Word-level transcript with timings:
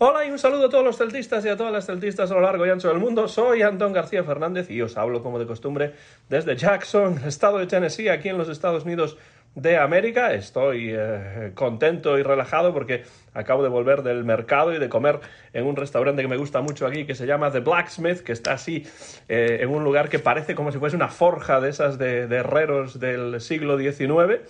Hola 0.00 0.24
y 0.24 0.30
un 0.30 0.38
saludo 0.38 0.66
a 0.66 0.70
todos 0.70 0.84
los 0.84 0.96
celtistas 0.96 1.44
y 1.44 1.48
a 1.48 1.56
todas 1.56 1.72
las 1.72 1.86
celtistas 1.86 2.30
a 2.30 2.34
lo 2.34 2.40
largo 2.40 2.64
y 2.64 2.70
ancho 2.70 2.86
del 2.86 3.00
mundo. 3.00 3.26
Soy 3.26 3.62
Antón 3.62 3.92
García 3.92 4.22
Fernández 4.22 4.70
y 4.70 4.80
os 4.80 4.96
hablo 4.96 5.24
como 5.24 5.40
de 5.40 5.46
costumbre 5.46 5.94
desde 6.28 6.54
Jackson, 6.54 7.20
estado 7.26 7.58
de 7.58 7.66
Tennessee, 7.66 8.08
aquí 8.08 8.28
en 8.28 8.38
los 8.38 8.48
Estados 8.48 8.84
Unidos 8.84 9.18
de 9.56 9.76
América. 9.76 10.34
Estoy 10.34 10.92
eh, 10.92 11.50
contento 11.56 12.16
y 12.16 12.22
relajado 12.22 12.72
porque 12.72 13.02
acabo 13.34 13.64
de 13.64 13.70
volver 13.70 14.04
del 14.04 14.22
mercado 14.22 14.72
y 14.72 14.78
de 14.78 14.88
comer 14.88 15.18
en 15.52 15.66
un 15.66 15.74
restaurante 15.74 16.22
que 16.22 16.28
me 16.28 16.36
gusta 16.36 16.60
mucho 16.60 16.86
aquí 16.86 17.04
que 17.04 17.16
se 17.16 17.26
llama 17.26 17.50
The 17.50 17.58
Blacksmith, 17.58 18.20
que 18.20 18.30
está 18.30 18.52
así 18.52 18.86
eh, 19.28 19.58
en 19.62 19.68
un 19.68 19.82
lugar 19.82 20.08
que 20.08 20.20
parece 20.20 20.54
como 20.54 20.70
si 20.70 20.78
fuese 20.78 20.94
una 20.94 21.08
forja 21.08 21.60
de 21.60 21.70
esas 21.70 21.98
de, 21.98 22.28
de 22.28 22.36
herreros 22.36 23.00
del 23.00 23.40
siglo 23.40 23.76
XIX. 23.76 24.42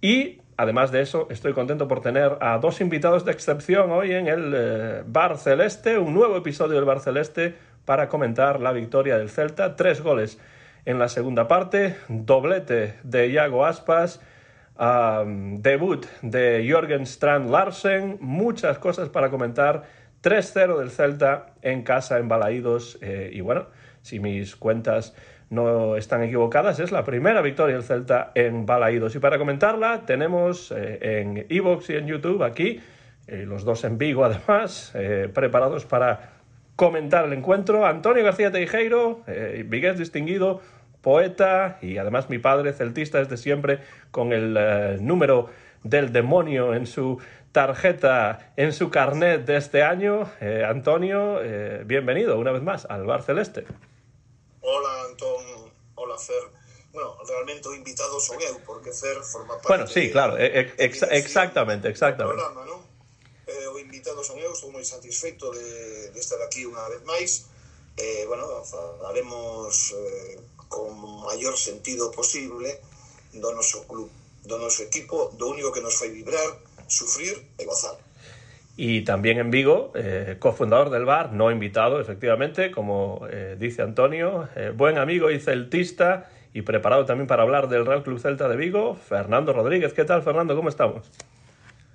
Y 0.00 0.40
además 0.58 0.90
de 0.90 1.00
eso, 1.00 1.28
estoy 1.30 1.54
contento 1.54 1.88
por 1.88 2.02
tener 2.02 2.36
a 2.40 2.58
dos 2.58 2.82
invitados 2.82 3.24
de 3.24 3.32
excepción 3.32 3.90
hoy 3.90 4.12
en 4.12 4.26
el 4.26 4.52
eh, 4.54 5.02
Bar 5.06 5.38
Celeste, 5.38 5.96
un 5.98 6.12
nuevo 6.12 6.36
episodio 6.36 6.74
del 6.74 6.84
Bar 6.84 7.00
Celeste 7.00 7.54
para 7.86 8.08
comentar 8.08 8.60
la 8.60 8.72
victoria 8.72 9.16
del 9.16 9.30
Celta. 9.30 9.76
Tres 9.76 10.02
goles 10.02 10.38
en 10.84 10.98
la 10.98 11.08
segunda 11.08 11.48
parte, 11.48 11.96
doblete 12.08 12.96
de 13.04 13.28
Iago 13.28 13.64
Aspas, 13.64 14.20
debut 14.76 16.06
de 16.22 16.64
Jürgen 16.66 17.02
Strand 17.02 17.50
Larsen, 17.50 18.18
muchas 18.20 18.78
cosas 18.78 19.08
para 19.08 19.30
comentar. 19.30 19.84
3-0 20.22 20.78
del 20.78 20.90
Celta 20.90 21.54
en 21.62 21.82
casa, 21.82 22.18
en 22.18 22.28
Balaídos. 22.28 22.98
Eh, 23.00 23.30
y 23.32 23.40
bueno, 23.40 23.66
si 24.02 24.18
mis 24.18 24.56
cuentas 24.56 25.14
no 25.50 25.96
están 25.96 26.22
equivocadas, 26.22 26.78
es 26.80 26.92
la 26.92 27.04
primera 27.04 27.40
victoria 27.40 27.76
del 27.76 27.84
Celta 27.84 28.32
en 28.34 28.66
Balaídos. 28.66 29.14
Y 29.14 29.18
para 29.18 29.38
comentarla 29.38 30.02
tenemos 30.04 30.72
eh, 30.72 31.20
en 31.20 31.46
Evox 31.48 31.90
y 31.90 31.96
en 31.96 32.06
YouTube 32.06 32.42
aquí, 32.42 32.80
eh, 33.26 33.44
los 33.46 33.64
dos 33.64 33.84
en 33.84 33.98
Vigo 33.98 34.24
además, 34.24 34.92
eh, 34.94 35.28
preparados 35.32 35.86
para 35.86 36.32
comentar 36.76 37.24
el 37.24 37.32
encuentro. 37.32 37.86
Antonio 37.86 38.22
García 38.24 38.52
Teijeiro, 38.52 39.24
vigués 39.64 39.98
distinguido, 39.98 40.60
poeta 41.00 41.78
y 41.82 41.98
además 41.98 42.30
mi 42.30 42.38
padre 42.38 42.72
celtista 42.72 43.18
desde 43.18 43.36
siempre 43.36 43.80
con 44.12 44.32
el 44.32 45.04
número 45.04 45.48
del 45.82 46.12
demonio 46.12 46.74
en 46.74 46.86
su 46.86 47.18
tarjeta, 47.50 48.52
en 48.56 48.72
su 48.72 48.90
carnet 48.90 49.44
de 49.44 49.56
este 49.56 49.82
año. 49.82 50.28
Antonio, 50.68 51.40
bienvenido 51.84 52.38
una 52.38 52.52
vez 52.52 52.62
más 52.62 52.86
al 52.88 53.06
Bar 53.06 53.22
Celeste. 53.22 53.64
Hola, 54.70 55.04
Antón. 55.04 55.72
Hola, 55.94 56.18
Fer. 56.18 56.44
Bueno, 56.92 57.16
realmente 57.26 57.68
o 57.68 57.74
invitado 57.74 58.20
son 58.20 58.36
eu, 58.42 58.60
porque 58.66 58.92
Fer 58.92 59.16
forma 59.24 59.54
parte... 59.54 59.68
Bueno, 59.68 59.86
sí, 59.86 60.10
claro, 60.10 60.36
ex 60.36 60.44
eh, 60.44 60.74
eh, 60.76 60.84
ex 60.84 61.02
exactamente, 61.08 61.88
exactamente. 61.88 62.36
Programa, 62.36 62.68
non? 62.68 62.84
Eh, 63.48 63.64
o 63.72 63.80
invitado 63.80 64.20
son 64.20 64.36
eu, 64.36 64.52
estou 64.52 64.68
moi 64.68 64.84
satisfeito 64.84 65.48
de, 65.56 66.12
de 66.12 66.20
estar 66.20 66.36
aquí 66.44 66.68
unha 66.68 66.84
vez 66.92 67.00
máis. 67.08 67.48
Eh, 67.96 68.28
bueno, 68.28 68.44
falaremos 68.68 69.96
eh, 69.96 70.36
con 70.68 70.92
maior 71.24 71.56
sentido 71.56 72.12
posible 72.12 72.76
do 73.32 73.48
noso 73.56 73.88
club, 73.88 74.12
do 74.44 74.56
noso 74.60 74.84
equipo, 74.84 75.32
do 75.32 75.48
único 75.48 75.72
que 75.72 75.80
nos 75.80 75.96
fai 75.96 76.12
vibrar, 76.12 76.60
sufrir 76.92 77.40
e 77.56 77.64
gozar. 77.64 77.96
Y 78.80 79.02
también 79.02 79.38
en 79.38 79.50
Vigo, 79.50 79.90
eh, 79.96 80.36
cofundador 80.38 80.90
del 80.90 81.04
bar, 81.04 81.32
no 81.32 81.50
invitado, 81.50 82.00
efectivamente, 82.00 82.70
como 82.70 83.26
eh, 83.28 83.56
dice 83.58 83.82
Antonio, 83.82 84.48
eh, 84.54 84.72
buen 84.72 84.98
amigo 84.98 85.32
y 85.32 85.40
celtista 85.40 86.30
y 86.54 86.62
preparado 86.62 87.04
también 87.04 87.26
para 87.26 87.42
hablar 87.42 87.68
del 87.68 87.84
Real 87.84 88.04
Club 88.04 88.20
Celta 88.20 88.48
de 88.48 88.54
Vigo, 88.54 88.94
Fernando 88.94 89.52
Rodríguez. 89.52 89.94
¿Qué 89.94 90.04
tal, 90.04 90.22
Fernando? 90.22 90.54
¿Cómo 90.54 90.68
estamos? 90.68 91.10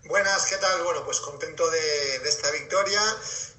Buenas, 0.10 0.46
¿qué 0.50 0.58
tal? 0.58 0.84
Bueno, 0.84 1.06
pues 1.06 1.22
contento 1.22 1.64
de, 1.72 2.20
de 2.22 2.28
esta 2.28 2.52
victoria 2.52 3.00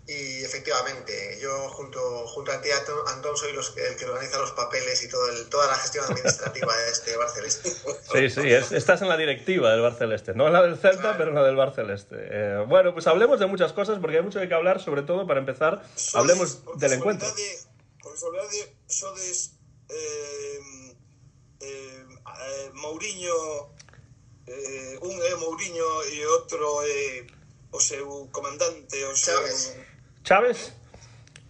y 0.06 0.44
efectivamente, 0.44 1.38
yo 1.40 1.68
junto, 1.70 2.26
junto 2.26 2.52
a 2.52 2.60
ti, 2.60 2.68
Antón, 3.06 3.36
soy 3.38 3.52
los, 3.54 3.74
el 3.76 3.96
que 3.96 4.04
organiza 4.04 4.38
los 4.38 4.52
papeles 4.52 5.02
y 5.02 5.08
todo 5.08 5.28
el- 5.30 5.48
toda 5.48 5.66
la 5.66 5.74
gestión 5.76 6.04
administrativa 6.04 6.76
de 6.76 6.90
este 6.90 7.16
Bar 7.16 7.30
Celeste. 7.30 7.70
Sí, 8.12 8.28
sí, 8.30 8.52
es- 8.52 8.72
estás 8.72 9.00
en 9.00 9.08
la 9.08 9.16
directiva 9.16 9.70
del 9.70 9.80
Bar 9.80 9.94
Celeste, 9.96 10.34
no 10.34 10.46
en 10.46 10.52
la 10.52 10.62
del 10.62 10.76
Celta, 10.78 11.16
pero 11.16 11.30
en 11.30 11.36
la 11.36 11.42
del 11.42 11.56
Bar 11.56 11.74
Celeste. 11.74 12.16
Eh, 12.18 12.64
bueno, 12.68 12.92
pues 12.92 13.06
hablemos 13.06 13.40
de 13.40 13.46
muchas 13.46 13.72
cosas 13.72 13.98
porque 13.98 14.18
hay 14.18 14.22
mucho 14.22 14.40
de 14.40 14.46
qué 14.48 14.54
hablar, 14.54 14.78
sobre 14.82 15.02
todo 15.02 15.26
para 15.26 15.40
empezar, 15.40 15.82
Sodes, 15.96 16.14
hablemos 16.14 16.78
del 16.78 16.92
encuentro. 16.92 17.26
casualidade- 17.28 17.74
Por 18.02 18.12
casualidade, 18.12 18.76
sodes 18.86 19.52
eh, 19.88 20.58
eh, 21.60 22.04
eh, 22.06 22.70
Mourinho, 22.74 23.72
eh, 24.46 24.98
un 25.00 25.16
Mourinho 25.40 25.86
outro 26.36 26.82
é 26.84 27.24
o 27.72 27.80
seu 27.80 28.28
comandante, 28.30 29.02
o 29.04 29.16
seu... 29.16 29.34
Chávez. 29.40 29.72
Chávez, 30.24 30.72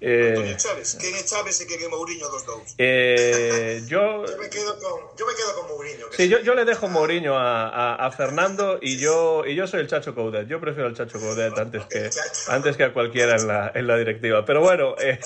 Antonio 0.02 0.52
eh, 0.52 0.56
Chávez. 0.58 0.98
Quen 1.00 1.14
é 1.14 1.22
Chávez 1.24 1.60
e 1.62 1.66
quen 1.66 1.80
é 1.80 1.88
Mourinho 1.88 2.28
dos 2.28 2.44
dous? 2.44 2.74
eh, 2.76 3.80
yo 3.86 4.26
Yo 4.26 4.36
me 4.36 4.50
quedo 4.50 4.76
con, 4.82 5.16
yo 5.16 5.24
me 5.26 5.32
quedo 5.34 5.54
con 5.56 5.68
Mourinho. 5.70 6.06
Sí, 6.10 6.28
yo, 6.28 6.40
yo 6.40 6.54
le 6.54 6.64
dejo 6.66 6.88
Mourinho 6.88 7.38
a, 7.38 7.68
a, 7.70 7.94
a 8.06 8.10
Fernando 8.10 8.78
y 8.82 8.98
yo, 8.98 9.46
y 9.46 9.54
yo 9.54 9.66
soy 9.66 9.80
el 9.80 9.86
Chacho 9.88 10.14
Coudet. 10.14 10.46
Yo 10.48 10.60
prefiero 10.60 10.88
al 10.88 10.94
Chacho 10.94 11.18
Coudet 11.20 11.56
antes 11.56 11.86
que, 11.86 12.10
antes 12.48 12.76
que 12.76 12.84
a 12.84 12.92
cualquiera 12.92 13.36
en 13.36 13.46
la, 13.46 13.72
en 13.74 13.86
la 13.86 13.96
directiva. 13.96 14.44
Pero 14.44 14.60
bueno, 14.60 14.94
eh, 15.00 15.18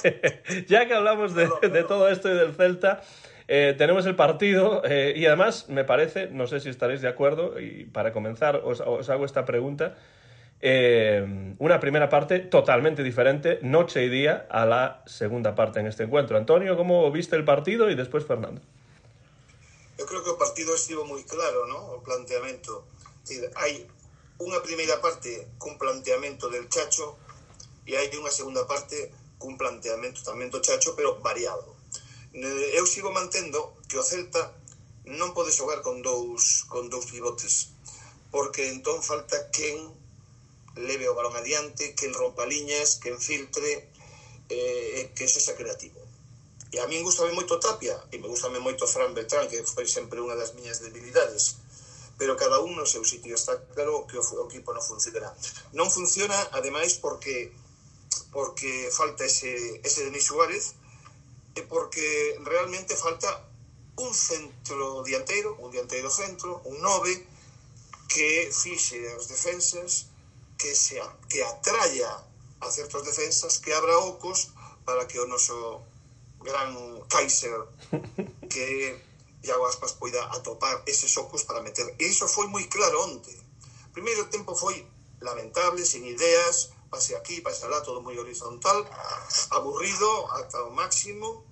ya 0.68 0.86
que 0.86 0.94
hablamos 0.94 1.34
de, 1.34 1.48
de 1.62 1.82
todo 1.84 2.08
esto 2.08 2.28
y 2.28 2.36
del 2.36 2.54
Celta, 2.54 3.02
eh, 3.48 3.74
tenemos 3.78 4.04
el 4.06 4.14
partido 4.14 4.82
eh, 4.84 5.14
y 5.16 5.24
además 5.26 5.68
me 5.70 5.84
parece, 5.84 6.28
no 6.28 6.46
sé 6.46 6.60
si 6.60 6.68
estaréis 6.68 7.00
de 7.00 7.08
acuerdo, 7.08 7.58
y 7.58 7.84
para 7.86 8.12
comenzar 8.12 8.56
os, 8.62 8.80
os 8.80 9.08
hago 9.08 9.24
esta 9.24 9.44
pregunta. 9.44 9.96
Eh, 10.60 11.54
una 11.58 11.78
primera 11.80 12.08
parte 12.08 12.40
totalmente 12.40 13.02
diferente, 13.02 13.58
noche 13.62 14.04
y 14.04 14.08
día, 14.08 14.46
a 14.50 14.66
la 14.66 15.02
segunda 15.06 15.54
parte 15.54 15.80
en 15.80 15.86
este 15.86 16.04
encuentro. 16.04 16.36
Antonio, 16.36 16.76
¿cómo 16.76 17.10
viste 17.12 17.36
el 17.36 17.44
partido? 17.44 17.90
Y 17.90 17.94
después 17.94 18.24
Fernando. 18.24 18.60
Eu 19.98 20.06
creo 20.06 20.22
que 20.22 20.30
o 20.30 20.38
partido 20.38 20.78
estivo 20.78 21.02
moi 21.02 21.26
claro, 21.26 21.66
¿no? 21.66 21.98
O 21.98 22.02
planteamento. 22.06 22.86
Es 23.26 23.34
decir, 23.34 23.50
hai 23.58 23.82
unha 24.38 24.62
primeira 24.62 25.02
parte 25.02 25.50
cun 25.58 25.74
planteamento 25.74 26.46
del 26.46 26.70
Chacho 26.70 27.18
e 27.82 27.98
hai 27.98 28.06
unha 28.14 28.30
segunda 28.30 28.62
parte 28.62 29.10
cun 29.42 29.58
planteamento 29.58 30.22
tamén 30.22 30.54
do 30.54 30.62
Chacho, 30.62 30.94
pero 30.94 31.18
variado. 31.18 31.74
Eh, 32.30 32.78
Eu 32.78 32.86
sigo 32.86 33.10
mantendo 33.10 33.74
que 33.90 33.98
o 33.98 34.06
Celta 34.06 34.54
non 35.02 35.34
pode 35.34 35.50
xogar 35.50 35.82
con 35.82 35.98
dous, 35.98 36.62
con 36.70 36.86
dous 36.86 37.10
pivotes, 37.10 37.74
porque 38.30 38.70
entón 38.70 39.02
falta 39.02 39.50
quen 39.50 39.90
leve 40.86 41.08
o 41.08 41.14
balón 41.14 41.34
adiante, 41.34 41.94
que 41.94 42.06
el 42.06 42.14
rompa 42.14 42.46
liñas, 42.46 42.96
que 43.02 43.10
infiltre, 43.10 43.90
eh, 44.48 45.10
que 45.14 45.24
eso 45.24 45.40
xa 45.40 45.58
creativo. 45.58 46.00
E 46.70 46.76
a 46.80 46.86
min 46.86 47.00
gustame 47.00 47.32
moito 47.32 47.56
Tapia, 47.56 47.96
e 48.12 48.20
me 48.20 48.28
gustame 48.28 48.60
moito 48.60 48.84
Fran 48.84 49.16
Beltrán, 49.16 49.48
que 49.48 49.64
foi 49.64 49.88
sempre 49.88 50.20
unha 50.20 50.36
das 50.36 50.52
miñas 50.52 50.84
debilidades, 50.84 51.56
pero 52.20 52.36
cada 52.36 52.60
un 52.60 52.76
no 52.76 52.84
seu 52.84 53.04
sitio 53.04 53.32
está 53.32 53.56
claro 53.72 54.04
que 54.04 54.20
o, 54.20 54.22
o 54.22 54.46
equipo 54.52 54.76
non 54.76 54.84
funciona. 54.84 55.32
Non 55.72 55.88
funciona, 55.88 56.36
ademais, 56.52 57.00
porque 57.00 57.52
porque 58.32 58.92
falta 58.92 59.24
ese, 59.24 59.80
ese 59.80 60.04
Denis 60.04 60.28
Suárez, 60.28 60.76
e 61.56 61.64
porque 61.64 62.36
realmente 62.44 62.94
falta 62.96 63.48
un 63.96 64.12
centro 64.12 65.02
dianteiro, 65.02 65.56
un 65.64 65.72
dianteiro 65.72 66.10
centro, 66.12 66.60
un 66.68 66.78
9, 66.84 67.16
que 68.08 68.52
fixe 68.52 69.00
aos 69.12 69.28
defensas 69.28 70.07
que, 70.58 70.74
se, 70.74 71.00
que 71.30 71.42
atraia 71.42 72.10
a 72.60 72.70
certos 72.70 73.04
defensas 73.04 73.58
que 73.58 73.72
abra 73.72 73.98
ocos 73.98 74.50
para 74.84 75.06
que 75.06 75.20
o 75.20 75.26
noso 75.26 75.86
gran 76.42 76.74
Kaiser 77.08 77.62
que 78.52 78.98
Iago 79.42 79.66
Aspas 79.66 79.92
poida 79.92 80.24
atopar 80.34 80.82
eses 80.86 81.16
ocos 81.16 81.44
para 81.44 81.62
meter. 81.62 81.86
E 81.98 82.04
iso 82.10 82.26
foi 82.26 82.46
moi 82.50 82.66
claro 82.66 83.06
onte. 83.06 83.30
O 83.88 83.92
Primeiro 83.94 84.26
tempo 84.26 84.54
foi 84.54 84.82
lamentable, 85.20 85.86
sin 85.86 86.04
ideas, 86.04 86.74
pase 86.90 87.14
aquí, 87.14 87.40
pase 87.40 87.64
alá, 87.64 87.80
todo 87.82 88.02
moi 88.02 88.18
horizontal, 88.18 88.82
aburrido 89.54 90.10
ata 90.34 90.62
o 90.66 90.74
máximo, 90.74 91.46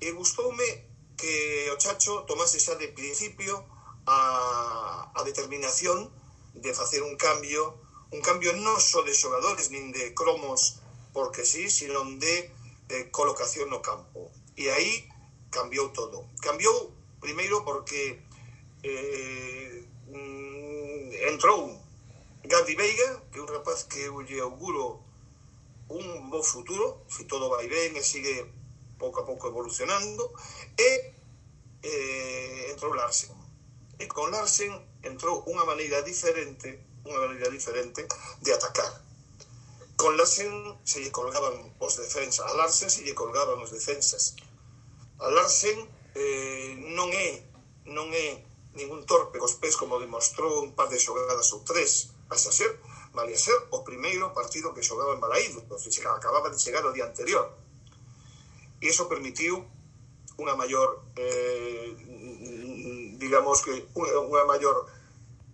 e 0.00 0.12
gustoume 0.12 0.84
que 1.16 1.68
o 1.72 1.76
Chacho 1.80 2.28
tomase 2.28 2.60
xa 2.60 2.76
de 2.76 2.92
principio 2.92 3.64
a, 4.04 5.08
a 5.16 5.20
determinación 5.24 6.12
de 6.52 6.72
facer 6.72 7.00
un 7.02 7.16
cambio 7.16 7.85
un 8.10 8.20
cambio 8.20 8.52
non 8.54 8.78
só 8.78 9.02
de 9.02 9.14
xogadores 9.14 9.70
nin 9.74 9.90
de 9.90 10.14
cromos 10.14 10.78
porque 11.16 11.44
sí, 11.44 11.70
sino 11.70 12.04
de 12.20 12.52
eh, 12.88 13.10
colocación 13.10 13.70
no 13.70 13.82
campo. 13.82 14.30
E 14.56 14.70
aí 14.70 15.08
cambiou 15.50 15.90
todo. 15.90 16.28
Cambiou 16.40 16.92
primeiro 17.20 17.64
porque 17.64 18.22
eh, 18.84 19.84
mm, 20.12 21.10
entrou 21.32 21.82
Gavi 22.44 22.76
Veiga, 22.76 23.22
que 23.32 23.38
é 23.38 23.42
un 23.42 23.48
rapaz 23.48 23.84
que 23.90 24.06
eu 24.06 24.22
lle 24.22 24.38
auguro 24.40 25.02
un 25.88 26.30
bo 26.30 26.42
futuro, 26.42 27.02
se 27.08 27.24
todo 27.24 27.50
vai 27.50 27.66
ben 27.66 27.96
e 27.96 28.02
sigue 28.02 28.46
pouco 28.98 29.20
a 29.20 29.26
pouco 29.26 29.48
evolucionando, 29.48 30.30
e 30.78 30.90
eh, 31.82 32.70
entrou 32.70 32.94
Larsen. 32.94 33.34
E 33.98 34.06
con 34.06 34.30
Larsen 34.30 34.70
entrou 35.02 35.42
unha 35.50 35.64
maneira 35.64 36.02
diferente 36.02 36.78
una 37.06 37.26
manera 37.26 37.48
diferente 37.48 38.06
de 38.40 38.52
atacar. 38.52 38.90
Con 39.96 40.16
Larsen 40.16 40.76
se 40.84 41.00
lle 41.00 41.10
colgaban 41.10 41.72
os 41.78 41.96
defensas, 41.96 42.44
a 42.44 42.54
Larsen 42.54 42.90
se 42.90 43.02
lle 43.02 43.14
colgaban 43.14 43.58
os 43.62 43.70
defensas. 43.70 44.36
A 45.18 45.30
Larsen 45.30 45.88
eh, 46.14 46.76
non 46.92 47.08
é 47.14 47.28
non 47.86 48.12
é 48.12 48.44
ningún 48.76 49.06
torpe 49.08 49.40
cos 49.40 49.56
pés 49.56 49.78
como 49.78 49.96
demostrou 49.96 50.60
un 50.60 50.76
par 50.76 50.92
de 50.92 51.00
xogadas 51.00 51.48
ou 51.56 51.64
tres, 51.64 52.12
a 52.28 52.36
xa 52.36 52.52
ser, 52.52 52.68
malia 53.16 53.38
ser 53.38 53.56
o 53.72 53.80
primeiro 53.80 54.34
partido 54.36 54.74
que 54.74 54.84
xogaba 54.84 55.16
en 55.16 55.22
Balaído, 55.24 55.64
que 55.64 55.74
acababa 56.04 56.52
de 56.52 56.60
chegar 56.60 56.84
o 56.84 56.92
día 56.92 57.08
anterior. 57.08 57.56
E 58.82 58.92
iso 58.92 59.08
permitiu 59.08 59.64
unha 60.36 60.52
maior 60.52 61.00
eh, 61.16 61.96
digamos 63.16 63.64
que 63.64 63.72
unha 63.96 64.44
maior 64.44 64.84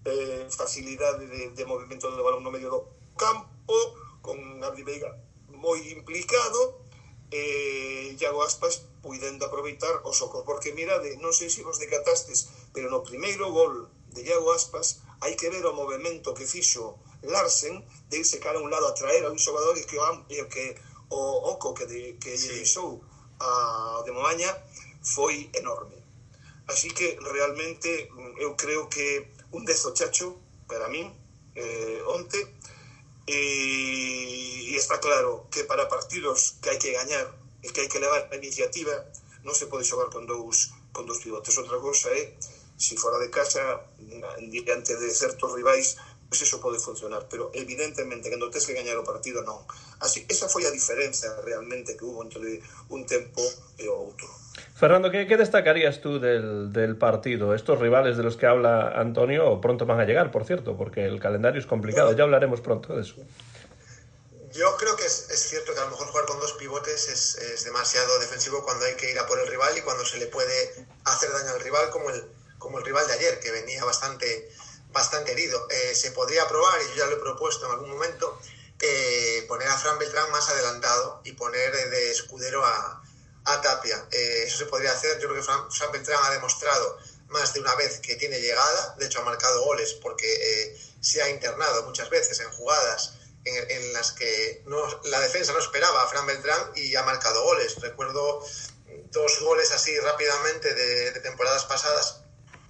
eh, 0.04 0.46
facilidade 0.50 1.26
de, 1.26 1.50
de 1.50 1.64
movimento 1.64 2.10
do 2.10 2.24
balón 2.24 2.42
no 2.42 2.54
medio 2.54 2.70
do 2.70 2.80
campo, 3.14 3.76
con 4.22 4.38
Abdi 4.62 4.82
Veiga 4.82 5.10
moi 5.48 5.78
implicado, 5.94 6.82
e 7.30 8.12
eh, 8.12 8.16
Iago 8.20 8.42
Aspas 8.42 8.84
puidendo 9.00 9.46
aproveitar 9.46 10.02
os 10.04 10.20
ocos, 10.20 10.44
porque 10.44 10.76
mirade, 10.76 11.16
non 11.18 11.32
sei 11.32 11.48
se 11.48 11.64
vos 11.64 11.80
decatastes, 11.80 12.50
pero 12.74 12.90
no 12.92 13.06
primeiro 13.06 13.48
gol 13.50 13.88
de 14.12 14.20
Iago 14.22 14.52
Aspas 14.52 15.00
hai 15.22 15.38
que 15.38 15.48
ver 15.48 15.64
o 15.64 15.72
movimento 15.72 16.34
que 16.34 16.44
fixo 16.44 16.98
Larsen 17.22 17.80
de 18.10 18.18
irse 18.18 18.42
cara 18.42 18.58
a 18.58 18.62
un 18.62 18.70
lado 18.70 18.90
a 18.90 18.94
traer 18.94 19.24
a 19.24 19.30
un 19.30 19.38
xogador 19.38 19.78
e 19.78 19.86
que 19.86 19.96
o, 19.96 20.48
que 20.50 20.74
o 21.08 21.20
oco 21.54 21.72
que, 21.72 21.86
de, 21.86 22.18
que 22.18 22.36
sí. 22.36 22.50
lle 22.50 22.66
deixou 22.66 23.00
a, 23.38 24.02
de 24.04 24.10
Moaña 24.10 24.50
foi 25.00 25.50
enorme. 25.54 25.96
Así 26.66 26.90
que 26.90 27.18
realmente 27.22 28.10
mm, 28.10 28.38
eu 28.38 28.54
creo 28.58 28.88
que 28.90 29.30
un 29.52 29.64
desochacho 29.64 30.40
para 30.66 30.88
min 30.88 31.12
eh, 31.54 32.00
onte 32.08 32.40
e, 33.26 34.72
e 34.72 34.74
está 34.76 34.98
claro 34.98 35.46
que 35.52 35.64
para 35.64 35.88
partidos 35.88 36.58
que 36.60 36.72
hai 36.72 36.78
que 36.80 36.96
gañar 36.96 37.28
e 37.62 37.68
que 37.70 37.84
hai 37.84 37.88
que 37.88 38.02
levar 38.02 38.26
a 38.32 38.34
iniciativa 38.36 38.92
non 39.46 39.54
se 39.54 39.70
pode 39.70 39.86
xogar 39.86 40.10
con 40.10 40.26
dous 40.26 40.74
con 40.92 41.06
dous 41.06 41.22
pivotes. 41.22 41.56
Outra 41.56 41.78
cousa 41.78 42.10
é 42.10 42.20
eh, 42.20 42.26
se 42.76 42.96
fora 42.98 43.18
de 43.22 43.30
casa 43.30 43.80
diante 44.50 44.96
de 44.98 45.08
certos 45.14 45.52
rivais 45.54 45.94
pois 46.32 46.40
pues 46.40 46.48
eso 46.48 46.64
pode 46.64 46.80
funcionar, 46.80 47.28
pero 47.28 47.50
evidentemente 47.52 48.30
cando 48.32 48.48
tes 48.48 48.64
que 48.64 48.72
gañar 48.72 48.96
o 48.96 49.04
partido 49.04 49.44
non. 49.44 49.60
Así, 50.00 50.24
esa 50.32 50.48
foi 50.48 50.64
a 50.64 50.72
diferenza 50.72 51.28
realmente 51.44 51.92
que 51.92 52.08
hubo 52.08 52.24
entre 52.24 52.64
un 52.88 53.04
tempo 53.04 53.44
e 53.76 53.84
o 53.84 53.94
outro. 54.08 54.41
Fernando, 54.74 55.10
¿qué, 55.10 55.26
¿qué, 55.26 55.36
destacarías 55.36 56.00
tú 56.00 56.18
del, 56.18 56.72
del, 56.72 56.96
partido? 56.96 57.54
Estos 57.54 57.78
rivales 57.78 58.16
de 58.16 58.22
los 58.22 58.36
que 58.36 58.46
habla 58.46 58.92
Antonio 58.96 59.60
pronto 59.60 59.86
van 59.86 60.00
a 60.00 60.04
llegar, 60.04 60.30
por 60.30 60.44
cierto, 60.44 60.76
porque 60.76 61.04
el 61.04 61.20
calendario 61.20 61.60
es 61.60 61.66
complicado. 61.66 62.12
Ya 62.12 62.24
hablaremos 62.24 62.60
pronto 62.60 62.94
de 62.94 63.02
eso. 63.02 63.14
Yo 64.52 64.76
creo 64.76 64.96
que 64.96 65.06
es, 65.06 65.30
es 65.30 65.40
cierto 65.48 65.72
que 65.72 65.80
a 65.80 65.84
lo 65.84 65.90
mejor 65.90 66.08
jugar 66.08 66.26
con 66.26 66.38
dos 66.40 66.52
pivotes 66.54 67.08
es, 67.08 67.36
es, 67.36 67.64
demasiado 67.64 68.18
defensivo 68.18 68.62
cuando 68.64 68.84
hay 68.84 68.94
que 68.96 69.10
ir 69.10 69.18
a 69.18 69.26
por 69.26 69.38
el 69.38 69.46
rival 69.46 69.76
y 69.78 69.80
cuando 69.80 70.04
se 70.04 70.18
le 70.18 70.26
puede 70.26 70.86
hacer 71.04 71.32
daño 71.32 71.54
al 71.54 71.60
rival, 71.60 71.88
como 71.90 72.10
el, 72.10 72.22
como 72.58 72.78
el 72.78 72.84
rival 72.84 73.06
de 73.06 73.14
ayer, 73.14 73.40
que 73.40 73.50
venía 73.50 73.84
bastante 73.84 74.50
bastante 74.92 75.32
herido. 75.32 75.66
Eh, 75.70 75.94
se 75.94 76.12
podría 76.12 76.46
probar, 76.48 76.78
y 76.82 76.88
yo 76.90 77.04
ya 77.04 77.06
lo 77.06 77.16
he 77.16 77.20
propuesto 77.20 77.66
en 77.66 77.72
algún 77.72 77.90
momento, 77.90 78.38
eh, 78.80 79.44
poner 79.48 79.68
a 79.68 79.78
Fran 79.78 79.98
Beltrán 79.98 80.30
más 80.30 80.48
adelantado 80.50 81.20
y 81.24 81.32
poner 81.32 81.72
de 81.72 82.10
escudero 82.10 82.64
a, 82.64 83.01
a 83.52 83.60
Tapia. 83.60 84.06
Eh, 84.10 84.44
eso 84.46 84.58
se 84.58 84.66
podría 84.66 84.92
hacer. 84.92 85.18
Yo 85.20 85.28
creo 85.28 85.36
que 85.36 85.42
Fran, 85.42 85.70
Fran, 85.70 85.92
Beltrán 85.92 86.20
ha 86.24 86.30
demostrado 86.30 86.98
más 87.28 87.52
de 87.54 87.60
una 87.60 87.74
vez 87.76 87.98
que 88.00 88.16
tiene 88.16 88.40
llegada. 88.40 88.94
De 88.98 89.06
hecho, 89.06 89.20
ha 89.20 89.24
marcado 89.24 89.64
goles 89.64 89.94
porque 89.94 90.26
eh, 90.26 90.76
se 91.00 91.22
ha 91.22 91.28
internado 91.28 91.84
muchas 91.84 92.10
veces 92.10 92.40
en 92.40 92.50
jugadas 92.50 93.14
en, 93.44 93.70
en 93.70 93.92
las 93.92 94.12
que 94.12 94.62
no, 94.66 95.00
la 95.04 95.20
defensa 95.20 95.52
no 95.52 95.58
esperaba 95.58 96.02
a 96.02 96.06
Fran 96.08 96.26
Beltrán 96.26 96.72
y 96.74 96.94
ha 96.94 97.02
marcado 97.02 97.42
goles. 97.42 97.80
Recuerdo 97.80 98.44
dos 99.10 99.40
goles 99.40 99.72
así 99.72 99.98
rápidamente 100.00 100.74
de, 100.74 101.12
de 101.12 101.20
temporadas 101.20 101.64
pasadas 101.64 102.22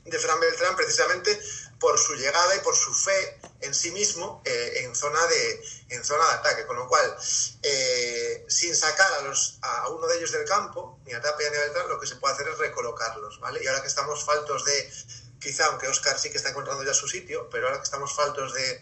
de 0.04 0.18
Fran 0.18 0.40
Beltrán 0.40 0.76
precisamente 0.76 1.40
por 1.82 1.98
su 1.98 2.14
llegada 2.14 2.54
y 2.54 2.60
por 2.60 2.76
su 2.76 2.94
fe 2.94 3.40
en 3.60 3.74
sí 3.74 3.90
mismo 3.90 4.40
eh, 4.44 4.84
en, 4.84 4.94
zona 4.94 5.20
de, 5.26 5.64
en 5.88 6.04
zona 6.04 6.24
de 6.28 6.32
ataque. 6.34 6.64
Con 6.64 6.76
lo 6.76 6.86
cual, 6.86 7.16
eh, 7.60 8.46
sin 8.48 8.74
sacar 8.76 9.12
a, 9.14 9.22
los, 9.22 9.58
a 9.62 9.88
uno 9.88 10.06
de 10.06 10.16
ellos 10.16 10.30
del 10.30 10.44
campo, 10.44 11.00
ni 11.04 11.12
a 11.12 11.20
Tapia 11.20 11.50
ni 11.50 11.56
a 11.56 11.60
Beltrán, 11.60 11.88
lo 11.88 11.98
que 11.98 12.06
se 12.06 12.16
puede 12.16 12.34
hacer 12.34 12.46
es 12.48 12.58
recolocarlos. 12.58 13.40
¿vale? 13.40 13.62
Y 13.64 13.66
ahora 13.66 13.82
que 13.82 13.88
estamos 13.88 14.24
faltos 14.24 14.64
de, 14.64 14.92
quizá, 15.40 15.66
aunque 15.66 15.88
Oscar 15.88 16.16
sí 16.20 16.30
que 16.30 16.36
está 16.36 16.50
encontrando 16.50 16.84
ya 16.84 16.94
su 16.94 17.08
sitio, 17.08 17.50
pero 17.50 17.66
ahora 17.66 17.78
que 17.78 17.84
estamos 17.84 18.14
faltos 18.14 18.54
de 18.54 18.80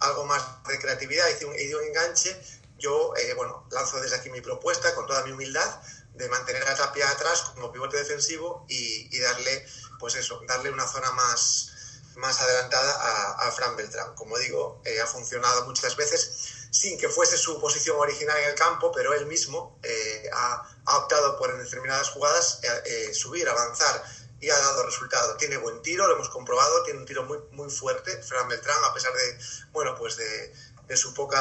algo 0.00 0.26
más 0.26 0.42
de 0.66 0.78
creatividad 0.80 1.28
y 1.28 1.34
de 1.34 1.76
un, 1.76 1.84
enganche, 1.84 2.36
yo 2.78 3.14
eh, 3.16 3.32
bueno, 3.34 3.68
lanzo 3.70 4.00
desde 4.00 4.16
aquí 4.16 4.28
mi 4.28 4.40
propuesta 4.40 4.92
con 4.96 5.06
toda 5.06 5.22
mi 5.22 5.30
humildad 5.30 5.82
de 6.14 6.28
mantener 6.28 6.66
a 6.66 6.74
Tapia 6.74 7.08
atrás 7.10 7.42
como 7.54 7.70
pivote 7.70 7.96
defensivo 7.96 8.66
y, 8.68 9.16
y 9.16 9.20
darle, 9.20 9.64
pues 10.00 10.16
eso, 10.16 10.40
darle 10.48 10.70
una 10.70 10.88
zona 10.88 11.12
más 11.12 11.70
más 12.16 12.40
adelantada 12.40 13.46
a, 13.46 13.50
Fran 13.52 13.76
Beltrán. 13.76 14.14
Como 14.14 14.38
digo, 14.38 14.80
eh, 14.84 15.00
ha 15.00 15.06
funcionado 15.06 15.64
muchas 15.66 15.96
veces 15.96 16.68
sin 16.70 16.98
que 16.98 17.08
fuese 17.08 17.36
su 17.36 17.60
posición 17.60 17.96
original 17.98 18.36
en 18.38 18.50
el 18.50 18.54
campo, 18.54 18.92
pero 18.92 19.12
él 19.14 19.26
mismo 19.26 19.78
eh, 19.82 20.30
ha, 20.32 20.66
optado 20.98 21.38
por 21.38 21.50
en 21.50 21.58
determinadas 21.58 22.10
jugadas 22.10 22.60
eh, 22.84 23.14
subir, 23.14 23.48
avanzar 23.48 24.02
y 24.40 24.50
ha 24.50 24.58
dado 24.58 24.84
resultado. 24.84 25.36
Tiene 25.36 25.56
buen 25.56 25.82
tiro, 25.82 26.06
lo 26.06 26.14
hemos 26.14 26.28
comprobado, 26.30 26.82
tiene 26.84 27.00
un 27.00 27.06
tiro 27.06 27.24
muy, 27.24 27.38
muy 27.52 27.70
fuerte, 27.70 28.22
Fran 28.22 28.48
Beltrán, 28.48 28.78
a 28.84 28.94
pesar 28.94 29.12
de, 29.12 29.38
bueno, 29.72 29.94
pues 29.96 30.16
de, 30.16 30.52
su 30.96 31.14
poca 31.14 31.40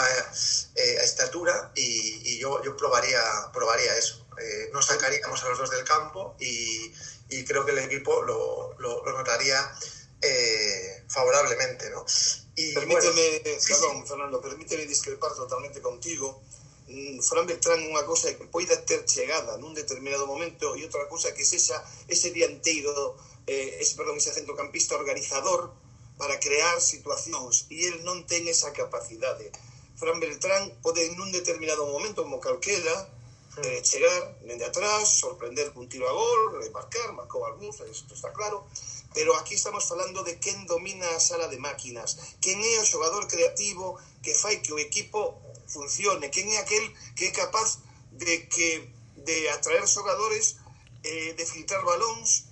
estatura 0.75 1.71
y, 1.73 2.37
yo, 2.37 2.61
yo 2.61 2.77
probaría, 2.77 3.19
probaría 3.51 3.95
eso. 3.95 4.23
Eh, 4.39 4.69
no 4.71 4.81
sacaríamos 4.83 5.43
a 5.43 5.49
los 5.49 5.57
dos 5.57 5.71
del 5.71 5.83
campo 5.83 6.35
y, 6.39 6.93
creo 7.47 7.65
que 7.65 7.71
el 7.71 7.79
equipo 7.79 8.21
lo, 8.21 8.75
lo 8.77 9.11
notaría 9.11 9.59
eh, 10.21 11.03
favorablemente, 11.07 11.89
¿no? 11.89 12.05
Y, 12.55 12.73
permíteme, 12.73 13.41
bueno, 13.43 13.59
perdón, 13.67 14.01
sí. 14.03 14.07
Fernando, 14.07 14.41
permíteme 14.41 14.85
discrepar 14.85 15.33
totalmente 15.35 15.81
contigo. 15.81 16.41
Mm, 16.87 17.21
Fran 17.21 17.45
Beltrán 17.45 17.85
unha 17.85 18.01
cosa 18.01 18.33
que 18.33 18.49
poida 18.49 18.73
ter 18.81 19.05
chegada 19.05 19.61
nun 19.61 19.77
determinado 19.77 20.25
momento 20.25 20.73
e 20.73 20.81
outra 20.89 21.05
cosa 21.05 21.37
que 21.37 21.45
sexa 21.45 21.77
ese 22.09 22.33
dianteiro 22.33 23.13
eh, 23.45 23.77
ese, 23.77 23.93
perdón, 23.93 24.17
ese 24.17 24.33
centrocampista 24.33 24.97
organizador 24.97 25.69
para 26.17 26.41
crear 26.41 26.81
situacións 26.81 27.69
e 27.69 27.85
el 27.85 28.01
non 28.01 28.25
ten 28.25 28.49
esa 28.49 28.73
capacidade 28.73 29.53
Fran 30.01 30.17
Beltrán 30.17 30.81
pode 30.81 31.05
nun 31.13 31.29
determinado 31.29 31.85
momento 31.85 32.25
como 32.25 32.41
calquera 32.41 33.05
eh, 33.61 33.81
chegar 33.83 34.39
dende 34.41 34.65
atrás, 34.65 35.19
sorprender 35.19 35.73
cun 35.75 35.89
tiro 35.91 36.07
a 36.07 36.13
gol, 36.13 36.57
remarcar, 36.63 37.11
marcou 37.13 37.43
algúns, 37.43 37.83
isto 37.91 38.13
está 38.15 38.31
claro, 38.31 38.63
pero 39.13 39.35
aquí 39.37 39.55
estamos 39.55 39.85
falando 39.87 40.23
de 40.23 40.37
quen 40.39 40.65
domina 40.65 41.07
a 41.15 41.19
sala 41.19 41.47
de 41.47 41.57
máquinas, 41.57 42.37
quen 42.41 42.61
é 42.61 42.79
o 42.79 42.85
xogador 42.85 43.25
creativo 43.27 43.97
que 44.21 44.33
fai 44.33 44.61
que 44.61 44.73
o 44.73 44.79
equipo 44.79 45.41
funcione, 45.67 46.29
quen 46.29 46.49
é 46.53 46.57
aquel 46.61 46.85
que 47.17 47.29
é 47.29 47.31
capaz 47.31 47.79
de 48.13 48.45
que 48.47 48.89
de 49.17 49.49
atraer 49.49 49.85
xogadores, 49.87 50.57
eh, 51.03 51.33
de 51.33 51.45
filtrar 51.45 51.83
balóns, 51.85 52.49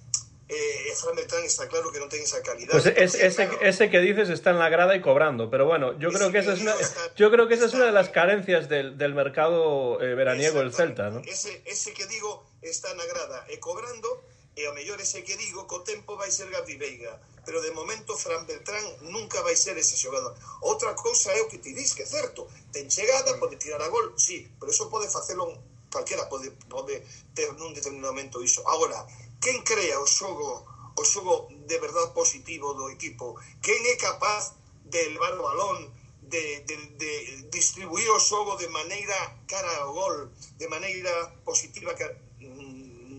eh, 0.50 0.94
Fran 0.96 1.16
Beltrán 1.16 1.44
está 1.44 1.68
claro 1.68 1.92
que 1.92 2.00
non 2.00 2.08
ten 2.08 2.24
esa 2.24 2.40
calidad. 2.40 2.72
Pues 2.72 2.88
es, 2.88 3.20
ese, 3.20 3.52
claro. 3.52 3.60
ese 3.60 3.92
que 3.92 4.00
dices 4.00 4.32
está 4.32 4.56
en 4.56 4.60
la 4.60 4.70
grada 4.72 4.96
y 4.96 5.02
cobrando, 5.02 5.52
pero 5.52 5.68
bueno, 5.68 6.00
yo 6.00 6.08
creo 6.10 6.32
que 6.32 6.40
esa 6.40 6.54
es 6.54 6.62
una, 6.62 6.74
yo 7.16 7.28
creo 7.32 7.48
que 7.48 7.56
esa 7.56 7.68
es 7.68 7.74
una 7.76 7.86
de 7.86 7.92
las 7.92 8.10
carencias 8.10 8.70
del, 8.70 8.98
del 8.98 9.14
mercado 9.14 10.00
eh, 10.00 10.16
veraniego 10.16 10.60
del 10.60 10.74
Celta, 10.74 11.10
¿no? 11.10 11.20
Ese, 11.28 11.62
ese 11.66 11.92
que 11.94 12.08
digo 12.08 12.48
está 12.62 12.94
na 12.96 13.04
grada 13.06 13.44
e 13.52 13.60
cobrando, 13.60 14.24
e 14.58 14.68
o 14.68 14.74
mellor 14.74 15.00
ese 15.00 15.22
que 15.22 15.38
digo 15.38 15.70
co 15.70 15.86
tempo 15.86 16.18
vai 16.18 16.34
ser 16.34 16.50
Gabri 16.50 16.76
Veiga 16.82 17.14
pero 17.48 17.62
de 17.62 17.72
momento 17.72 18.18
Fran 18.18 18.44
Beltrán 18.44 18.84
nunca 19.08 19.42
vai 19.42 19.56
ser 19.56 19.78
ese 19.78 19.96
xogador. 19.96 20.36
Outra 20.68 20.94
cousa 20.96 21.32
é 21.32 21.42
o 21.42 21.48
que 21.48 21.64
ti 21.64 21.72
dis 21.72 21.96
que 21.96 22.04
é 22.04 22.06
certo 22.06 22.44
ten 22.76 22.92
chegada, 22.92 23.40
pode 23.40 23.56
tirar 23.56 23.80
a 23.80 23.88
gol 23.88 24.12
sí, 24.20 24.52
pero 24.60 24.68
eso 24.68 24.92
pode 24.92 25.08
facelo 25.08 25.56
calquera 25.88 26.28
pode, 26.28 26.52
pode 26.68 27.00
ter 27.32 27.48
nun 27.56 27.72
determinado 27.72 28.12
momento 28.12 28.44
iso. 28.44 28.68
Agora, 28.68 29.00
quen 29.40 29.64
crea 29.64 29.96
o 29.96 30.08
xogo 30.10 30.68
o 31.00 31.04
xogo 31.08 31.48
de 31.70 31.80
verdad 31.80 32.12
positivo 32.12 32.76
do 32.76 32.92
equipo? 32.92 33.40
Quen 33.64 33.80
é 33.88 33.96
capaz 33.96 34.52
de 34.84 35.08
elevar 35.08 35.40
o 35.40 35.48
balón 35.48 35.88
de, 36.28 36.68
de, 36.68 36.76
de 37.00 37.12
distribuir 37.48 38.12
o 38.12 38.20
xogo 38.20 38.60
de 38.60 38.68
maneira 38.68 39.16
cara 39.48 39.72
ao 39.88 39.96
gol 39.96 40.36
de 40.60 40.68
maneira 40.68 41.32
positiva 41.48 41.96
cara 41.96 42.27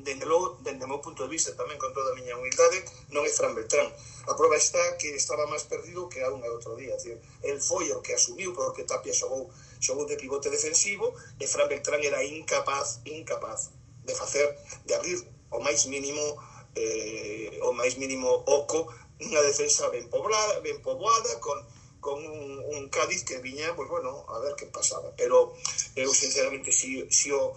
dende 0.08 0.24
logo, 0.24 0.56
dende 0.64 0.88
o 0.88 0.88
meu 0.88 1.04
punto 1.04 1.28
de 1.28 1.32
vista, 1.36 1.52
tamén 1.52 1.76
con 1.76 1.92
toda 1.92 2.16
a 2.16 2.16
miña 2.16 2.40
humildade, 2.40 2.80
non 3.12 3.28
é 3.28 3.30
Fran 3.30 3.52
Beltrán. 3.52 3.92
A 4.24 4.32
prova 4.32 4.56
está 4.56 4.80
que 4.96 5.12
estaba 5.12 5.44
máis 5.44 5.68
perdido 5.68 6.08
que 6.08 6.24
a 6.24 6.32
unha 6.32 6.48
outro 6.48 6.72
día. 6.80 6.96
Decir, 6.96 7.20
el 7.44 7.60
foi 7.60 7.92
o 7.92 8.00
que 8.00 8.16
asumiu, 8.16 8.56
porque 8.56 8.88
Tapia 8.88 9.12
xogou, 9.12 9.52
xogou 9.84 10.08
de 10.08 10.16
pivote 10.16 10.48
defensivo, 10.48 11.12
e 11.36 11.44
Fran 11.44 11.68
Beltrán 11.68 12.00
era 12.00 12.24
incapaz, 12.24 13.04
incapaz 13.04 13.68
de 14.08 14.14
facer, 14.16 14.48
de 14.88 14.96
abrir 14.96 15.20
o 15.52 15.60
máis 15.60 15.84
mínimo 15.84 16.24
eh, 16.72 17.60
o 17.60 17.76
máis 17.76 18.00
mínimo 18.00 18.28
oco 18.48 18.88
unha 19.18 19.42
defensa 19.42 19.90
ben 19.90 20.06
poblada, 20.06 20.62
ben 20.62 20.78
poboada, 20.78 21.42
con, 21.42 21.58
con 22.00 22.22
un, 22.22 22.62
un 22.70 22.88
Cádiz 22.88 23.26
que 23.26 23.42
viña, 23.42 23.74
pois 23.74 23.90
pues, 23.90 24.00
bueno, 24.00 24.24
a 24.30 24.38
ver 24.38 24.54
que 24.54 24.66
pasaba. 24.70 25.10
Pero 25.18 25.52
eu 25.98 26.14
sinceramente 26.14 26.70
si, 26.70 27.02
si 27.10 27.34
o 27.34 27.52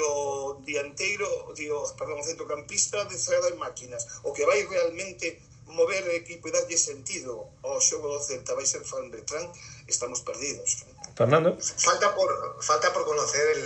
o 0.00 0.60
dianteiro, 0.64 1.52
digo, 1.54 1.84
perdón, 1.96 2.22
centrocampista 2.24 3.04
de 3.04 3.16
en 3.16 3.58
máquinas, 3.58 4.06
o 4.22 4.32
que 4.32 4.44
vai 4.44 4.66
realmente 4.66 5.40
mover 5.66 6.04
o 6.04 6.12
equipo 6.12 6.48
e 6.48 6.52
darlle 6.52 6.76
sentido 6.76 7.48
ao 7.64 7.80
xogo 7.80 8.08
do 8.12 8.20
Celta 8.20 8.52
vai 8.54 8.66
ser 8.66 8.84
Fran 8.84 9.08
Beltrán, 9.08 9.48
estamos 9.88 10.20
perdidos. 10.20 10.84
Fernando. 11.16 11.56
Falta 11.60 12.14
por, 12.14 12.30
falta 12.60 12.92
por 12.92 13.04
conocer 13.04 13.46
el, 13.56 13.64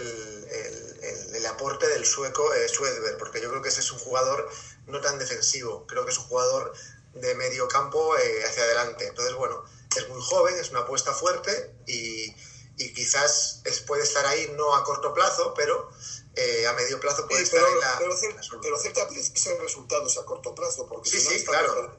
el, 0.50 0.74
el, 1.02 1.18
el 1.36 1.46
aporte 1.46 1.86
del 1.88 2.04
sueco 2.04 2.54
eh, 2.54 2.68
Suedberg, 2.68 3.18
porque 3.18 3.40
yo 3.40 3.50
creo 3.50 3.62
que 3.62 3.70
ese 3.70 3.80
es 3.80 3.90
un 3.90 3.98
jugador 3.98 4.48
no 4.86 5.00
tan 5.00 5.18
defensivo, 5.18 5.86
creo 5.86 6.04
que 6.04 6.12
es 6.12 6.18
un 6.18 6.24
jugador 6.24 6.72
de 7.14 7.34
medio 7.34 7.66
campo 7.66 8.16
eh, 8.18 8.44
hacia 8.44 8.62
adelante. 8.62 9.06
Entonces, 9.06 9.34
bueno, 9.34 9.64
es 9.96 10.08
muy 10.08 10.20
joven, 10.20 10.54
es 10.58 10.70
una 10.70 10.80
apuesta 10.80 11.12
fuerte 11.12 11.74
y, 11.86 12.34
y 12.78 12.92
quizás 12.92 13.62
es, 13.64 13.80
puede 13.80 14.02
estar 14.04 14.26
ahí 14.26 14.52
no 14.56 14.74
a 14.74 14.84
corto 14.84 15.12
plazo, 15.14 15.54
pero 15.56 15.88
eh, 16.34 16.66
a 16.66 16.72
medio 16.74 17.00
plazo 17.00 17.26
puede 17.26 17.44
Sí, 17.44 17.50
pero, 17.52 17.66
estar 17.66 17.74
en 17.74 17.80
la... 17.80 17.98
pero, 17.98 18.14
la 18.14 18.60
pero 18.60 19.08
precisa 19.08 19.50
resultados 19.60 20.18
a 20.18 20.24
corto 20.24 20.54
plazo, 20.54 20.86
porque 20.86 21.08
Sí, 21.10 21.18
si 21.18 21.24
no 21.24 21.30
sí, 21.30 21.36
está 21.36 21.50
claro. 21.52 21.96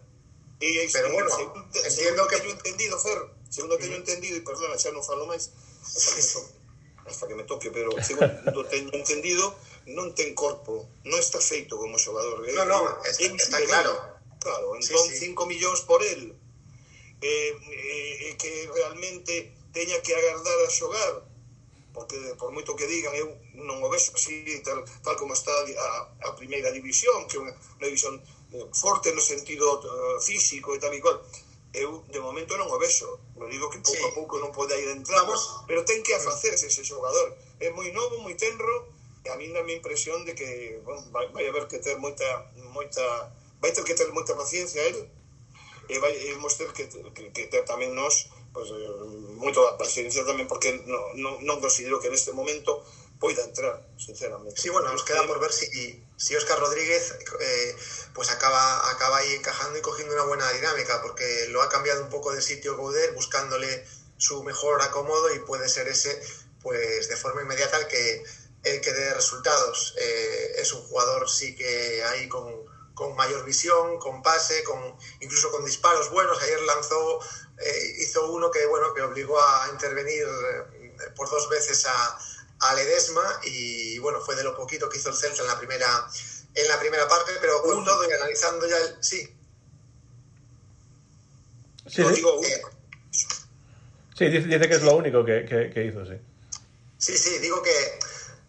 Y, 0.60 0.79
y- 0.79 0.89
Pero 0.91 1.12
bueno, 1.13 1.29
entiendo 1.39 1.89
segundo 1.89 2.27
que- 2.27 2.38
teño 2.38 2.51
entendido, 2.51 3.00
Fer, 3.00 3.19
segundo 3.50 3.77
teño 3.77 3.96
entendido, 3.96 4.38
e 4.38 4.41
perdona, 4.41 4.77
xa 4.77 4.89
non 4.93 5.01
falo 5.05 5.25
máis, 5.29 5.50
hasta 5.81 6.13
que 6.13 6.22
me 6.22 6.25
toque, 6.34 6.53
hasta 7.05 7.24
que 7.29 7.36
me 7.38 7.46
toque 7.46 7.67
pero 7.74 7.89
segundo 8.01 8.62
teño 8.69 8.89
entendido, 8.93 9.53
non 9.89 10.13
ten 10.17 10.34
corpo, 10.38 10.86
non 11.05 11.17
está 11.22 11.38
feito 11.41 11.77
como 11.77 11.98
xogador. 11.98 12.41
No, 12.53 12.65
no, 12.65 13.01
está- 13.05 13.62
claro. 13.65 13.93
Claro, 14.38 14.77
Sí, 14.81 14.93
entón 14.93 15.05
sí. 15.10 15.34
5 15.34 15.46
millóns 15.50 15.81
por 15.86 16.01
el, 16.05 16.38
eh, 17.22 17.53
eh, 17.57 18.38
que 18.38 18.69
realmente 18.74 19.57
teña 19.77 20.01
que 20.01 20.13
agardar 20.17 20.57
a 20.65 20.69
xogar 20.74 21.13
porque 21.93 22.17
por 22.38 22.50
moito 22.53 22.77
que 22.77 22.89
digan 22.89 23.13
eu 23.13 23.29
non 23.53 23.77
o 23.81 23.89
vexo 23.93 24.13
así 24.17 24.41
tal, 24.65 24.81
tal 25.05 25.15
como 25.17 25.34
está 25.34 25.53
a, 25.53 25.89
a 26.25 26.31
primeira 26.38 26.69
división 26.74 27.29
que 27.29 27.38
é 27.38 27.41
unha, 27.41 27.53
unha 27.77 27.88
división 27.89 28.17
eh, 28.53 28.65
forte 28.74 29.13
no 29.13 29.22
sentido 29.22 29.65
uh, 29.81 30.17
físico 30.22 30.74
e 30.74 30.79
tal 30.81 30.93
e 30.93 31.01
cual 31.01 31.17
eu 31.74 32.01
de 32.10 32.19
momento 32.22 32.57
non 32.57 32.69
o 32.74 32.77
vexo. 32.81 33.05
Non 33.38 33.50
digo 33.53 33.69
que 33.69 33.81
pouco 33.81 34.01
sí. 34.01 34.10
a 34.10 34.13
pouco 34.17 34.34
non 34.41 34.53
pode 34.53 34.74
ir 34.77 34.89
entramos 34.93 35.65
pero 35.69 35.86
ten 35.86 36.01
que 36.01 36.17
afacerse 36.17 36.69
ese 36.69 36.81
xogador. 36.86 37.38
É 37.62 37.69
moi 37.74 37.89
novo, 37.93 38.22
moi 38.22 38.34
tenro 38.34 38.93
e 39.25 39.29
a 39.29 39.36
mí 39.38 39.50
dá 39.50 39.62
impresión 39.62 40.25
de 40.25 40.34
que 40.34 40.81
bueno, 40.86 41.01
vai, 41.13 41.29
vai 41.34 41.46
haber 41.50 41.65
que 41.69 41.81
ter 41.81 41.98
moita 41.98 42.25
moita 42.74 43.34
vai 43.62 43.74
ter 43.74 43.84
que 43.86 43.98
ter 43.98 44.10
moita 44.13 44.38
paciencia 44.38 44.81
el 44.86 45.10
e 45.89 45.96
vai, 45.98 46.13
imos 46.29 46.53
ter 46.62 46.69
que, 46.77 46.86
que, 46.88 47.24
que 47.34 47.43
ter 47.50 47.63
tamén 47.65 47.98
nos 47.98 48.37
pues, 48.58 48.74
eh, 48.74 48.90
moito 49.38 49.62
a 49.70 49.78
paciencia 49.78 50.26
tamén 50.26 50.50
porque 50.50 50.74
non 50.82 51.62
considero 51.62 52.02
que 52.02 52.10
neste 52.10 52.34
momento 52.34 52.82
poida 53.22 53.46
entrar, 53.46 53.86
sinceramente. 53.98 54.58
Sí, 54.58 54.70
bueno, 54.70 54.90
nos 54.90 55.06
queda 55.06 55.26
por 55.30 55.38
ver 55.38 55.54
si, 55.54 55.70
si 56.18 56.36
Oscar 56.36 56.58
Rodríguez 56.58 57.14
eh, 57.14 57.76
pues 58.14 58.30
acaba, 58.34 58.90
acaba 58.90 59.18
ahí 59.18 59.34
encajando 59.34 59.78
y 59.78 59.82
cogiendo 59.82 60.14
una 60.14 60.26
buena 60.26 60.50
dinámica, 60.54 61.02
porque 61.02 61.48
lo 61.50 61.62
ha 61.62 61.70
cambiado 61.70 62.02
un 62.02 62.10
poco 62.10 62.34
de 62.34 62.42
sitio 62.42 62.78
Goudet, 62.78 63.14
buscándole 63.14 63.86
su 64.18 64.42
mejor 64.42 64.82
acomodo 64.82 65.34
y 65.34 65.40
puede 65.46 65.70
ser 65.70 65.88
ese, 65.88 66.20
pues 66.62 67.10
de 67.10 67.18
forma 67.18 67.42
inmediata 67.42 67.78
el 67.78 67.88
que, 67.88 68.24
el 68.64 68.82
que 68.82 68.94
dé 68.94 69.14
resultados. 69.14 69.94
Eh, 69.98 70.56
es 70.58 70.74
un 70.74 70.82
jugador 70.82 71.30
sí 71.30 71.56
que 71.56 72.04
ahí 72.04 72.28
con, 72.28 72.66
con 72.98 73.16
mayor 73.16 73.46
visión, 73.46 74.00
con 74.00 74.24
pase, 74.24 74.63
con 74.63 74.98
incluso 75.22 75.51
con 75.51 75.63
disparos 75.63 76.10
buenos. 76.10 76.42
Ayer 76.42 76.60
lanzó, 76.63 77.20
eh, 77.60 77.94
hizo 78.00 78.32
uno 78.32 78.50
que 78.50 78.66
bueno 78.66 78.92
que 78.96 79.04
obligó 79.04 79.39
a 79.39 79.70
intervenir 79.72 80.24
eh, 80.24 81.12
por 81.16 81.30
dos 81.30 81.48
veces 81.48 81.86
a, 81.86 82.18
a 82.60 82.74
Ledesma 82.74 83.39
y 83.44 84.00
bueno 84.00 84.20
fue 84.20 84.36
de 84.36 84.44
lo 84.44 84.56
poquito 84.58 84.89
que 84.89 84.98
hizo 84.98 85.10
el 85.10 85.16
Celta 85.16 85.44
en 85.44 85.48
la 85.48 85.60
primera 85.60 86.08
en 86.56 86.68
la 86.68 86.80
primera 86.80 87.08
parte, 87.08 87.34
pero 87.39 87.62
con 87.62 87.86
todo 87.86 88.10
y 88.10 88.12
analizando 88.13 88.68
ya 88.68 88.77
el 88.80 89.04
sí, 89.04 89.32
Sí, 91.86 92.01
no 92.01 92.10
sí. 92.10 92.16
digo 92.16 92.44
eh, 92.44 92.62
Sí, 94.18 94.25
dice, 94.30 94.48
dice 94.48 94.68
que 94.68 94.74
es 94.75 94.82
lo 94.82 94.96
único 94.96 95.24
que, 95.24 95.46
que- 95.46 95.70
que 95.72 95.86
hizo, 95.86 96.04
sí. 96.04 96.20
Sí, 96.98 97.16
sí, 97.16 97.38
digo 97.38 97.62
que 97.62 98.00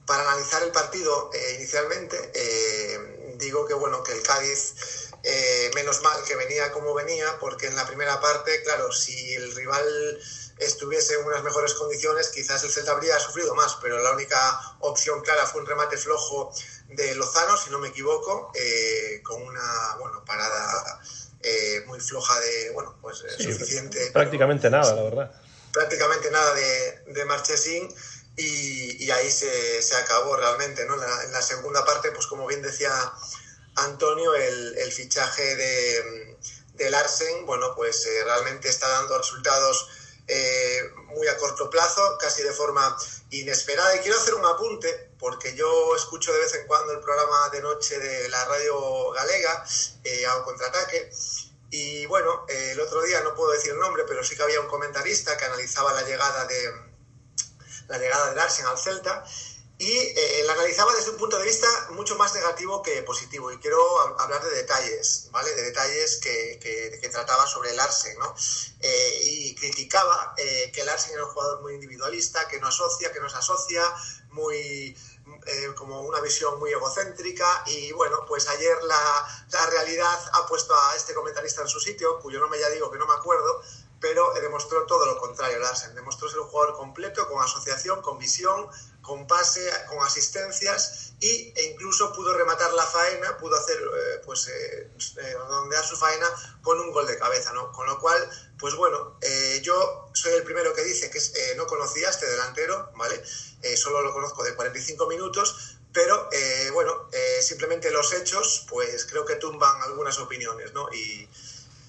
para 0.06 0.22
analizar 0.22 0.62
el 0.62 0.72
partido 0.72 1.30
eh, 1.34 1.56
inicialmente, 1.58 2.16
eh, 2.34 3.17
digo 3.38 3.66
que 3.66 3.74
bueno, 3.74 4.02
que 4.02 4.12
el 4.12 4.22
Cádiz, 4.22 4.74
eh, 5.22 5.70
menos 5.74 6.02
mal 6.02 6.22
que 6.24 6.36
venía 6.36 6.70
como 6.72 6.94
venía, 6.94 7.38
porque 7.40 7.66
en 7.66 7.76
la 7.76 7.86
primera 7.86 8.20
parte, 8.20 8.62
claro, 8.62 8.92
si 8.92 9.34
el 9.34 9.54
rival 9.54 10.20
estuviese 10.58 11.14
en 11.14 11.24
unas 11.24 11.42
mejores 11.44 11.74
condiciones, 11.74 12.28
quizás 12.30 12.62
el 12.64 12.70
Celta 12.70 12.92
habría 12.92 13.18
sufrido 13.20 13.54
más, 13.54 13.76
pero 13.80 13.98
la 14.02 14.10
única 14.12 14.60
opción 14.80 15.20
clara 15.22 15.46
fue 15.46 15.60
un 15.60 15.66
remate 15.68 15.96
flojo 15.96 16.52
de 16.88 17.14
Lozano, 17.14 17.56
si 17.56 17.70
no 17.70 17.78
me 17.78 17.88
equivoco, 17.88 18.50
eh, 18.54 19.20
con 19.24 19.40
una 19.42 19.96
bueno 20.00 20.24
parada 20.24 21.00
eh, 21.42 21.82
muy 21.86 22.00
floja 22.00 22.38
de, 22.40 22.70
bueno, 22.70 22.98
pues 23.00 23.22
Sí, 23.38 23.52
suficiente. 23.52 23.98
pero- 23.98 24.12
Prácticamente 24.14 24.68
nada, 24.68 24.92
la 24.94 25.02
verdad. 25.04 25.32
prácticamente 25.72 26.30
nada 26.32 26.54
de, 26.54 27.02
de 27.06 27.24
Marchesín 27.24 27.94
y, 28.38 29.04
y 29.04 29.10
ahí 29.10 29.30
se, 29.30 29.82
se 29.82 29.96
acabó 29.96 30.36
realmente. 30.36 30.86
¿no? 30.86 30.96
La, 30.96 31.24
en 31.24 31.32
la 31.32 31.42
segunda 31.42 31.84
parte, 31.84 32.12
pues 32.12 32.26
como 32.26 32.46
bien 32.46 32.62
decía 32.62 32.90
Antonio, 33.74 34.34
el, 34.34 34.78
el 34.78 34.92
fichaje 34.92 35.56
de, 35.56 36.38
de 36.74 36.90
Larsen, 36.90 37.44
bueno, 37.46 37.74
pues 37.74 38.06
eh, 38.06 38.24
realmente 38.24 38.68
está 38.68 38.88
dando 38.88 39.18
resultados 39.18 39.88
eh, 40.28 40.80
muy 41.06 41.26
a 41.26 41.36
corto 41.36 41.68
plazo, 41.68 42.16
casi 42.18 42.42
de 42.42 42.52
forma 42.52 42.96
inesperada. 43.30 43.96
Y 43.96 44.00
quiero 44.00 44.18
hacer 44.18 44.34
un 44.34 44.46
apunte, 44.46 45.10
porque 45.18 45.54
yo 45.54 45.96
escucho 45.96 46.32
de 46.32 46.40
vez 46.40 46.54
en 46.54 46.66
cuando 46.66 46.92
el 46.92 47.00
programa 47.00 47.48
de 47.50 47.60
noche 47.60 47.98
de 47.98 48.28
la 48.28 48.44
radio 48.44 49.10
galega, 49.10 49.64
eh, 50.04 50.26
a 50.26 50.42
contraataque, 50.44 51.10
y 51.70 52.06
bueno, 52.06 52.46
el 52.48 52.80
otro 52.80 53.02
día 53.02 53.20
no 53.20 53.34
puedo 53.34 53.50
decir 53.50 53.72
el 53.72 53.78
nombre, 53.78 54.04
pero 54.08 54.24
sí 54.24 54.34
que 54.36 54.42
había 54.42 54.60
un 54.60 54.68
comentarista 54.68 55.36
que 55.36 55.44
analizaba 55.44 55.92
la 55.92 56.02
llegada 56.02 56.46
de 56.46 56.87
la 57.88 57.98
llegada 57.98 58.30
de 58.30 58.36
Larsen 58.36 58.66
al 58.66 58.78
Celta 58.78 59.24
y 59.80 59.92
eh, 59.96 60.42
la 60.44 60.54
analizaba 60.54 60.92
desde 60.94 61.10
un 61.10 61.18
punto 61.18 61.38
de 61.38 61.44
vista 61.44 61.68
mucho 61.90 62.16
más 62.16 62.34
negativo 62.34 62.82
que 62.82 63.00
positivo. 63.04 63.52
Y 63.52 63.58
quiero 63.58 63.78
hab- 64.00 64.16
hablar 64.20 64.42
de 64.44 64.50
detalles, 64.50 65.28
¿vale? 65.30 65.54
De 65.54 65.62
detalles 65.62 66.16
que, 66.16 66.58
que- 66.60 66.98
que 67.00 67.08
trataba 67.08 67.46
sobre 67.46 67.72
Larsen, 67.74 68.18
¿no? 68.18 68.34
Eh, 68.80 69.20
y 69.22 69.54
criticaba 69.54 70.34
eh, 70.36 70.72
que 70.74 70.84
Larsen 70.84 71.12
era 71.12 71.24
un 71.24 71.30
jugador 71.30 71.62
muy 71.62 71.74
individualista, 71.74 72.48
que 72.48 72.58
no 72.60 72.66
asocia, 72.68 73.12
que 73.12 73.20
no 73.20 73.28
se 73.30 73.36
asocia, 73.36 73.82
muy 74.30 74.96
eh, 75.46 75.74
como 75.76 76.02
una 76.02 76.20
visión 76.20 76.58
muy 76.58 76.70
egocéntrica 76.72 77.62
y 77.66 77.92
bueno, 77.92 78.24
pues 78.26 78.48
ayer 78.48 78.82
la, 78.82 79.44
la 79.52 79.66
realidad 79.66 80.18
ha 80.32 80.46
puesto 80.46 80.74
a 80.74 80.96
este 80.96 81.14
comentarista 81.14 81.62
en 81.62 81.68
su 81.68 81.78
sitio, 81.80 82.18
cuyo 82.20 82.40
nombre 82.40 82.58
ya 82.58 82.68
digo 82.70 82.90
que 82.90 82.98
no 82.98 83.06
me 83.06 83.14
acuerdo, 83.14 83.62
pero 84.00 84.32
demostró 84.34 84.86
todo 84.86 85.06
lo 85.06 85.18
contrario, 85.18 85.58
Larsen. 85.58 85.94
Demostró 85.94 86.28
ser 86.28 86.40
un 86.40 86.48
jugador 86.48 86.76
completo, 86.76 87.28
con 87.28 87.42
asociación, 87.42 88.00
con 88.02 88.18
visión, 88.18 88.68
con 89.02 89.26
pase, 89.26 89.68
con 89.88 89.98
asistencias 90.04 91.12
y, 91.20 91.52
e 91.56 91.72
incluso 91.72 92.12
pudo 92.12 92.36
rematar 92.36 92.72
la 92.74 92.84
faena, 92.84 93.36
pudo 93.38 93.56
hacer, 93.56 93.76
eh, 93.76 94.22
pues, 94.24 94.48
eh, 94.48 94.90
eh, 95.16 95.34
redondear 95.34 95.84
su 95.84 95.96
faena 95.96 96.26
con 96.62 96.78
un 96.78 96.92
gol 96.92 97.06
de 97.06 97.18
cabeza, 97.18 97.52
¿no? 97.52 97.72
Con 97.72 97.86
lo 97.86 97.98
cual, 97.98 98.30
pues 98.58 98.74
bueno, 98.74 99.16
eh, 99.22 99.60
yo 99.62 100.10
soy 100.12 100.34
el 100.34 100.42
primero 100.44 100.74
que 100.74 100.84
dice 100.84 101.10
que 101.10 101.18
eh, 101.18 101.54
no 101.56 101.66
conocía 101.66 102.08
a 102.08 102.10
este 102.10 102.26
delantero, 102.26 102.90
¿vale? 102.96 103.20
Eh, 103.62 103.76
solo 103.76 104.02
lo 104.02 104.12
conozco 104.12 104.44
de 104.44 104.54
45 104.54 105.06
minutos, 105.06 105.78
pero 105.92 106.28
bueno, 106.74 107.08
simplemente 107.40 107.90
los 107.90 108.12
hechos, 108.12 108.66
pues 108.68 109.06
creo 109.06 109.24
que 109.24 109.36
tumban 109.36 109.82
algunas 109.82 110.18
opiniones, 110.18 110.72
¿no? 110.72 110.88
Y, 110.92 111.28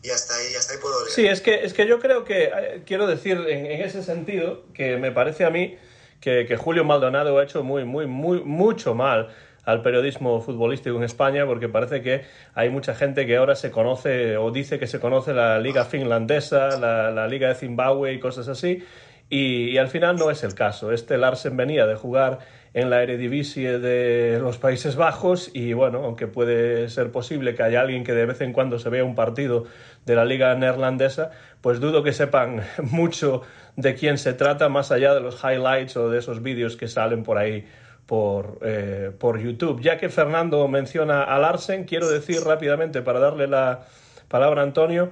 y 0.04 0.10
hasta 0.10 0.36
ahí, 0.36 0.56
hasta 0.56 0.74
ahí 0.74 0.80
puedo 0.82 1.00
leer. 1.00 1.12
Sí, 1.12 1.28
es 1.28 1.42
que, 1.42 1.64
es 1.64 1.74
que 1.74 1.88
yo 1.88 2.00
creo 2.00 2.24
que, 2.24 2.46
eh, 2.46 2.82
quiero 2.86 3.08
decir 3.08 3.38
en, 3.48 3.66
en 3.66 3.82
ese 3.82 4.04
sentido, 4.04 4.64
que 4.74 4.98
me 4.98 5.12
parece 5.12 5.46
a 5.46 5.50
mí 5.50 5.78
que, 6.22 6.46
que 6.46 6.58
Julio 6.58 6.84
Maldonado 6.84 7.38
ha 7.38 7.44
hecho 7.44 7.64
muy, 7.64 7.86
muy, 7.86 8.08
muy, 8.08 8.42
mucho 8.42 8.96
mal 8.96 9.30
al 9.66 9.82
periodismo 9.82 10.42
futbolístico 10.42 10.98
en 10.98 11.04
España, 11.04 11.46
porque 11.46 11.70
parece 11.70 12.02
que 12.02 12.24
hay 12.56 12.70
mucha 12.70 12.96
gente 12.96 13.28
que 13.28 13.38
ahora 13.38 13.56
se 13.56 13.70
conoce 13.70 14.38
o 14.38 14.52
dice 14.52 14.80
que 14.80 14.88
se 14.88 15.00
conoce 15.00 15.34
la 15.34 15.60
liga 15.60 15.86
finlandesa, 15.86 16.80
la, 16.80 17.12
la 17.12 17.28
liga 17.28 17.50
de 17.50 17.56
Zimbabue 17.56 18.14
y 18.14 18.20
cosas 18.20 18.48
así, 18.48 18.84
y, 19.30 19.70
y 19.70 19.78
al 19.78 19.90
final 19.90 20.16
no 20.16 20.32
es 20.32 20.44
el 20.44 20.56
caso. 20.56 20.92
Este 20.92 21.18
Larsen 21.18 21.56
venía 21.56 21.86
de 21.86 21.96
jugar 21.96 22.40
en 22.74 22.90
la 22.90 23.02
Eredivisie 23.02 23.80
de 23.80 24.40
los 24.40 24.58
Países 24.58 24.96
Bajos 24.96 25.50
y 25.54 25.74
bueno, 25.74 26.04
aunque 26.04 26.28
puede 26.28 26.90
ser 26.90 27.12
posible 27.12 27.56
que 27.56 27.64
haya 27.64 27.82
alguien 27.82 28.04
que 28.04 28.14
de 28.14 28.26
vez 28.26 28.42
en 28.42 28.54
cuando 28.54 28.80
se 28.80 28.90
vea 28.90 29.04
un 29.04 29.16
partido 29.16 29.66
de 30.06 30.16
la 30.16 30.26
liga 30.26 30.54
neerlandesa, 30.56 31.32
pues 31.62 31.80
dudo 31.80 32.04
que 32.04 32.14
sepan 32.14 32.64
mucho 32.84 33.42
de 33.76 33.96
quién 33.96 34.18
se 34.18 34.34
trata 34.34 34.70
más 34.70 34.92
allá 34.92 35.14
de 35.14 35.22
los 35.22 35.44
highlights 35.44 35.98
o 35.98 36.10
de 36.10 36.20
esos 36.20 36.44
vídeos 36.44 36.76
que 36.76 36.88
salen 36.88 37.24
por 37.24 37.38
ahí 37.38 37.66
por, 38.06 38.60
eh, 38.64 39.12
por 39.18 39.40
YouTube. 39.40 39.82
Ya 39.82 39.98
que 39.98 40.10
Fernando 40.10 40.68
menciona 40.68 41.24
a 41.24 41.38
Larsen, 41.40 41.86
quiero 41.86 42.10
decir 42.10 42.42
rápidamente 42.44 43.02
para 43.02 43.20
darle 43.20 43.48
la 43.48 43.82
palabra 44.28 44.62
a 44.62 44.64
Antonio, 44.64 45.12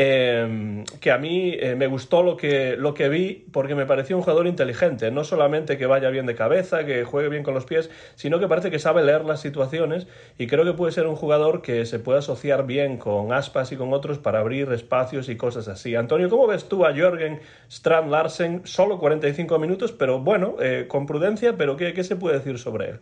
eh, 0.00 0.84
que 1.00 1.10
a 1.10 1.18
mí 1.18 1.56
eh, 1.58 1.74
me 1.74 1.88
gustó 1.88 2.22
lo 2.22 2.36
que, 2.36 2.76
lo 2.76 2.94
que 2.94 3.08
vi 3.08 3.44
porque 3.50 3.74
me 3.74 3.84
pareció 3.84 4.16
un 4.16 4.22
jugador 4.22 4.46
inteligente, 4.46 5.10
no 5.10 5.24
solamente 5.24 5.76
que 5.76 5.86
vaya 5.86 6.08
bien 6.10 6.24
de 6.24 6.36
cabeza, 6.36 6.86
que 6.86 7.02
juegue 7.02 7.28
bien 7.28 7.42
con 7.42 7.52
los 7.52 7.64
pies, 7.64 7.90
sino 8.14 8.38
que 8.38 8.46
parece 8.46 8.70
que 8.70 8.78
sabe 8.78 9.02
leer 9.02 9.24
las 9.24 9.40
situaciones 9.40 10.06
y 10.38 10.46
creo 10.46 10.64
que 10.64 10.72
puede 10.72 10.92
ser 10.92 11.08
un 11.08 11.16
jugador 11.16 11.62
que 11.62 11.84
se 11.84 11.98
puede 11.98 12.20
asociar 12.20 12.64
bien 12.64 12.96
con 12.96 13.32
Aspas 13.32 13.72
y 13.72 13.76
con 13.76 13.92
otros 13.92 14.18
para 14.20 14.38
abrir 14.38 14.70
espacios 14.70 15.28
y 15.28 15.36
cosas 15.36 15.66
así. 15.66 15.96
Antonio, 15.96 16.30
¿cómo 16.30 16.46
ves 16.46 16.68
tú 16.68 16.86
a 16.86 16.94
Jürgen 16.94 17.40
Strand 17.68 18.08
Larsen? 18.08 18.62
Solo 18.66 19.00
45 19.00 19.58
minutos, 19.58 19.90
pero 19.90 20.20
bueno, 20.20 20.54
eh, 20.60 20.86
con 20.86 21.06
prudencia, 21.06 21.56
pero 21.56 21.76
¿qué, 21.76 21.92
¿qué 21.92 22.04
se 22.04 22.14
puede 22.14 22.38
decir 22.38 22.60
sobre 22.60 22.90
él? 22.90 23.00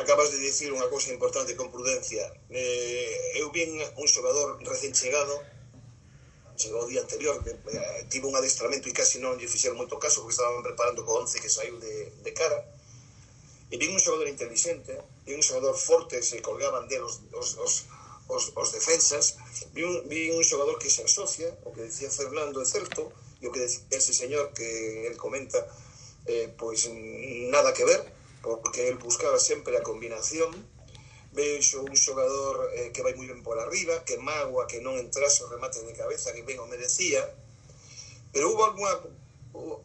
acabas 0.00 0.32
de 0.32 0.38
dicir 0.38 0.72
unha 0.72 0.86
cousa 0.88 1.10
importante 1.12 1.52
con 1.58 1.68
prudencia. 1.68 2.22
Eh, 2.48 3.42
eu 3.42 3.50
un 3.50 4.06
xogador 4.08 4.58
recén 4.62 4.94
chegado 4.94 5.59
chegou 6.60 6.84
o 6.84 6.90
día 6.92 7.00
anterior, 7.00 7.40
que, 7.40 7.56
eh, 7.56 8.04
tive 8.12 8.28
un 8.28 8.36
adestramento 8.36 8.84
e 8.88 8.92
casi 8.92 9.16
non 9.16 9.40
lle 9.40 9.48
fixeron 9.48 9.80
moito 9.80 9.96
caso 9.96 10.20
porque 10.20 10.36
estaban 10.36 10.60
preparando 10.60 11.00
co 11.08 11.16
11 11.16 11.40
que 11.40 11.48
saiu 11.48 11.80
de, 11.80 12.12
de 12.20 12.32
cara. 12.36 12.60
E 13.72 13.74
vi 13.80 13.88
un 13.88 13.96
xogador 13.96 14.28
inteligente, 14.28 14.92
vi 15.24 15.32
un 15.32 15.40
xogador 15.40 15.72
forte, 15.72 16.20
se 16.20 16.44
colgaban 16.44 16.84
de 16.90 17.00
os, 17.00 17.24
os, 17.32 17.56
os, 17.56 17.72
os, 18.28 18.42
os 18.52 18.68
defensas, 18.76 19.40
vi 19.72 19.82
un, 19.88 20.04
vi 20.04 20.28
un 20.36 20.44
xogador 20.44 20.76
que 20.76 20.92
se 20.92 21.00
asocia, 21.08 21.48
o 21.64 21.72
que 21.72 21.88
decía 21.88 22.12
Fernando 22.12 22.60
é 22.60 22.66
certo, 22.68 23.08
e 23.40 23.48
o 23.48 23.52
que 23.54 23.64
decía 23.64 23.80
ese 23.96 24.12
señor 24.12 24.52
que 24.52 25.08
el 25.08 25.16
comenta, 25.16 25.64
eh, 26.28 26.52
pois 26.60 26.84
nada 27.48 27.72
que 27.72 27.88
ver, 27.88 28.04
porque 28.42 28.88
el 28.88 29.00
buscaba 29.00 29.40
sempre 29.40 29.80
a 29.80 29.82
combinación 29.82 30.52
vexo 31.32 31.82
un 31.82 31.94
xogador 31.94 32.70
eh, 32.74 32.90
que 32.92 33.02
vai 33.02 33.14
moi 33.14 33.26
ben 33.30 33.42
por 33.46 33.58
arriba, 33.58 34.02
que 34.06 34.18
magua 34.18 34.66
que 34.66 34.82
non 34.82 34.98
entrase 34.98 35.46
o 35.46 35.50
remate 35.50 35.78
de 35.86 35.94
cabeza 35.94 36.34
que 36.34 36.42
ben 36.42 36.58
o 36.58 36.66
merecía, 36.66 37.22
pero 38.32 38.50
hubo 38.50 38.64
alguna 38.64 38.98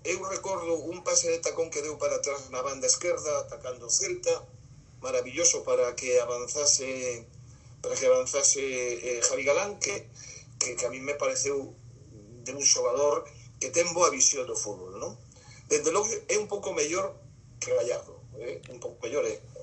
eu 0.05 0.21
recordo 0.29 0.77
un 0.85 1.03
pase 1.03 1.29
de 1.29 1.39
tacón 1.41 1.73
que 1.73 1.81
deu 1.81 1.97
para 1.97 2.17
atrás 2.17 2.49
na 2.53 2.61
banda 2.61 2.85
esquerda 2.85 3.41
atacando 3.41 3.89
o 3.89 3.93
Celta, 3.93 4.45
maravilloso 5.01 5.63
para 5.63 5.95
que 5.97 6.19
avanzase 6.21 7.25
para 7.81 7.95
que 7.97 8.05
avanzase 8.05 8.61
eh, 8.61 9.21
Javi 9.21 9.43
Galán 9.43 9.77
que, 9.79 10.09
que, 10.59 10.75
que 10.75 10.85
a 10.85 10.89
mí 10.89 10.99
me 10.99 11.13
pareceu 11.13 11.73
de 12.45 12.51
un 12.53 12.65
xogador 12.65 13.25
que 13.59 13.69
ten 13.69 13.89
boa 13.93 14.09
visión 14.09 14.45
do 14.45 14.57
fútbol, 14.57 14.97
non? 15.01 15.17
Dende 15.69 15.89
logo 15.89 16.09
é 16.29 16.37
un 16.37 16.45
pouco 16.45 16.73
mellor 16.73 17.13
que 17.61 17.73
Gallardo, 17.73 18.21
eh? 18.37 18.61
un 18.69 18.77
pouco 18.77 19.01
mellor 19.01 19.25
é. 19.25 19.33
Eh? 19.33 19.54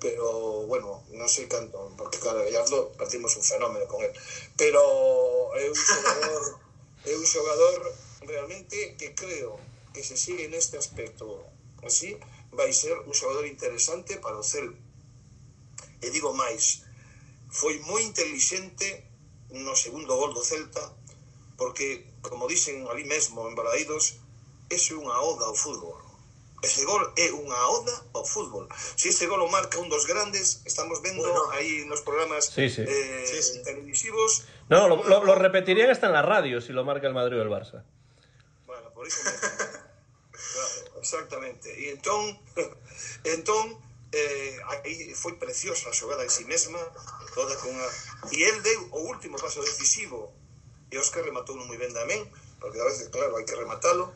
pero 0.00 0.64
bueno, 0.64 1.04
non 1.12 1.28
sei 1.28 1.44
canto, 1.44 1.92
porque 1.94 2.18
claro, 2.18 2.40
Gallardo 2.40 2.90
partimos 2.96 3.36
un 3.36 3.44
fenómeno 3.44 3.84
con 3.84 4.00
él, 4.00 4.12
pero 4.56 4.80
é 5.54 5.68
un 5.68 5.76
xogador, 5.76 6.42
é 7.04 7.12
un 7.20 7.26
xogador 7.28 7.78
realmente 8.24 8.96
que 8.96 9.14
creo 9.14 9.60
que 9.92 10.02
se 10.02 10.16
sigue 10.16 10.48
neste 10.48 10.80
aspecto 10.80 11.44
así, 11.84 12.16
vai 12.50 12.72
ser 12.72 12.96
un 13.04 13.12
xogador 13.12 13.44
interesante 13.44 14.16
para 14.16 14.40
o 14.40 14.42
Celta. 14.42 14.80
E 16.00 16.08
digo 16.08 16.32
máis, 16.32 16.88
foi 17.52 17.76
moi 17.84 18.00
inteligente 18.00 19.04
no 19.52 19.76
segundo 19.76 20.16
gol 20.16 20.32
do 20.32 20.40
Celta, 20.40 20.96
porque, 21.60 22.08
como 22.24 22.48
dicen 22.48 22.88
ali 22.88 23.04
mesmo 23.04 23.44
en 23.44 23.52
Balaídos, 23.52 24.16
é 24.72 24.80
unha 24.96 25.20
oda 25.20 25.44
ao 25.44 25.52
fútbol. 25.52 25.99
Ese 26.62 26.84
gol 26.84 27.00
é 27.16 27.32
unha 27.32 27.60
oda 27.72 27.94
ao 28.12 28.24
fútbol. 28.24 28.68
Se 28.76 29.08
ese 29.08 29.24
gol 29.24 29.40
o 29.40 29.48
marca 29.48 29.80
un 29.80 29.88
dos 29.88 30.04
grandes, 30.04 30.60
estamos 30.68 31.00
vendo 31.00 31.24
bueno, 31.24 31.48
aí 31.56 31.88
nos 31.88 32.04
programas 32.04 32.52
sí, 32.52 32.68
sí. 32.68 32.84
Eh, 32.84 33.24
sí, 33.24 33.40
sí. 33.40 33.62
televisivos. 33.64 34.44
No, 34.68 34.84
lo, 34.84 35.02
lo, 35.04 35.24
lo 35.24 35.34
repetirían 35.34 35.88
hasta 35.88 36.06
en 36.06 36.12
la 36.12 36.22
radio 36.22 36.60
si 36.60 36.72
lo 36.72 36.84
marca 36.84 37.08
el 37.08 37.16
Madrid 37.16 37.40
o 37.40 37.42
el 37.42 37.48
Barça. 37.48 37.80
Bueno, 38.66 38.92
por 38.92 39.08
iso... 39.08 39.24
claro, 39.24 41.00
exactamente. 41.00 41.72
E 41.72 41.96
entón, 41.96 42.36
entón 43.24 43.80
eh, 44.12 44.58
aí 44.84 45.14
foi 45.14 45.38
preciosa 45.40 45.88
a 45.88 45.96
xogada 45.96 46.22
en 46.26 46.30
si 46.30 46.42
sí 46.42 46.44
mesma, 46.44 46.80
toda 47.34 47.56
con 47.56 47.72
a... 47.72 47.88
E 48.28 48.42
el 48.42 48.60
deu 48.60 48.80
o 48.92 49.08
último 49.08 49.38
paso 49.38 49.62
decisivo, 49.62 50.34
e 50.90 50.98
Óscar 50.98 51.22
que 51.22 51.30
rematou 51.30 51.54
moi 51.56 51.78
ben 51.78 51.94
tamén, 51.94 52.26
porque 52.58 52.82
a 52.82 52.86
veces, 52.90 53.08
claro, 53.14 53.38
hai 53.38 53.46
que 53.46 53.54
rematalo. 53.54 54.10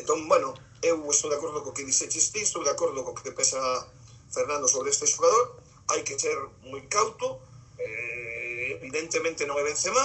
Entón, 0.00 0.26
bueno, 0.26 0.56
eu 0.84 1.00
estou 1.08 1.30
de 1.30 1.36
acordo 1.36 1.64
co 1.64 1.72
que 1.72 1.84
dixeches 1.88 2.28
ti, 2.28 2.44
estou 2.44 2.62
de 2.62 2.68
acordo 2.68 3.00
co 3.00 3.16
que 3.16 3.32
pensa 3.32 3.56
Fernando 4.28 4.68
sobre 4.68 4.90
este 4.92 5.08
xogador, 5.08 5.56
hai 5.88 6.04
que 6.04 6.18
ser 6.20 6.36
moi 6.68 6.84
cauto, 6.92 7.40
eh, 7.80 8.76
evidentemente 8.84 9.48
non 9.48 9.56
é 9.56 9.64
Benzema, 9.64 10.04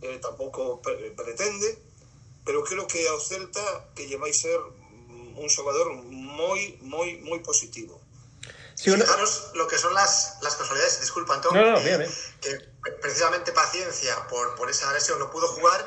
eh, 0.00 0.16
tampouco 0.24 0.80
pretende, 0.80 1.76
pero 2.48 2.64
creo 2.64 2.88
que 2.88 3.04
ao 3.12 3.20
Celta 3.20 3.92
que 3.92 4.08
lle 4.08 4.16
vai 4.16 4.32
ser 4.32 4.56
un 5.36 5.48
xogador 5.52 5.92
moi, 6.00 6.80
moi, 6.80 7.20
moi 7.20 7.40
positivo. 7.44 7.99
Sí. 8.80 8.90
Fijaros 8.90 9.50
lo 9.52 9.68
que 9.68 9.76
son 9.76 9.92
las, 9.92 10.38
las 10.40 10.56
casualidades, 10.56 11.00
disculpa 11.00 11.34
Antonio, 11.34 11.60
no, 11.60 11.72
no, 11.72 11.80
que 12.40 12.70
precisamente 13.02 13.52
paciencia 13.52 14.26
por, 14.28 14.54
por 14.54 14.70
esa 14.70 14.90
lesión 14.94 15.18
no 15.18 15.30
pudo 15.30 15.48
jugar, 15.48 15.86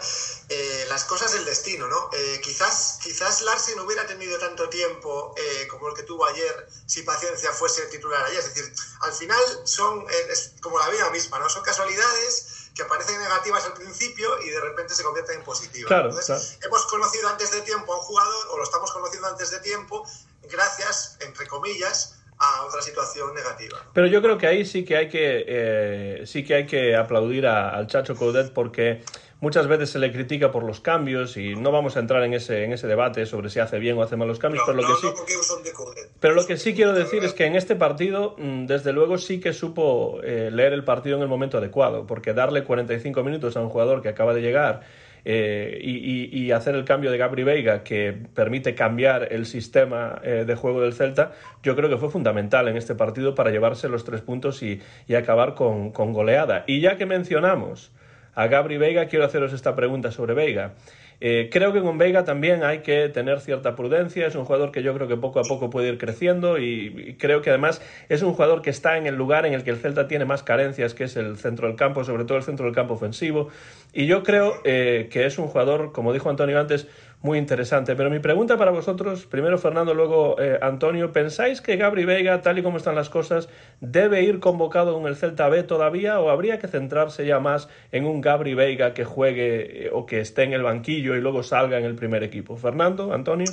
eh, 0.50 0.86
las 0.90 1.04
cosas 1.06 1.32
del 1.34 1.44
destino, 1.44 1.88
¿no? 1.88 2.12
Eh, 2.14 2.40
quizás, 2.44 3.00
quizás 3.02 3.42
Larsen 3.42 3.80
hubiera 3.80 4.06
tenido 4.06 4.38
tanto 4.38 4.70
tiempo 4.70 5.34
eh, 5.36 5.68
como 5.70 5.90
el 5.90 5.96
que 5.96 6.04
tuvo 6.04 6.24
ayer 6.28 6.68
si 6.86 7.02
paciencia 7.02 7.52
fuese 7.52 7.82
titular 7.88 8.24
ayer, 8.26 8.38
es 8.38 8.54
decir, 8.54 8.72
al 9.02 9.12
final 9.12 9.44
son, 9.64 10.06
es 10.30 10.54
como 10.62 10.78
la 10.78 10.90
vida 10.90 11.10
misma, 11.10 11.40
¿no? 11.40 11.50
Son 11.50 11.64
casualidades 11.64 12.70
que 12.76 12.86
parecen 12.86 13.20
negativas 13.20 13.66
al 13.66 13.74
principio 13.74 14.40
y 14.44 14.50
de 14.52 14.62
repente 14.62 14.94
se 14.94 15.02
convierten 15.02 15.40
en 15.40 15.44
positivas. 15.44 15.88
Claro, 15.88 16.10
Entonces, 16.10 16.58
claro. 16.58 16.68
hemos 16.68 16.86
conocido 16.86 17.28
antes 17.30 17.50
de 17.50 17.62
tiempo 17.62 17.92
a 17.92 17.98
un 17.98 18.04
jugador, 18.04 18.48
o 18.52 18.58
lo 18.58 18.64
estamos 18.64 18.92
conociendo 18.92 19.28
antes 19.28 19.50
de 19.50 19.60
tiempo, 19.62 20.08
gracias, 20.44 21.18
entre 21.22 21.48
comillas, 21.48 22.20
a 22.44 22.66
otra 22.66 22.82
situación 22.82 23.34
negativa. 23.34 23.78
Pero 23.94 24.08
yo 24.08 24.22
creo 24.22 24.38
que 24.38 24.48
ahí 24.48 24.66
sí 24.66 24.84
que 24.84 24.98
hay 24.98 25.10
que 25.10 25.46
eh, 25.48 26.24
sí 26.26 26.44
que 26.44 26.56
hay 26.56 26.66
que 26.66 26.96
aplaudir 26.96 27.48
a, 27.48 27.70
al 27.70 27.88
Chacho 27.88 28.16
Coudet 28.16 28.52
porque 28.54 29.02
muchas 29.40 29.68
veces 29.68 29.90
se 29.90 30.00
le 30.00 30.12
critica 30.12 30.52
por 30.52 30.64
los 30.64 30.80
cambios 30.80 31.38
y 31.38 31.56
no 31.56 31.72
vamos 31.72 31.98
a 31.98 32.00
entrar 32.00 32.24
en 32.24 32.34
ese 32.34 32.64
en 32.64 32.74
ese 32.74 32.88
debate 32.88 33.26
sobre 33.26 33.50
si 33.50 33.60
hace 33.60 33.80
bien 33.80 33.98
o 33.98 34.04
hace 34.04 34.16
mal 34.16 34.28
los 34.28 34.40
cambios, 34.40 34.62
no, 34.62 34.74
pero 34.74 34.82
lo 34.82 34.88
no, 34.88 34.96
que 34.96 35.02
sí 35.02 35.48
no 35.50 35.64
de 35.64 35.74
Coudet. 35.74 36.12
Pero 36.20 36.34
lo 36.34 36.46
que 36.46 36.58
sí 36.58 36.74
quiero 36.74 36.94
decir 36.94 37.24
es 37.24 37.34
que 37.34 37.46
en 37.46 37.56
este 37.56 37.76
partido 37.76 38.36
mm, 38.38 38.66
desde 38.66 38.94
luego 38.94 39.18
sí 39.18 39.40
que 39.40 39.54
supo 39.54 40.20
eh, 40.24 40.50
leer 40.52 40.74
el 40.74 40.84
partido 40.84 41.18
en 41.18 41.24
el 41.24 41.30
momento 41.30 41.58
adecuado, 41.58 42.06
porque 42.08 42.34
darle 42.34 42.64
45 42.64 43.24
minutos 43.24 43.58
a 43.58 43.62
un 43.62 43.70
jugador 43.70 44.02
que 44.02 44.10
acaba 44.10 44.34
de 44.34 44.42
llegar 44.42 44.82
eh, 45.26 45.80
y, 45.82 46.38
y, 46.38 46.52
hacer 46.52 46.76
el 46.76 46.84
cambio 46.84 47.10
de 47.10 47.18
Gabri 47.18 47.44
Veiga 47.44 47.84
que 47.84 48.14
permite 48.34 48.76
cambiar 48.76 49.32
el 49.32 49.46
sistema 49.46 50.20
eh, 50.22 50.44
de 50.46 50.56
juego 50.56 50.82
del 50.82 50.94
Celta, 50.94 51.32
yo 51.64 51.78
creo 51.78 51.90
que 51.90 51.96
fue 51.96 52.10
fundamental 52.10 52.68
en 52.68 52.76
este 52.76 52.94
partido 52.94 53.34
para 53.34 53.50
llevarse 53.50 53.88
los 53.88 54.04
tres 54.04 54.20
puntos 54.20 54.62
y, 54.64 54.82
acabar 55.16 55.54
con, 55.54 55.92
goleada. 55.92 56.66
Y 56.68 56.82
ya 56.82 56.98
que 56.98 57.06
mencionamos 57.06 57.92
a 58.36 58.48
Gabri 58.48 58.78
Veiga, 58.78 59.06
quiero 59.08 59.24
haceros 59.26 59.54
esta 59.54 59.76
pregunta 59.76 60.12
sobre 60.12 60.34
Veiga. 60.34 60.74
Eh, 61.22 61.50
creo 61.50 61.72
que 61.72 61.82
con 61.82 61.98
Veiga 61.98 62.26
también 62.26 62.64
hay 62.64 62.80
que 62.80 63.08
tener 63.08 63.40
cierta 63.40 63.78
prudencia, 63.78 64.28
es 64.28 64.36
un 64.36 64.44
jugador 64.44 64.74
que 64.74 64.84
yo 64.84 64.94
creo 64.94 65.08
que 65.08 65.16
poco 65.16 65.40
a 65.40 65.44
poco 65.44 65.70
puede 65.70 65.88
ir 65.88 65.98
creciendo 65.98 66.58
y, 66.58 67.16
creo 67.18 67.42
que 67.42 67.50
además 67.50 67.82
es 68.10 68.24
un 68.24 68.34
jugador 68.34 68.62
que 68.62 68.70
está 68.70 68.98
en 68.98 69.08
el 69.08 69.16
lugar 69.16 69.46
en 69.46 69.54
el 69.54 69.64
que 69.64 69.70
el 69.70 69.78
Celta 69.78 70.10
tiene 70.10 70.26
más 70.26 70.44
carencias, 70.44 70.94
que 70.94 71.06
es 71.06 71.16
el 71.16 71.38
centro 71.38 71.68
del 71.68 71.78
campo, 71.78 72.04
sobre 72.04 72.26
todo 72.26 72.38
el 72.38 72.44
centro 72.44 72.66
del 72.66 72.76
campo 72.76 72.96
ofensivo. 72.96 73.50
Y 73.94 74.08
yo 74.08 74.24
creo 74.24 74.56
eh, 74.64 75.08
que 75.12 75.26
es 75.26 75.38
un 75.38 75.48
jugador, 75.48 75.92
como 75.92 76.14
dijo 76.14 76.30
Antonio 76.30 76.60
antes, 76.60 76.88
muy 77.22 77.38
interesante. 77.38 77.96
Pero 77.96 78.10
mi 78.10 78.20
pregunta 78.20 78.58
para 78.58 78.72
vosotros, 78.72 79.26
primero 79.26 79.58
Fernando, 79.58 79.94
luego 79.94 80.36
eh, 80.40 80.60
Antonio, 80.62 81.12
¿pensáis 81.12 81.62
que 81.62 81.78
Gabri 81.78 82.04
Veiga, 82.04 82.42
tal 82.42 82.60
y 82.60 82.64
como 82.64 82.78
están 82.78 82.96
las 82.96 83.10
cosas, 83.10 83.50
debe 83.80 84.24
ir 84.24 84.40
convocado 84.40 85.00
en 85.00 85.06
el 85.06 85.16
Celta 85.16 85.48
B 85.48 85.64
todavía 85.64 86.20
o 86.20 86.30
habría 86.30 86.60
que 86.60 86.68
centrarse 86.68 87.26
ya 87.26 87.40
más 87.40 87.70
en 87.92 88.06
un 88.06 88.20
Gabri 88.20 88.56
Veiga 88.56 88.94
que 88.94 89.06
juegue 89.06 89.86
eh, 89.86 89.90
o 89.94 90.06
que 90.06 90.20
esté 90.20 90.44
en 90.44 90.54
el 90.54 90.64
banquillo 90.64 91.16
y 91.16 91.22
luego 91.22 91.44
salga 91.44 91.78
en 91.78 91.86
el 91.86 91.96
primer 91.96 92.24
equipo? 92.24 92.58
Fernando, 92.58 93.14
Antonio. 93.14 93.48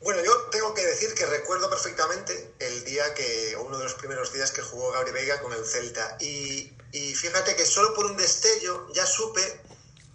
Bueno, 0.00 0.22
yo 0.22 0.32
tengo 0.50 0.74
que 0.74 0.84
decir 0.84 1.14
que 1.14 1.26
recuerdo 1.26 1.70
perfectamente 1.70 2.54
el 2.58 2.84
día 2.84 3.14
que, 3.14 3.56
uno 3.58 3.78
de 3.78 3.84
los 3.84 3.94
primeros 3.94 4.32
días 4.32 4.52
que 4.52 4.62
jugó 4.62 4.92
Gabri 4.92 5.10
Veiga 5.10 5.40
con 5.40 5.52
el 5.52 5.64
Celta. 5.64 6.16
Y, 6.20 6.72
y 6.92 7.14
fíjate 7.14 7.56
que 7.56 7.64
solo 7.64 7.94
por 7.94 8.06
un 8.06 8.16
destello 8.16 8.86
ya 8.92 9.06
supe 9.06 9.60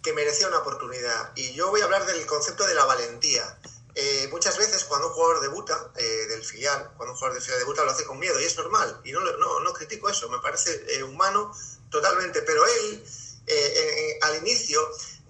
que 0.02 0.12
merecía 0.12 0.48
una 0.48 0.58
oportunidad. 0.58 1.32
Y 1.34 1.52
yo 1.52 1.70
voy 1.70 1.80
a 1.80 1.84
hablar 1.84 2.06
del 2.06 2.24
concepto 2.26 2.66
de 2.66 2.74
la 2.74 2.84
valentía. 2.84 3.58
Eh, 3.94 4.28
muchas 4.30 4.56
veces 4.56 4.84
cuando 4.84 5.08
un 5.08 5.12
jugador 5.12 5.40
debuta 5.40 5.92
eh, 5.96 6.26
del 6.28 6.42
filial, 6.42 6.92
cuando 6.96 7.12
un 7.12 7.18
jugador 7.18 7.34
del 7.34 7.42
filial 7.42 7.60
debuta, 7.60 7.84
lo 7.84 7.90
hace 7.90 8.04
con 8.04 8.18
miedo 8.18 8.40
y 8.40 8.44
es 8.44 8.56
normal. 8.56 9.00
Y 9.04 9.12
no, 9.12 9.20
no, 9.20 9.60
no 9.60 9.72
critico 9.72 10.08
eso, 10.08 10.28
me 10.28 10.38
parece 10.38 10.84
eh, 10.88 11.02
humano 11.02 11.54
totalmente. 11.90 12.42
Pero 12.42 12.64
él, 12.66 13.04
al 14.22 14.36
inicio, 14.36 14.80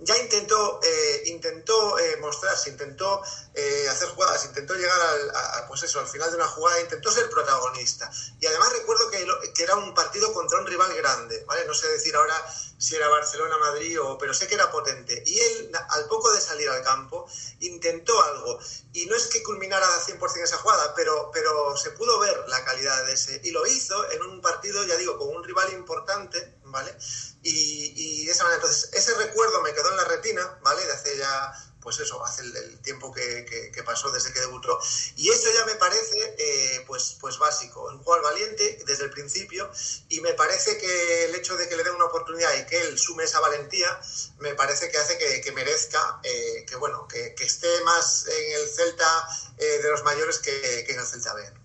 ya 0.04 0.18
intentó, 0.18 0.80
eh, 0.82 1.22
intentó 1.26 1.98
eh, 1.98 2.16
mostrarse, 2.20 2.70
intentó 2.70 3.22
eh, 3.54 3.86
hacer 3.88 4.08
jugadas, 4.08 4.44
intentó 4.44 4.74
llegar 4.74 4.98
al, 5.00 5.66
pues 5.68 5.82
eso, 5.84 6.00
al 6.00 6.08
final 6.08 6.30
de 6.30 6.36
una 6.36 6.48
jugada, 6.48 6.80
intentó 6.80 7.10
ser 7.10 7.30
protagonista. 7.30 8.10
Y 8.40 8.46
además 8.46 8.72
recuerdo 8.72 9.10
que, 9.10 9.24
que, 9.54 9.62
era 9.62 9.76
un 9.76 9.94
partido 9.94 10.32
contra 10.32 10.58
un 10.58 10.66
rival 10.66 10.92
grande, 10.94 11.44
¿vale? 11.46 11.64
No 11.66 11.74
sé 11.74 11.88
decir 11.88 12.14
ahora 12.16 12.34
si 12.78 12.96
era 12.96 13.08
Barcelona, 13.08 13.56
Madrid, 13.58 14.00
o, 14.00 14.18
pero 14.18 14.34
sé 14.34 14.48
que 14.48 14.54
era 14.54 14.70
potente. 14.70 15.22
Y 15.24 15.38
él, 15.38 15.70
al 15.90 16.06
poco 16.08 16.32
de 16.32 16.40
salir 16.40 16.68
al 16.68 16.82
campo, 16.82 17.26
intentó 17.60 18.20
algo. 18.24 18.58
Y 18.92 19.06
no 19.06 19.14
es 19.14 19.26
que 19.28 19.42
culminara 19.42 19.86
al 19.86 20.00
100% 20.00 20.42
esa 20.42 20.56
jugada, 20.58 20.92
pero, 20.94 21.30
pero 21.32 21.76
se 21.76 21.90
pudo 21.92 22.18
ver 22.18 22.44
la 22.48 22.64
calidad 22.64 23.06
de 23.06 23.12
ese. 23.12 23.40
Y 23.44 23.52
lo 23.52 23.66
hizo 23.66 24.10
en 24.10 24.22
un 24.24 24.40
partido, 24.40 24.82
ya 24.84 24.96
digo, 24.96 25.16
con 25.16 25.28
un 25.28 25.44
rival 25.44 25.72
importante, 25.72 26.54
¿vale? 26.72 26.96
Y, 27.42 28.24
de 28.24 28.32
esa 28.32 28.44
manera, 28.44 28.62
entonces, 28.62 28.90
ese 28.92 29.14
recuerdo 29.14 29.62
me 29.62 29.72
quedó 29.72 29.90
en 29.90 29.96
la 29.96 30.04
retina, 30.04 30.58
¿vale? 30.62 30.84
De 30.84 30.92
hace 30.92 31.16
ya 31.16 31.52
pues 31.82 31.98
eso, 31.98 32.24
hace 32.24 32.42
el, 32.42 32.80
tiempo 32.80 33.12
que, 33.12 33.44
que, 33.44 33.82
pasó 33.82 34.10
desde 34.10 34.32
que 34.32 34.40
debutó. 34.40 34.78
Y 35.16 35.30
eso 35.30 35.52
ya 35.52 35.66
me 35.66 35.74
parece 35.74 36.34
eh, 36.38 36.84
pues, 36.86 37.16
pues 37.20 37.38
básico, 37.38 37.88
un 37.88 37.98
jugador 37.98 38.24
valiente 38.24 38.78
desde 38.86 39.04
el 39.04 39.10
principio 39.10 39.68
y 40.08 40.20
me 40.20 40.32
parece 40.34 40.78
que 40.78 41.24
el 41.24 41.34
hecho 41.34 41.56
de 41.56 41.68
que 41.68 41.76
le 41.76 41.82
den 41.82 41.96
una 41.96 42.04
oportunidad 42.04 42.54
y 42.54 42.66
que 42.66 42.80
él 42.80 42.98
sume 42.98 43.24
esa 43.24 43.40
valentía, 43.40 44.00
me 44.38 44.54
parece 44.54 44.90
que 44.90 44.98
hace 44.98 45.18
que, 45.18 45.40
que 45.40 45.52
merezca, 45.52 46.20
eh, 46.22 46.64
que 46.66 46.76
bueno, 46.76 47.08
que, 47.08 47.34
esté 47.42 47.82
más 47.82 48.26
en 48.28 48.60
el 48.60 48.68
Celta 48.68 49.28
eh, 49.58 49.80
de 49.82 49.90
los 49.90 50.04
mayores 50.04 50.38
que, 50.38 50.86
en 50.88 50.98
el 51.00 51.06
Celta 51.06 51.34
B. 51.34 51.61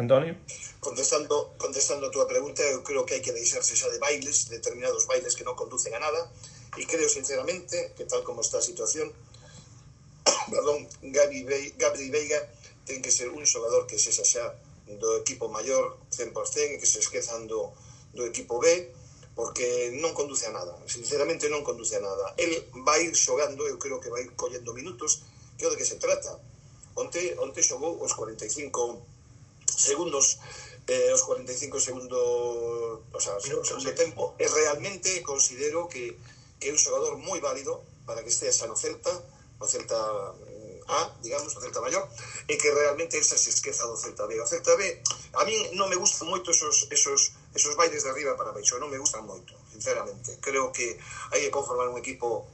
Antonio? 0.00 0.34
Contestando, 0.80 1.52
contestando 1.60 2.08
a 2.08 2.10
túa 2.10 2.24
pregunta, 2.24 2.64
eu 2.64 2.80
creo 2.80 3.04
que 3.04 3.14
hai 3.14 3.20
que 3.20 3.36
deixarse 3.36 3.76
xa 3.76 3.92
de 3.92 4.00
bailes, 4.00 4.48
determinados 4.48 5.04
bailes 5.04 5.36
que 5.36 5.44
non 5.44 5.52
conducen 5.52 5.92
a 5.92 6.00
nada, 6.00 6.24
e 6.80 6.88
creo 6.88 7.08
sinceramente 7.12 7.92
que 7.92 8.08
tal 8.08 8.24
como 8.24 8.40
está 8.40 8.58
a 8.58 8.64
situación, 8.64 9.12
perdón, 10.52 10.88
Gabi, 11.04 11.44
Ve 11.44 11.76
Gabi 11.76 12.08
Veiga 12.08 12.40
ten 12.88 13.04
que 13.04 13.12
ser 13.12 13.28
un 13.28 13.44
xogador 13.44 13.84
que 13.84 14.00
sexa 14.00 14.24
xa 14.24 14.56
do 14.88 15.20
equipo 15.20 15.52
maior 15.52 16.00
100% 16.10 16.32
e 16.74 16.80
que 16.80 16.88
se 16.88 16.98
esquezan 17.04 17.44
do, 17.44 17.70
do 18.16 18.24
equipo 18.24 18.56
B, 18.56 18.66
porque 19.36 19.92
non 20.00 20.16
conduce 20.16 20.48
a 20.48 20.52
nada, 20.56 20.74
sinceramente 20.88 21.52
non 21.52 21.60
conduce 21.60 22.00
a 22.00 22.02
nada. 22.02 22.34
El 22.40 22.66
vai 22.88 23.04
ir 23.04 23.14
xogando, 23.14 23.68
eu 23.68 23.76
creo 23.76 24.00
que 24.00 24.08
vai 24.08 24.24
ir 24.24 24.32
collendo 24.32 24.72
minutos, 24.72 25.28
que 25.60 25.64
é 25.64 25.68
o 25.68 25.70
de 25.70 25.76
que 25.76 25.84
se 25.84 26.00
trata. 26.00 26.40
Onte, 26.96 27.36
onte 27.38 27.60
xogou 27.62 28.00
os 28.02 28.16
45 28.16 29.19
segundos 29.70 30.38
eh, 30.90 31.12
os 31.14 31.22
45 31.22 31.78
segundos 31.78 32.18
o 32.18 33.20
sea, 33.20 33.38
segundos 33.40 33.84
de 33.84 33.92
tempo. 33.92 34.34
E 34.38 34.46
realmente 34.48 35.22
considero 35.22 35.88
que, 35.88 36.18
que 36.58 36.68
é 36.68 36.72
un 36.74 36.80
xogador 36.80 37.14
moi 37.16 37.38
válido 37.38 37.86
para 38.06 38.22
que 38.26 38.30
estea 38.34 38.50
xa 38.50 38.66
no 38.66 38.74
Celta 38.74 39.12
o 39.60 39.66
Celta 39.66 39.94
mm, 39.96 40.90
A, 40.90 41.14
digamos, 41.22 41.54
o 41.54 41.60
Celta 41.60 41.80
Maior 41.80 42.08
e 42.48 42.58
que 42.58 42.70
realmente 42.74 43.14
esa 43.20 43.38
se 43.38 43.54
esqueza 43.54 43.86
do 43.86 43.94
Celta 43.94 44.26
B. 44.26 44.40
O 44.40 44.46
Celta 44.46 44.74
B, 44.74 44.82
a 45.38 45.44
min 45.46 45.78
non 45.78 45.86
me 45.86 45.94
gustan 45.94 46.26
moito 46.26 46.50
esos, 46.50 46.90
esos, 46.90 47.36
esos 47.54 47.74
bailes 47.78 48.02
de 48.02 48.10
arriba 48.10 48.34
para 48.34 48.50
baixo 48.50 48.80
non 48.82 48.90
me 48.90 48.98
gustan 48.98 49.22
moito, 49.22 49.54
sinceramente. 49.70 50.42
Creo 50.42 50.74
que 50.74 50.98
hai 51.30 51.46
que 51.46 51.54
conformar 51.54 51.86
un 51.86 52.00
equipo 52.00 52.50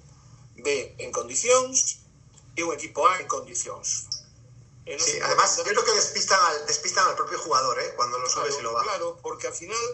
B 0.60 0.98
en 1.00 1.08
condicións 1.14 2.04
e 2.52 2.60
un 2.60 2.74
equipo 2.76 3.06
A 3.08 3.16
en 3.22 3.28
condicións. 3.30 4.12
No 4.86 4.98
sí, 4.98 5.18
además, 5.20 5.56
yo 5.56 5.64
creo 5.64 5.84
que 5.84 5.92
despistan 5.92 6.38
al, 6.40 6.66
despistan 6.66 7.08
al 7.08 7.16
propio 7.16 7.38
jugador, 7.38 7.78
¿eh? 7.80 7.92
Cuando 7.96 8.18
lo 8.18 8.28
subes 8.28 8.54
claro, 8.54 8.60
y 8.60 8.62
lo 8.62 8.72
bajas. 8.72 8.88
Claro, 8.88 9.18
porque 9.20 9.48
al 9.48 9.52
final 9.52 9.86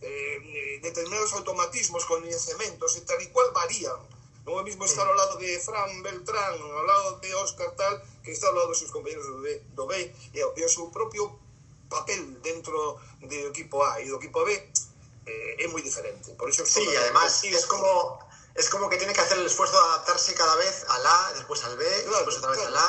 eh, 0.00 0.78
determinados 0.80 1.32
automatismos, 1.32 2.04
conocimientos 2.04 2.96
y 2.96 3.00
tal 3.00 3.20
y 3.20 3.28
cual 3.28 3.50
varían 3.52 3.98
Non 4.48 4.56
é 4.56 4.64
mismo 4.64 4.88
estar 4.88 5.04
ao 5.04 5.12
lado 5.12 5.36
de 5.36 5.60
Fran 5.60 6.00
Beltrán, 6.00 6.56
ao 6.56 6.84
lado 6.88 7.20
de 7.20 7.28
Óscar 7.36 7.68
tal, 7.76 8.00
que 8.24 8.32
está 8.32 8.48
ao 8.48 8.56
lado 8.56 8.72
dos 8.72 8.80
seus 8.80 8.88
compañeros 8.88 9.28
do 9.28 9.44
B, 9.44 9.60
do 9.76 9.84
B 9.84 9.92
e, 10.32 10.40
e 10.40 10.62
o 10.64 10.72
seu 10.72 10.88
propio 10.88 11.36
papel 11.92 12.40
dentro 12.40 12.96
do 13.20 13.38
equipo 13.52 13.84
A 13.84 14.00
e 14.00 14.08
do 14.08 14.16
equipo 14.16 14.40
B 14.48 14.56
eh, 14.56 15.60
é 15.60 15.68
moi 15.68 15.84
diferente. 15.84 16.32
Por 16.40 16.48
eso 16.48 16.64
sí, 16.64 16.80
además 16.96 17.44
es 17.44 17.68
como 17.68 18.24
es 18.56 18.72
como 18.72 18.88
que 18.88 18.96
tiene 18.96 19.12
que 19.12 19.20
hacer 19.20 19.36
el 19.36 19.44
esfuerzo 19.44 19.76
de 19.76 19.84
adaptarse 19.84 20.32
cada 20.32 20.56
vez 20.56 20.80
al 20.96 21.04
A, 21.04 21.20
después 21.36 21.60
al 21.68 21.76
B, 21.76 21.84
claro, 22.08 22.24
después 22.24 22.40
otra 22.40 22.56
vez 22.56 22.64
claro. 22.64 22.72
al 22.72 22.80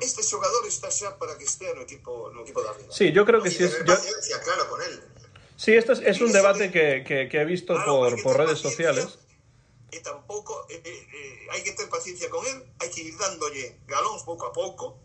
Este 0.00 0.22
xogador 0.22 0.66
está 0.66 0.90
xa 0.90 1.18
para 1.18 1.36
que 1.38 1.44
estea 1.44 1.74
no 1.74 1.82
equipo 1.82 2.30
no 2.34 2.42
equipo 2.42 2.62
de 2.62 2.68
arriba. 2.68 2.90
Sí, 2.92 3.12
yo 3.12 3.24
creo 3.24 3.42
que 3.42 3.50
sí 3.50 3.64
es 3.64 3.72
yo... 3.84 3.94
claro, 4.44 4.68
con 4.68 4.82
él. 4.82 5.02
Sí, 5.56 5.74
esto 5.74 5.92
es, 5.92 6.00
es 6.00 6.20
un 6.20 6.32
debate 6.32 6.70
que, 6.70 7.02
que, 7.06 7.28
que 7.28 7.36
he 7.40 7.44
visto 7.44 7.74
claro, 7.74 7.98
por, 7.98 8.22
por 8.22 8.36
redes 8.36 8.60
sociales 8.60 9.18
e 9.90 10.00
tampouco 10.04 10.68
eh, 10.68 10.84
eh, 10.84 11.48
hai 11.48 11.64
que 11.64 11.72
ter 11.72 11.88
paciencia 11.88 12.28
con 12.28 12.44
él, 12.44 12.60
hai 12.80 12.88
que 12.92 13.00
ir 13.08 13.16
dándolle 13.16 13.80
galóns 13.88 14.22
pouco 14.22 14.44
a 14.44 14.52
pouco 14.52 15.00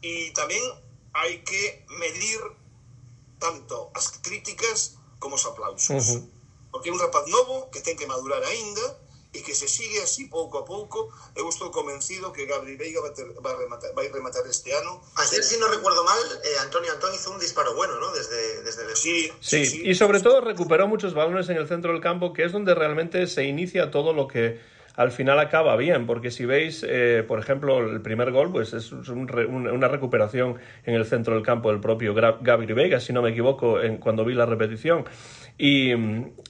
e 0.00 0.32
tamén 0.32 0.64
hai 1.12 1.44
que 1.44 1.84
medir 2.00 2.40
tanto 3.36 3.92
as 3.92 4.08
críticas 4.24 4.96
como 5.20 5.36
os 5.36 5.44
aplausos. 5.44 5.92
Uh 5.92 6.00
-huh. 6.00 6.22
Porque 6.72 6.88
é 6.88 6.92
un 6.92 6.98
rapaz 6.98 7.28
novo 7.28 7.68
que 7.68 7.84
ten 7.84 7.96
que 8.00 8.08
madurar 8.08 8.40
aínda 8.42 8.96
e 9.34 9.42
que 9.42 9.54
se 9.54 9.66
sigue 9.66 9.98
así 10.00 10.30
pouco 10.30 10.58
a 10.58 10.64
pouco, 10.64 11.10
eu 11.34 11.48
estou 11.48 11.70
convencido 11.74 12.30
que 12.32 12.46
Gabri 12.46 12.76
Veiga 12.76 13.02
va, 13.02 13.10
ter, 13.10 13.26
va, 13.42 13.58
rematar, 13.58 13.92
vai 13.94 14.08
rematar 14.08 14.46
este 14.46 14.72
ano. 14.72 15.02
Ayer, 15.18 15.42
si 15.42 15.58
no 15.58 15.66
recuerdo 15.66 16.04
mal, 16.04 16.18
eh, 16.44 16.62
Antonio 16.62 16.92
Antón 16.92 17.12
hizo 17.14 17.32
un 17.32 17.40
disparo 17.40 17.74
bueno, 17.74 17.98
¿no? 17.98 18.14
Desde, 18.14 18.62
desde 18.62 18.82
el... 18.86 18.96
sí, 18.96 19.32
sí, 19.40 19.66
sí, 19.66 19.82
y 19.84 19.94
sobre 19.94 20.20
todo 20.20 20.40
recuperó 20.40 20.86
muchos 20.86 21.14
balones 21.14 21.48
en 21.48 21.56
el 21.56 21.66
centro 21.66 21.92
del 21.92 22.00
campo, 22.00 22.32
que 22.32 22.44
es 22.44 22.52
donde 22.52 22.74
realmente 22.74 23.26
se 23.26 23.44
inicia 23.44 23.90
todo 23.90 24.12
lo 24.12 24.28
que 24.28 24.60
al 24.96 25.10
final 25.10 25.40
acaba 25.40 25.76
bien, 25.76 26.06
porque 26.06 26.30
si 26.30 26.44
veis, 26.44 26.84
eh, 26.86 27.24
por 27.26 27.40
ejemplo, 27.40 27.78
el 27.80 28.00
primer 28.00 28.30
gol, 28.30 28.52
pues 28.52 28.72
es 28.72 28.92
un, 28.92 29.28
un, 29.28 29.68
una 29.68 29.88
recuperación 29.88 30.56
en 30.84 30.94
el 30.94 31.04
centro 31.04 31.34
del 31.34 31.42
campo 31.42 31.70
del 31.70 31.80
propio 31.80 32.14
Gabri 32.14 32.72
Veiga, 32.72 33.00
si 33.00 33.12
no 33.12 33.20
me 33.20 33.30
equivoco, 33.30 33.80
en, 33.80 33.98
cuando 33.98 34.24
vi 34.24 34.34
la 34.34 34.46
repetición. 34.46 35.04
Y, 35.56 35.92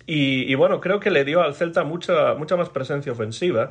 y, 0.06 0.54
bueno, 0.54 0.80
creo 0.80 1.00
que 1.00 1.10
le 1.10 1.24
dio 1.24 1.42
al 1.42 1.54
Celta 1.54 1.84
mucha, 1.84 2.34
mucha 2.34 2.56
más 2.56 2.70
presencia 2.70 3.12
ofensiva. 3.12 3.70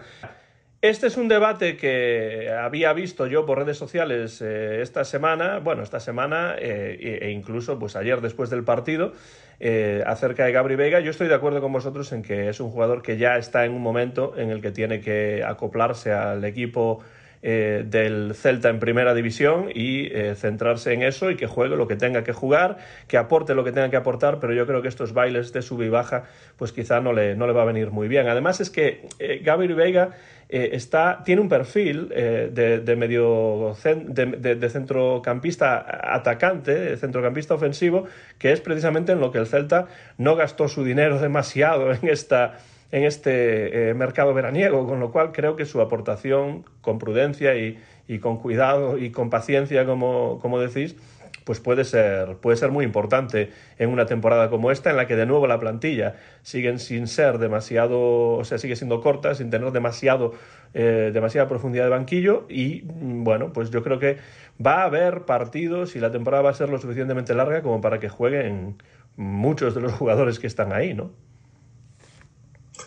Este 0.83 1.07
es 1.07 1.15
un 1.15 1.29
debate 1.29 1.77
que 1.77 2.51
había 2.51 2.91
visto 2.91 3.25
yo 3.25 3.45
por 3.45 3.57
redes 3.57 3.77
sociales 3.77 4.41
eh, 4.41 4.81
esta 4.81 5.05
semana, 5.05 5.59
bueno, 5.59 5.81
esta 5.81 6.01
semana 6.01 6.55
eh, 6.59 7.19
e 7.21 7.31
incluso 7.31 7.79
pues 7.79 7.95
ayer 7.95 8.19
después 8.19 8.49
del 8.49 8.65
partido, 8.65 9.13
eh, 9.61 10.03
acerca 10.05 10.43
de 10.43 10.51
Gabri 10.51 10.75
Vega. 10.75 10.99
Yo 10.99 11.11
estoy 11.11 11.29
de 11.29 11.35
acuerdo 11.35 11.61
con 11.61 11.71
vosotros 11.71 12.11
en 12.11 12.21
que 12.21 12.49
es 12.49 12.59
un 12.59 12.69
jugador 12.69 13.01
que 13.01 13.15
ya 13.15 13.37
está 13.37 13.63
en 13.63 13.71
un 13.71 13.81
momento 13.81 14.37
en 14.37 14.49
el 14.49 14.61
que 14.61 14.71
tiene 14.71 14.99
que 14.99 15.41
acoplarse 15.47 16.11
al 16.11 16.43
equipo 16.43 17.01
eh, 17.45 17.83
del 17.85 18.35
Celta 18.35 18.69
en 18.69 18.79
primera 18.79 19.13
división 19.13 19.69
y 19.75 20.05
eh, 20.05 20.33
centrarse 20.35 20.93
en 20.93 21.03
eso 21.03 21.29
y 21.29 21.35
que 21.35 21.45
juegue 21.45 21.75
lo 21.75 21.87
que 21.87 21.97
tenga 21.97 22.23
que 22.23 22.31
jugar, 22.31 22.77
que 23.07 23.17
aporte 23.17 23.53
lo 23.53 23.65
que 23.65 23.73
tenga 23.73 23.89
que 23.89 23.97
aportar, 23.97 24.39
pero 24.39 24.53
yo 24.53 24.65
creo 24.65 24.81
que 24.81 24.87
estos 24.87 25.13
bailes 25.13 25.51
de 25.51 25.61
sub 25.61 25.81
y 25.81 25.89
baja, 25.89 26.23
pues 26.55 26.71
quizá 26.71 27.01
no 27.01 27.11
le, 27.11 27.35
no 27.35 27.45
le 27.45 27.51
va 27.51 27.63
a 27.63 27.65
venir 27.65 27.91
muy 27.91 28.07
bien. 28.07 28.29
Además 28.29 28.61
es 28.61 28.69
que 28.69 29.07
Gabriel 29.41 29.75
Veiga 29.75 30.11
está, 30.47 31.21
tiene 31.25 31.41
un 31.41 31.49
perfil 31.49 32.07
de, 32.09 32.95
medio 32.97 33.75
de, 33.83 34.69
centrocampista 34.69 36.15
atacante, 36.15 36.73
de 36.73 36.97
centrocampista 36.97 37.55
ofensivo, 37.55 38.05
que 38.37 38.53
es 38.53 38.61
precisamente 38.61 39.11
en 39.11 39.19
lo 39.19 39.31
que 39.31 39.39
el 39.39 39.47
Celta 39.47 39.87
no 40.17 40.35
gastó 40.35 40.69
su 40.69 40.83
dinero 40.83 41.19
demasiado 41.21 41.91
en 41.91 42.07
esta 42.07 42.59
en 42.93 43.05
este 43.05 43.89
eh, 43.89 43.93
mercado 43.95 44.35
veraniego, 44.35 44.85
con 44.85 44.99
lo 44.99 45.11
cual 45.11 45.31
creo 45.31 45.55
que 45.55 45.65
su 45.65 45.81
aportación 45.81 46.63
con 46.81 46.99
prudencia 46.99 47.55
y, 47.55 47.79
y 48.07 48.19
con 48.19 48.37
cuidado 48.37 48.99
y 48.99 49.09
con 49.09 49.31
paciencia, 49.31 49.83
como, 49.87 50.37
como 50.39 50.59
decís, 50.59 50.95
pues 51.43 51.59
puede 51.59 51.85
ser, 51.85 52.37
puede 52.37 52.55
ser 52.55 52.69
muy 52.69 52.85
importante 52.85 53.49
en 53.79 53.89
una 53.89 54.05
temporada 54.05 54.51
como 54.51 54.69
esta, 54.69 54.91
en 54.91 54.97
la 54.97 55.07
que 55.07 55.15
de 55.15 55.25
nuevo 55.25 55.47
la 55.47 55.59
plantilla 55.59 56.17
sigue 56.43 56.77
sin 56.77 57.07
ser 57.07 57.39
demasiado, 57.39 58.35
o 58.35 58.43
sea, 58.43 58.59
sigue 58.59 58.75
siendo 58.75 59.01
corta, 59.01 59.33
sin 59.33 59.49
tener 59.49 59.71
demasiado, 59.71 60.35
eh, 60.75 61.09
demasiada 61.11 61.47
profundidad 61.47 61.85
de 61.85 61.89
banquillo. 61.89 62.45
Y 62.47 62.83
mm, 62.83 63.23
bueno, 63.23 63.53
pues 63.53 63.71
yo 63.71 63.81
creo 63.81 63.97
que 63.97 64.17
va 64.63 64.83
a 64.83 64.85
haber 64.85 65.25
partidos 65.25 65.95
y 65.95 65.99
la 65.99 66.11
temporada 66.11 66.43
va 66.43 66.51
a 66.51 66.53
ser 66.53 66.69
lo 66.69 66.77
suficientemente 66.77 67.33
larga 67.33 67.63
como 67.63 67.81
para 67.81 67.99
que 67.99 68.07
jueguen 68.07 68.77
muchos 69.15 69.73
de 69.73 69.81
los 69.81 69.93
jugadores 69.93 70.37
que 70.37 70.45
están 70.45 70.73
ahí, 70.73 70.93
¿no? 70.93 71.09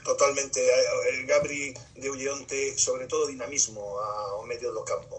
Totalmente. 0.07 0.61
Eh, 0.61 0.87
eh, 1.09 1.25
Gabri 1.27 1.75
de 1.97 2.31
onte, 2.31 2.79
sobre 2.79 3.09
todo, 3.09 3.27
dinamismo 3.27 3.83
ao 3.99 4.47
medio 4.47 4.71
do 4.73 4.85
campo. 4.85 5.16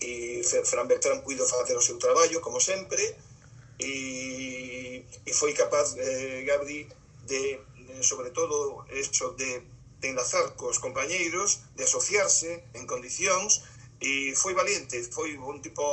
E 0.00 0.40
Fran 0.64 0.88
Beltrán 0.88 1.20
puido 1.20 1.44
facer 1.46 1.76
o 1.76 1.82
seu 1.82 1.98
traballo, 1.98 2.40
como 2.40 2.58
sempre, 2.58 3.04
e, 3.78 5.04
e 5.28 5.32
foi 5.34 5.52
capaz, 5.52 5.94
eh, 5.98 6.42
Gabri, 6.48 6.88
de, 7.28 7.60
eh, 7.60 8.00
sobre 8.00 8.30
todo, 8.30 8.86
eso 8.88 9.36
de, 9.36 9.60
de 10.00 10.08
enlazar 10.08 10.56
cos 10.56 10.78
compañeiros, 10.80 11.60
de 11.76 11.84
asociarse 11.84 12.64
en 12.72 12.88
condicións, 12.88 13.60
e 14.00 14.32
foi 14.34 14.54
valiente, 14.56 15.04
foi 15.12 15.36
un 15.36 15.60
tipo 15.60 15.84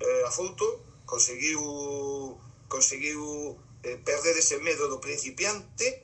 eh, 0.00 0.24
afouto, 0.24 0.64
conseguiu 1.04 1.60
conseguiu 2.72 3.60
eh, 3.84 4.00
perder 4.08 4.34
ese 4.40 4.56
medo 4.58 4.88
do 4.88 4.98
principiante 4.98 6.02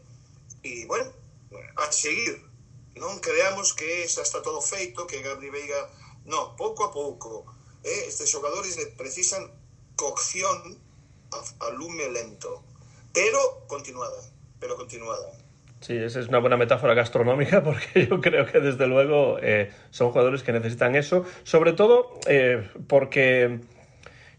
e, 0.63 0.87
bueno, 0.87 1.22
a 1.77 1.93
seguir 1.93 2.53
non 2.97 3.25
creamos 3.25 3.73
que 3.73 4.05
xa 4.05 4.21
está 4.21 4.45
todo 4.45 4.61
feito, 4.61 5.09
que 5.09 5.25
Gabri 5.25 5.49
Veiga... 5.49 5.89
No, 6.29 6.55
pouco 6.55 6.85
a 6.85 6.93
pouco. 6.93 7.49
Eh? 7.83 8.07
Estes 8.07 8.31
xogadores 8.31 8.77
precisan 8.95 9.51
cocción 9.97 10.79
a, 11.33 11.71
lume 11.73 12.07
lento, 12.13 12.63
pero 13.13 13.65
continuada, 13.67 14.21
pero 14.61 14.77
continuada. 14.77 15.33
Sí, 15.81 15.97
esa 15.97 16.21
es 16.21 16.29
una 16.29 16.39
buena 16.39 16.57
metáfora 16.57 16.95
gastronómica 16.95 17.65
porque 17.65 18.07
yo 18.07 18.21
creo 18.21 18.47
que 18.47 18.61
desde 18.61 18.87
luego 18.87 19.39
eh, 19.41 19.73
son 19.91 20.11
jugadores 20.11 20.43
que 20.45 20.53
necesitan 20.53 20.95
eso, 20.95 21.25
sobre 21.43 21.73
todo 21.73 22.21
eh, 22.29 22.71
porque 22.87 23.61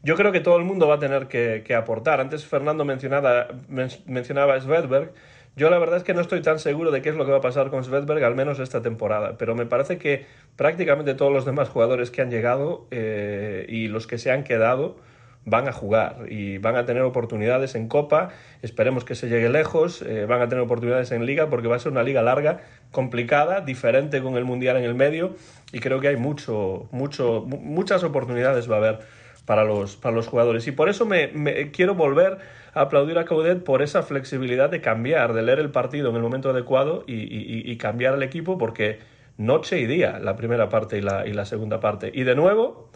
yo 0.03 0.15
creo 0.15 0.31
que 0.31 0.39
todo 0.39 0.57
el 0.57 0.63
mundo 0.63 0.87
va 0.87 0.95
a 0.95 0.99
tener 0.99 1.27
que, 1.27 1.75
aportar. 1.75 2.21
Antes 2.21 2.45
Fernando 2.45 2.85
mencionaba, 2.85 3.47
men 3.67 3.89
mencionaba 4.05 4.55
a 4.55 4.61
Svedberg. 4.61 5.13
Yo 5.55 5.69
la 5.69 5.77
verdad 5.77 5.97
es 5.97 6.03
que 6.03 6.13
no 6.15 6.21
estoy 6.21 6.41
tan 6.41 6.57
seguro 6.57 6.89
de 6.89 7.01
qué 7.01 7.09
es 7.09 7.15
lo 7.15 7.25
que 7.25 7.31
va 7.31 7.37
a 7.37 7.41
pasar 7.41 7.69
con 7.69 7.83
Svedberg, 7.83 8.23
al 8.23 8.35
menos 8.35 8.59
esta 8.59 8.81
temporada, 8.81 9.37
pero 9.37 9.53
me 9.53 9.67
parece 9.67 9.99
que 9.99 10.25
prácticamente 10.55 11.13
todos 11.13 11.31
los 11.31 11.45
demás 11.45 11.69
jugadores 11.69 12.09
que 12.09 12.21
han 12.21 12.31
llegado 12.31 12.87
eh, 12.89 13.65
y 13.69 13.87
los 13.87 14.07
que 14.07 14.17
se 14.17 14.31
han 14.31 14.43
quedado 14.43 14.97
van 15.45 15.67
a 15.67 15.73
jugar 15.73 16.25
y 16.29 16.57
van 16.57 16.75
a 16.75 16.85
tener 16.85 17.03
oportunidades 17.03 17.75
en 17.75 17.87
Copa. 17.87 18.29
Esperemos 18.61 19.03
que 19.03 19.13
se 19.13 19.27
llegue 19.27 19.49
lejos. 19.49 20.01
Eh, 20.01 20.25
van 20.25 20.41
a 20.41 20.47
tener 20.47 20.63
oportunidades 20.63 21.11
en 21.11 21.25
Liga 21.25 21.49
porque 21.49 21.67
va 21.67 21.75
a 21.75 21.79
ser 21.79 21.91
una 21.91 22.03
liga 22.03 22.21
larga, 22.21 22.61
complicada, 22.91 23.61
diferente 23.61 24.21
con 24.21 24.37
el 24.37 24.45
Mundial 24.45 24.77
en 24.77 24.83
el 24.83 24.95
medio 24.95 25.35
y 25.71 25.79
creo 25.79 25.99
que 25.99 26.07
hay 26.07 26.15
mucho, 26.15 26.87
mucho, 26.91 27.41
muchas 27.45 28.03
oportunidades 28.03 28.71
va 28.71 28.75
a 28.75 28.77
haber 28.79 28.99
para 29.45 29.63
los, 29.63 29.95
para 29.95 30.15
los 30.15 30.27
jugadores. 30.27 30.67
Y 30.67 30.71
por 30.71 30.89
eso 30.89 31.05
me, 31.05 31.27
me 31.27 31.71
quiero 31.71 31.95
volver 31.95 32.39
a 32.73 32.81
aplaudir 32.81 33.17
a 33.17 33.25
Caudet 33.25 33.63
por 33.63 33.81
esa 33.81 34.03
flexibilidad 34.03 34.69
de 34.69 34.81
cambiar, 34.81 35.33
de 35.33 35.41
leer 35.41 35.59
el 35.59 35.71
partido 35.71 36.09
en 36.09 36.15
el 36.15 36.21
momento 36.21 36.49
adecuado 36.49 37.03
y, 37.07 37.13
y, 37.13 37.71
y 37.71 37.77
cambiar 37.77 38.15
el 38.15 38.23
equipo 38.23 38.57
porque 38.57 38.99
noche 39.37 39.79
y 39.79 39.85
día 39.85 40.19
la 40.19 40.35
primera 40.35 40.69
parte 40.69 40.97
y 40.97 41.01
la, 41.01 41.27
y 41.27 41.33
la 41.33 41.45
segunda 41.45 41.79
parte. 41.79 42.11
Y 42.13 42.23
de 42.23 42.35
nuevo, 42.35 42.89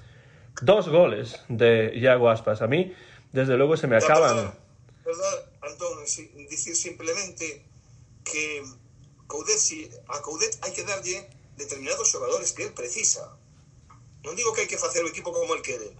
dos 0.61 0.89
goles 0.89 1.39
de 1.49 1.91
Iago 1.95 2.29
Aspas. 2.29 2.61
A 2.61 2.67
mí, 2.67 2.93
desde 3.31 3.57
luego, 3.57 3.77
se 3.77 3.87
me 3.87 3.97
acaban. 3.97 4.53
Verdad, 5.05 5.45
verdad 5.61 5.87
decir 6.49 6.75
simplemente 6.75 7.63
que 8.23 8.63
Coudet, 9.27 9.57
si, 9.57 9.89
a 10.07 10.21
Coudet 10.21 10.55
hai 10.63 10.71
que 10.71 10.87
darlle 10.87 11.27
determinados 11.59 12.07
xogadores 12.07 12.55
que 12.55 12.63
él 12.63 12.71
precisa. 12.71 13.35
Non 14.23 14.35
digo 14.39 14.55
que 14.55 14.63
hai 14.63 14.71
que 14.71 14.79
facer 14.79 15.03
o 15.03 15.11
equipo 15.11 15.35
como 15.35 15.51
el 15.51 15.63
quere, 15.63 15.91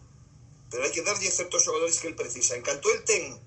pero 0.70 0.84
hai 0.84 0.92
que 0.92 1.06
darlle 1.06 1.32
certos 1.32 1.64
xogadores 1.64 2.00
que 2.00 2.12
el 2.12 2.20
precisa. 2.20 2.56
En 2.56 2.64
canto 2.64 2.92
el 2.92 3.04
ten 3.08 3.40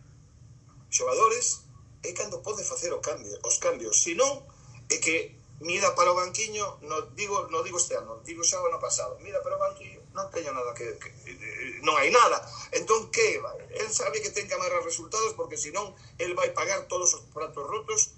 xogadores, 0.90 1.64
é 2.02 2.12
cando 2.12 2.42
pode 2.42 2.64
facer 2.64 2.92
o 2.92 3.00
cambio, 3.00 3.36
os 3.44 3.56
cambios. 3.60 4.00
Se 4.00 4.16
non, 4.16 4.44
é 4.88 4.96
que 4.98 5.36
mira 5.60 5.94
para 5.94 6.12
o 6.12 6.16
banquiño, 6.16 6.80
no 6.88 7.12
digo, 7.12 7.46
no 7.52 7.62
digo 7.62 7.76
este 7.76 7.96
ano, 7.96 8.24
digo 8.24 8.40
xa 8.42 8.60
o 8.60 8.66
ano 8.66 8.80
pasado, 8.80 9.20
mira 9.20 9.44
para 9.44 9.56
o 9.56 9.60
banquiño, 9.60 10.00
non 10.16 10.32
teño 10.32 10.56
nada 10.56 10.72
que, 10.72 10.96
que 10.96 11.08
eh, 11.28 11.84
non 11.84 11.94
hai 12.00 12.08
nada. 12.08 12.40
Entón 12.72 13.12
que 13.12 13.36
vai? 13.44 13.60
El 13.76 13.92
sabe 13.92 14.24
que 14.24 14.32
ten 14.32 14.48
que 14.48 14.56
amarrar 14.56 14.80
resultados 14.80 15.36
porque 15.36 15.60
senón 15.60 15.92
el 16.16 16.32
vai 16.32 16.56
pagar 16.56 16.88
todos 16.88 17.12
os 17.12 17.22
pratos 17.28 17.64
rotos 17.68 18.16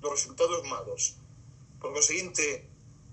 dos 0.00 0.12
resultados 0.16 0.64
malos. 0.64 1.20
Por 1.76 1.92
conseguinte, 1.92 2.64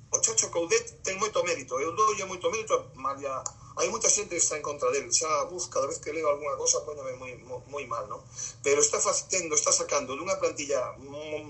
o 0.10 0.18
oh, 0.18 0.22
Chacho 0.24 0.48
Coudet 0.50 1.04
ten 1.04 1.20
moito 1.20 1.44
mérito, 1.44 1.76
eu 1.76 1.92
doulle 1.92 2.24
moito 2.24 2.48
mérito 2.48 2.74
a 2.80 2.82
María 2.96 3.44
Hai 3.78 3.92
moita 3.92 4.08
xente 4.08 4.40
que 4.40 4.44
está 4.44 4.56
en 4.56 4.64
contra 4.64 4.88
del, 4.88 5.12
xa, 5.12 5.28
buf, 5.52 5.68
cada 5.68 5.88
vez 5.88 6.00
que 6.00 6.16
leo 6.16 6.30
alguna 6.32 6.56
cosa, 6.56 6.86
poneme 6.88 7.12
moi, 7.20 7.36
moi, 7.68 7.84
mal, 7.92 8.08
non? 8.08 8.24
Pero 8.64 8.80
está 8.80 9.04
facendo, 9.04 9.52
está 9.52 9.76
sacando 9.76 10.16
dunha 10.16 10.40
plantilla 10.40 10.96
mm, 10.96 11.44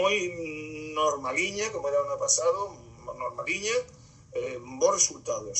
moi 0.00 0.16
normaliña, 0.96 1.68
como 1.68 1.84
era 1.92 2.00
o 2.00 2.08
ano 2.08 2.16
pasado, 2.16 2.72
normaliña, 3.04 3.76
eh, 4.32 4.56
bons 4.80 4.96
resultados. 5.04 5.58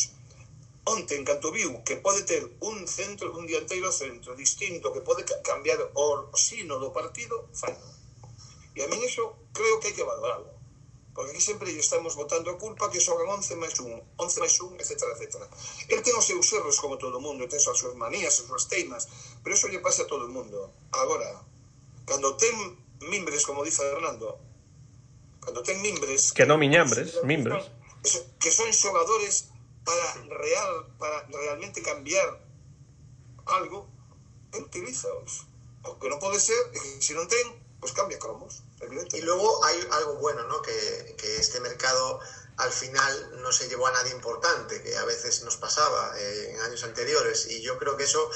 Onte, 0.89 1.21
en 1.21 1.25
canto 1.29 1.53
viu 1.53 1.85
que 1.85 2.01
pode 2.01 2.25
ter 2.25 2.43
un 2.65 2.89
centro, 2.89 3.37
un 3.37 3.45
dianteiro 3.45 3.93
centro 3.93 4.33
distinto, 4.33 4.89
que 4.89 5.05
pode 5.05 5.23
cambiar 5.45 5.79
o 5.93 6.33
sino 6.33 6.81
do 6.81 6.97
partido, 6.97 7.37
fai. 7.53 7.77
E 8.73 8.81
a 8.81 8.89
mí 8.89 8.97
iso 9.05 9.37
creo 9.53 9.77
que 9.81 9.93
hai 9.93 9.97
que 10.01 10.09
valorarlo. 10.09 10.52
Porque 11.15 11.33
aquí 11.33 11.41
sempre 11.41 11.69
lle 11.73 11.81
estamos 11.81 12.17
botando 12.17 12.49
a 12.51 12.57
culpa 12.57 12.89
que 12.89 13.01
xogan 13.01 13.29
11 13.29 13.61
máis 13.61 13.77
1, 13.77 13.89
11 14.17 14.43
máis 14.43 14.55
1, 14.57 14.81
etc, 14.81 14.93
etc. 15.21 15.45
El 15.93 16.01
ten 16.01 16.17
os 16.17 16.25
seus 16.25 16.49
erros 16.57 16.81
como 16.81 16.97
todo 16.97 17.21
o 17.21 17.25
mundo, 17.25 17.45
ten 17.45 17.61
as 17.61 17.77
súas 17.77 17.93
manías, 17.95 18.41
as 18.41 18.49
súas 18.49 18.65
teimas, 18.73 19.09
pero 19.45 19.53
eso 19.53 19.69
lle 19.69 19.85
pasa 19.85 20.05
a 20.05 20.11
todo 20.11 20.25
o 20.25 20.33
mundo. 20.33 20.73
Agora, 20.97 21.45
cando 22.09 22.33
ten 22.41 22.57
mimbres, 23.05 23.45
como 23.45 23.61
dice 23.61 23.85
Fernando, 23.85 24.41
cando 25.45 25.61
ten 25.61 25.85
mimbres... 25.85 26.33
Que 26.33 26.49
non 26.49 26.57
miñambres, 26.57 27.21
mimbres. 27.29 27.69
Que 28.41 28.51
son 28.51 28.73
xogadores 28.73 29.53
para 29.85 30.07
real 30.33 30.73
para 30.99 31.29
realmente 31.29 31.83
cambiar 31.83 32.41
algo, 33.47 33.85
utilizaos. 34.57 35.45
O 35.85 35.99
que 35.99 36.09
non 36.09 36.23
pode 36.23 36.39
ser, 36.39 36.59
é 36.73 36.79
que 36.79 37.05
se 37.05 37.13
non 37.13 37.29
ten, 37.29 37.53
pues 37.83 37.93
cambia 37.93 38.17
cromos. 38.17 38.63
Y 39.13 39.21
luego 39.21 39.65
hay 39.65 39.89
algo 39.93 40.15
bueno, 40.17 40.45
¿no? 40.45 40.63
Que, 40.63 41.15
que, 41.17 41.37
este 41.37 41.61
mercado 41.61 42.21
al 42.57 42.73
final 42.73 43.41
no 43.43 43.53
se 43.53 43.69
llevó 43.69 43.87
a 43.87 43.93
nadie 43.93 44.13
importante, 44.13 44.83
que 44.83 44.97
a 44.97 45.05
veces 45.05 45.43
nos 45.43 45.57
pasaba 45.57 46.19
eh, 46.19 46.53
en 46.53 46.61
años 46.61 46.83
anteriores. 46.85 47.47
Y 47.47 47.63
yo 47.63 47.79
creo 47.79 47.97
que 47.97 48.05
eso 48.05 48.31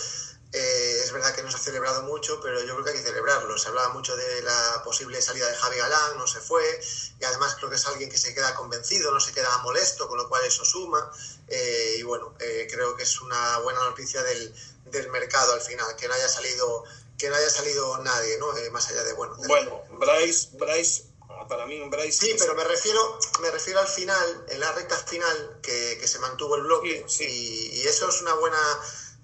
eh, 0.53 1.01
es 1.03 1.13
verdad 1.13 1.35
que 1.35 1.43
no 1.43 1.51
se 1.51 1.57
ha 1.57 1.61
celebrado 1.61 2.03
mucho, 2.03 2.41
pero 2.41 2.61
yo 2.63 2.75
creo 2.75 2.85
que 2.85 2.91
hay 2.91 2.97
que 2.97 3.03
celebrarlo. 3.03 3.59
Se 3.59 3.69
hablaba 3.69 3.91
mucho 3.91 4.17
de 4.17 4.43
la 4.43 4.83
posible 4.85 5.21
salida 5.21 5.49
de 5.49 5.57
Javi 5.57 5.77
Galán, 5.77 6.17
no 6.17 6.27
se 6.27 6.41
fue, 6.41 6.81
y 7.21 7.25
además 7.25 7.57
creo 7.57 7.69
que 7.69 7.77
es 7.77 7.87
alguien 7.87 8.09
que 8.09 8.17
se 8.17 8.33
queda 8.35 8.55
convencido, 8.55 9.13
no 9.13 9.21
se 9.21 9.33
queda 9.33 9.59
molesto, 9.59 10.09
con 10.09 10.19
lo 10.19 10.29
cual 10.29 10.45
eso 10.45 10.65
suma. 10.65 11.11
Eh, 11.49 11.97
y 11.99 12.03
bueno, 12.05 12.35
eh, 12.41 12.67
creo 12.71 12.97
que 12.97 13.03
es 13.03 13.21
una 13.21 13.59
buena 13.59 13.81
noticia 13.81 14.23
del, 14.23 14.55
del 14.87 15.11
mercado 15.11 15.53
al 15.53 15.61
final, 15.61 15.95
que 15.97 16.09
no 16.09 16.15
haya 16.15 16.29
salido 16.29 16.85
que 17.19 17.29
no 17.29 17.37
haya 17.37 17.51
salido 17.51 17.99
nadie, 17.99 18.39
¿no? 18.39 18.57
Eh, 18.57 18.71
más 18.71 18.89
allá 18.91 19.05
de, 19.05 19.13
bueno... 19.15 19.35
De 19.37 19.49
bueno, 19.49 19.83
Bryce, 19.91 20.51
Bryce, 20.53 21.05
para 21.49 21.67
mí 21.67 21.81
Bryce... 21.89 22.27
Sí, 22.27 22.37
pero 22.39 22.55
me 22.55 22.65
refiero, 22.65 23.19
me 23.41 23.51
refiero 23.51 23.81
al 23.81 23.89
final, 23.89 24.45
en 24.49 24.61
la 24.61 24.73
recta 24.73 24.97
final, 24.97 25.61
que, 25.63 25.99
que 25.99 26.09
se 26.09 26.19
mantuvo 26.19 26.57
el 26.57 26.63
bloque, 26.63 27.05
sí, 27.09 27.25
sí. 27.25 27.71
Y, 27.73 27.81
y, 27.81 27.87
eso 27.87 28.09
es 28.09 28.23
una 28.23 28.35
buena... 28.35 28.59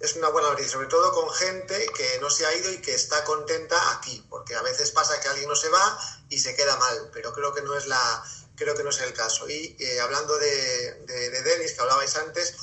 Es 0.00 0.16
una 0.16 0.30
buena 0.30 0.48
noticia, 0.48 0.72
sobre 0.72 0.88
todo 0.88 1.12
con 1.12 1.30
gente 1.30 1.86
que 1.96 2.18
no 2.20 2.28
se 2.28 2.44
ha 2.44 2.52
ido 2.56 2.72
y 2.72 2.78
que 2.78 2.92
está 2.92 3.22
contenta 3.22 3.76
aquí, 3.92 4.26
porque 4.28 4.56
a 4.56 4.62
veces 4.62 4.90
pasa 4.90 5.20
que 5.20 5.28
alguien 5.28 5.48
no 5.48 5.54
se 5.54 5.68
va 5.68 5.96
y 6.28 6.40
se 6.40 6.56
queda 6.56 6.76
mal, 6.76 7.10
pero 7.12 7.32
creo 7.32 7.54
que 7.54 7.62
no 7.62 7.76
es 7.76 7.86
la, 7.86 8.24
creo 8.56 8.74
que 8.74 8.82
no 8.82 8.90
es 8.90 9.00
el 9.00 9.12
caso. 9.12 9.48
Y 9.48 9.76
eh, 9.78 10.00
hablando 10.00 10.36
de, 10.38 10.94
de, 11.06 11.30
de 11.30 11.42
Denis, 11.42 11.74
que 11.74 11.82
hablabais 11.82 12.16
antes, 12.16 12.54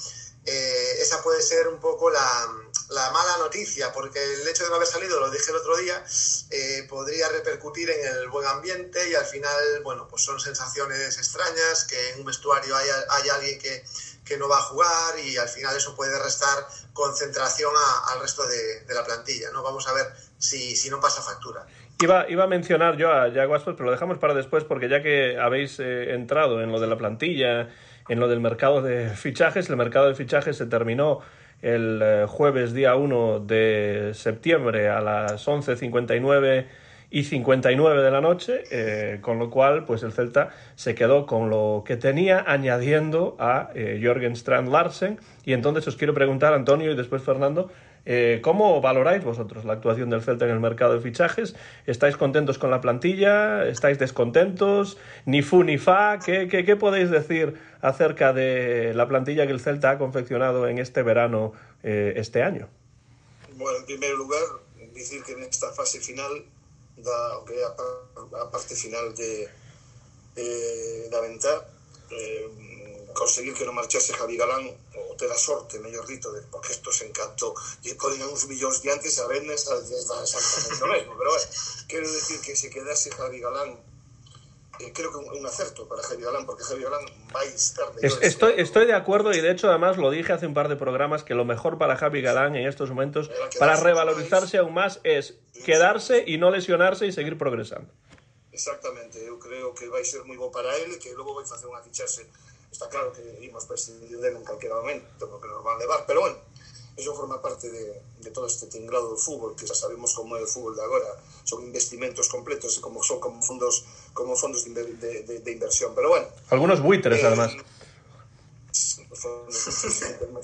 eh, 0.46 0.98
esa 1.00 1.24
puede 1.24 1.42
ser 1.42 1.70
un 1.70 1.80
poco 1.80 2.10
la, 2.10 2.48
la, 2.90 3.12
mala 3.12 3.38
noticia, 3.40 3.92
porque 3.94 4.20
el 4.20 4.48
hecho 4.48 4.64
de 4.64 4.70
no 4.70 4.76
haber 4.76 4.88
salido, 4.88 5.20
lo 5.20 5.30
dije 5.30 5.52
el 5.52 5.58
otro 5.58 5.78
día, 5.78 6.04
eh, 6.50 6.86
podría 6.90 7.30
repercutir 7.30 7.90
en 7.90 8.06
el 8.06 8.30
buen 8.30 8.48
ambiente 8.48 9.10
y 9.10 9.16
al 9.16 9.26
final, 9.26 9.82
bueno, 9.84 10.08
pues 10.08 10.24
son 10.24 10.40
sensaciones 10.40 11.18
extrañas, 11.18 11.86
que 11.86 12.12
en 12.12 12.20
un 12.20 12.26
vestuario 12.26 12.76
hay, 12.76 12.88
hay 13.10 13.30
alguien 13.30 13.60
que, 13.60 13.84
que, 14.26 14.38
no 14.38 14.48
va 14.48 14.58
a 14.58 14.62
jugar 14.62 15.20
y 15.24 15.38
al 15.38 15.50
final 15.50 15.76
eso 15.76 15.96
puede 15.96 16.18
restar 16.22 16.68
concentración 16.94 17.72
a, 17.76 18.14
al 18.14 18.22
resto 18.22 18.46
de, 18.46 18.94
la 18.94 19.04
plantilla, 19.04 19.52
¿no? 19.52 19.64
Vamos 19.64 19.88
a 19.88 19.94
ver 19.94 20.06
si, 20.38 20.76
si 20.76 20.90
no 20.90 21.00
pasa 21.00 21.22
factura. 21.22 21.66
Iba, 22.02 22.30
iba, 22.30 22.46
a 22.46 22.48
mencionar 22.48 22.96
yo 22.96 23.12
a 23.12 23.28
Jack 23.28 23.50
pero 23.66 23.84
lo 23.84 23.92
dejamos 23.92 24.20
para 24.20 24.34
después 24.34 24.64
porque 24.64 24.88
ya 24.88 25.02
que 25.02 25.38
habéis 25.38 25.80
eh, 25.80 26.14
entrado 26.14 26.62
en 26.62 26.72
lo 26.72 26.80
de 26.80 26.88
la 26.88 26.98
plantilla, 26.98 27.70
en 28.08 28.20
lo 28.20 28.28
del 28.28 28.40
mercado 28.40 28.82
de 28.82 29.10
fichajes, 29.10 29.70
el 29.70 29.76
mercado 29.76 30.08
de 30.08 30.16
fichajes 30.16 30.58
se 30.58 30.66
terminó 30.66 31.22
el 31.62 32.02
eh, 32.02 32.26
jueves 32.28 32.74
día 32.74 32.96
1 32.96 33.42
de 33.42 34.12
septiembre 34.14 34.90
a 34.90 35.02
las 35.02 35.48
11.59 35.48 36.66
y 37.12 37.24
59 37.24 38.04
de 38.04 38.12
la 38.12 38.22
noche, 38.22 38.64
eh, 38.72 39.18
con 39.22 39.40
lo 39.40 39.50
cual 39.50 39.86
pues 39.86 40.04
el 40.04 40.12
Celta 40.12 40.50
se 40.76 40.94
quedó 40.94 41.26
con 41.26 41.50
lo 41.50 41.84
que 41.86 41.98
tenía 41.98 42.44
añadiendo 42.46 43.36
a 43.40 43.72
eh, 43.74 44.00
Jorgen 44.04 44.34
Strand 44.34 44.70
Larsen. 44.70 45.20
Y 45.44 45.54
entonces 45.54 45.88
os 45.88 45.96
quiero 45.96 46.14
preguntar 46.14 46.54
Antonio 46.54 46.92
y 46.92 46.96
después 46.96 47.24
Fernando 47.24 47.72
eh, 48.12 48.42
¿Cómo 48.42 48.82
valoráis 48.82 49.24
vosotros 49.24 49.66
la 49.66 49.74
actuación 49.74 50.10
del 50.10 50.24
Celta 50.24 50.46
en 50.46 50.50
el 50.50 50.60
mercado 50.60 50.96
de 50.96 51.00
fichajes? 51.00 51.54
¿Estáis 51.86 52.18
contentos 52.18 52.58
con 52.58 52.72
la 52.72 52.82
plantilla? 52.82 53.68
¿Estáis 53.68 54.00
descontentos? 54.00 54.98
¿Ni 55.28 55.44
fu 55.44 55.64
ni 55.64 55.78
fa? 55.78 56.18
¿Qué, 56.18 56.48
qué, 56.48 56.66
qué 56.66 56.76
podéis 56.76 57.12
decir 57.12 57.54
acerca 57.82 58.34
de 58.34 58.96
la 58.96 59.08
plantilla 59.08 59.46
que 59.46 59.54
el 59.54 59.60
Celta 59.60 59.92
ha 59.92 59.98
confeccionado 60.00 60.68
en 60.68 60.80
este 60.80 61.04
verano 61.04 61.54
eh, 61.84 62.14
este 62.16 62.42
año? 62.42 62.68
Bueno, 63.54 63.78
en 63.78 63.86
primer 63.86 64.16
lugar, 64.16 64.42
decir 64.92 65.22
que 65.22 65.34
en 65.34 65.44
esta 65.44 65.72
fase 65.74 66.00
final, 66.00 66.44
da, 66.98 67.38
okay, 67.38 67.58
a, 67.62 68.50
parte 68.50 68.74
final 68.74 69.14
de, 69.14 69.48
de, 70.34 71.10
da 71.10 71.22
venta, 71.22 71.68
eh, 72.10 72.50
conseguir 73.14 73.54
que 73.54 73.66
non 73.70 73.78
marchase 73.78 74.18
Javi 74.18 74.34
Galán 74.34 74.66
ou 74.98 75.09
ter 75.20 75.30
a 75.30 75.36
sorte, 75.36 75.80
mellor 75.80 76.08
dito, 76.08 76.32
de, 76.32 76.42
porque 76.48 76.72
isto 76.72 76.92
se 76.96 77.06
encantó 77.06 77.52
e 77.84 77.92
poden 78.00 78.24
uns 78.24 78.48
millóns 78.48 78.80
de 78.80 78.88
antes 78.96 79.20
a 79.20 79.28
vendes 79.28 79.68
a, 79.68 79.76
a, 79.76 80.24
exactamente 80.24 80.80
o 80.80 80.88
mesmo, 80.88 81.14
pero 81.20 81.36
bueno, 81.36 81.48
quero 81.92 82.08
decir 82.08 82.40
que 82.40 82.56
se 82.56 82.72
quedase 82.72 83.12
Javi 83.12 83.44
Galán 83.44 83.76
eh, 84.80 84.94
creo 84.96 85.12
que 85.12 85.18
un, 85.18 85.28
un, 85.36 85.46
acerto 85.46 85.90
para 85.90 86.02
Javi 86.02 86.24
Galán, 86.24 86.46
porque 86.46 86.64
Javi 86.64 86.84
Galán 86.84 87.04
va 87.36 87.42
a 87.42 87.44
estar 87.44 87.92
es, 88.02 88.18
estoy, 88.22 88.54
estoy 88.56 88.86
de 88.88 88.96
acuerdo 88.96 89.34
y 89.34 89.42
de 89.42 89.52
hecho 89.52 89.68
además 89.68 89.98
lo 89.98 90.10
dije 90.10 90.32
hace 90.32 90.48
un 90.48 90.54
par 90.54 90.70
de 90.70 90.78
programas 90.78 91.24
que 91.24 91.36
lo 91.36 91.44
mejor 91.44 91.78
para 91.78 91.98
Javi 91.98 92.22
Galán 92.22 92.56
en 92.56 92.66
estos 92.66 92.90
momentos, 92.90 93.30
para 93.60 93.76
revalorizarse 93.76 94.58
aún 94.58 94.74
más, 94.74 95.02
es 95.04 95.36
quedarse 95.66 96.24
y 96.26 96.38
no 96.38 96.50
lesionarse 96.50 97.06
y 97.06 97.12
seguir 97.12 97.38
progresando. 97.38 97.92
Exactamente, 98.52 99.24
eu 99.24 99.40
creo 99.40 99.74
que 99.74 99.88
vai 99.88 100.04
ser 100.04 100.24
moi 100.28 100.36
bo 100.36 100.52
para 100.52 100.68
ele, 100.84 101.00
que 101.00 101.16
logo 101.16 101.32
vai 101.32 101.48
facer 101.48 101.68
unha 101.72 101.80
fichaxe, 101.80 102.28
está 102.72 102.88
claro 102.90 103.12
que 103.14 103.24
imos 103.42 103.66
prescindir 103.66 104.18
dele 104.20 104.38
en 104.38 104.46
calquera 104.46 104.76
momento, 104.76 105.30
porque 105.30 105.48
nos 105.48 105.64
van 105.64 105.80
levar, 105.80 106.06
pero 106.06 106.22
bueno, 106.22 106.38
eso 107.00 107.16
forma 107.16 107.42
parte 107.42 107.70
de, 107.70 108.02
de 108.20 108.32
todo 108.32 108.48
este 108.48 108.68
tinglado 108.68 109.10
do 109.10 109.18
fútbol, 109.18 109.56
que 109.56 109.66
xa 109.66 109.74
sabemos 109.74 110.12
como 110.14 110.36
é 110.36 110.44
o 110.44 110.50
fútbol 110.50 110.76
de 110.76 110.84
agora, 110.84 111.08
son 111.48 111.64
investimentos 111.64 112.28
completos 112.28 112.80
como 112.84 113.00
son 113.02 113.24
como 113.24 113.40
fondos 113.40 113.88
como 114.14 114.36
fondos 114.36 114.68
de, 114.68 114.84
de, 115.00 115.24
de, 115.24 115.40
de 115.40 115.52
inversión, 115.52 115.96
pero 115.96 116.10
bueno. 116.12 116.28
Algunos 116.52 116.84
buitres, 116.84 117.24
eh, 117.24 117.28
además. 117.28 117.56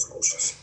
cousas. 0.08 0.56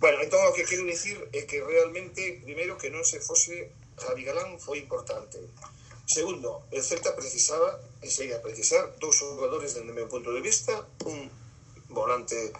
Bueno, 0.00 0.20
entón 0.20 0.40
o 0.48 0.52
que 0.52 0.64
quero 0.64 0.84
dicir 0.84 1.16
é 1.32 1.44
que 1.44 1.60
realmente, 1.60 2.40
primeiro, 2.44 2.76
que 2.80 2.88
non 2.88 3.04
se 3.04 3.20
fose 3.20 3.72
Javi 4.00 4.24
Galán 4.24 4.56
foi 4.58 4.80
importante. 4.80 5.38
Segundo, 6.06 6.66
el 6.70 6.82
Celta 6.82 7.16
precisaba 7.16 7.80
e 8.04 8.10
segue 8.12 8.36
a 8.36 8.44
precisar 8.44 8.92
dous 9.00 9.16
xogadores 9.16 9.72
dende 9.72 9.92
o 9.92 9.96
meu 9.96 10.08
punto 10.08 10.36
de 10.36 10.44
vista, 10.44 10.84
un 11.08 11.32
volante 11.88 12.52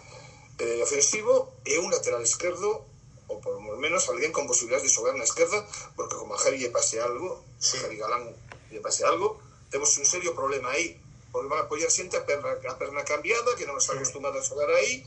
eh, 0.57 0.81
ofensivo 0.81 1.53
e 1.61 1.77
un 1.77 1.93
lateral 1.93 2.25
esquerdo 2.25 2.85
ou 3.27 3.41
por 3.41 3.57
lo 3.57 3.77
menos 3.77 4.05
alguén 4.09 4.29
con 4.29 4.45
posibilidades 4.45 4.85
de 4.85 4.93
xogar 4.93 5.17
na 5.17 5.25
esquerda, 5.25 5.65
porque 5.97 6.17
como 6.17 6.33
a 6.33 6.41
Javi 6.41 6.61
lle 6.61 6.69
pase 6.69 7.01
algo, 7.01 7.41
sí. 7.57 7.77
Javi 7.81 7.97
Galán 7.97 8.33
lle 8.69 8.81
pase 8.81 9.01
algo, 9.05 9.41
temos 9.73 9.89
un 9.97 10.05
serio 10.05 10.37
problema 10.37 10.69
aí, 10.73 10.97
porque 11.33 11.49
van 11.49 11.61
a 11.61 11.65
apoiar 11.65 11.89
xente 11.89 12.17
a 12.17 12.25
perna, 12.25 12.53
a 12.53 12.75
perna 12.77 13.01
cambiada, 13.01 13.57
que 13.57 13.65
non 13.65 13.81
está 13.81 13.97
acostumada 13.97 14.37
a 14.37 14.45
xogar 14.45 14.69
aí, 14.69 15.01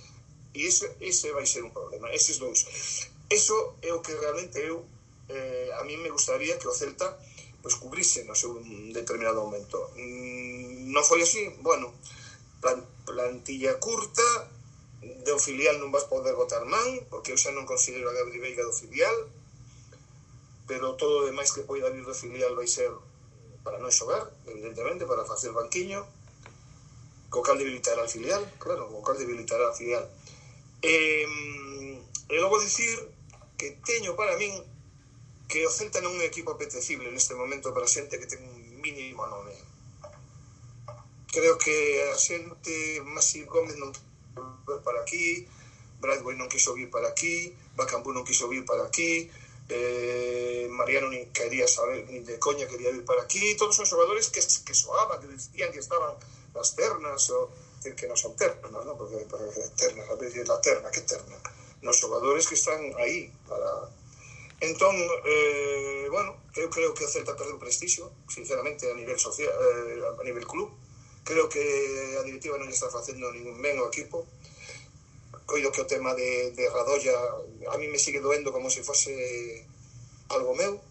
e 0.50 0.66
ese, 0.66 0.90
ese 0.98 1.30
vai 1.30 1.46
ser 1.46 1.62
un 1.62 1.70
problema, 1.70 2.10
eses 2.10 2.42
dous. 2.42 2.66
Eso 3.30 3.78
é 3.86 3.94
o 3.94 4.02
que 4.02 4.18
realmente 4.18 4.58
eu, 4.58 4.82
eh, 5.30 5.70
a 5.78 5.86
mí 5.86 5.94
me 5.94 6.10
gustaría 6.10 6.58
que 6.58 6.66
o 6.66 6.74
Celta 6.74 7.14
pues, 7.68 7.76
cubrise 7.76 8.24
no 8.24 8.32
seu 8.32 8.56
determinado 8.96 9.44
momento. 9.44 9.92
Mm, 10.00 10.88
non 10.88 11.04
foi 11.04 11.20
así, 11.20 11.44
bueno, 11.60 11.92
plan, 12.64 12.80
plantilla 13.04 13.76
curta, 13.76 14.24
do 14.98 15.36
filial 15.38 15.76
non 15.78 15.92
vas 15.92 16.08
poder 16.08 16.32
votar 16.34 16.64
man, 16.64 17.04
porque 17.12 17.30
eu 17.30 17.38
xa 17.38 17.52
non 17.52 17.68
considero 17.68 18.08
a 18.08 18.16
Gabri 18.16 18.40
Veiga 18.40 18.64
do 18.64 18.72
filial, 18.72 19.14
pero 20.64 20.96
todo 20.96 21.22
o 21.22 21.26
demais 21.28 21.52
que 21.52 21.62
poida 21.62 21.92
vir 21.92 22.08
do 22.08 22.16
filial 22.16 22.56
vai 22.56 22.66
ser 22.66 22.90
para 23.62 23.76
non 23.76 23.92
xogar, 23.92 24.32
evidentemente, 24.48 25.04
para 25.04 25.28
facer 25.28 25.52
banquiño, 25.52 26.02
co 27.28 27.44
cal 27.44 27.60
debilitará 27.60 28.00
al 28.00 28.10
filial, 28.10 28.40
claro, 28.56 28.88
co 28.88 29.04
cal 29.04 29.20
debilitará 29.20 29.68
al 29.68 29.76
filial. 29.76 30.08
E, 30.80 31.28
e 32.32 32.34
logo 32.40 32.56
dicir 32.58 32.96
que 33.60 33.76
teño 33.84 34.16
para 34.16 34.40
min 34.40 34.56
que 35.48 35.64
o 35.64 35.72
Celta 35.72 36.04
non 36.04 36.12
é 36.12 36.16
un 36.20 36.22
equipo 36.28 36.52
apetecible 36.52 37.08
neste 37.08 37.32
momento 37.32 37.72
para 37.72 37.88
xente 37.88 38.20
que 38.20 38.28
ten 38.28 38.44
un 38.44 38.84
mínimo 38.84 39.24
nome. 39.24 39.56
Creo 41.32 41.56
que 41.56 42.04
a 42.12 42.16
xente 42.20 43.00
Masip 43.08 43.48
Gómez 43.48 43.80
non 43.80 43.90
ver 44.68 44.84
para 44.84 45.00
aquí, 45.00 45.48
Bradway 46.04 46.36
non 46.36 46.52
quiso 46.52 46.76
vir 46.76 46.92
para 46.92 47.08
aquí, 47.08 47.56
Bacambú 47.74 48.12
non 48.12 48.28
quiso 48.28 48.44
vir 48.46 48.68
para 48.68 48.84
aquí, 48.84 49.32
eh, 49.72 50.68
Mariano 50.70 51.08
ni 51.08 51.26
quería 51.32 51.66
saber, 51.66 52.04
ni 52.12 52.20
de 52.20 52.38
coña 52.38 52.68
quería 52.68 52.92
vir 52.92 53.04
para 53.08 53.24
aquí, 53.24 53.56
todos 53.56 53.76
son 53.76 53.88
xogadores 53.88 54.28
que, 54.28 54.40
que 54.40 54.74
soaban, 54.76 55.20
que 55.20 55.32
decían 55.32 55.72
que 55.72 55.80
estaban 55.80 56.12
las 56.54 56.76
ternas, 56.76 57.30
o 57.32 57.48
que 57.80 58.04
non 58.04 58.20
son 58.20 58.36
ternas, 58.36 58.68
¿no? 58.68 58.92
porque, 59.00 59.24
porque 59.24 59.48
ternas, 59.80 60.06
a 60.12 60.16
veces 60.20 60.44
la 60.44 60.60
terna, 60.60 60.92
que 60.92 61.02
terna? 61.08 61.40
Nos 61.80 61.96
xogadores 61.96 62.44
que 62.44 62.58
están 62.58 62.80
aí 63.00 63.32
para... 63.48 63.96
Entón, 64.60 64.96
eh, 65.24 66.08
bueno, 66.10 66.34
eu 66.56 66.66
creo 66.68 66.90
que 66.92 67.04
o 67.04 67.08
Celta 67.08 67.38
perdeu 67.38 67.62
prestixio, 67.62 68.10
sinceramente, 68.26 68.90
a 68.90 68.94
nivel 68.98 69.14
social, 69.14 69.46
eh, 69.46 70.02
a 70.02 70.24
nivel 70.26 70.46
club, 70.50 70.74
creo 71.22 71.46
que 71.48 71.62
a 72.18 72.26
directiva 72.26 72.58
non 72.58 72.66
está 72.66 72.90
facendo 72.90 73.30
ningún 73.30 73.62
ben 73.62 73.78
ao 73.78 73.86
equipo. 73.86 74.26
Coido 75.46 75.70
que 75.70 75.78
o 75.78 75.86
tema 75.86 76.10
de, 76.18 76.50
de 76.58 76.66
Radoya 76.74 77.14
a 77.70 77.76
mí 77.78 77.86
me 77.86 78.02
sigue 78.02 78.18
doendo 78.18 78.50
como 78.50 78.66
se 78.66 78.82
fose 78.82 79.62
algo 80.34 80.58
meu. 80.58 80.82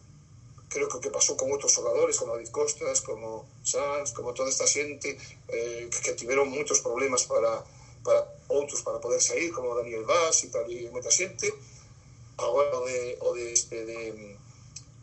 Creo 0.72 0.88
que 0.88 0.98
o 0.98 1.04
que 1.04 1.12
pasou 1.12 1.36
con 1.36 1.52
outros 1.52 1.76
xogadores 1.76 2.16
como 2.16 2.40
David 2.40 2.56
Costas, 2.56 3.04
como 3.04 3.52
Sanz 3.68 4.16
como 4.16 4.32
toda 4.32 4.48
esta 4.48 4.64
xente 4.64 5.20
eh, 5.52 5.92
que, 5.92 6.00
que 6.00 6.14
tiveron 6.16 6.48
moitos 6.48 6.80
problemas 6.80 7.28
para, 7.28 7.68
para 8.00 8.24
outros 8.48 8.80
para 8.80 9.04
poder 9.04 9.20
sair 9.20 9.52
como 9.52 9.76
Daniel 9.76 10.08
Vaz 10.08 10.40
e 10.44 10.48
tal 10.48 10.64
e 10.72 10.88
moita 10.88 11.12
xente 11.12 11.52
agora 12.38 12.78
o 12.78 12.86
de, 12.86 13.18
o 13.22 13.34
de, 13.34 13.54
este, 13.54 13.86
de, 13.86 14.38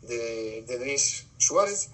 de, 0.03 0.63
de 0.63 0.77
Denis 0.79 1.27
Suárez, 1.37 1.89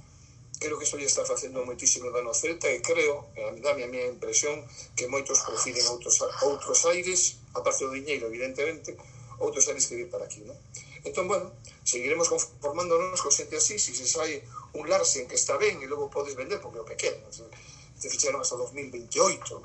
creo 0.61 0.77
que 0.77 0.85
eso 0.85 0.97
lle 0.97 1.09
está 1.09 1.25
facendo 1.25 1.65
moitísimo 1.65 2.13
dano 2.13 2.29
ao 2.29 2.37
Celta 2.37 2.69
e 2.69 2.85
creo, 2.85 3.25
dame 3.65 3.81
a 3.83 3.89
miña 3.89 4.05
impresión, 4.05 4.61
que 4.93 5.09
moitos 5.09 5.41
prefiren 5.41 5.81
outros, 5.89 6.21
outros 6.45 6.85
aires, 6.85 7.41
aparte 7.57 7.81
do 7.81 7.97
diñeiro, 7.97 8.29
evidentemente, 8.29 8.93
outros 9.41 9.65
aires 9.65 9.89
que 9.89 9.97
vir 9.97 10.09
para 10.13 10.29
aquí, 10.29 10.45
non? 10.45 10.53
Entón, 11.01 11.25
bueno, 11.25 11.49
seguiremos 11.81 12.29
conformándonos 12.29 13.17
con 13.25 13.33
xente 13.33 13.57
así, 13.57 13.81
si 13.81 13.97
se 13.97 14.05
sai 14.05 14.45
un 14.77 14.85
Larsen 14.85 15.25
que 15.25 15.33
está 15.33 15.57
ben 15.57 15.81
e 15.81 15.89
logo 15.89 16.13
podes 16.13 16.37
vender 16.37 16.61
porque 16.61 16.77
o 16.77 16.85
que 16.85 16.93
queren. 16.93 17.25
Se 17.31 18.09
ficharon 18.09 18.41
hasta 18.41 18.53
2028 18.53 19.61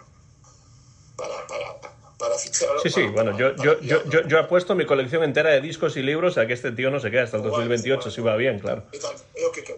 para, 1.17 1.47
para, 1.47 1.77
para 2.19 2.39
fichar. 2.39 2.69
Sí, 2.83 2.91
sí, 2.91 3.03
bueno, 3.09 3.37
yo, 3.37 3.55
yo, 3.57 3.81
yo, 3.81 4.03
yo, 4.05 4.27
yo 4.27 4.39
apuesto 4.39 4.75
mi 4.75 4.87
colección 4.87 5.23
entera 5.23 5.51
de 5.51 5.61
discos 5.61 5.97
y 5.97 6.03
libros 6.03 6.39
a 6.39 6.47
que 6.47 6.55
este 6.55 6.73
tío 6.73 6.91
no 6.91 7.01
se 7.01 7.11
quede 7.11 7.23
hasta 7.23 7.37
el 7.37 7.43
2028, 7.43 8.11
si 8.11 8.21
va 8.21 8.37
bien, 8.37 8.59
claro. 8.59 8.85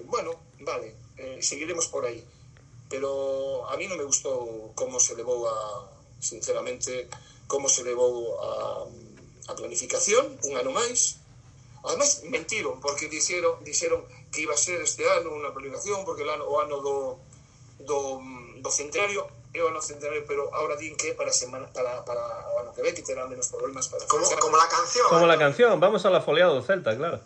Bueno, 0.06 0.34
vale, 0.60 0.94
eh, 1.16 1.38
seguiremos 1.40 1.88
por 1.88 2.06
aí. 2.06 2.24
Pero 2.88 3.68
a 3.68 3.76
mí 3.76 3.84
non 3.84 4.00
me 4.00 4.06
gustou 4.08 4.72
como 4.72 4.96
se 4.96 5.12
levou 5.12 5.44
a, 5.44 5.84
sinceramente, 6.20 7.10
como 7.44 7.68
se 7.68 7.84
levou 7.84 8.40
a, 8.40 8.88
a 9.48 9.52
planificación, 9.52 10.24
un 10.48 10.56
ano 10.56 10.72
máis. 10.72 11.20
Ademais, 11.84 12.24
mentiron, 12.32 12.80
porque 12.80 13.12
dixeron, 13.12 13.60
dixeron 13.60 14.00
que 14.32 14.40
iba 14.40 14.56
a 14.56 14.60
ser 14.60 14.80
este 14.80 15.04
ano 15.20 15.36
unha 15.36 15.52
planificación, 15.52 16.00
porque 16.08 16.24
o 16.24 16.32
ano, 16.32 16.44
o 16.48 16.54
ano 16.64 16.76
do, 16.80 16.96
do, 17.84 17.98
do 18.64 18.70
centenario 18.72 19.28
e 19.58 19.62
o 19.62 19.66
ano 19.66 19.82
centenario, 19.82 20.22
pero 20.22 20.46
ahora 20.54 20.78
din 20.78 20.94
que 20.94 21.18
para 21.18 21.34
semana, 21.34 21.66
para, 21.74 22.06
para 22.06 22.22
bueno, 22.54 22.70
que 22.70 22.82
ve 22.86 22.94
que 22.94 23.02
terán 23.02 23.26
menos 23.26 23.50
problemas 23.50 23.90
para 23.90 24.06
como, 24.06 24.22
como 24.38 24.56
la 24.56 24.70
canción. 24.70 25.06
Como 25.10 25.26
¿eh? 25.26 25.32
la 25.34 25.38
canción, 25.38 25.80
vamos 25.82 26.06
a 26.06 26.10
la 26.14 26.22
foliada 26.22 26.54
do 26.54 26.62
Celta, 26.62 26.94
claro. 26.94 27.18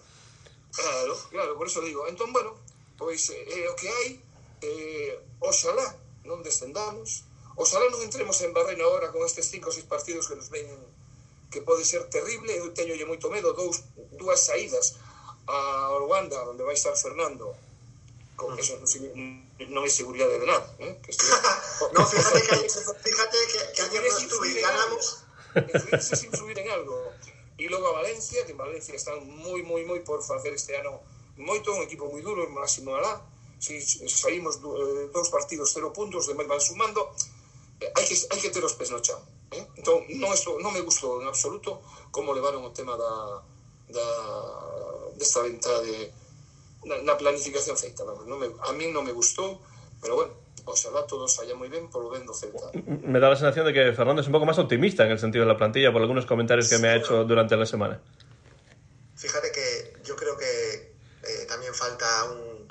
Claro, 0.73 1.13
claro, 1.29 1.53
por 1.61 1.69
eso 1.69 1.85
digo. 1.85 2.09
Entón, 2.09 2.33
bueno, 2.33 2.57
pois 2.97 3.29
é 3.29 3.37
eh, 3.37 3.69
o 3.69 3.77
que 3.77 3.89
hai, 3.93 4.09
eh, 4.65 5.21
oxalá 5.45 5.85
non 6.25 6.41
descendamos, 6.41 7.29
oxalá 7.61 7.85
non 7.93 8.01
entremos 8.01 8.41
en 8.41 8.57
barrena 8.57 8.89
ahora 8.89 9.13
con 9.13 9.21
estes 9.29 9.53
cinco 9.53 9.69
ou 9.69 9.75
seis 9.77 9.85
partidos 9.85 10.25
que 10.25 10.39
nos 10.41 10.49
veñen 10.49 10.81
que 11.53 11.61
pode 11.61 11.85
ser 11.85 12.09
terrible, 12.09 12.49
eu 12.57 12.73
teñolle 12.73 13.05
moito 13.05 13.29
medo, 13.29 13.53
dous, 13.53 13.85
dúas 14.17 14.41
saídas 14.41 14.97
a 15.45 15.93
Orwanda, 15.93 16.41
onde 16.49 16.65
vai 16.65 16.73
estar 16.73 16.97
Fernando, 16.97 17.53
con 18.37 18.57
que 18.57 18.63
eso 18.63 18.79
non 18.79 19.83
é 19.85 19.91
seguridade 19.91 20.41
de 20.41 20.47
nada. 20.47 20.65
Eh? 20.81 20.97
Que 21.03 21.11
estoy... 21.13 21.29
no, 21.95 22.01
fíjate 22.07 22.41
que, 22.43 22.57
fíjate 22.69 23.39
que, 23.53 23.61
que 23.75 23.81
ayer 23.83 24.03
nos 24.03 24.55
ganamos... 24.61 25.05
Sin 26.01 26.35
subir 26.35 26.59
en 26.59 26.71
algo. 26.71 27.13
E 27.59 27.69
logo 27.69 27.87
a 27.89 28.03
Valencia, 28.03 28.45
que 28.47 28.53
en 28.53 28.59
Valencia 28.59 28.95
están 28.97 29.21
moi, 29.23 29.61
moi, 29.63 29.85
moi 29.85 30.01
por 30.01 30.25
facer 30.25 30.57
este 30.57 30.73
ano 30.81 31.05
moito, 31.37 31.73
un 31.77 31.85
equipo 31.85 32.09
moi 32.09 32.25
duro, 32.25 32.45
en 32.49 32.53
máximo 32.57 32.97
alá. 32.97 33.21
Si 33.61 33.79
saímos 34.09 34.59
eh, 34.59 35.13
dous 35.13 35.29
partidos, 35.29 35.71
cero 35.71 35.93
puntos, 35.93 36.27
demais 36.27 36.49
van 36.49 36.61
sumando. 36.61 37.13
Eh, 37.79 37.93
hai 37.95 38.05
que, 38.09 38.17
hai 38.17 38.41
que 38.41 38.51
ter 38.51 38.65
os 38.65 38.75
pés 38.75 38.91
no 38.91 39.05
chão. 39.05 39.21
Eh? 39.53 39.63
Entón, 39.77 40.03
non, 40.17 40.33
eso, 40.33 40.57
non 40.59 40.73
me 40.73 40.81
gustou 40.81 41.21
en 41.21 41.29
absoluto 41.29 41.85
como 42.11 42.33
levaron 42.33 42.65
o 42.65 42.73
tema 42.73 42.97
da, 42.97 43.45
da 43.93 44.07
desta 45.21 45.45
venta 45.45 45.71
de, 45.85 46.09
na 46.85 47.15
planificación 47.15 47.79
non 48.27 48.39
me, 48.39 48.51
a 48.51 48.73
mí 48.75 48.91
non 48.91 49.07
me 49.07 49.15
gustou, 49.15 49.63
pero 50.03 50.19
bueno, 50.19 50.35
ojalá 50.67 51.07
todo 51.07 51.29
saia 51.29 51.55
moi 51.55 51.71
ben 51.71 51.87
polo 51.87 52.11
ben 52.11 52.27
do 52.27 52.35
Celta. 52.35 52.71
Me 52.87 53.19
da 53.23 53.31
la 53.31 53.39
sensación 53.39 53.67
de 53.67 53.73
que 53.73 53.93
Fernando 53.95 54.23
es 54.23 54.27
un 54.27 54.35
pouco 54.35 54.47
máis 54.47 54.59
optimista 54.59 55.07
en 55.07 55.15
el 55.15 55.21
sentido 55.23 55.47
de 55.47 55.51
la 55.51 55.59
plantilla 55.59 55.95
por 55.95 56.03
algunos 56.03 56.27
comentarios 56.27 56.69
que 56.69 56.77
sí, 56.77 56.83
me 56.83 56.89
ha 56.91 56.97
hecho 56.97 57.25
durante 57.25 57.55
la 57.57 57.67
semana. 57.67 58.03
Fíjate 59.15 59.53
que 59.53 60.03
yo 60.03 60.17
creo 60.17 60.37
que 60.37 60.95
eh, 61.23 61.47
también 61.47 61.75
falta 61.75 62.07
un, 62.27 62.67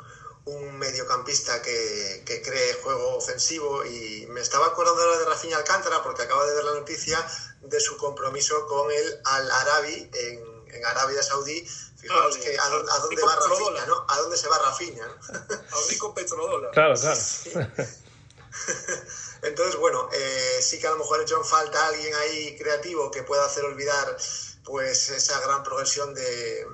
un 0.46 0.78
mediocampista 0.78 1.62
que, 1.62 2.24
que, 2.26 2.42
cree 2.42 2.74
juego 2.84 3.16
ofensivo 3.16 3.86
y 3.86 4.26
me 4.28 4.42
estaba 4.42 4.68
acordando 4.68 5.02
ahora 5.02 5.20
de 5.20 5.26
Rafinha 5.26 5.58
Alcántara 5.58 6.04
porque 6.04 6.24
acabo 6.24 6.46
de 6.46 6.56
ver 6.56 6.64
la 6.66 6.74
noticia 6.74 7.18
de 7.62 7.80
su 7.80 7.96
compromiso 7.98 8.66
con 8.68 8.92
el 8.92 9.20
Al 9.24 9.52
Arabi 9.52 10.10
en, 10.14 10.74
en 10.74 10.86
Arabia 10.86 11.22
Saudí 11.22 11.66
Fijaos 12.02 12.38
que 12.38 12.58
a, 12.58 12.66
a 12.66 13.00
dónde 13.00 13.22
va 13.24 13.36
Rafinha, 13.36 13.86
¿no? 13.86 14.06
A 14.08 14.18
dónde 14.18 14.38
se 14.38 14.48
va 14.48 14.58
Rafinha, 14.58 15.08
¿no? 15.08 15.16
A 15.54 15.90
rico 15.90 16.14
petrodólar. 16.14 16.72
Claro, 16.72 16.96
claro. 16.96 17.16
Sí. 17.16 17.52
Entonces, 19.44 19.76
bueno, 19.78 20.10
eh, 20.14 20.60
sí 20.62 20.80
que 20.80 20.88
a 20.88 20.92
lo 20.92 20.98
mejor 20.98 21.20
ha 21.20 21.24
hecho 21.24 21.38
en 21.38 21.46
falta 21.46 21.88
alguien 21.88 22.14
ahí 22.16 22.58
creativo 22.58 23.10
que 23.10 23.24
pueda 23.24 23.46
hacer 23.46 23.64
olvidar 23.66 24.18
pues 24.64 25.10
esa 25.10 25.40
gran 25.42 25.64
progresión 25.64 26.14
de, 26.14 26.68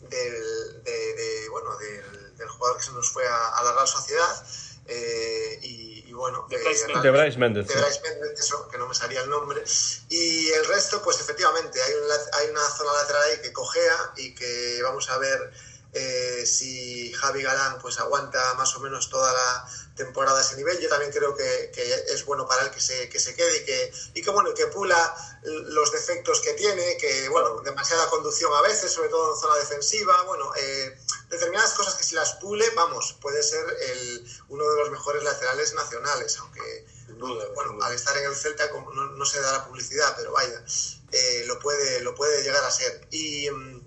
del, 0.00 0.82
de, 0.84 1.48
bueno, 1.50 1.76
del, 1.78 2.48
jugador 2.48 2.76
que 2.78 2.84
se 2.84 2.92
nos 2.92 3.10
fue 3.10 3.26
a, 3.26 3.62
la 3.64 3.72
Real 3.72 3.88
Sociedad. 3.88 4.46
Eh, 4.86 5.58
y, 5.62 5.85
bueno, 6.16 6.46
de 6.48 6.56
Bryce, 6.58 6.86
Méndez. 7.38 7.68
De 7.68 7.74
Bryce 7.74 8.00
Méndez, 8.00 8.40
eso, 8.40 8.68
que 8.68 8.78
no 8.78 8.88
me 8.88 8.94
salía 8.94 9.20
el 9.20 9.30
nombre. 9.30 9.62
Y 10.08 10.48
el 10.48 10.64
resto, 10.66 11.02
pues 11.02 11.20
efectivamente, 11.20 11.80
hay, 11.82 11.92
hay 12.32 12.50
una 12.50 12.68
zona 12.70 12.92
lateral 12.94 13.22
ahí 13.22 13.42
que 13.42 13.52
cojea 13.52 14.12
y 14.16 14.34
que 14.34 14.80
vamos 14.82 15.08
a 15.10 15.18
ver 15.18 15.52
eh, 15.98 16.44
si 16.44 17.10
Javi 17.14 17.42
Galán 17.42 17.78
pues 17.80 17.98
aguanta 17.98 18.52
más 18.54 18.76
o 18.76 18.80
menos 18.80 19.08
toda 19.08 19.32
la 19.32 19.66
temporada 19.94 20.38
a 20.38 20.42
ese 20.42 20.56
nivel. 20.56 20.78
Yo 20.78 20.90
también 20.90 21.10
creo 21.10 21.34
que, 21.34 21.72
es 22.12 22.24
bueno 22.26 22.46
para 22.46 22.64
él 22.64 22.70
que 22.70 22.80
se, 22.80 23.08
que 23.08 23.18
se 23.18 23.34
quede 23.34 23.62
y 23.62 23.64
que, 23.64 23.92
y 24.14 24.22
que, 24.22 24.30
bueno, 24.30 24.52
que 24.52 24.66
pula 24.66 25.14
los 25.42 25.90
defectos 25.92 26.40
que 26.40 26.52
tiene, 26.52 26.98
que 26.98 27.28
bueno, 27.30 27.60
demasiada 27.60 28.08
conducción 28.08 28.52
a 28.52 28.60
veces, 28.60 28.92
sobre 28.92 29.08
todo 29.08 29.34
en 29.34 29.40
zona 29.40 29.56
defensiva, 29.56 30.22
bueno, 30.24 30.52
eh, 30.56 30.98
determinadas 31.30 31.72
cosas 31.74 31.94
que 31.94 32.04
si 32.04 32.14
las 32.14 32.34
pule, 32.34 32.68
vamos, 32.76 33.16
puede 33.20 33.42
ser 33.42 33.64
el, 33.80 34.26
uno 34.48 34.68
de 34.68 34.76
los 34.76 34.90
mejores 34.90 35.22
laterales 35.22 35.74
nacionales, 35.74 36.36
aunque 36.38 36.86
bueno, 37.54 37.82
al 37.82 37.94
estar 37.94 38.16
en 38.16 38.26
el 38.26 38.34
Celta 38.34 38.68
no, 38.94 39.06
no 39.06 39.24
se 39.24 39.40
da 39.40 39.52
la 39.52 39.64
publicidad, 39.66 40.14
pero 40.16 40.32
vaya, 40.32 40.62
eh, 41.12 41.44
lo, 41.46 41.58
puede, 41.58 42.00
lo 42.00 42.14
puede 42.14 42.42
llegar 42.42 42.64
a 42.64 42.70
ser. 42.70 43.06
Y 43.10 43.48
mm, 43.50 43.86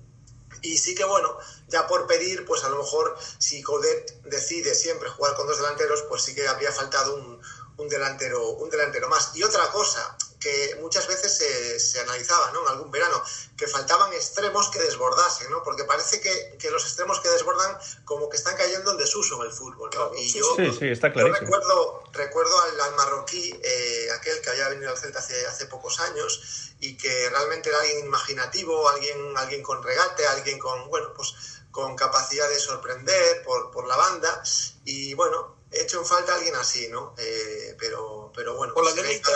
y 0.62 0.78
sí 0.78 0.96
que 0.96 1.06
bueno, 1.06 1.38
ya 1.68 1.88
por 1.88 2.08
pedir, 2.08 2.46
pues 2.46 2.64
a 2.64 2.70
lo 2.70 2.78
mejor 2.78 3.18
si 3.38 3.62
Codet 3.62 4.22
decide 4.24 4.76
siempre 4.76 5.10
jugar 5.10 5.36
con 5.36 5.48
dos 5.48 5.58
delanteros, 5.58 6.04
pues 6.04 6.22
sí 6.22 6.36
que 6.36 6.48
habría 6.48 6.72
faltado 6.72 7.16
un, 7.16 7.42
un 7.78 7.90
delantero, 7.90 8.50
un 8.52 8.70
delantero 8.70 9.08
más. 9.10 9.32
Y 9.36 9.44
otra 9.44 9.70
cosa, 9.72 10.18
que 10.40 10.78
muchas 10.80 11.08
veces 11.08 11.38
se, 11.38 11.80
se, 11.80 12.00
analizaba 12.00 12.52
¿no? 12.52 12.62
en 12.64 12.70
algún 12.70 12.92
verano, 12.92 13.22
que 13.58 13.68
faltaban 13.68 14.14
extremos 14.14 14.70
que 14.70 14.80
desbordasen, 14.80 15.52
¿no? 15.52 15.62
porque 15.64 15.84
parece 15.84 16.22
que, 16.22 16.58
que, 16.58 16.72
los 16.72 16.84
extremos 16.84 17.20
que 17.20 17.30
desbordan 17.30 17.78
como 18.06 18.30
que 18.30 18.38
están 18.38 18.56
cayendo 18.56 18.92
en 18.92 18.98
desuso 18.98 19.42
en 19.42 19.50
el 19.50 19.54
fútbol. 19.54 19.90
¿no? 19.94 20.16
Y 20.16 20.32
yo, 20.32 20.56
sí, 20.56 20.72
sí, 20.80 20.88
está 20.88 21.14
yo 21.14 21.28
recuerdo, 21.28 22.04
recuerdo 22.14 22.54
al, 22.62 22.96
marroquí, 22.96 23.60
eh, 23.62 24.08
aquel 24.18 24.42
que 24.42 24.50
había 24.50 24.70
venido 24.70 24.92
al 24.92 24.98
Celta 24.98 25.20
hace, 25.20 25.46
hace 25.46 25.66
pocos 25.66 26.00
años 26.00 26.74
y 26.80 26.96
que 26.98 27.30
realmente 27.30 27.70
era 27.70 27.80
alguien 27.80 28.06
imaginativo, 28.06 28.88
alguien, 28.88 29.38
alguien 29.38 29.62
con 29.62 29.84
regate, 29.84 30.26
alguien 30.28 30.58
con, 30.58 30.90
bueno, 30.90 31.14
pues 31.14 31.36
con 31.72 31.96
capacidad 31.96 32.50
de 32.50 32.60
sorprender 32.60 33.44
por, 33.44 33.72
por 33.72 33.88
la 33.88 33.96
banda 33.96 34.42
y 34.86 35.14
bueno, 35.14 35.58
he 35.72 35.82
hecho 35.82 36.00
en 36.00 36.06
falta 36.06 36.36
alguien 36.36 36.56
así, 36.56 36.88
¿no? 36.90 37.14
Eh, 37.18 37.76
pero, 37.80 38.32
pero 38.36 38.56
bueno. 38.56 38.74
Por 38.74 38.86
la 38.86 38.94
derecha, 38.94 39.32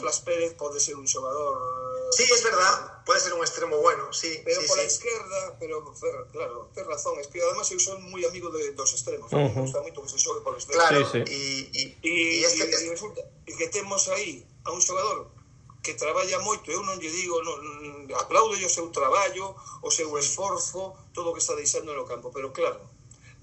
Blas 0.00 0.20
Pérez 0.20 0.54
pode 0.54 0.80
ser 0.80 0.96
un 0.96 1.06
xogador... 1.06 1.56
Eh, 1.56 2.16
sí, 2.16 2.22
es 2.22 2.42
verdad, 2.42 3.04
pode 3.04 3.20
ser 3.20 3.34
un 3.34 3.40
extremo 3.40 3.76
bueno, 3.78 4.12
sí. 4.12 4.40
Pero 4.44 4.60
sí, 4.60 4.68
pola 4.68 4.82
sí. 4.82 4.88
izquierda, 4.88 5.56
pero 5.60 5.94
Fer, 5.94 6.26
claro, 6.32 6.70
ten 6.74 6.86
razón, 6.86 7.18
es 7.20 7.28
que 7.28 7.40
además 7.40 7.70
eu 7.70 7.80
son 7.80 8.00
moi 8.08 8.24
amigo 8.24 8.48
de, 8.50 8.72
dos 8.72 8.92
extremos, 8.96 9.28
uh 9.32 9.36
-huh. 9.36 9.52
me 9.52 9.60
gusta 9.60 9.84
moito 9.84 10.00
que 10.02 10.08
se 10.08 10.18
xogue 10.18 10.40
pola 10.40 10.56
esquerda. 10.56 10.88
Claro, 10.88 11.04
sí, 11.04 11.20
sí. 11.20 11.32
E, 11.36 11.40
e, 11.72 11.82
e, 12.00 12.44
este, 12.44 12.64
e, 12.64 12.90
resulta 12.90 13.20
e 13.44 13.52
que 13.52 13.68
temos 13.68 14.08
aí 14.08 14.44
a 14.64 14.72
un 14.72 14.80
xogador 14.80 15.28
que 15.84 15.92
traballa 15.92 16.40
moito, 16.40 16.72
eu 16.72 16.80
non 16.80 16.96
lle 16.96 17.12
digo, 17.12 17.36
non, 17.44 17.60
mm, 17.60 18.16
aplaudo 18.16 18.56
o 18.56 18.72
seu 18.72 18.88
traballo, 18.88 19.52
o 19.84 19.90
seu 19.92 20.08
esforzo, 20.16 20.96
todo 21.12 21.28
o 21.28 21.34
que 21.36 21.44
está 21.44 21.52
deixando 21.52 21.92
no 21.92 22.08
campo, 22.08 22.32
pero 22.32 22.56
claro, 22.56 22.80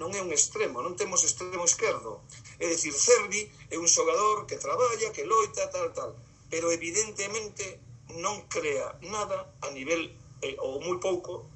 non 0.02 0.10
é 0.18 0.22
un 0.26 0.34
extremo, 0.34 0.82
non 0.82 0.98
temos 0.98 1.22
extremo 1.22 1.62
esquerdo. 1.62 2.26
É 2.58 2.66
dicir, 2.66 2.98
Cervi 2.98 3.46
é 3.70 3.78
un 3.78 3.86
xogador 3.86 4.50
que 4.50 4.58
traballa, 4.58 5.14
que 5.14 5.22
loita, 5.22 5.70
tal, 5.70 5.94
tal 5.94 6.12
pero 6.52 6.70
evidentemente 6.70 7.80
non 8.20 8.46
crea 8.52 8.92
nada 9.08 9.48
a 9.64 9.72
nivel, 9.72 10.12
eh, 10.44 10.60
ou 10.60 10.84
moi 10.84 11.00
pouco, 11.00 11.48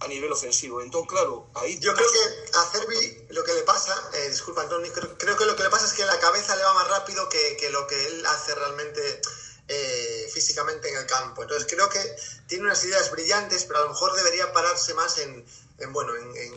a 0.00 0.06
nivel 0.08 0.32
ofensivo. 0.32 0.80
Entón, 0.80 1.04
claro, 1.06 1.48
ahí... 1.54 1.78
Yo 1.80 1.94
creo 1.94 2.10
que 2.10 2.24
a 2.56 2.64
Cervi 2.72 3.26
lo 3.30 3.44
que 3.44 3.54
le 3.54 3.62
pasa, 3.62 3.96
eh, 4.14 4.28
disculpa 4.28 4.62
Antonio, 4.62 4.92
creo, 4.92 5.16
creo, 5.16 5.36
que 5.36 5.44
lo 5.44 5.56
que 5.56 5.62
le 5.62 5.70
pasa 5.70 5.86
es 5.86 5.92
que 5.92 6.04
la 6.04 6.18
cabeza 6.18 6.56
le 6.56 6.64
va 6.64 6.74
más 6.74 6.88
rápido 6.88 7.28
que, 7.28 7.56
que 7.56 7.70
lo 7.70 7.86
que 7.86 8.06
él 8.06 8.24
hace 8.26 8.54
realmente 8.54 9.20
eh, 9.68 10.30
físicamente 10.32 10.88
en 10.88 10.96
el 10.96 11.06
campo. 11.06 11.42
Entonces 11.42 11.66
creo 11.70 11.88
que 11.88 12.00
tiene 12.46 12.64
unas 12.64 12.82
ideas 12.84 13.10
brillantes, 13.10 13.64
pero 13.64 13.80
a 13.80 13.82
lo 13.82 13.90
mejor 13.90 14.14
debería 14.14 14.52
pararse 14.52 14.94
más 14.94 15.18
en, 15.18 15.44
en 15.78 15.92
bueno, 15.92 16.16
en, 16.16 16.36
en, 16.36 16.54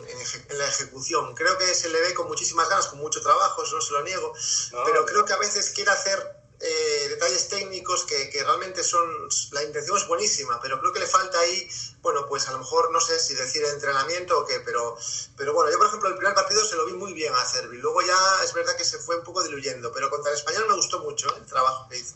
en, 0.48 0.58
la 0.58 0.66
ejecución. 0.66 1.34
Creo 1.34 1.56
que 1.58 1.74
se 1.74 1.90
le 1.90 2.00
ve 2.00 2.14
con 2.14 2.26
muchísimas 2.28 2.68
ganas, 2.68 2.86
con 2.86 2.98
mucho 2.98 3.20
trabajo, 3.22 3.62
eso 3.62 3.76
no 3.76 3.82
se 3.82 3.92
lo 3.92 4.02
niego, 4.02 4.32
no, 4.72 4.84
pero 4.84 5.04
creo 5.04 5.24
que 5.24 5.34
a 5.34 5.38
veces 5.38 5.70
quiere 5.70 5.90
hacer 5.90 6.43
eh, 6.66 7.08
detalles 7.10 7.48
técnicos 7.48 8.04
que, 8.04 8.30
que, 8.30 8.42
realmente 8.42 8.82
son, 8.82 9.28
la 9.52 9.62
intención 9.62 9.98
es 9.98 10.08
buenísima, 10.08 10.58
pero 10.62 10.80
creo 10.80 10.94
que 10.94 11.00
le 11.00 11.06
falta 11.06 11.38
ahí, 11.38 11.68
bueno, 12.00 12.26
pues 12.26 12.48
a 12.48 12.52
lo 12.52 12.58
mejor 12.58 12.90
no 12.90 13.00
sé 13.00 13.20
si 13.20 13.34
decir 13.34 13.62
entrenamiento 13.64 14.38
o 14.38 14.46
qué, 14.46 14.60
pero, 14.60 14.96
pero 15.36 15.52
bueno, 15.52 15.70
yo 15.70 15.76
por 15.76 15.88
ejemplo 15.88 16.08
el 16.08 16.16
primer 16.16 16.34
partido 16.34 16.64
se 16.64 16.76
lo 16.76 16.86
vi 16.86 16.94
muy 16.94 17.12
bien 17.12 17.34
a 17.34 17.44
Cervi, 17.44 17.76
luego 17.76 18.00
ya 18.00 18.18
es 18.42 18.54
verdad 18.54 18.76
que 18.76 18.84
se 18.84 18.98
fue 18.98 19.18
un 19.18 19.24
poco 19.24 19.42
diluyendo, 19.42 19.92
pero 19.92 20.08
contra 20.08 20.32
el 20.32 20.38
español 20.38 20.64
me 20.66 20.74
gustó 20.74 21.00
mucho 21.00 21.28
¿eh? 21.28 21.38
el 21.38 21.46
trabajo 21.46 21.86
que 21.90 21.98
hizo. 21.98 22.14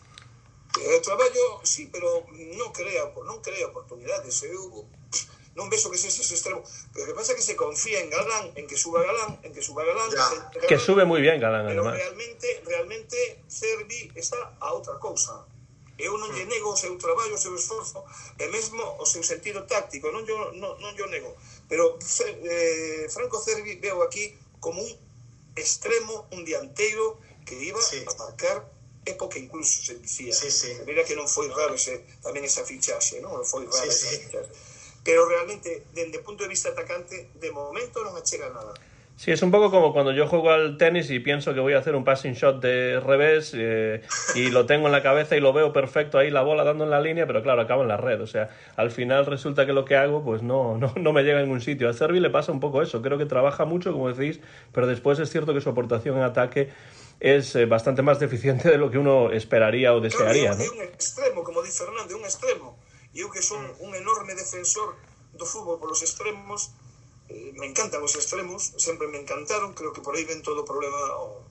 El 0.81 1.03
traballo, 1.03 1.61
sí, 1.65 1.91
pero 1.93 2.25
non 2.55 2.71
crea, 2.73 3.11
non 3.25 3.43
crea 3.43 3.67
oportunidades. 3.67 4.43
Eu 4.47 4.87
non 5.59 5.67
vexo 5.67 5.91
que 5.91 5.99
sexes 5.99 6.31
extremo. 6.31 6.63
Pero 6.95 7.11
que 7.11 7.15
pasa 7.19 7.35
que 7.35 7.43
se 7.43 7.59
confía 7.59 7.99
en 7.99 8.09
Galán, 8.15 8.55
en 8.55 8.71
que 8.71 8.79
suba 8.79 9.03
Galán, 9.03 9.43
en 9.43 9.51
que 9.51 9.59
suba 9.59 9.83
Galán. 9.83 10.07
Que, 10.07 10.15
Galán 10.15 10.71
que 10.71 10.79
sube 10.79 11.03
moi 11.03 11.19
bien 11.19 11.43
Galán, 11.43 11.67
pero 11.67 11.83
además. 11.83 11.99
realmente, 11.99 12.49
realmente 12.63 13.19
Cervi 13.51 14.15
está 14.15 14.39
a 14.63 14.71
outra 14.71 14.95
cousa. 15.03 15.43
Eu 15.99 16.15
non 16.15 16.31
lle 16.31 16.47
mm. 16.47 16.53
nego 16.55 16.71
o 16.71 16.79
seu 16.79 16.95
traballo, 16.95 17.35
o 17.35 17.43
seu 17.43 17.51
esforzo, 17.59 18.07
e 18.39 18.47
mesmo 18.55 18.79
o 19.03 19.05
seu 19.05 19.27
sentido 19.27 19.67
táctico, 19.67 20.15
non 20.15 20.23
yo, 20.23 20.55
non, 20.55 20.79
non 20.79 20.95
yo 20.95 21.11
nego. 21.11 21.35
Pero 21.67 21.99
eh, 21.99 23.11
Franco 23.11 23.43
Cervi 23.43 23.83
veo 23.83 24.07
aquí 24.07 24.31
como 24.63 24.79
un 24.79 24.95
extremo, 25.59 26.31
un 26.31 26.47
dianteiro 26.47 27.19
que 27.43 27.59
iba 27.59 27.83
sí. 27.83 28.07
a 28.07 28.15
marcar 28.15 28.63
época 29.11 29.39
incluso 29.39 29.83
se 29.83 29.99
dicía. 29.99 30.33
Sí, 30.33 30.51
sí. 30.51 30.71
Mira 30.87 31.03
que 31.03 31.19
non 31.19 31.27
foi 31.27 31.51
raro 31.51 31.75
ese, 31.75 32.05
tamén 32.23 32.47
esa 32.47 32.63
fichaxe, 32.63 33.19
non? 33.19 33.43
Foi 33.43 33.67
raro 33.67 33.91
sí, 33.91 33.91
esa 33.91 34.07
sí. 34.07 34.17
fichaxe. 34.23 34.53
Pero 35.09 35.27
realmente, 35.27 35.85
desde 35.95 36.19
el 36.19 36.23
punto 36.23 36.43
de 36.43 36.51
vista 36.51 36.69
atacante, 36.69 37.31
de 37.41 37.51
momento 37.51 38.05
no 38.05 38.13
me 38.13 38.21
llega 38.21 38.51
nada. 38.51 38.75
Sí, 39.17 39.31
es 39.31 39.41
un 39.41 39.51
poco 39.51 39.71
como 39.71 39.95
cuando 39.95 40.13
yo 40.13 40.29
juego 40.29 40.51
al 40.51 40.77
tenis 40.77 41.09
y 41.11 41.19
pienso 41.19 41.55
que 41.55 41.61
voy 41.61 41.73
a 41.73 41.79
hacer 41.79 41.97
un 41.97 42.05
passing 42.05 42.35
shot 42.35 42.61
de 42.61 43.01
revés 43.01 43.53
eh, 43.57 44.03
y 44.35 44.51
lo 44.51 44.67
tengo 44.67 44.85
en 44.85 44.93
la 44.93 45.03
cabeza 45.03 45.35
y 45.35 45.41
lo 45.41 45.55
veo 45.55 45.73
perfecto 45.73 46.19
ahí 46.19 46.31
la 46.31 46.43
bola 46.43 46.63
dando 46.63 46.85
en 46.85 46.91
la 46.91 47.01
línea, 47.01 47.27
pero 47.27 47.43
claro, 47.43 47.63
acabo 47.63 47.81
en 47.81 47.89
la 47.89 47.97
red. 47.97 48.21
O 48.21 48.27
sea, 48.27 48.51
al 48.77 48.91
final 48.91 49.25
resulta 49.25 49.65
que 49.65 49.73
lo 49.73 49.87
que 49.87 49.97
hago 49.97 50.23
pues 50.23 50.43
no, 50.43 50.77
no, 50.79 50.93
no 50.95 51.13
me 51.15 51.23
llega 51.23 51.39
a 51.39 51.43
ningún 51.43 51.63
sitio. 51.63 51.89
A 51.89 51.95
Servi 51.95 52.21
le 52.21 52.29
pasa 52.29 52.53
un 52.53 52.61
poco 52.61 52.83
eso. 52.83 53.01
Creo 53.01 53.17
que 53.17 53.25
trabaja 53.25 53.65
mucho, 53.65 53.93
como 53.93 54.13
decís, 54.13 54.41
pero 54.75 54.87
después 54.87 55.19
es 55.21 55.31
cierto 55.31 55.55
que 55.55 55.63
su 55.63 55.71
aportación 55.71 56.19
en 56.19 56.25
ataque 56.25 56.69
es 57.19 57.57
eh, 57.57 57.65
bastante 57.65 58.03
más 58.03 58.21
deficiente 58.21 58.69
de 58.69 58.77
lo 58.77 58.91
que 58.91 58.99
uno 58.99 59.33
esperaría 59.33 59.95
o 59.95 60.01
desearía. 60.01 60.53
¿no? 60.53 60.65
un 60.71 60.83
extremo, 60.83 61.43
como 61.43 61.63
dice 61.63 61.83
Fernando, 61.83 62.15
un 62.15 62.25
extremo. 62.25 62.79
E 63.15 63.25
eu 63.25 63.29
que 63.33 63.43
son 63.43 63.61
mm. 63.61 63.85
un 63.85 63.91
enorme 63.97 64.35
defensor 64.37 64.97
do 65.35 65.47
fútbol 65.47 65.81
polos 65.81 66.03
extremos, 66.03 66.73
eh, 67.29 67.53
me 67.57 67.67
encantan 67.67 68.03
os 68.05 68.15
extremos, 68.17 68.75
sempre 68.77 69.09
me 69.09 69.21
encantaron, 69.21 69.75
creo 69.77 69.93
que 69.93 70.05
por 70.05 70.17
aí 70.17 70.25
ven 70.25 70.43
todo 70.43 70.65
o 70.65 70.69
problema 70.69 70.99
o... 71.21 71.45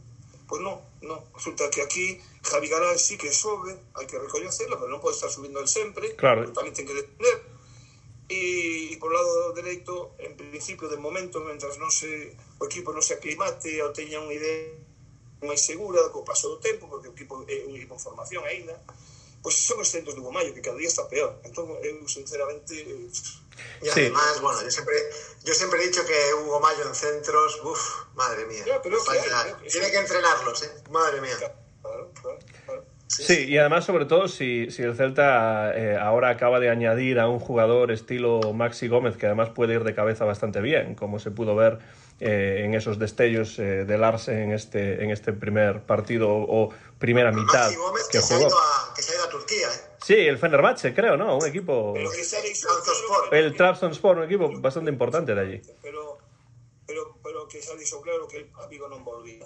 Pois 0.47 0.64
pues 0.64 0.64
non, 0.64 0.80
non, 1.03 1.20
resulta 1.36 1.68
que 1.68 1.84
aquí 1.84 2.24
Javi 2.39 2.72
Garay 2.72 2.95
sí 2.95 3.20
que 3.20 3.36
sobe, 3.36 3.76
hai 3.99 4.08
que 4.08 4.16
recoñecelo, 4.16 4.80
pero 4.80 4.88
non 4.88 5.03
pode 5.03 5.20
estar 5.20 5.28
subindo 5.28 5.60
el 5.60 5.68
sempre, 5.68 6.16
claro. 6.16 6.47
tamén 6.55 6.72
ten 6.72 6.88
que 6.88 6.95
defender, 6.95 7.43
e, 8.32 8.91
e 8.91 8.95
por 8.95 9.12
lado 9.12 9.51
dereito, 9.51 10.16
en 10.24 10.39
principio, 10.39 10.88
de 10.88 10.95
momento, 10.95 11.43
mentras 11.43 11.76
non 11.76 11.91
se, 11.91 12.32
o 12.60 12.64
equipo 12.64 12.95
non 12.95 13.03
se 13.03 13.20
aclimate 13.20 13.76
ou 13.84 13.91
teña 13.91 14.24
unha 14.24 14.36
idea 14.36 14.72
máis 15.43 15.62
segura 15.62 15.99
co 16.10 16.26
paso 16.26 16.49
do 16.49 16.58
tempo, 16.64 16.88
porque 16.88 17.12
o 17.12 17.14
equipo 17.14 17.43
é 17.45 17.68
un 17.68 17.76
equipo 17.78 17.93
en 17.93 18.01
formación 18.01 18.41
aínda, 18.47 18.80
pois 19.48 19.56
son 19.56 19.80
os 19.80 19.88
centros 19.88 20.12
de 20.14 20.20
Hugo 20.20 20.36
Mayo, 20.36 20.52
que 20.54 20.60
cada 20.60 20.76
día 20.76 20.91
está 20.91 21.08
peor. 21.08 21.39
Entón, 21.48 21.72
eu, 21.80 22.04
sinceramente, 22.04 22.76
Y 22.76 23.88
sí. 23.88 24.12
además, 24.12 24.41
bueno, 24.41 24.60
yo 24.62 24.70
siempre, 24.70 24.95
yo 25.45 25.54
siempre 25.54 25.82
he 25.82 25.88
dicho 25.88 26.04
que 26.06 26.34
Hugo 26.34 26.60
Mayo 26.60 26.84
en 26.86 26.93
centros, 26.93 27.62
uff, 27.64 28.12
madre 28.16 28.45
mía. 28.45 28.64
Ya, 28.68 28.82
pero 28.82 28.98
que 29.02 29.18
hay, 29.18 29.70
Tiene 29.72 29.89
que 29.89 30.00
entrenarlos, 30.00 30.64
¿eh? 30.64 30.72
Madre 30.91 31.22
mía. 31.22 31.38
Claro, 31.39 32.12
claro, 32.22 32.39
claro. 32.66 32.84
Sí, 33.08 33.24
sí, 33.24 33.45
y 33.48 33.58
además, 33.58 33.86
sobre 33.86 34.04
todo, 34.04 34.28
si, 34.28 34.70
si 34.70 34.84
el 34.84 34.98
Celta 34.98 35.72
eh, 35.74 35.95
ahora 35.95 36.28
acaba 36.30 36.60
de 36.60 36.70
añadir 36.70 37.18
a 37.18 37.30
un 37.30 37.39
jugador 37.39 37.93
estilo 37.93 38.52
Maxi 38.52 38.89
Gómez, 38.89 39.16
que 39.16 39.28
además 39.28 39.52
puede 39.52 39.76
ir 39.76 39.86
de 39.86 39.95
cabeza 39.95 40.26
bastante 40.26 40.60
bien, 40.60 40.93
como 40.93 41.20
se 41.20 41.32
pudo 41.32 41.56
ver 41.56 41.80
eh, 42.20 42.63
en 42.65 42.74
esos 42.74 42.97
destellos 42.97 43.59
eh, 43.59 43.86
de 43.86 43.97
Larsen 43.97 44.39
en 44.39 44.51
este, 44.51 45.03
en 45.03 45.11
este 45.11 45.34
primer 45.34 45.82
partido 45.82 46.30
o, 46.32 46.70
primera 46.97 47.32
mitad 47.32 47.72
Gómez 47.76 48.07
que, 48.11 48.18
que, 48.18 48.24
jugó. 48.24 48.28
Se 48.28 48.34
ha 48.34 48.47
ido 48.47 48.57
a, 48.57 48.93
que 48.95 49.01
se 49.03 49.11
ha 49.11 49.15
ido 49.15 49.26
a 49.26 49.30
Turquía, 49.30 49.68
¿eh? 49.68 49.88
Sí, 50.01 50.15
el 50.15 50.38
Fenerbahce, 50.38 50.93
creo, 50.93 51.18
¿no? 51.18 51.38
Un 51.38 51.45
equipo... 51.45 51.93
Pero 51.93 52.09
que 52.09 52.24
se 52.24 52.38
Trabzonspor. 52.41 53.36
El 53.36 53.55
Trabzonspor, 53.55 54.18
un 54.18 54.24
equipo 54.24 54.49
bastante 54.59 54.89
importante 54.89 55.36
de 55.36 55.41
allí. 55.41 55.61
Pero, 55.82 56.18
pero, 56.88 57.18
pero 57.24 57.47
que 57.47 57.61
se 57.61 57.74
ha 57.74 57.76
dicho 57.76 58.01
claro 58.01 58.28
que 58.28 58.38
el 58.38 58.49
amigo 58.63 58.88
non 58.88 59.03
volvía. 59.03 59.45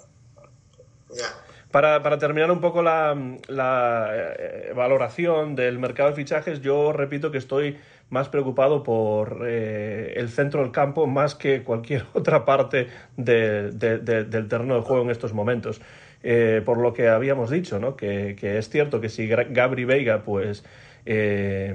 Para, 1.70 2.02
para, 2.02 2.18
terminar 2.18 2.50
un 2.50 2.60
poco 2.60 2.82
la, 2.82 3.16
la 3.48 4.08
eh, 4.12 4.72
valoración 4.74 5.56
del 5.56 5.78
mercado 5.78 6.10
de 6.10 6.16
fichajes, 6.16 6.60
yo 6.60 6.92
repito 6.92 7.30
que 7.30 7.38
estoy 7.38 7.80
más 8.12 8.28
preocupado 8.28 8.82
por 8.82 9.44
eh, 9.46 10.12
el 10.16 10.28
centro 10.28 10.60
del 10.60 10.70
campo 10.70 11.06
más 11.06 11.34
que 11.34 11.62
cualquier 11.64 12.04
otra 12.12 12.44
parte 12.44 12.88
de, 13.16 13.72
del 13.72 14.48
terreno 14.48 14.76
de 14.76 14.82
juego 14.82 15.02
en 15.02 15.10
estos 15.10 15.32
momentos. 15.32 15.80
Eh, 16.22 16.62
por 16.64 16.78
lo 16.78 16.92
que 16.92 17.08
habíamos 17.08 17.50
dicho, 17.50 17.80
¿no? 17.80 17.96
que, 17.96 18.36
que 18.38 18.58
es 18.58 18.68
cierto 18.68 19.00
que 19.00 19.08
si 19.08 19.26
Gabri 19.26 19.84
Veiga 19.84 20.22
pues 20.22 20.62
eh, 21.04 21.74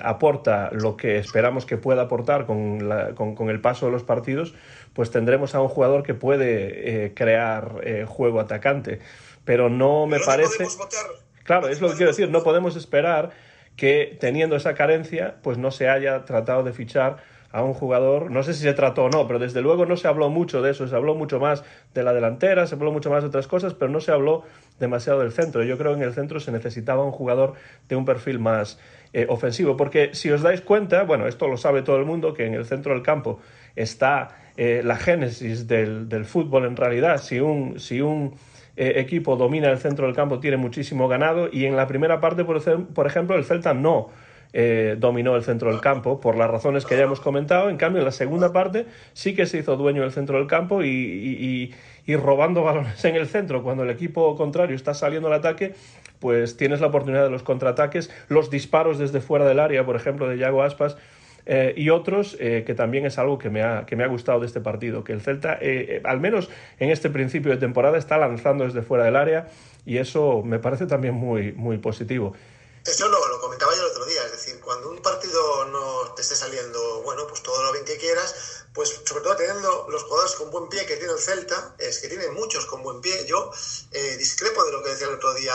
aporta 0.00 0.70
lo 0.72 0.96
que 0.96 1.18
esperamos 1.18 1.66
que 1.66 1.76
pueda 1.76 2.02
aportar 2.02 2.46
con, 2.46 2.88
la, 2.88 3.14
con, 3.16 3.34
con, 3.34 3.50
el 3.50 3.60
paso 3.60 3.86
de 3.86 3.92
los 3.92 4.04
partidos, 4.04 4.54
pues 4.92 5.10
tendremos 5.10 5.54
a 5.56 5.60
un 5.60 5.68
jugador 5.68 6.04
que 6.04 6.14
puede 6.14 7.06
eh, 7.06 7.14
crear 7.14 7.80
eh, 7.82 8.04
juego 8.06 8.38
atacante. 8.38 9.00
Pero 9.44 9.68
no 9.68 10.06
me 10.06 10.18
Pero 10.18 10.26
parece. 10.26 10.64
No 10.64 10.76
votar, 10.76 11.06
claro, 11.42 11.68
es 11.68 11.80
lo 11.80 11.88
que 11.88 11.96
quiero 11.96 12.12
decir, 12.12 12.30
no 12.30 12.44
podemos 12.44 12.76
esperar 12.76 13.30
que 13.78 14.18
teniendo 14.18 14.56
esa 14.56 14.74
carencia, 14.74 15.36
pues 15.40 15.56
no 15.56 15.70
se 15.70 15.88
haya 15.88 16.24
tratado 16.24 16.64
de 16.64 16.72
fichar 16.72 17.18
a 17.52 17.62
un 17.62 17.72
jugador, 17.72 18.28
no 18.28 18.42
sé 18.42 18.52
si 18.52 18.62
se 18.62 18.74
trató 18.74 19.04
o 19.04 19.08
no, 19.08 19.26
pero 19.28 19.38
desde 19.38 19.62
luego 19.62 19.86
no 19.86 19.96
se 19.96 20.08
habló 20.08 20.28
mucho 20.30 20.60
de 20.60 20.72
eso, 20.72 20.86
se 20.88 20.96
habló 20.96 21.14
mucho 21.14 21.38
más 21.38 21.62
de 21.94 22.02
la 22.02 22.12
delantera, 22.12 22.66
se 22.66 22.74
habló 22.74 22.90
mucho 22.90 23.08
más 23.08 23.22
de 23.22 23.28
otras 23.28 23.46
cosas, 23.46 23.74
pero 23.74 23.90
no 23.90 24.00
se 24.00 24.10
habló 24.10 24.42
demasiado 24.80 25.20
del 25.20 25.30
centro. 25.30 25.62
Yo 25.62 25.78
creo 25.78 25.92
que 25.92 26.02
en 26.02 26.08
el 26.08 26.12
centro 26.12 26.40
se 26.40 26.50
necesitaba 26.50 27.04
un 27.04 27.12
jugador 27.12 27.54
de 27.88 27.94
un 27.94 28.04
perfil 28.04 28.40
más 28.40 28.80
eh, 29.12 29.26
ofensivo, 29.28 29.76
porque 29.76 30.10
si 30.12 30.28
os 30.30 30.42
dais 30.42 30.60
cuenta, 30.60 31.04
bueno, 31.04 31.28
esto 31.28 31.46
lo 31.46 31.56
sabe 31.56 31.82
todo 31.82 31.98
el 31.98 32.04
mundo, 32.04 32.34
que 32.34 32.46
en 32.46 32.54
el 32.54 32.66
centro 32.66 32.92
del 32.92 33.02
campo 33.04 33.38
está 33.76 34.28
eh, 34.56 34.82
la 34.84 34.96
génesis 34.96 35.68
del, 35.68 36.08
del, 36.08 36.24
fútbol 36.24 36.66
en 36.66 36.76
realidad. 36.76 37.18
Si 37.22 37.38
un, 37.38 37.78
si 37.78 38.00
un 38.00 38.34
eh, 38.80 39.00
equipo 39.00 39.34
domina 39.34 39.68
el 39.70 39.78
centro 39.78 40.06
del 40.06 40.14
campo, 40.14 40.38
tiene 40.38 40.56
muchísimo 40.56 41.08
ganado, 41.08 41.48
y 41.50 41.64
en 41.64 41.74
la 41.74 41.88
primera 41.88 42.20
parte, 42.20 42.44
por, 42.44 43.06
ejemplo, 43.08 43.36
el 43.36 43.44
Celta 43.44 43.74
no 43.74 44.10
eh, 44.52 44.94
dominó 44.96 45.34
el 45.34 45.42
centro 45.42 45.72
del 45.72 45.80
campo 45.80 46.20
por 46.20 46.36
las 46.36 46.48
razones 46.48 46.86
que 46.86 46.96
ya 46.96 47.02
hemos 47.02 47.18
comentado. 47.18 47.70
En 47.70 47.76
cambio, 47.76 47.98
en 47.98 48.04
la 48.04 48.12
segunda 48.12 48.52
parte 48.52 48.86
sí 49.14 49.34
que 49.34 49.46
se 49.46 49.58
hizo 49.58 49.76
dueño 49.76 50.02
del 50.02 50.12
centro 50.12 50.38
del 50.38 50.46
campo 50.46 50.84
y, 50.84 51.74
y, 52.06 52.16
robando 52.16 52.62
balones 52.62 53.04
en 53.04 53.16
el 53.16 53.26
centro 53.26 53.64
cuando 53.64 53.82
el 53.82 53.90
equipo 53.90 54.36
contrario 54.36 54.76
está 54.76 54.94
saliendo 54.94 55.26
al 55.26 55.34
ataque. 55.34 55.74
Pues 56.20 56.56
tienes 56.56 56.80
la 56.80 56.86
oportunidad 56.86 57.24
de 57.24 57.30
los 57.30 57.42
contraataques, 57.42 58.12
los 58.28 58.48
disparos 58.48 58.98
desde 58.98 59.20
fuera 59.20 59.44
del 59.44 59.58
área, 59.58 59.84
por 59.84 59.96
ejemplo, 59.96 60.28
de 60.28 60.38
Yago 60.38 60.62
Aspas, 60.62 60.96
eh, 61.50 61.72
y 61.74 61.88
otros, 61.88 62.36
eh, 62.40 62.62
que 62.66 62.74
también 62.74 63.06
es 63.06 63.16
algo 63.16 63.38
que 63.38 63.48
me, 63.48 63.62
ha, 63.62 63.86
que 63.86 63.96
me 63.96 64.04
ha 64.04 64.06
gustado 64.06 64.40
de 64.40 64.46
este 64.46 64.60
partido, 64.60 65.02
que 65.02 65.14
el 65.14 65.22
Celta, 65.22 65.56
eh, 65.62 66.02
al 66.04 66.20
menos 66.20 66.50
en 66.78 66.90
este 66.90 67.08
principio 67.08 67.50
de 67.50 67.56
temporada, 67.56 67.96
está 67.96 68.18
lanzando 68.18 68.64
desde 68.64 68.82
fuera 68.82 69.04
del 69.04 69.16
área 69.16 69.48
y 69.86 69.96
eso 69.96 70.42
me 70.44 70.58
parece 70.58 70.84
también 70.84 71.14
muy, 71.14 71.52
muy 71.52 71.78
positivo. 71.78 72.34
Eso 72.84 73.08
lo, 73.08 73.28
lo, 73.28 73.40
comentaba 73.40 73.72
yo 73.74 73.80
el 73.80 73.92
otro 73.92 74.04
día, 74.04 74.20
es 74.26 74.32
decir, 74.32 74.60
cuando 74.60 74.90
un 74.90 75.00
partido 75.00 75.64
no 75.72 76.12
te 76.14 76.20
esté 76.20 76.34
saliendo, 76.34 77.02
bueno, 77.02 77.26
pues 77.26 77.42
todo 77.42 77.62
lo 77.62 77.72
bien 77.72 77.86
que 77.86 77.96
quieras, 77.96 78.66
pues 78.74 79.00
sobre 79.06 79.24
todo 79.24 79.34
teniendo 79.36 79.88
los 79.90 80.02
jugadores 80.04 80.34
con 80.34 80.50
buen 80.50 80.68
pie 80.68 80.84
que 80.84 80.96
tiene 80.96 81.14
el 81.14 81.18
Celta, 81.18 81.74
es 81.78 81.98
que 81.98 82.08
tiene 82.08 82.28
muchos 82.28 82.66
con 82.66 82.82
buen 82.82 83.00
pie. 83.00 83.24
Yo 83.26 83.50
discrepo 84.18 84.64
de 84.64 84.72
lo 84.72 84.82
que 84.82 84.90
decía 84.90 85.06
el 85.06 85.14
otro 85.14 85.32
día 85.32 85.54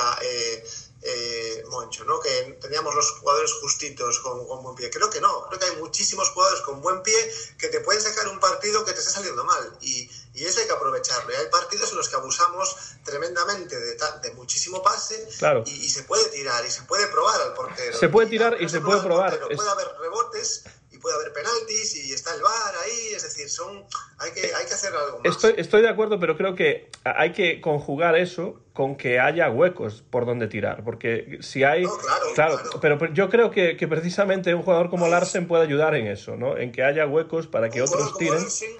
eh, 1.05 1.63
Moncho, 1.69 2.05
¿no? 2.05 2.19
Que 2.19 2.57
teníamos 2.61 2.95
los 2.95 3.11
jugadores 3.11 3.51
justitos 3.53 4.19
con, 4.19 4.47
con, 4.47 4.63
buen 4.63 4.75
pie. 4.75 4.89
Creo 4.89 5.09
que 5.09 5.19
no, 5.19 5.45
creo 5.47 5.59
que 5.59 5.65
hay 5.65 5.75
muchísimos 5.77 6.29
jugadores 6.29 6.61
con 6.61 6.81
buen 6.81 7.01
pie 7.03 7.15
que 7.57 7.67
te 7.67 7.81
pueden 7.81 8.01
sacar 8.01 8.27
un 8.29 8.39
partido 8.39 8.85
que 8.85 8.93
te 8.93 8.99
está 8.99 9.11
saliendo 9.11 9.43
mal. 9.43 9.77
Y, 9.81 10.09
y 10.33 10.45
eso 10.45 10.61
hay 10.61 10.67
que 10.67 10.73
aprovecharlo. 10.73 11.31
Y 11.31 11.35
hay 11.35 11.47
partidos 11.47 11.91
en 11.91 11.97
los 11.97 12.09
que 12.09 12.15
abusamos 12.15 12.75
tremendamente 13.03 13.77
de, 13.77 13.97
de 14.21 14.31
muchísimo 14.33 14.81
pase 14.81 15.27
claro. 15.39 15.63
y, 15.65 15.71
y, 15.71 15.89
se 15.89 16.03
puede 16.03 16.29
tirar 16.29 16.65
y 16.65 16.71
se 16.71 16.83
puede 16.83 17.07
probar 17.07 17.41
al 17.41 17.53
portero. 17.53 17.97
Se 17.97 18.09
puede 18.09 18.29
tirar 18.29 18.57
y, 18.59 18.65
y 18.65 18.69
se, 18.69 18.79
puede 18.79 19.01
probar. 19.01 19.33
Es... 19.49 19.57
Puede 19.57 19.69
haber 19.69 19.87
rebotes 19.99 20.63
y 20.91 20.99
puede 20.99 21.15
haber 21.15 21.33
penaltis 21.33 21.95
y 21.95 22.13
está 22.13 22.33
el 22.33 22.41
VAR 22.41 22.75
ahí, 22.85 23.13
es 23.13 23.23
decir, 23.23 23.49
son 23.49 23.85
hay 24.19 24.31
que, 24.31 24.53
hay 24.53 24.65
que 24.65 24.73
hacer 24.73 24.95
algo 24.95 25.19
más. 25.19 25.35
Estoy, 25.35 25.55
estoy 25.57 25.81
de 25.81 25.89
acuerdo, 25.89 26.19
pero 26.19 26.37
creo 26.37 26.55
que 26.55 26.89
hay 27.03 27.33
que 27.33 27.59
conjugar 27.59 28.15
eso 28.15 28.62
con 28.73 28.95
que 28.95 29.19
haya 29.19 29.49
huecos 29.49 30.03
por 30.09 30.25
donde 30.25 30.47
tirar, 30.47 30.83
porque 30.83 31.37
si 31.41 31.63
hay... 31.63 31.83
No, 31.83 31.95
claro, 31.97 32.25
claro, 32.33 32.57
claro, 32.79 32.97
Pero 32.97 33.13
yo 33.13 33.29
creo 33.29 33.51
que, 33.51 33.77
que, 33.77 33.87
precisamente 33.87 34.53
un 34.55 34.63
jugador 34.63 34.89
como 34.89 35.07
Larsen 35.07 35.47
puede 35.47 35.63
ayudar 35.63 35.93
en 35.95 36.07
eso, 36.07 36.35
¿no? 36.35 36.57
En 36.57 36.71
que 36.71 36.83
haya 36.83 37.05
huecos 37.05 37.45
para 37.45 37.69
que 37.69 37.81
un 37.81 37.87
otros 37.87 38.17
tiren. 38.17 38.41
Larsen, 38.41 38.71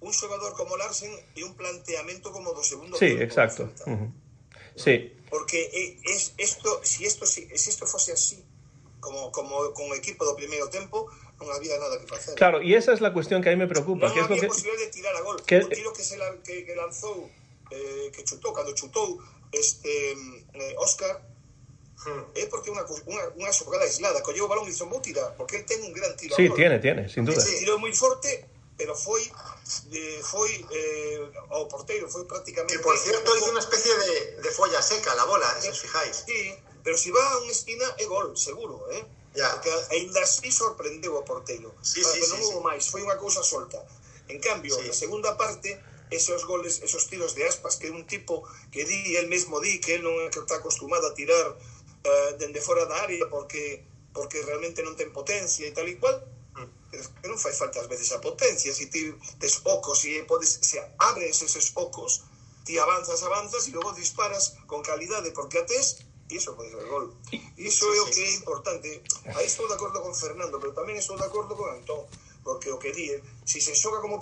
un 0.00 0.12
jugador 0.12 0.54
como 0.54 0.76
Larsen 0.76 1.12
y 1.36 1.42
un 1.44 1.54
planteamiento 1.54 2.32
como 2.32 2.52
do 2.52 2.62
segundo 2.64 2.98
Sí, 2.98 3.06
exacto. 3.06 3.70
Uh 3.86 3.90
-huh. 3.90 4.12
Sí. 4.74 5.14
Porque 5.30 5.98
es 6.04 6.34
esto, 6.38 6.80
si 6.82 7.06
esto, 7.06 7.24
si, 7.24 7.46
si 7.56 7.70
esto 7.70 7.86
fuese 7.86 8.12
así, 8.12 8.44
como, 8.98 9.32
como 9.32 9.72
con 9.74 9.90
o 9.90 9.94
equipo 9.94 10.24
do 10.24 10.34
primeiro 10.34 10.68
tempo, 10.68 11.10
non 11.42 11.50
había 11.50 11.74
nada 11.78 11.98
que 11.98 12.06
facer. 12.06 12.34
Claro, 12.38 12.62
e 12.62 12.70
esa 12.74 12.94
é 12.94 12.98
a 12.98 13.10
cuestión 13.10 13.42
que 13.42 13.50
a 13.50 13.52
mí 13.52 13.58
me 13.58 13.66
preocupa. 13.66 14.06
Non 14.06 14.14
que 14.14 14.22
es 14.22 14.28
lo 14.30 14.38
que... 14.38 14.46
posibilidad 14.46 14.78
de 14.78 14.90
tirar 14.94 15.14
a 15.18 15.22
gol. 15.26 15.38
Que... 15.42 15.58
O 15.58 15.68
tiro 15.68 15.90
que, 15.90 16.06
se 16.06 16.16
la, 16.16 16.30
que, 16.46 16.62
que 16.62 16.74
lanzou, 16.78 17.26
eh, 17.72 18.12
que 18.12 18.22
chutou, 18.24 18.52
cando 18.52 18.76
chutou 18.76 19.18
este 19.52 20.12
eh, 20.54 20.74
Óscar, 20.78 21.20
hmm. 22.04 22.24
é 22.36 22.44
porque 22.46 22.70
unha, 22.70 22.84
unha, 22.84 23.24
unha 23.36 23.52
xogada 23.52 23.84
aislada, 23.84 24.20
colleu 24.20 24.44
o 24.44 24.50
balón 24.52 24.68
e 24.68 24.72
dixo, 24.72 24.88
vou 24.88 25.00
tirar, 25.00 25.32
porque 25.36 25.56
el 25.56 25.64
ten 25.64 25.80
un 25.82 25.92
gran 25.92 26.12
tiro. 26.16 26.36
Sí, 26.36 26.48
tiene, 26.52 26.78
tiene, 26.78 27.08
sin 27.08 27.24
duda. 27.24 27.40
Ese 27.40 27.60
tirou 27.60 27.80
moi 27.80 27.92
forte, 27.92 28.30
pero 28.76 28.96
foi 28.96 29.24
eh, 29.92 30.20
foi 30.24 30.50
eh, 30.70 31.20
ao 31.50 31.68
porteiro, 31.68 32.08
foi 32.08 32.24
prácticamente... 32.24 32.76
Que, 32.76 32.82
por 32.82 32.96
cierto, 32.98 33.28
hizo 33.36 33.52
unha 33.52 33.62
especie 33.62 33.92
de, 33.92 34.14
de 34.42 34.50
folla 34.50 34.80
seca 34.82 35.14
la 35.14 35.24
bola, 35.24 35.48
eh, 35.58 35.62
si 35.62 35.68
os 35.68 35.80
fijáis. 35.80 36.24
Sí, 36.26 36.56
pero 36.82 36.96
se 36.96 37.08
si 37.08 37.10
va 37.10 37.22
a 37.22 37.38
unha 37.44 37.54
esquina 37.54 37.86
é 37.98 38.04
gol, 38.08 38.36
seguro, 38.36 38.88
eh? 38.90 39.04
Ya. 39.34 39.48
Porque 39.52 39.72
ainda 39.96 40.20
así 40.20 40.52
sorprendeu 40.52 41.16
o 41.16 41.24
porteiro. 41.24 41.72
Sí, 41.80 42.02
ah, 42.04 42.08
sí, 42.08 42.20
pero 42.20 42.26
non 42.36 42.40
sí, 42.40 42.52
sí. 42.52 42.60
máis, 42.60 42.82
foi 42.88 43.00
unha 43.04 43.16
cousa 43.16 43.40
solta. 43.40 43.80
En 44.28 44.40
cambio, 44.40 44.76
sí. 44.76 44.88
na 44.88 44.94
segunda 44.96 45.36
parte, 45.36 45.78
esos 46.12 46.44
goles, 46.44 46.84
esos 46.84 47.08
tiros 47.08 47.34
de 47.34 47.48
aspas, 47.48 47.76
que 47.80 47.90
un 47.90 48.06
tipo 48.06 48.44
que 48.70 48.84
di, 48.84 49.16
el 49.16 49.26
mesmo 49.32 49.58
di, 49.58 49.80
que 49.80 49.96
él 49.96 50.02
non 50.04 50.14
é 50.20 50.28
que 50.28 50.44
está 50.44 50.60
acostumado 50.60 51.08
a 51.08 51.16
tirar 51.16 51.56
uh, 51.56 52.30
dende 52.36 52.60
fora 52.60 52.84
da 52.84 53.00
área 53.00 53.24
porque 53.32 53.88
porque 54.12 54.44
realmente 54.44 54.84
non 54.84 54.92
ten 54.92 55.08
potencia 55.08 55.64
e 55.64 55.72
tal 55.72 55.88
e 55.88 55.96
cual, 55.96 56.20
Mm. 56.52 56.68
que 56.92 57.28
non 57.28 57.40
fai 57.40 57.56
falta 57.56 57.80
ás 57.80 57.88
veces 57.88 58.12
a 58.12 58.20
potencia, 58.20 58.76
se 58.76 58.86
ti 58.92 59.08
tes 59.40 59.64
ocos 59.64 60.04
e 60.04 60.20
podes, 60.28 60.60
se 60.60 60.76
abres 61.00 61.40
esos 61.40 61.72
ocos, 61.74 62.28
ti 62.64 62.76
avanzas, 62.76 63.24
avanzas 63.24 63.64
e 63.68 63.72
logo 63.72 63.96
disparas 63.96 64.60
con 64.68 64.84
calidade 64.84 65.32
porque 65.32 65.58
a 65.58 65.64
tes 65.64 66.04
e 66.28 66.36
iso 66.36 66.52
pode 66.56 66.70
ser 66.70 66.84
gol. 66.88 67.16
Iso 67.56 67.88
é 67.92 68.00
o 68.04 68.06
que 68.12 68.20
é 68.20 68.30
importante. 68.36 68.88
Aí 69.36 69.46
estou 69.46 69.68
de 69.68 69.74
acordo 69.74 70.00
con 70.04 70.14
Fernando, 70.14 70.60
pero 70.60 70.76
tamén 70.76 70.96
estou 71.00 71.16
de 71.16 71.24
acordo 71.24 71.56
con 71.56 71.68
Antón, 71.72 72.04
porque 72.44 72.70
o 72.70 72.78
é, 72.82 73.20
si 73.44 73.60
se 73.60 73.74
como. 74.00 74.20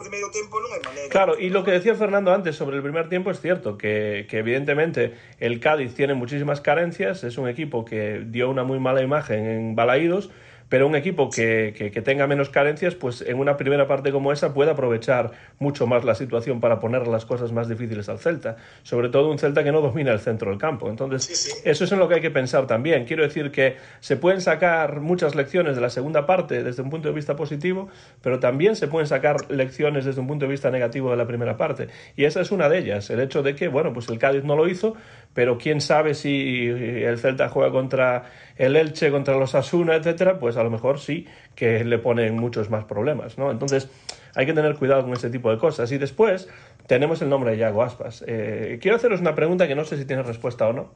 Claro, 1.11 1.39
y 1.39 1.51
lo 1.51 1.65
que 1.65 1.73
decía 1.73 1.95
Fernando 1.95 2.33
antes 2.33 2.57
sobre 2.57 2.77
el 2.77 2.83
primer 2.83 3.09
tiempo 3.09 3.31
es 3.31 3.41
cierto, 3.41 3.79
que, 3.79 4.27
que 4.29 4.39
evidentemente 4.39 5.15
el 5.39 5.61
Cádiz 5.61 5.95
tiene 5.95 6.15
muchísimas 6.15 6.61
carencias, 6.61 7.25
es 7.25 7.39
un 7.39 7.49
equipo 7.49 7.85
que 7.85 8.23
dio 8.27 8.51
una 8.51 8.65
muy 8.65 8.79
mala 8.79 9.03
imagen 9.03 9.47
en 9.47 9.75
Balaídos, 9.75 10.31
pero 10.71 10.87
un 10.87 10.95
equipo 10.95 11.29
que, 11.29 11.75
que, 11.77 11.91
que, 11.91 12.01
tenga 12.01 12.27
menos 12.29 12.49
carencias, 12.49 12.95
pues 12.95 13.23
en 13.23 13.39
una 13.39 13.57
primera 13.57 13.89
parte 13.89 14.13
como 14.13 14.33
esa 14.33 14.55
puede 14.55 14.71
aprovechar 14.71 15.33
mucho 15.59 15.89
más 15.89 16.05
la 16.05 16.15
situación 16.15 16.61
para 16.61 16.79
poner 16.79 17.09
las 17.09 17.27
cosas 17.27 17.51
más 17.53 17.69
difíciles 17.69 18.09
al 18.09 18.21
Celta. 18.21 18.57
Sobre 18.85 19.09
todo 19.09 19.31
un 19.31 19.39
Celta 19.39 19.65
que 19.65 19.73
no 19.73 19.81
domina 19.81 20.13
el 20.13 20.21
centro 20.21 20.49
del 20.51 20.59
campo. 20.59 20.89
Entonces, 20.89 21.25
Sí, 21.25 21.35
sí. 21.35 21.59
eso 21.65 21.85
es 21.85 21.93
en 21.93 21.99
lo 21.99 22.09
que 22.09 22.15
hay 22.15 22.21
que 22.21 22.31
pensar 22.31 22.69
también. 22.69 23.05
Quiero 23.05 23.25
decir 23.25 23.51
que 23.51 23.77
se 23.99 24.17
pueden 24.17 24.41
sacar 24.41 25.01
muchas 25.01 25.35
lecciones 25.35 25.75
de 25.75 25.83
la 25.83 25.91
segunda 25.91 26.25
parte 26.25 26.63
desde 26.63 26.83
un 26.83 26.91
punto 26.91 27.09
de 27.09 27.15
vista 27.15 27.35
positivo, 27.35 27.89
pero 28.23 28.39
también 28.39 28.77
se 28.77 28.87
pueden 28.87 29.09
sacar 29.09 29.51
lecciones 29.51 30.05
desde 30.05 30.21
un 30.21 30.29
punto 30.29 30.47
de 30.47 30.53
vista 30.53 30.71
negativo 30.71 31.11
de 31.11 31.17
la 31.17 31.27
primera 31.27 31.57
parte. 31.57 31.89
Y 32.15 32.27
esa 32.27 32.41
es 32.43 32.53
una 32.53 32.69
de 32.69 32.79
ellas, 32.79 33.11
el 33.11 33.19
hecho 33.19 33.43
de 33.43 33.57
que, 33.57 33.67
bueno, 33.67 33.93
pues 33.93 34.09
el 34.09 34.19
Cádiz 34.21 34.45
no 34.45 34.55
lo 34.55 34.69
hizo, 34.69 34.95
pero 35.35 35.59
quién 35.59 35.81
sabe 35.81 36.15
si 36.15 36.67
el 36.69 37.19
Celta 37.19 37.49
juega 37.49 37.73
contra 37.73 38.31
el 38.61 38.77
Elche, 38.77 39.11
contra 39.11 39.37
los 39.37 39.55
Asuna, 39.55 39.95
etcétera, 39.95 40.39
pues 40.39 40.59
a 40.59 40.63
lo 40.63 40.69
mejor 40.69 41.01
sí 41.01 41.27
que 41.55 41.83
le 41.83 41.97
ponen 41.97 42.35
muchos 42.35 42.69
más 42.69 42.85
problemas, 42.85 43.39
¿no? 43.39 43.51
Entonces 43.51 43.89
hay 44.35 44.45
que 44.45 44.53
tener 44.53 44.75
cuidado 44.75 45.03
con 45.03 45.15
este 45.15 45.31
tipo 45.31 45.51
de 45.51 45.57
cosas. 45.57 45.91
Y 45.93 45.97
después 45.97 46.47
tenemos 46.87 47.23
el 47.23 47.31
nombre 47.31 47.53
de 47.53 47.57
Yago 47.57 47.83
Aspas. 47.83 48.23
Eh, 48.27 48.79
quiero 48.83 48.99
haceros 48.99 49.23
una 49.23 49.35
pregunta 49.35 49.67
que 49.67 49.75
no 49.75 49.85
sé 49.87 49.97
si 49.97 50.05
tiene 50.05 50.23
respuesta 50.23 50.69
o 50.69 50.75
no. 50.75 50.93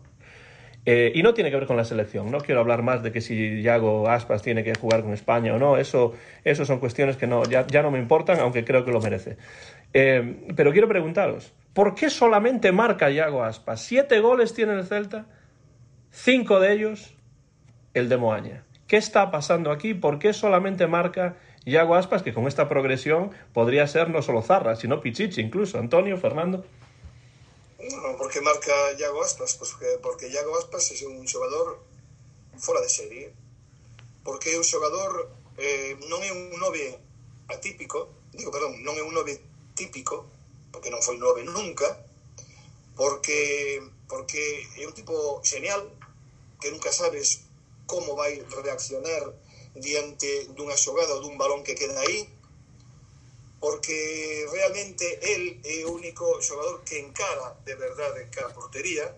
Eh, 0.84 1.12
y 1.14 1.22
no 1.22 1.32
tiene 1.32 1.50
que 1.50 1.56
ver 1.56 1.66
con 1.66 1.78
la 1.78 1.86
selección, 1.86 2.30
no 2.30 2.40
quiero 2.40 2.60
hablar 2.60 2.82
más 2.82 3.02
de 3.02 3.10
que 3.10 3.22
si 3.22 3.62
Yago 3.62 4.10
Aspas 4.10 4.42
tiene 4.42 4.62
que 4.62 4.74
jugar 4.74 5.00
con 5.00 5.14
España 5.14 5.54
o 5.54 5.58
no, 5.58 5.78
eso, 5.78 6.12
eso 6.44 6.66
son 6.66 6.78
cuestiones 6.78 7.16
que 7.16 7.26
no, 7.26 7.44
ya, 7.44 7.66
ya 7.66 7.80
no 7.80 7.90
me 7.90 7.98
importan, 7.98 8.40
aunque 8.40 8.66
creo 8.66 8.84
que 8.84 8.92
lo 8.92 9.00
merece. 9.00 9.38
Eh, 9.94 10.52
pero 10.54 10.72
quiero 10.72 10.86
preguntaros, 10.86 11.54
¿por 11.72 11.94
qué 11.94 12.10
solamente 12.10 12.70
marca 12.72 13.08
Yago 13.08 13.42
Aspas? 13.42 13.80
Siete 13.80 14.20
goles 14.20 14.52
tiene 14.52 14.74
el 14.74 14.84
Celta, 14.84 15.24
cinco 16.10 16.60
de 16.60 16.74
ellos 16.74 17.14
el 17.94 18.08
de 18.08 18.16
Moaña. 18.16 18.64
¿Qué 18.86 18.96
está 18.96 19.30
pasando 19.30 19.70
aquí? 19.70 19.94
¿Por 19.94 20.18
qué 20.18 20.32
solamente 20.32 20.86
marca 20.86 21.36
Yago 21.64 21.94
Aspas, 21.94 22.22
que 22.22 22.34
con 22.34 22.46
esta 22.46 22.68
progresión 22.68 23.30
podría 23.54 23.86
ser 23.86 24.10
no 24.10 24.20
solo 24.20 24.42
Zarra, 24.42 24.76
sino 24.76 25.00
Pichichi 25.00 25.40
incluso? 25.40 25.78
Antonio, 25.78 26.18
Fernando. 26.18 26.64
No, 27.78 28.16
porque 28.18 28.40
marca 28.40 28.72
Iago 28.98 29.22
Aspas, 29.22 29.56
pues 29.56 29.70
porque, 29.70 29.86
porque 30.02 30.28
Iago 30.28 30.58
Aspas 30.58 30.92
é 30.92 31.06
un 31.06 31.26
xogador 31.26 31.80
fora 32.58 32.80
de 32.80 32.88
serie. 32.88 33.32
Porque 34.22 34.52
é 34.52 34.58
un 34.58 34.64
xogador 34.64 35.32
eh, 35.56 35.96
non 36.08 36.20
é 36.20 36.32
un 36.32 36.56
nove 36.60 36.96
atípico, 37.48 38.08
digo, 38.32 38.50
perdón, 38.50 38.80
non 38.84 38.96
é 38.96 39.04
un 39.04 39.12
nove 39.12 39.36
típico, 39.76 40.28
porque 40.72 40.88
non 40.88 41.04
foi 41.04 41.16
nove 41.20 41.44
nunca, 41.44 42.00
porque 42.96 43.84
porque 44.08 44.64
é 44.80 44.84
un 44.88 44.94
tipo 44.96 45.40
genial 45.44 45.92
que 46.60 46.72
nunca 46.72 46.92
sabes 46.92 47.43
como 47.86 48.16
vai 48.16 48.40
reaccionar 48.62 49.22
diante 49.74 50.48
dunha 50.54 50.76
xogada 50.76 51.14
ou 51.14 51.20
dun 51.20 51.36
balón 51.36 51.66
que 51.66 51.74
queda 51.74 51.98
aí 52.00 52.28
porque 53.64 54.46
realmente 54.52 55.18
el 55.24 55.56
é 55.64 55.88
o 55.88 55.96
único 55.96 56.36
xogador 56.44 56.84
que 56.84 57.00
encara 57.00 57.56
de 57.64 57.74
verdade 57.74 58.28
cada 58.28 58.52
portería. 58.52 59.08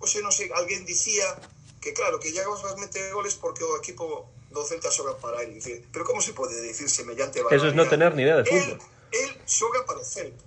Ou 0.00 0.08
se 0.08 0.24
non 0.24 0.32
sei, 0.32 0.48
alguén 0.56 0.88
dicía 0.88 1.36
que 1.84 1.92
claro, 1.92 2.16
que 2.16 2.32
llegamos 2.32 2.64
a 2.64 2.72
meter 2.80 3.12
goles 3.12 3.36
porque 3.36 3.60
o 3.60 3.76
equipo 3.76 4.24
do 4.48 4.64
Celta 4.64 4.88
xoga 4.88 5.20
para 5.20 5.44
él. 5.44 5.52
dice, 5.52 5.84
pero 5.92 6.08
como 6.08 6.24
se 6.24 6.32
pode 6.32 6.56
decir 6.64 6.88
semellante 6.88 7.44
barbaridade? 7.44 7.60
Eso 7.60 7.68
es 7.68 7.76
no 7.76 7.84
tener 7.92 8.16
ni 8.16 8.24
idea 8.24 8.40
de 8.40 8.48
fútbol. 8.48 8.80
el, 9.12 9.20
el 9.20 9.30
xoga 9.44 9.84
para 9.84 10.00
o 10.00 10.04
Celta. 10.04 10.44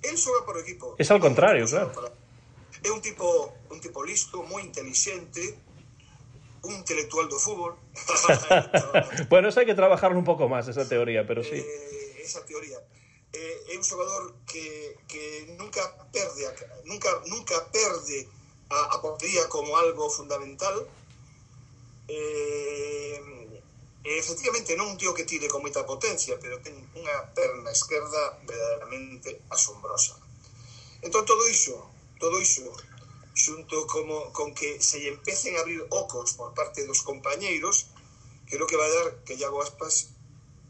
El 0.00 0.16
xoga 0.16 0.48
para 0.48 0.58
o 0.58 0.62
equipo. 0.64 0.96
Es 0.96 1.12
al 1.12 1.20
contrario, 1.20 1.68
claro. 1.68 1.92
para... 1.92 2.08
é 2.80 2.88
un 2.88 3.04
tipo, 3.04 3.28
un 3.68 3.80
tipo 3.80 4.00
listo, 4.04 4.40
moi 4.40 4.64
inteligente 4.64 5.56
un 6.64 6.74
intelectual 6.80 7.28
do 7.28 7.38
fútbol. 7.38 7.76
bueno, 9.32 9.48
eso 9.48 9.60
hai 9.60 9.68
que 9.68 9.76
trabajar 9.76 10.12
un 10.16 10.24
pouco 10.24 10.48
máis, 10.48 10.66
esa 10.66 10.88
teoría, 10.88 11.28
pero 11.28 11.44
sí. 11.44 11.60
Eh, 11.60 12.24
esa 12.24 12.40
teoría. 12.44 12.80
Eh, 13.32 13.72
é 13.72 13.74
un 13.76 13.84
xogador 13.84 14.32
que, 14.48 14.96
que 15.06 15.54
nunca 15.60 15.82
perde 16.10 16.48
a, 16.48 16.52
nunca, 16.88 17.10
nunca 17.28 17.56
perde 17.68 18.28
a, 18.70 18.94
a 18.94 19.02
portería 19.02 19.44
como 19.52 19.76
algo 19.76 20.08
fundamental. 20.08 20.86
Eh, 22.08 23.20
efectivamente 24.04 24.76
non 24.76 24.92
un 24.92 25.00
tío 25.00 25.16
que 25.16 25.24
tire 25.24 25.48
con 25.48 25.64
moita 25.64 25.84
potencia, 25.88 26.36
pero 26.36 26.60
ten 26.60 26.76
unha 26.96 27.16
perna 27.32 27.72
esquerda 27.72 28.36
verdadeiramente 28.44 29.40
asombrosa. 29.48 30.20
Entón 31.00 31.24
todo 31.24 31.44
iso, 31.48 31.88
todo 32.20 32.36
iso 32.40 32.68
xunto 33.34 33.86
como 33.86 34.32
con 34.32 34.54
que 34.54 34.80
se 34.80 35.02
lle 35.02 35.10
empecen 35.10 35.56
a 35.56 35.60
abrir 35.60 35.82
ocos 35.90 36.34
por 36.34 36.54
parte 36.54 36.86
dos 36.86 37.02
compañeiros, 37.02 37.90
creo 38.46 38.66
que 38.66 38.76
vai 38.78 38.90
dar 38.90 39.26
que 39.26 39.34
Iago 39.34 39.60
Aspas 39.60 40.14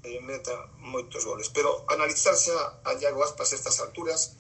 eh, 0.03 0.21
meta 0.25 0.73
moitos 0.81 1.25
goles. 1.25 1.53
Pero 1.53 1.85
analizarse 1.93 2.51
a, 2.57 2.81
a 2.89 2.95
Iago 2.97 3.23
Aspas 3.23 3.53
a 3.53 3.57
estas 3.57 3.81
alturas... 3.81 4.37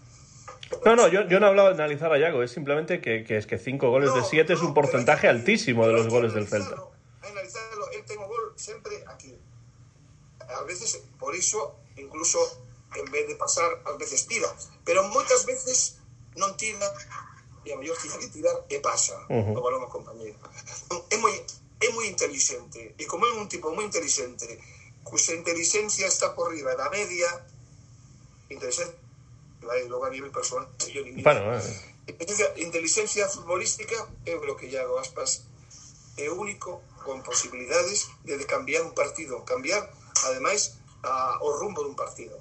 No, 0.85 0.97
no, 0.97 1.09
yo, 1.09 1.29
yo 1.29 1.39
no 1.39 1.47
hablaba 1.47 1.69
de 1.69 1.77
analizar 1.77 2.13
a 2.13 2.19
Iago, 2.19 2.43
es 2.43 2.51
simplemente 2.51 3.01
que, 3.01 3.25
que 3.25 3.37
es 3.37 3.47
que 3.47 3.59
5 3.59 3.91
goles 3.91 4.11
no, 4.11 4.17
de 4.17 4.25
7 4.25 4.49
no, 4.49 4.59
es 4.59 4.63
un 4.65 4.73
porcentaje 4.73 5.29
altísimo 5.29 5.87
de 5.87 5.93
los 5.93 6.09
goles 6.09 6.33
del 6.33 6.49
Celta. 6.49 6.81
Analizarlo, 7.21 7.91
él 7.93 8.05
tengo 8.07 8.27
gol 8.27 8.53
sempre 8.57 9.05
aquí. 9.07 9.37
A 10.49 10.63
veces, 10.63 11.05
por 11.19 11.35
iso, 11.37 11.77
incluso 11.97 12.39
en 12.97 13.11
vez 13.13 13.29
de 13.29 13.37
pasar, 13.37 13.83
a 13.85 13.93
veces 13.97 14.27
tira. 14.27 14.49
Pero 14.85 15.05
moitas 15.09 15.45
veces 15.45 16.01
non 16.37 16.57
tira 16.57 16.89
e 17.65 17.73
a 17.73 17.77
mellor 17.77 17.97
tiene 17.97 18.19
que 18.19 18.29
tirar 18.29 18.57
e 18.69 18.79
pasa 18.81 19.17
uh 19.29 19.41
-huh. 19.41 19.57
o 19.57 19.61
balón 19.65 19.83
ao 19.83 19.91
compañero. 19.91 20.37
É 21.11 21.17
moi, 21.17 21.35
é 21.81 21.89
moi 21.93 22.07
inteligente 22.07 22.95
e 22.97 23.05
como 23.09 23.27
é 23.27 23.33
un 23.35 23.49
tipo 23.49 23.73
moi 23.73 23.85
inteligente 23.85 24.47
cuxa 25.05 25.35
inteligencia 25.35 26.07
está 26.07 26.33
por 26.37 26.53
riba 26.53 26.75
da 26.77 26.89
media, 26.89 27.29
inteligencia, 28.49 28.95
vai 29.63 29.85
logo 29.89 30.05
a 30.05 30.11
nivel 30.11 30.33
personal, 30.33 30.69
yo 30.95 31.03
ni 31.05 31.23
bueno, 31.23 31.41
eh. 31.55 31.61
inteligencia, 32.09 32.49
inteligencia 32.57 33.25
futbolística 33.29 33.97
é 34.25 34.35
o 34.37 34.57
que 34.57 34.69
Iago 34.69 34.99
Aspas 34.99 35.45
é 36.17 36.31
único 36.31 36.83
con 37.05 37.23
posibilidades 37.23 38.09
de 38.25 38.39
cambiar 38.47 38.83
un 38.83 38.95
partido, 38.95 39.45
cambiar, 39.45 39.91
ademais, 40.25 40.79
a, 41.03 41.39
o 41.43 41.53
rumbo 41.53 41.83
dun 41.83 41.97
partido. 41.97 42.41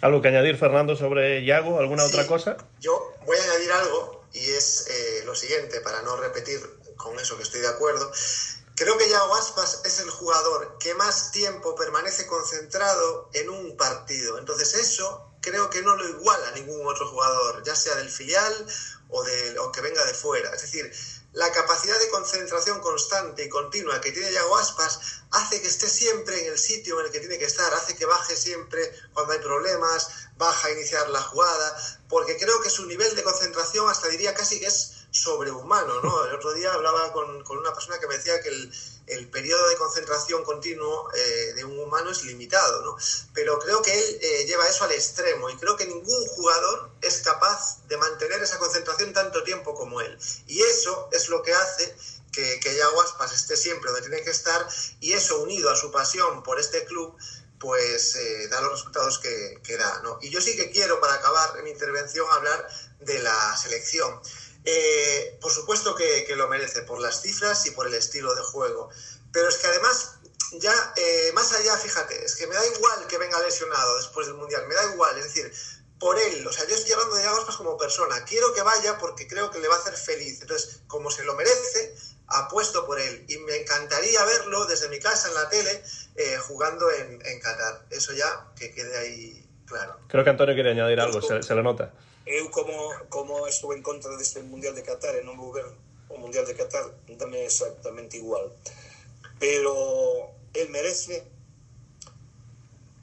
¿Algo 0.00 0.22
que 0.22 0.28
añadir, 0.28 0.56
Fernando, 0.56 0.96
sobre 0.96 1.42
Iago? 1.42 1.78
¿Alguna 1.78 2.04
sí, 2.04 2.10
otra 2.10 2.26
cosa? 2.26 2.56
Yo 2.80 3.14
voy 3.26 3.36
a 3.36 3.42
añadir 3.42 3.72
algo, 3.72 4.17
y 4.32 4.50
es 4.50 4.86
eh, 4.88 5.22
lo 5.24 5.34
siguiente, 5.34 5.80
para 5.80 6.02
no 6.02 6.16
repetir 6.16 6.60
con 6.96 7.18
eso 7.18 7.36
que 7.36 7.42
estoy 7.42 7.60
de 7.60 7.68
acuerdo. 7.68 8.10
Creo 8.74 8.96
que 8.96 9.08
Yago 9.08 9.34
Aspas 9.34 9.80
es 9.84 9.98
el 9.98 10.10
jugador 10.10 10.78
que 10.78 10.94
más 10.94 11.32
tiempo 11.32 11.74
permanece 11.74 12.26
concentrado 12.26 13.28
en 13.32 13.50
un 13.50 13.76
partido. 13.76 14.38
Entonces 14.38 14.72
eso 14.74 15.32
creo 15.40 15.68
que 15.68 15.82
no 15.82 15.96
lo 15.96 16.08
iguala 16.08 16.52
ningún 16.52 16.86
otro 16.86 17.08
jugador, 17.08 17.62
ya 17.64 17.74
sea 17.74 17.96
del 17.96 18.08
filial 18.08 18.54
o, 19.08 19.24
de, 19.24 19.58
o 19.58 19.72
que 19.72 19.80
venga 19.80 20.04
de 20.04 20.14
fuera. 20.14 20.54
Es 20.54 20.62
decir, 20.62 20.92
la 21.32 21.50
capacidad 21.52 21.98
de 21.98 22.08
concentración 22.08 22.80
constante 22.80 23.44
y 23.44 23.48
continua 23.48 24.00
que 24.00 24.12
tiene 24.12 24.32
Yago 24.32 24.56
Aspas 24.56 25.24
hace 25.30 25.60
que 25.60 25.68
esté 25.68 25.88
siempre 25.88 26.40
en 26.40 26.52
el 26.52 26.58
sitio 26.58 27.00
en 27.00 27.06
el 27.06 27.12
que 27.12 27.20
tiene 27.20 27.38
que 27.38 27.44
estar, 27.44 27.72
hace 27.74 27.96
que 27.96 28.06
baje 28.06 28.36
siempre 28.36 28.92
cuando 29.12 29.32
hay 29.32 29.40
problemas, 29.40 30.08
baja 30.38 30.68
a 30.68 30.70
iniciar 30.70 31.08
la 31.10 31.20
jugada, 31.20 31.98
porque 32.08 32.38
creo 32.38 32.60
que 32.62 32.70
su 32.70 32.86
nivel 32.86 33.14
de 33.14 33.22
concentración 33.22 33.90
hasta 33.90 34.08
diría 34.08 34.34
casi 34.34 34.60
que 34.60 34.66
es 34.66 34.92
sobrehumano, 35.10 36.00
¿no? 36.00 36.24
El 36.26 36.34
otro 36.34 36.52
día 36.52 36.72
hablaba 36.72 37.12
con, 37.12 37.42
con 37.44 37.58
una 37.58 37.72
persona 37.72 37.98
que 37.98 38.06
me 38.06 38.16
decía 38.16 38.40
que 38.40 38.48
el, 38.48 38.72
el 39.08 39.28
periodo 39.28 39.68
de 39.68 39.76
concentración 39.76 40.44
continuo 40.44 41.10
eh, 41.14 41.52
de 41.54 41.64
un 41.64 41.78
humano 41.78 42.10
es 42.10 42.24
limitado, 42.24 42.82
¿no? 42.82 42.96
Pero 43.32 43.58
creo 43.58 43.82
que 43.82 43.92
él 43.92 44.18
eh, 44.20 44.44
lleva 44.46 44.68
eso 44.68 44.84
al 44.84 44.92
extremo 44.92 45.48
y 45.50 45.56
creo 45.56 45.76
que 45.76 45.86
ningún 45.86 46.26
jugador 46.28 46.90
es 47.00 47.22
capaz 47.22 47.86
de 47.88 47.96
mantener 47.96 48.42
esa 48.42 48.58
concentración 48.58 49.12
tanto 49.12 49.42
tiempo 49.44 49.74
como 49.74 50.00
él. 50.00 50.18
Y 50.46 50.60
eso 50.62 51.08
es 51.12 51.28
lo 51.28 51.42
que 51.42 51.52
hace 51.54 51.96
que, 52.32 52.60
que 52.60 52.76
Yago 52.76 53.02
Aspas 53.02 53.32
esté 53.32 53.56
siempre 53.56 53.90
donde 53.90 54.06
tiene 54.08 54.22
que 54.22 54.30
estar 54.30 54.68
y 55.00 55.12
eso 55.12 55.40
unido 55.40 55.70
a 55.70 55.76
su 55.76 55.90
pasión 55.90 56.42
por 56.42 56.60
este 56.60 56.84
club 56.84 57.16
pues 57.58 58.14
eh, 58.16 58.48
da 58.48 58.60
los 58.60 58.72
resultados 58.72 59.18
que, 59.18 59.76
da. 59.76 60.00
¿no? 60.02 60.18
Y 60.20 60.30
yo 60.30 60.40
sí 60.40 60.56
que 60.56 60.70
quiero, 60.70 61.00
para 61.00 61.14
acabar 61.14 61.62
mi 61.62 61.70
intervención, 61.70 62.26
hablar 62.30 62.68
de 63.00 63.18
la 63.20 63.56
selección. 63.56 64.20
Eh, 64.64 65.38
por 65.40 65.52
supuesto 65.52 65.94
que, 65.94 66.26
lo 66.36 66.48
merece 66.48 66.82
por 66.82 67.00
las 67.00 67.22
cifras 67.22 67.64
y 67.66 67.70
por 67.70 67.86
el 67.86 67.94
estilo 67.94 68.34
de 68.34 68.42
juego, 68.42 68.90
pero 69.32 69.48
es 69.48 69.56
que 69.56 69.66
además 69.66 70.14
ya 70.60 70.92
eh, 70.96 71.30
más 71.34 71.52
allá, 71.52 71.76
fíjate, 71.76 72.24
es 72.24 72.36
que 72.36 72.46
me 72.46 72.54
da 72.54 72.66
igual 72.66 73.06
que 73.06 73.18
venga 73.18 73.40
lesionado 73.40 73.96
después 73.96 74.26
del 74.26 74.36
Mundial, 74.36 74.66
me 74.66 74.74
da 74.74 74.92
igual, 74.92 75.16
es 75.18 75.24
decir, 75.24 75.52
por 75.98 76.18
él, 76.18 76.46
o 76.46 76.52
sea, 76.52 76.66
yo 76.66 76.76
estoy 76.76 76.92
hablando 76.92 77.16
de 77.16 77.24
Aspas 77.24 77.56
como 77.56 77.76
persona, 77.76 78.24
quiero 78.24 78.52
que 78.52 78.62
vaya 78.62 78.98
porque 78.98 79.26
creo 79.26 79.50
que 79.50 79.58
le 79.58 79.68
va 79.68 79.76
a 79.76 79.78
hacer 79.78 79.96
feliz, 79.96 80.40
entonces, 80.40 80.80
como 80.86 81.10
se 81.10 81.24
lo 81.24 81.34
merece, 81.34 81.94
apuesto 82.28 82.86
por 82.86 83.00
él 83.00 83.24
y 83.28 83.38
me 83.38 83.56
encantaría 83.56 84.24
verlo 84.24 84.66
desde 84.66 84.88
mi 84.88 84.98
casa 85.00 85.28
en 85.28 85.34
la 85.34 85.48
tele 85.48 85.82
eh, 86.16 86.36
jugando 86.38 86.90
en, 86.90 87.24
en, 87.24 87.40
Qatar. 87.40 87.86
Eso 87.90 88.12
ya 88.12 88.46
que 88.56 88.70
quede 88.72 88.96
ahí 88.98 89.46
claro. 89.66 89.98
Creo 90.08 90.24
que 90.24 90.30
Antonio 90.30 90.54
quiere 90.54 90.70
añadir 90.72 91.00
algo, 91.00 91.20
se, 91.22 91.42
se 91.42 91.54
lo 91.54 91.62
nota. 91.62 91.92
Eu 92.28 92.50
como, 92.50 92.92
como 93.08 93.48
estuve 93.48 93.74
en 93.74 93.82
contra 93.82 94.12
deste 94.16 94.42
Mundial 94.44 94.74
de 94.76 94.84
Qatar 94.84 95.16
e 95.16 95.24
non 95.24 95.40
vou 95.40 95.48
ver 95.48 95.64
o 96.12 96.16
Mundial 96.20 96.44
de 96.44 96.52
Qatar 96.52 96.84
dame 97.16 97.44
exactamente 97.44 98.16
igual 98.16 98.52
pero 99.38 99.72
el 100.52 100.68
merece 100.68 101.24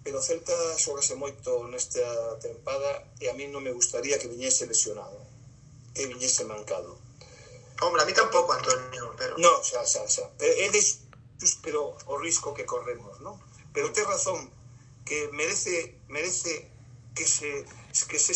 pero 0.04 0.22
Celta 0.22 0.54
xogase 0.78 1.18
moito 1.18 1.66
nesta 1.66 2.06
tempada 2.38 3.02
e 3.18 3.26
a 3.26 3.34
mí 3.34 3.50
non 3.50 3.66
me 3.66 3.74
gustaría 3.74 4.22
que 4.22 4.30
viñese 4.30 4.70
lesionado 4.70 5.18
que 5.98 6.06
viñese 6.06 6.46
mancado 6.46 6.98
Hombre, 7.82 8.02
a 8.02 8.06
mí 8.06 8.14
tampoco, 8.14 8.54
Antonio, 8.54 9.14
pero... 9.18 9.38
No, 9.38 9.64
xa, 9.64 9.84
xa, 9.86 10.08
xa. 10.08 10.32
É 10.40 10.70
de 10.72 10.82
pero 11.62 11.98
o 12.08 12.18
risco 12.18 12.54
que 12.54 12.66
corremos, 12.66 13.20
non? 13.20 13.36
Pero 13.74 13.92
te 13.92 14.04
razón 14.04 14.50
que 15.04 15.30
merece 15.34 16.00
merece 16.08 16.72
que 17.14 17.28
se 17.28 17.66
que 18.08 18.20
se 18.20 18.34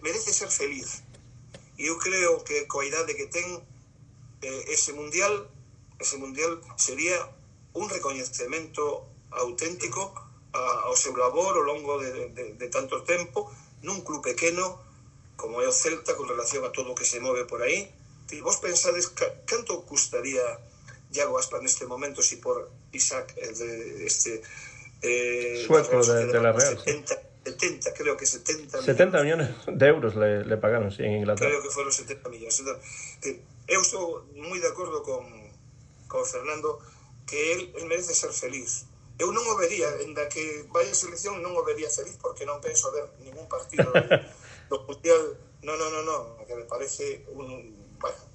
merece 0.00 0.32
ser 0.32 0.48
feliz. 0.48 1.02
E 1.76 1.90
eu 1.90 1.98
creo 1.98 2.40
que 2.46 2.64
coa 2.70 2.86
idade 2.86 3.18
que 3.18 3.26
ten 3.26 3.60
eh, 4.42 4.62
ese 4.72 4.94
mundial 4.94 5.50
ese 5.98 6.16
mundial 6.16 6.62
sería 6.76 7.16
un 7.74 7.90
recoñecemento 7.90 9.04
auténtico 9.34 10.14
a, 10.54 10.88
ao 10.88 10.96
seu 10.96 11.12
labor 11.12 11.58
ao 11.58 11.66
longo 11.66 11.98
de, 12.00 12.30
de, 12.32 12.44
de 12.56 12.68
tanto 12.70 13.02
tempo 13.04 13.50
nun 13.82 14.00
club 14.06 14.22
pequeno 14.24 14.80
como 15.36 15.60
é 15.60 15.68
o 15.68 15.74
Celta 15.74 16.16
con 16.16 16.30
relación 16.30 16.64
a 16.64 16.72
todo 16.72 16.94
o 16.94 16.96
que 16.96 17.04
se 17.04 17.20
move 17.20 17.44
por 17.44 17.60
aí 17.60 17.92
ti 18.26 18.40
vos 18.40 18.58
pensades 18.58 19.08
ca, 19.08 19.26
canto 19.46 19.86
custaría 19.86 20.42
Iago 21.12 21.38
Aspas 21.38 21.62
neste 21.62 21.86
momento 21.86 22.22
si 22.22 22.36
por 22.36 22.70
Isaac 22.92 23.34
de 23.34 24.06
este 24.06 24.42
eh, 25.02 25.64
sueco 25.66 26.02
de, 26.02 26.26
de 26.26 26.40
la 26.40 26.52
Real 26.52 26.76
70, 26.78 27.26
70, 27.46 27.94
creo 27.94 28.16
que 28.16 28.26
70 28.26 28.78
millones. 28.78 28.84
70 28.84 29.22
millones 29.22 29.48
de 29.66 29.86
euros 29.86 30.16
le, 30.16 30.44
le 30.44 30.56
pagaron, 30.56 30.90
sí, 30.90 31.04
en 31.04 31.12
Inglaterra. 31.12 31.50
Creo 31.50 31.62
que 31.62 31.70
foron 31.70 31.92
70 31.92 32.28
millóns. 32.28 32.62
Eu 33.66 33.82
estou 33.82 34.26
moi 34.34 34.58
de 34.62 34.66
acordo 34.70 35.02
con, 35.02 35.26
con 36.06 36.22
Fernando 36.26 36.78
que 37.26 37.38
él, 37.54 37.74
él 37.74 37.86
merece 37.86 38.14
ser 38.14 38.30
feliz. 38.30 38.86
Eu 39.18 39.34
non 39.34 39.42
o 39.46 39.54
vería, 39.58 39.90
enda 40.06 40.26
que 40.30 40.66
vai 40.70 40.86
a 40.86 40.94
selección, 40.94 41.42
non 41.42 41.54
o 41.54 41.62
vería 41.66 41.90
feliz 41.90 42.18
porque 42.18 42.46
non 42.46 42.62
penso 42.62 42.90
ver 42.94 43.06
ningún 43.22 43.46
partido 43.50 43.90
do 44.70 44.82
Mundial. 44.86 45.38
No, 45.66 45.74
no, 45.74 45.90
no, 45.90 46.02
no, 46.06 46.46
que 46.46 46.54
me 46.54 46.62
parece 46.62 47.26
un, 47.34 47.74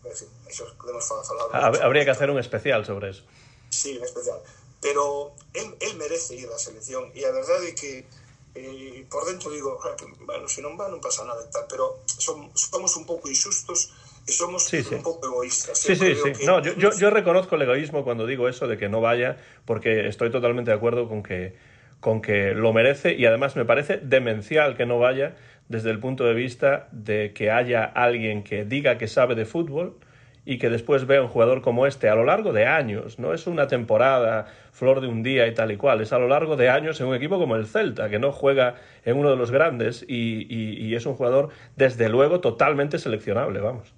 Bueno, 0.01 0.17
eso 0.49 0.65
podemos 0.77 1.11
hablar. 1.11 1.83
Habría 1.83 2.05
que 2.05 2.11
hacer 2.11 2.29
un 2.29 2.39
especial 2.39 2.85
sobre 2.85 3.11
eso. 3.11 3.23
Sí, 3.69 3.97
un 3.97 4.03
especial. 4.03 4.39
Pero 4.81 5.33
él, 5.53 5.75
él 5.79 5.97
merece 5.97 6.35
ir 6.35 6.47
a 6.47 6.51
la 6.51 6.57
selección 6.57 7.11
y 7.13 7.21
la 7.21 7.31
verdad 7.31 7.63
es 7.63 7.79
que 7.79 8.05
eh, 8.53 9.05
por 9.09 9.25
dentro 9.25 9.49
digo, 9.51 9.79
ah, 9.83 9.95
bueno, 10.25 10.47
si 10.47 10.61
no 10.61 10.75
va 10.75 10.89
no 10.89 10.99
pasa 10.99 11.23
nada 11.23 11.39
tal, 11.51 11.63
pero 11.69 11.99
somos 12.05 12.97
un 12.97 13.05
poco 13.05 13.29
injustos 13.29 13.93
y 14.27 14.31
somos 14.31 14.71
un 14.73 15.03
poco 15.03 15.27
egoístas. 15.27 15.77
Sí, 15.77 15.95
sí, 15.95 16.15
sí. 16.15 16.45
No, 16.45 16.61
yo, 16.61 16.73
yo, 16.73 16.91
yo, 16.91 17.09
reconozco 17.09 17.55
el 17.55 17.61
egoísmo 17.61 18.03
cuando 18.03 18.25
digo 18.25 18.49
eso 18.49 18.67
de 18.67 18.77
que 18.77 18.89
no 18.89 18.99
vaya, 18.99 19.37
porque 19.65 20.07
estoy 20.07 20.31
totalmente 20.31 20.71
de 20.71 20.77
acuerdo 20.77 21.07
con 21.07 21.23
que, 21.23 21.57
con 22.01 22.21
que 22.21 22.53
lo 22.53 22.73
merece 22.73 23.13
y 23.13 23.25
además 23.25 23.55
me 23.55 23.63
parece 23.63 23.97
demencial 23.97 24.75
que 24.75 24.85
no 24.85 24.99
vaya 24.99 25.37
desde 25.71 25.89
el 25.89 25.99
punto 25.99 26.25
de 26.25 26.33
vista 26.33 26.87
de 26.91 27.33
que 27.33 27.49
haya 27.49 27.85
alguien 27.85 28.43
que 28.43 28.65
diga 28.65 28.97
que 28.97 29.07
sabe 29.07 29.35
de 29.35 29.45
fútbol 29.45 29.97
y 30.43 30.57
que 30.57 30.69
después 30.69 31.05
vea 31.05 31.21
un 31.21 31.29
jugador 31.29 31.61
como 31.61 31.87
este 31.87 32.09
a 32.09 32.15
lo 32.15 32.25
largo 32.25 32.51
de 32.51 32.65
años, 32.65 33.19
no 33.19 33.33
es 33.33 33.47
una 33.47 33.67
temporada, 33.67 34.53
flor 34.73 34.99
de 34.99 35.07
un 35.07 35.23
día 35.23 35.47
y 35.47 35.53
tal 35.53 35.71
y 35.71 35.77
cual, 35.77 36.01
es 36.01 36.11
a 36.11 36.19
lo 36.19 36.27
largo 36.27 36.57
de 36.57 36.69
años 36.69 36.99
en 36.99 37.07
un 37.07 37.15
equipo 37.15 37.39
como 37.39 37.55
el 37.55 37.67
Celta, 37.67 38.09
que 38.09 38.19
no 38.19 38.31
juega 38.31 38.81
en 39.05 39.17
uno 39.17 39.29
de 39.29 39.37
los 39.37 39.51
grandes 39.51 40.03
y, 40.07 40.45
y, 40.49 40.93
es 40.95 41.05
un 41.05 41.15
jugador 41.15 41.49
desde 41.75 42.09
luego 42.09 42.41
totalmente 42.41 42.99
seleccionable, 42.99 43.59
vamos. 43.59 43.93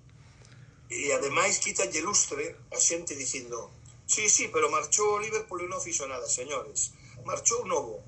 Y 0.89 1.11
además 1.11 1.59
quita 1.59 1.83
el 1.83 2.03
lustre 2.03 2.55
a 2.71 2.77
gente 2.77 3.15
diciendo, 3.15 3.71
sí, 4.05 4.29
sí, 4.29 4.49
pero 4.53 4.69
marchó 4.69 5.19
Liverpool 5.19 5.63
y 5.65 5.69
no 5.69 5.77
hizo 5.83 6.07
nada, 6.07 6.27
señores. 6.27 6.93
Marchó 7.25 7.61
un 7.63 7.69
novo. 7.69 8.03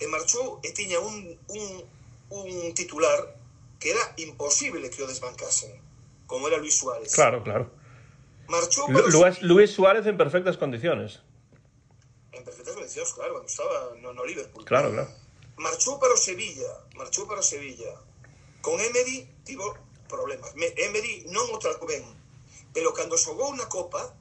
E 0.00 0.06
marchó 0.06 0.60
e 0.64 0.72
tiña 0.72 0.98
un, 0.98 1.38
un, 1.48 1.84
un 2.30 2.74
titular 2.74 3.36
que 3.78 3.90
era 3.90 4.14
imposible 4.16 4.88
que 4.90 5.00
lo 5.02 5.08
desbancasen 5.08 5.80
como 6.30 6.46
era 6.46 6.58
Luis 6.58 6.78
Suárez. 6.78 7.12
Claro, 7.12 7.42
claro. 7.42 7.68
Marchó 8.46 8.86
Luis, 8.88 9.42
Luis, 9.42 9.70
Suárez 9.72 10.06
en 10.06 10.16
perfectas 10.16 10.56
condiciones. 10.56 11.20
En 12.32 12.44
perfectas 12.44 12.74
condiciones, 12.74 13.12
claro, 13.12 13.32
cuando 13.32 13.48
estaba 13.48 13.94
no, 14.00 14.12
no 14.12 14.24
Liverpool. 14.24 14.64
Claro, 14.64 14.92
claro. 14.92 15.10
Marchó 15.56 15.98
para 15.98 16.16
Sevilla, 16.16 16.70
marchó 16.94 17.26
para 17.26 17.42
Sevilla. 17.42 17.94
Con 18.60 18.80
Emery 18.80 19.28
tuvo 19.44 19.74
problemas. 20.08 20.54
Emery 20.54 21.26
non 21.30 21.50
o 21.50 21.86
ben, 21.86 22.04
pero 22.72 22.94
cando 22.94 23.18
xogou 23.18 23.50
na 23.54 23.66
Copa 23.66 24.14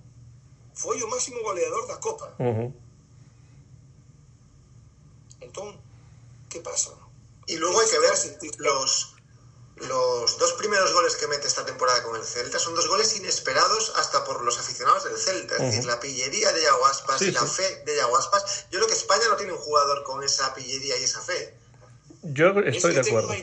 foi 0.74 0.98
o 1.04 1.08
máximo 1.10 1.42
goleador 1.42 1.86
da 1.86 1.98
Copa. 1.98 2.34
Uh 2.40 2.54
-huh. 2.54 2.70
Entón, 5.42 5.78
que 6.50 6.60
pasa? 6.62 6.94
Y 7.50 7.58
luego 7.58 7.80
hay 7.82 7.90
que 7.90 7.98
ver 7.98 8.14
los, 8.60 9.16
los 9.78 10.38
dos 10.38 10.54
primeros 10.54 10.94
goles 10.94 11.16
que 11.16 11.26
mete 11.28 11.48
esta 11.48 11.66
temporada 11.66 12.04
con 12.04 12.16
el 12.16 12.24
Celta 12.24 12.60
son 12.60 12.76
dos 12.76 12.88
goles 12.88 13.18
inesperados 13.18 13.94
hasta 13.96 14.24
por 14.24 14.44
los 14.44 14.60
aficionados 14.60 15.06
del 15.06 15.18
Celta. 15.18 15.56
Es 15.56 15.62
decir, 15.64 15.86
la 15.86 16.00
pillería 16.00 16.52
de 16.52 16.62
Yaguaspas 16.62 17.22
y 17.24 17.32
la 17.32 17.44
fe 17.46 17.84
de 17.86 17.96
Yaguaspas. 17.96 18.68
Yo 18.72 18.78
creo 18.78 18.88
que 18.88 18.94
España 18.94 19.24
no 19.30 19.36
tiene 19.36 19.54
un 19.54 19.58
jugador 19.58 20.04
con 20.04 20.24
esa 20.24 20.54
pillería 20.54 20.96
y 21.00 21.04
esa 21.04 21.22
fe. 21.22 21.58
Yo 22.22 22.50
estoy 22.60 22.94
de 22.94 23.02
acuerdo. 23.02 23.34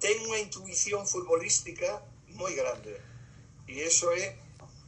Tengo 0.00 0.24
una, 0.28 0.38
intuición 0.38 1.08
futbolística 1.08 2.02
muy 2.28 2.54
grande. 2.54 3.00
Y 3.66 3.80
eso 3.80 4.12
es 4.12 4.34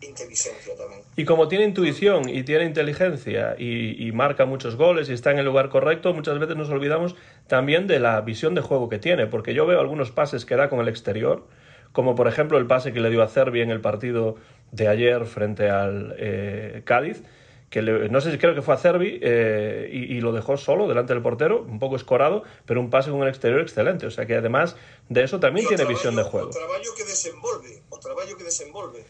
inteligencia 0.03 0.75
también. 0.77 1.03
Y 1.17 1.25
como 1.25 1.49
tiene 1.49 1.65
intuición 1.65 2.29
y 2.29 2.43
tiene 2.43 2.65
inteligencia 2.65 3.57
y, 3.59 4.11
marca 4.13 4.45
muchos 4.45 4.77
goles 4.77 5.09
y 5.09 5.13
está 5.13 5.31
en 5.31 5.39
el 5.39 5.45
lugar 5.45 5.69
correcto, 5.69 6.13
muchas 6.13 6.39
veces 6.39 6.57
nos 6.57 6.69
olvidamos 6.71 7.17
también 7.47 7.87
de 7.87 8.01
la 8.01 8.21
visión 8.21 8.55
de 8.55 8.61
juego 8.61 8.89
que 8.89 8.99
tiene, 8.99 9.27
porque 9.27 9.55
yo 9.55 9.67
veo 9.67 9.81
algunos 9.81 10.11
pases 10.11 10.45
que 10.45 10.57
da 10.57 10.69
con 10.69 10.81
el 10.81 10.89
exterior, 10.89 11.47
como 11.93 12.15
por 12.15 12.29
ejemplo 12.29 12.59
el 12.59 12.67
pase 12.67 12.93
que 12.93 13.01
le 13.01 13.11
dio 13.11 13.23
a 13.23 13.29
Cervi 13.29 13.61
en 13.61 13.71
el 13.71 13.81
partido 13.81 14.37
de 14.73 14.89
ayer 14.89 15.25
frente 15.27 15.71
al 15.71 16.15
eh, 16.19 16.83
Cádiz, 16.85 17.23
que 17.71 17.83
no 17.83 18.21
sé 18.21 18.33
si 18.33 18.39
creo 18.39 18.55
que 18.55 18.63
fue 18.63 18.75
a 18.75 18.79
Cervi 18.79 19.21
eh, 19.23 19.89
y, 19.93 20.21
lo 20.21 20.33
dejó 20.33 20.57
solo 20.57 20.89
delante 20.89 21.15
del 21.15 21.23
portero, 21.23 21.63
un 21.63 21.79
poco 21.79 21.95
escorado, 21.95 22.43
pero 22.67 22.81
un 22.81 22.91
pase 22.91 23.11
con 23.11 23.23
el 23.23 23.29
exterior 23.29 23.61
excelente. 23.61 24.07
O 24.07 24.11
sea 24.11 24.27
que 24.27 24.35
además 24.35 24.75
de 25.09 25.23
eso 25.23 25.39
también 25.39 25.69
tiene 25.69 25.85
visión 25.85 26.17
de 26.17 26.25
juego. 26.25 26.49
O 26.49 26.51
trabajo 26.51 26.95
que 26.97 27.05
desenvolve, 27.05 27.83
o 27.89 27.99
trabajo 28.01 28.37
que 28.37 28.43
desenvolve. 28.43 29.05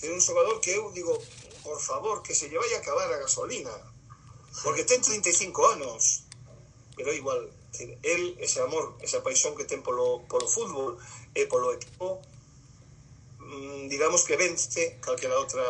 Es 0.00 0.10
un 0.10 0.20
jugador 0.20 0.60
que 0.60 0.76
yo 0.76 0.90
digo, 0.92 1.18
por 1.64 1.80
favor, 1.80 2.22
que 2.22 2.34
se 2.34 2.48
lle 2.48 2.58
a 2.58 2.78
acabar 2.78 3.12
a 3.12 3.18
gasolina, 3.18 3.70
porque 4.62 4.84
ten 4.84 5.02
35 5.02 5.68
años, 5.72 6.24
pero 6.96 7.12
igual, 7.12 7.50
él, 8.02 8.36
ese 8.38 8.60
amor, 8.60 8.96
esa 9.00 9.22
paixón 9.22 9.56
que 9.56 9.64
ten 9.64 9.82
polo, 9.82 10.22
polo 10.28 10.46
fútbol 10.46 10.98
e 11.34 11.46
polo 11.46 11.72
equipo, 11.74 12.22
mm, 13.38 13.88
digamos 13.88 14.24
que 14.24 14.36
vence 14.36 14.98
calquera 15.00 15.38
outra 15.38 15.62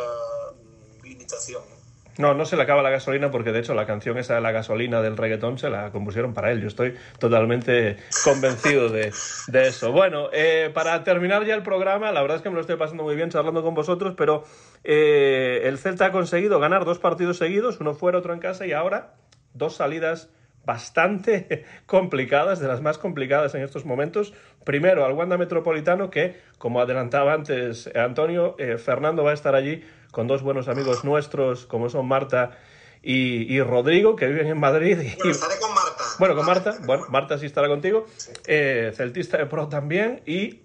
limitación. 1.03 1.63
¿no? 1.69 1.78
No, 2.19 2.33
no 2.33 2.43
se 2.43 2.57
le 2.57 2.63
acaba 2.63 2.83
la 2.83 2.89
gasolina 2.89 3.31
porque 3.31 3.53
de 3.53 3.59
hecho 3.59 3.73
la 3.73 3.85
canción 3.85 4.17
esa 4.17 4.35
de 4.35 4.41
la 4.41 4.51
gasolina 4.51 5.01
del 5.01 5.15
reggaetón 5.15 5.57
se 5.57 5.69
la 5.69 5.89
compusieron 5.91 6.33
para 6.33 6.51
él. 6.51 6.59
Yo 6.59 6.67
estoy 6.67 6.95
totalmente 7.17 7.95
convencido 8.25 8.89
de, 8.89 9.13
eso. 9.53 9.93
Bueno, 9.93 10.27
eh, 10.33 10.69
para 10.73 11.01
terminar 11.05 11.45
ya 11.45 11.55
el 11.55 11.63
programa, 11.63 12.11
la 12.11 12.21
verdad 12.21 12.35
es 12.35 12.43
que 12.43 12.49
me 12.49 12.55
lo 12.55 12.61
estoy 12.61 12.75
pasando 12.75 13.03
muy 13.03 13.15
bien 13.15 13.29
charlando 13.29 13.63
con 13.63 13.73
vosotros, 13.73 14.15
pero 14.17 14.43
eh, 14.83 15.61
el 15.63 15.77
Celta 15.77 16.07
ha 16.07 16.11
conseguido 16.11 16.59
ganar 16.59 16.83
dos 16.83 16.99
partidos 16.99 17.37
seguidos, 17.37 17.79
uno 17.79 17.93
fuera, 17.93 18.17
otro 18.17 18.33
en 18.33 18.39
casa 18.39 18.67
y 18.67 18.73
ahora 18.73 19.13
dos 19.53 19.77
salidas 19.77 20.29
bastante 20.65 21.63
complicadas, 21.85 22.59
de 22.59 22.67
las 22.67 22.81
más 22.81 22.97
complicadas 22.97 23.55
en 23.55 23.63
estos 23.63 23.85
momentos. 23.85 24.33
Primero 24.65 25.05
al 25.05 25.13
Wanda 25.13 25.37
Metropolitano, 25.37 26.09
que, 26.09 26.35
como 26.57 26.81
adelantaba 26.81 27.31
antes 27.31 27.89
Antonio, 27.95 28.57
eh, 28.59 28.77
Fernando 28.77 29.23
va 29.23 29.31
a 29.31 29.35
estar 29.35 29.55
allí 29.55 29.85
con 30.11 30.27
dos 30.27 30.41
buenos 30.41 30.67
amigos 30.67 31.03
nuestros, 31.03 31.65
como 31.65 31.89
son 31.89 32.07
Marta 32.07 32.57
y, 33.01 33.61
Rodrigo, 33.61 34.15
que 34.15 34.27
viven 34.27 34.47
en 34.47 34.59
Madrid. 34.59 34.97
bueno, 35.17 35.31
estaré 35.31 35.59
con 35.59 35.73
Marta. 35.73 36.03
Bueno, 36.19 36.35
con 36.35 36.45
Marta. 36.45 36.77
Bueno, 36.85 37.05
Marta 37.09 37.37
sí 37.37 37.45
estará 37.45 37.67
contigo. 37.67 38.05
Eh, 38.47 38.91
celtista 38.95 39.37
de 39.37 39.45
Pro 39.45 39.69
también 39.69 40.21
y 40.25 40.61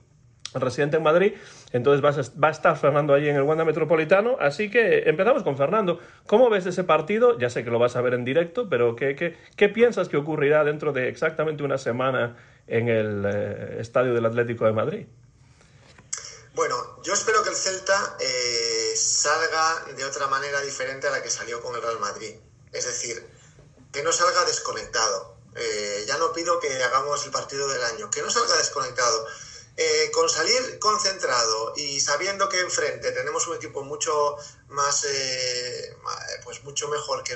residente 0.55 0.97
en 0.97 1.03
Madrid. 1.03 1.35
Entonces 1.73 2.05
va 2.05 2.49
a 2.49 2.51
estar 2.51 2.77
Fernando 2.77 3.15
allí 3.15 3.29
en 3.29 3.37
el 3.37 3.43
Wanda 3.43 3.65
Metropolitano. 3.65 4.37
Así 4.41 4.71
que 4.71 5.09
empezamos 5.09 5.43
con 5.43 5.57
Fernando. 5.57 5.99
¿Cómo 6.27 6.51
ves 6.51 6.67
ese 6.67 6.85
partido? 6.85 7.39
Ya 7.39 7.51
sé 7.51 7.65
que 7.65 7.71
lo 7.71 7.79
vas 7.79 7.97
a 7.97 8.01
ver 8.01 8.15
en 8.15 8.25
directo, 8.25 8.69
pero 8.69 8.97
¿qué, 8.97 9.15
qué, 9.15 9.37
qué 9.57 9.69
piensas 9.69 10.09
que 10.09 10.17
ocurrirá 10.17 10.65
dentro 10.65 10.93
de 10.93 11.09
exactamente 11.09 11.63
una 11.63 11.79
semana 11.79 12.37
en 12.67 12.89
el 12.89 13.25
eh, 13.27 13.77
Estadio 13.81 14.15
del 14.15 14.27
Atlético 14.27 14.65
de 14.67 14.73
Madrid? 14.73 15.07
Bueno, 16.55 17.03
yo 17.03 17.15
espero 17.15 17.43
que 17.43 17.51
el 17.51 17.57
Celta 17.57 18.17
eh, 18.21 18.95
salga 18.97 19.87
de 19.97 20.05
otra 20.05 20.29
manera 20.29 20.61
diferente 20.61 21.09
a 21.09 21.11
la 21.11 21.21
que 21.21 21.29
salió 21.29 21.61
con 21.61 21.75
el 21.75 21.83
Real 21.83 21.99
Madrid. 21.99 22.37
Es 22.71 22.85
decir, 22.85 23.29
que 23.93 24.05
no 24.05 24.13
salga 24.13 24.45
desconectado. 24.45 25.37
Eh, 25.57 26.05
ya 26.07 26.17
no 26.17 26.33
pido 26.33 26.61
que 26.61 26.81
hagamos 26.81 27.25
el 27.25 27.33
partido 27.33 27.67
del 27.67 27.83
año, 27.83 28.09
que 28.09 28.23
no 28.23 28.31
salga 28.31 28.57
desconectado. 28.57 29.27
Eh, 29.77 30.13
con 30.13 30.31
salir 30.31 30.79
concentrado 30.79 31.73
y 31.75 31.99
sabiendo 31.99 32.49
que 32.49 32.61
enfrente 32.61 33.11
tenemos 33.11 33.45
un 33.49 33.57
equipo 33.57 33.83
mucho 33.83 34.37
más, 34.69 35.05
eh, 35.05 35.97
pues 36.45 36.63
mucho 36.63 36.87
mejor 36.87 37.25
que, 37.25 37.35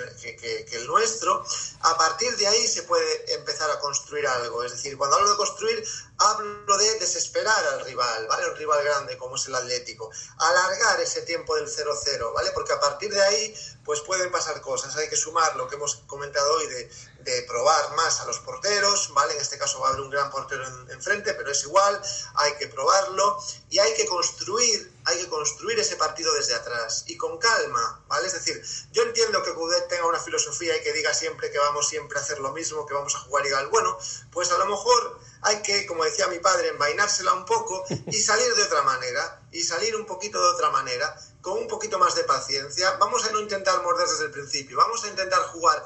el 0.71 0.87
nuestro, 0.87 1.45
a 1.81 1.99
partir 1.99 2.37
de 2.37 2.47
ahí 2.47 2.69
se 2.69 2.85
puede 2.85 3.35
empezar 3.35 3.69
a 3.73 3.81
construir 3.81 4.25
algo. 4.29 4.63
Es 4.63 4.71
decir, 4.71 4.97
cuando 4.97 5.17
hablo 5.17 5.31
de 5.31 5.37
construir, 5.37 5.85
hablo 6.19 6.79
de 6.79 6.99
desesperar 7.01 7.67
al 7.75 7.85
rival, 7.85 8.29
¿vale? 8.29 8.51
Un 8.51 8.57
rival 8.57 8.85
grande 8.85 9.19
como 9.19 9.35
es 9.35 9.47
el 9.47 9.57
Atlético. 9.57 10.11
Alargar 10.39 11.01
ese 11.01 11.23
tiempo 11.23 11.57
del 11.57 11.69
0-0, 11.69 12.33
¿vale? 12.33 12.53
Porque 12.53 12.73
a 12.73 12.79
partir 12.79 13.13
de 13.13 13.23
ahí, 13.23 13.55
pues 13.85 14.01
pueden 14.03 14.31
pasar 14.31 14.61
cosas. 14.61 14.95
Hay 14.97 15.09
que 15.09 15.17
sumar 15.17 15.57
lo 15.57 15.67
que 15.67 15.75
hemos 15.75 15.97
comentado 16.07 16.55
hoy 16.55 16.67
de 16.69 16.91
de 17.35 17.43
probar 17.43 17.95
más 17.95 18.21
a 18.21 18.27
los 18.27 18.39
porteros, 18.41 19.13
¿vale? 19.13 19.35
En 19.35 19.41
este 19.41 19.59
caso 19.59 19.81
va 19.81 19.89
a 19.89 19.91
haber 19.91 20.03
un 20.03 20.11
gran 20.11 20.31
portero 20.31 20.65
enfrente, 20.91 21.35
pero 21.35 21.51
es 21.51 21.63
igual, 21.65 22.01
hay 22.35 22.55
que 22.57 22.69
probarlo 22.69 23.39
y 23.71 23.79
hay 23.79 23.95
que 23.95 24.07
construir, 24.07 24.93
hay 25.05 25.19
que 25.19 25.29
construir 25.29 25.79
ese 25.79 25.97
partido 25.97 26.33
desde 26.35 26.55
atrás 26.55 27.05
y 27.07 27.17
con 27.17 27.39
calma, 27.39 28.03
¿vale? 28.09 28.27
Es 28.27 28.33
decir, 28.33 28.63
yo 28.93 29.03
entiendo 29.03 29.43
que 29.43 29.55
Coudet 29.55 29.89
tenga 29.89 30.07
una 30.07 30.19
filosofía 30.19 30.77
y 30.77 30.83
que 30.83 30.93
diga 30.93 31.13
siempre 31.13 31.51
que 31.51 31.59
vamos 31.59 31.89
siempre 31.89 32.19
a 32.19 32.23
hacer 32.23 32.41
lo 32.41 32.53
mismo, 32.53 32.87
que 32.87 32.95
vamos 32.95 33.15
a 33.15 33.21
jugar 33.21 33.47
igual. 33.47 33.69
Bueno, 33.69 33.99
pues 34.33 34.51
a 34.51 34.59
lo 34.59 34.67
mejor 34.67 35.19
hay 35.43 35.63
que, 35.63 35.87
como 35.87 36.05
decía 36.05 36.27
mi 36.29 36.39
padre, 36.39 36.69
envainársela 36.69 37.33
un 37.35 37.45
poco 37.45 37.85
y 38.07 38.21
salir 38.23 38.55
de 38.55 38.63
otra 38.65 38.83
manera, 38.83 39.43
y 39.53 39.63
salir 39.63 39.97
un 39.97 40.07
poquito 40.07 40.41
de 40.41 40.49
otra 40.49 40.71
manera, 40.71 41.17
con 41.41 41.59
un 41.59 41.69
poquito 41.69 41.99
más 41.99 42.15
de 42.15 42.25
paciencia. 42.25 42.93
Vamos 42.99 43.25
a 43.25 43.33
no 43.33 43.41
intentar 43.41 43.83
morder 43.83 44.09
desde 44.09 44.27
el 44.27 44.31
principio, 44.31 44.77
vamos 44.77 45.05
a 45.05 45.09
intentar 45.09 45.41
jugar 45.49 45.85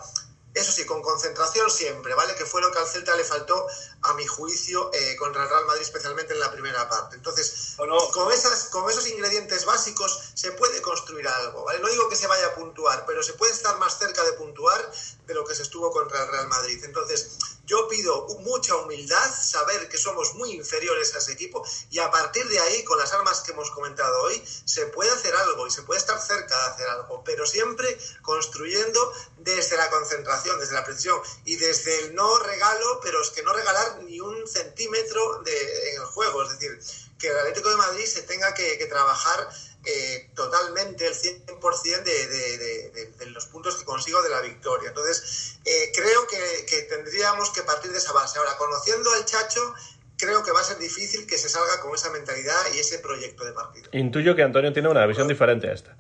eso 0.55 0.71
sí, 0.71 0.85
con 0.85 1.01
concentración 1.01 1.71
siempre, 1.71 2.15
¿vale? 2.15 2.35
Que 2.35 2.45
fue 2.45 2.61
lo 2.61 2.71
que 2.71 2.79
al 2.79 2.87
Celta 2.87 3.17
le 3.17 3.25
faltó, 3.25 3.67
a 4.03 4.15
mi 4.15 4.27
juicio, 4.27 4.91
eh, 4.93 5.17
contra 5.17 5.45
el 5.45 5.49
Real 5.49 5.65
Madrid, 5.67 5.83
especialmente 5.83 6.35
en 6.35 6.41
la 6.41 6.53
primera 6.53 6.89
parte. 6.89 7.17
Entonces, 7.17 7.75
con, 7.77 8.33
esas, 8.33 8.65
con 8.65 8.91
esos 8.91 9.07
ingredientes 9.09 9.65
básicos 9.65 10.33
se 10.35 10.53
puede 10.53 10.83
construir 10.83 11.27
algo, 11.27 11.65
¿vale? 11.65 11.79
No 11.81 11.89
digo 11.89 12.09
que 12.09 12.17
se 12.17 12.27
vaya 12.27 12.47
a 12.49 12.55
puntuar, 12.55 13.05
pero 13.07 13.23
se 13.23 13.33
puede 13.35 13.53
estar 13.53 13.79
más 13.79 13.99
cerca 13.99 14.23
de 14.25 14.33
puntuar 14.35 14.93
de 15.27 15.35
lo 15.35 15.45
que 15.45 15.55
se 15.55 15.63
estuvo 15.63 15.91
contra 15.91 16.23
el 16.23 16.29
Real 16.29 16.49
Madrid. 16.49 16.85
Entonces, 16.85 17.39
Yo 17.65 17.87
pido 17.89 18.27
mucha 18.41 18.75
humildad, 18.77 19.33
saber 19.41 19.89
que 19.89 19.97
somos 19.97 20.35
muy 20.35 20.53
inferiores 20.53 21.15
a 21.15 21.19
ese 21.19 21.33
equipo 21.33 21.65
y 21.91 22.01
a 22.01 22.11
partir 22.11 22.47
de 22.49 22.59
ahí, 22.59 22.83
con 22.83 22.99
las 22.99 23.13
armas 23.13 23.41
que 23.41 23.53
hemos 23.53 23.71
comentado 23.71 24.23
hoy, 24.23 24.43
se 24.65 24.87
puede 24.87 25.11
hacer 25.11 25.35
algo 25.35 25.67
y 25.67 25.71
se 25.71 25.83
puede 25.83 26.01
estar 26.01 26.21
cerca 26.21 26.57
de 26.57 26.71
hacer 26.71 26.89
algo, 26.89 27.23
pero 27.25 27.47
siempre 27.47 27.97
construyendo 28.23 29.13
desde 29.39 29.77
la 29.77 29.91
concentración, 29.91 30.59
desde 30.59 30.75
la 30.75 30.85
presión 30.85 31.21
y 31.45 31.57
desde 31.57 32.01
el 32.01 32.15
no 32.15 32.39
regalo, 32.39 33.01
pero 33.01 33.23
es 33.23 33.31
que 33.31 33.43
no 33.43 33.53
regalar 33.53 34.03
ni 34.03 34.21
un 34.21 34.47
centímetro 34.49 35.43
de, 35.43 35.91
en 35.91 36.01
el 36.01 36.07
juego, 36.07 36.43
es 36.43 36.51
decir, 36.51 36.79
que 37.19 37.29
el 37.29 37.39
Atlético 37.39 37.71
de 37.71 37.77
Madrid 37.77 38.07
se 38.07 38.23
tenga 38.23 38.53
que 38.55 38.85
trabajar 38.87 39.49
eh, 39.85 40.31
totalmente 40.35 41.07
el 41.07 41.15
100% 41.15 42.03
de, 42.05 42.27
de, 42.29 42.59
de, 42.59 43.07
de, 43.19 43.27
los 43.27 43.47
puntos 43.47 43.77
que 43.77 43.85
consigo 43.85 44.23
de 44.23 44.29
la 44.31 44.41
victoria. 44.41 44.91
Entonces, 44.91 45.59
eh, 45.65 45.91
creo 45.95 46.27
que, 46.29 46.67
que, 46.67 46.83
tendríamos 46.83 47.51
que 47.51 47.63
partir 47.63 47.91
de 47.91 47.99
esa 47.99 48.13
base. 48.13 48.39
Ahora, 48.39 48.57
conociendo 48.57 49.11
al 49.13 49.25
Chacho, 49.25 49.75
creo 50.17 50.45
que 50.45 50.53
va 50.53 50.61
a 50.61 50.65
ser 50.65 50.79
difícil 50.79 51.27
que 51.27 51.37
se 51.37 51.49
salga 51.49 51.81
con 51.81 51.95
esa 51.95 52.11
mentalidad 52.11 52.61
y 52.75 52.79
ese 52.79 53.01
proyecto 53.01 53.45
de 53.45 53.53
partido. 53.53 53.89
Intuyo 53.93 54.37
que 54.37 54.43
Antonio 54.43 54.73
tiene 54.73 54.89
una 54.89 55.05
visión 55.07 55.27
diferente 55.27 55.69
a 55.69 55.73
esta. 55.73 55.97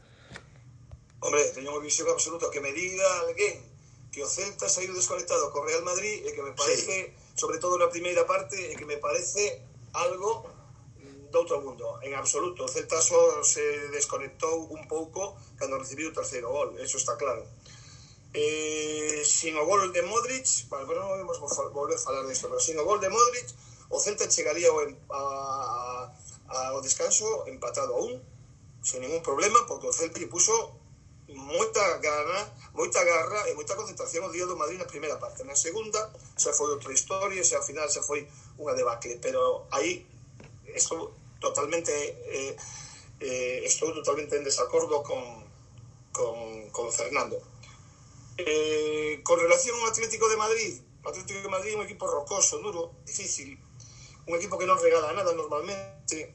Hombre, 1.19 1.45
tengo 1.55 1.73
una 1.73 1.83
visión 1.83 2.09
absoluta. 2.09 2.47
Que 2.53 2.61
me 2.61 2.73
diga 2.73 3.21
alguien 3.21 3.69
que 4.13 4.23
o 4.23 4.29
Celta 4.29 4.67
ha 4.67 4.83
ido 4.83 4.95
desconectado 4.95 5.51
con 5.51 5.67
Real 5.67 5.83
Madrid 5.83 6.23
e 6.27 6.33
que 6.33 6.43
me 6.43 6.53
parece, 6.53 7.11
sí. 7.11 7.15
sobre 7.35 7.59
todo 7.59 7.79
na 7.79 7.89
primeira 7.89 8.29
parte, 8.29 8.55
e 8.71 8.77
que 8.77 8.85
me 8.85 9.01
parece 9.01 9.65
algo 9.97 10.47
doutro 11.33 11.61
mundo, 11.61 11.99
en 12.03 12.15
absoluto. 12.15 12.65
O 12.65 12.69
Celta 12.69 13.01
só 13.01 13.43
se 13.43 13.89
desconectou 13.89 14.69
un 14.71 14.87
pouco 14.87 15.35
cando 15.57 15.81
recibiu 15.81 16.13
o 16.13 16.15
terceiro 16.15 16.53
gol, 16.53 16.77
eso 16.79 17.01
está 17.01 17.17
claro. 17.17 17.43
Eh, 18.33 19.25
sin 19.25 19.57
o 19.57 19.65
gol 19.65 19.93
de 19.93 20.03
Modric, 20.05 20.69
vale, 20.69 20.87
pero 20.87 21.03
non 21.03 21.25
vamos 21.25 21.53
volver 21.73 21.97
a 21.97 22.01
falar 22.01 22.25
disto, 22.29 22.47
pero 22.47 22.61
sin 22.61 22.79
o 22.79 22.85
gol 22.85 23.01
de 23.01 23.09
Modric, 23.09 23.49
o 23.91 23.99
Celta 23.99 24.29
chegaría 24.29 24.69
ao, 24.69 24.79
a, 25.11 25.23
a, 26.49 26.57
ao 26.77 26.81
descanso 26.85 27.49
empatado 27.49 27.97
a 27.97 28.01
un, 28.05 28.21
sin 28.85 29.01
ningún 29.01 29.25
problema, 29.25 29.65
porque 29.67 29.89
o 29.89 29.93
Celta 29.93 30.21
lle 30.21 30.31
puso 30.31 30.55
moita 31.33 31.81
gana, 32.05 32.41
moita 32.77 33.01
garra 33.01 33.49
e 33.49 33.57
moita 33.57 33.73
concentración 33.73 34.29
o 34.29 34.33
día 34.33 34.45
do 34.45 34.57
Madrid 34.57 34.77
na 34.77 34.89
primeira 34.89 35.17
parte. 35.17 35.45
Na 35.49 35.57
segunda 35.57 36.13
xa 36.37 36.53
foi 36.53 36.69
outra 36.77 36.93
historia, 36.93 37.41
xa 37.41 37.61
ao 37.61 37.65
final 37.65 37.89
xa 37.89 38.05
foi 38.05 38.29
unha 38.61 38.77
debacle, 38.77 39.17
pero 39.17 39.65
aí 39.73 40.13
Eso 40.75 41.13
totalmente 41.43 41.91
eh, 41.91 42.55
eh, 43.19 43.67
estou 43.67 43.91
totalmente 43.91 44.39
en 44.39 44.47
desacordo 44.47 45.03
con, 45.03 45.43
con, 46.15 46.71
con 46.71 46.87
Fernando. 46.95 47.43
Eh, 48.39 49.21
con 49.27 49.37
relación 49.43 49.75
ao 49.83 49.91
Atlético 49.91 50.31
de 50.31 50.39
Madrid, 50.39 50.79
o 51.03 51.09
Atlético 51.11 51.43
de 51.43 51.51
Madrid 51.51 51.75
é 51.75 51.77
un 51.77 51.85
equipo 51.85 52.07
rocoso, 52.07 52.63
duro, 52.63 52.95
difícil, 53.05 53.59
un 54.27 54.39
equipo 54.39 54.57
que 54.57 54.71
non 54.71 54.79
regala 54.79 55.13
nada 55.13 55.35
normalmente, 55.35 56.33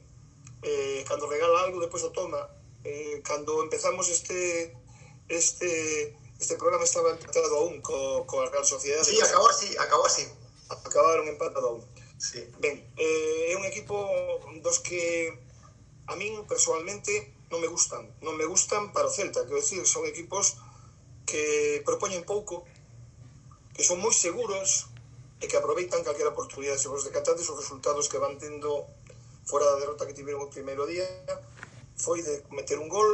eh, 0.62 1.00
cando 1.08 1.26
regala 1.26 1.64
algo 1.64 1.80
depois 1.80 2.04
o 2.04 2.12
toma. 2.12 2.44
Eh, 2.84 3.20
cando 3.24 3.64
empezamos 3.64 4.06
este 4.08 4.76
este 5.28 6.14
este 6.38 6.54
programa 6.56 6.84
estaba 6.84 7.10
empatado 7.10 7.58
a 7.58 7.64
un 7.66 7.82
co, 7.82 8.24
co 8.26 8.46
Real 8.46 8.64
Sociedade. 8.64 9.04
Sí, 9.04 9.18
acabou 9.20 9.50
así, 9.50 9.76
acabou 9.76 10.06
así. 10.06 10.24
Acabaron 10.70 11.26
empatado 11.26 11.66
a 11.68 11.72
un. 11.72 11.82
Sí. 12.18 12.42
Ben, 12.58 12.82
eh, 12.98 13.52
é 13.52 13.56
un 13.56 13.64
equipo 13.64 13.94
dos 14.62 14.82
que 14.82 15.38
a 16.10 16.18
min 16.18 16.34
personalmente 16.50 17.38
non 17.48 17.62
me 17.62 17.70
gustan. 17.70 18.10
Non 18.20 18.34
me 18.34 18.44
gustan 18.44 18.90
para 18.90 19.06
o 19.06 19.14
Celta, 19.14 19.46
quero 19.46 19.62
decir, 19.62 19.80
son 19.86 20.04
equipos 20.04 20.58
que 21.24 21.80
propoñen 21.86 22.26
pouco, 22.26 22.66
que 23.72 23.86
son 23.86 24.02
moi 24.02 24.10
seguros 24.10 24.90
e 25.38 25.46
que 25.46 25.54
aproveitan 25.54 26.02
calquera 26.02 26.34
oportunidade 26.34 26.82
se 26.82 26.90
vos 26.90 27.06
decatades 27.06 27.46
os 27.46 27.54
resultados 27.54 28.10
que 28.10 28.18
van 28.18 28.34
tendo 28.42 28.90
fora 29.46 29.70
da 29.70 29.78
derrota 29.78 30.02
que 30.02 30.16
tiveron 30.18 30.42
o 30.42 30.50
primeiro 30.50 30.82
día 30.90 31.06
foi 31.94 32.26
de 32.26 32.42
meter 32.50 32.82
un 32.82 32.90
gol 32.90 33.06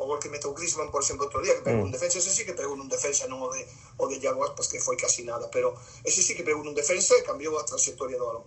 o 0.00 0.06
gol 0.06 0.18
que 0.18 0.32
meteu 0.32 0.56
Griezmann, 0.56 0.88
por 0.88 1.04
exemplo, 1.04 1.28
outro 1.28 1.44
día, 1.44 1.60
que 1.60 1.60
pegou 1.60 1.84
mm. 1.84 1.88
un 1.88 1.92
defensa, 1.92 2.16
ese 2.16 2.32
sí 2.32 2.48
que 2.48 2.56
pegou 2.56 2.72
un 2.72 2.88
defensa, 2.88 3.28
non 3.28 3.44
o 3.44 3.52
de, 3.52 3.60
o 4.00 4.08
de 4.08 4.16
Iago 4.16 4.40
Aspas, 4.48 4.64
pois 4.64 4.68
que 4.72 4.80
foi 4.80 4.96
casi 4.96 5.28
nada, 5.28 5.52
pero 5.52 5.76
ese 6.08 6.24
sí 6.24 6.32
que 6.32 6.40
pegou 6.40 6.64
un 6.64 6.72
defensa 6.72 7.12
e 7.20 7.22
cambiou 7.22 7.60
a 7.60 7.68
trayectoria 7.68 8.16
do 8.16 8.24
balón. 8.24 8.44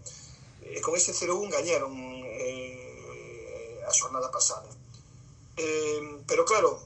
E 0.65 0.81
con 0.81 0.97
ese 0.97 1.13
0-1 1.13 1.53
gañaron 1.53 1.93
eh, 2.25 3.85
a 3.85 3.91
xornada 3.93 4.33
pasada. 4.33 4.65
Eh, 5.61 6.25
pero 6.25 6.41
claro, 6.41 6.81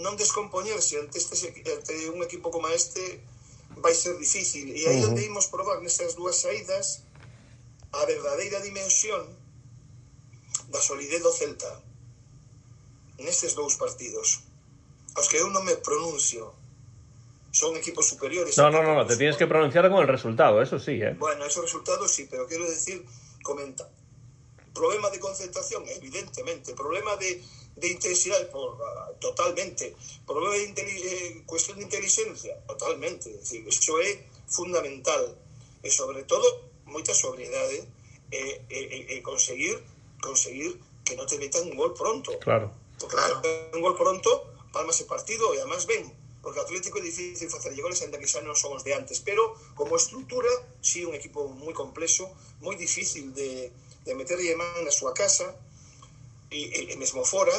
non 0.00 0.16
descompoñerse 0.16 0.96
ante, 0.96 1.20
este, 1.20 1.36
ante 1.68 1.92
un 2.08 2.24
equipo 2.24 2.48
como 2.48 2.72
este 2.72 3.20
vai 3.84 3.92
ser 3.92 4.16
difícil. 4.16 4.72
E 4.72 4.88
aí 4.88 5.04
uh 5.04 5.04
-huh. 5.04 5.08
onde 5.12 5.28
imos 5.28 5.52
probar 5.52 5.84
nesas 5.84 6.16
dúas 6.16 6.40
saídas 6.40 7.04
a 7.92 8.00
verdadeira 8.08 8.64
dimensión 8.64 9.28
da 10.72 10.80
solidez 10.80 11.20
do 11.20 11.32
Celta 11.36 11.87
nestes 13.18 13.54
dous 13.54 13.74
partidos. 13.74 14.46
Aos 15.14 15.26
que 15.26 15.36
eu 15.38 15.50
non 15.50 15.66
me 15.66 15.74
pronuncio 15.82 16.54
son 17.50 17.74
equipos 17.76 18.06
superiores. 18.06 18.56
No, 18.56 18.70
no, 18.70 18.82
no, 18.82 18.94
no, 18.94 19.06
te 19.06 19.16
tienes 19.16 19.36
que 19.36 19.46
pronunciar 19.46 19.90
con 19.90 20.00
el 20.00 20.08
resultado 20.08 20.62
eso 20.62 20.78
sí, 20.78 21.00
eh 21.02 21.14
bueno, 21.18 21.44
esos 21.44 21.64
resultados 21.64 22.10
sí, 22.10 22.26
pero 22.30 22.46
quiero 22.46 22.68
decir 22.68 23.04
comenta. 23.42 23.88
Problema 24.74 25.10
de 25.10 25.18
concentración, 25.18 25.82
evidentemente. 25.88 26.72
Problema 26.74 27.16
de, 27.16 27.42
de 27.74 27.88
intensidade 27.88 28.44
por, 28.46 28.74
uh, 28.74 29.18
totalmente. 29.18 29.96
Problema 30.24 30.54
de 30.54 30.82
eh, 30.82 31.42
cuestión 31.46 31.78
de 31.78 31.84
inteligencia 31.84 32.54
totalmente, 32.66 33.30
es 33.30 33.40
decir, 33.40 33.66
eso 33.66 33.98
é 33.98 34.22
fundamental. 34.46 35.34
E 35.82 35.90
sobre 35.90 36.22
todo 36.24 36.46
moita 36.86 37.14
sobriedade 37.14 37.88
e, 38.30 38.62
e, 38.70 39.18
e 39.18 39.22
conseguir 39.22 39.82
conseguir 40.22 40.78
que 41.02 41.16
non 41.18 41.26
te 41.26 41.38
metan 41.42 41.66
un 41.66 41.74
gol 41.74 41.94
pronto. 41.94 42.38
Claro 42.38 42.70
Porque 42.98 43.16
claro. 43.16 43.42
un 43.74 43.80
gol 43.80 43.96
pronto, 43.96 44.30
palma 44.72 44.90
ese 44.90 45.06
partido 45.06 45.54
e 45.54 45.62
además 45.62 45.86
ven, 45.86 46.10
porque 46.42 46.60
Atlético 46.60 46.98
é 46.98 47.02
difícil 47.02 47.50
facer 47.50 47.74
goles 47.78 48.02
ainda 48.02 48.18
que 48.18 48.30
xa 48.30 48.42
non 48.42 48.54
son 48.54 48.74
os 48.74 48.82
de 48.86 48.94
antes, 48.94 49.22
pero 49.22 49.54
como 49.74 49.98
estructura, 49.98 50.50
sí, 50.82 51.02
un 51.06 51.14
equipo 51.14 51.46
moi 51.50 51.74
complexo, 51.74 52.30
moi 52.62 52.74
difícil 52.78 53.34
de, 53.34 53.70
de 54.06 54.12
meterlle 54.14 54.54
man 54.54 54.82
na 54.86 54.94
súa 54.94 55.14
casa 55.14 55.54
e, 56.50 56.58
e, 56.58 56.80
e 56.92 56.94
mesmo 56.96 57.26
fora, 57.26 57.54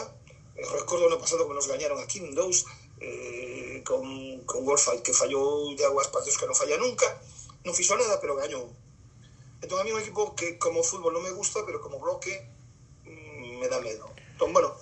recordo 0.80 1.08
no 1.08 1.20
pasado 1.20 1.48
que 1.48 1.56
nos 1.56 1.68
gañaron 1.68 2.00
aquí 2.00 2.20
un 2.20 2.36
dous 2.36 2.66
eh, 3.00 3.82
con, 3.86 4.04
con 4.44 4.66
gol 4.66 4.80
que 5.04 5.14
fallou 5.14 5.76
de 5.76 5.86
aguas 5.86 6.12
partidos 6.12 6.38
que 6.38 6.48
non 6.48 6.58
falla 6.58 6.76
nunca 6.76 7.08
non 7.64 7.76
fixo 7.76 7.96
nada, 7.96 8.20
pero 8.20 8.36
gañou 8.36 8.68
entón 9.64 9.80
a 9.80 9.84
mí 9.84 9.92
un 9.92 10.04
equipo 10.04 10.36
que 10.36 10.60
como 10.60 10.84
fútbol 10.84 11.16
non 11.16 11.24
me 11.24 11.32
gusta 11.32 11.64
pero 11.64 11.80
como 11.80 12.00
bloque 12.00 12.44
mm, 13.08 13.60
me 13.60 13.68
dá 13.68 13.80
medo 13.80 14.12
entón, 14.36 14.52
bueno, 14.52 14.76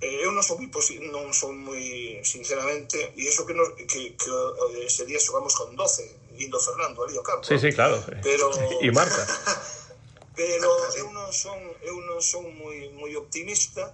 eh, 0.00 0.24
eu 0.24 0.32
non 0.32 0.42
son 0.42 0.56
moi 0.56 0.70
non 1.12 1.28
son 1.36 1.52
moi 1.60 1.84
sinceramente 2.24 3.12
e 3.16 3.28
iso 3.28 3.44
que, 3.44 3.52
nos, 3.52 3.68
que, 3.76 4.16
que 4.16 4.30
eh, 4.32 4.88
ese 4.88 5.04
día 5.04 5.20
xogamos 5.20 5.52
con 5.52 5.76
12 5.76 6.40
indo 6.40 6.56
Fernando 6.56 7.04
ali 7.04 7.16
ao 7.20 7.24
campo. 7.24 7.44
Sí, 7.44 7.60
sí, 7.60 7.68
claro. 7.72 8.00
Pero 8.24 8.48
e 8.80 8.88
Marta. 8.90 9.20
pero 10.40 10.70
eu 10.96 11.12
non 11.12 11.28
son 11.36 11.60
eu 11.84 12.00
non 12.00 12.20
son 12.24 12.48
moi 12.56 12.88
moi 12.96 13.12
optimista 13.20 13.92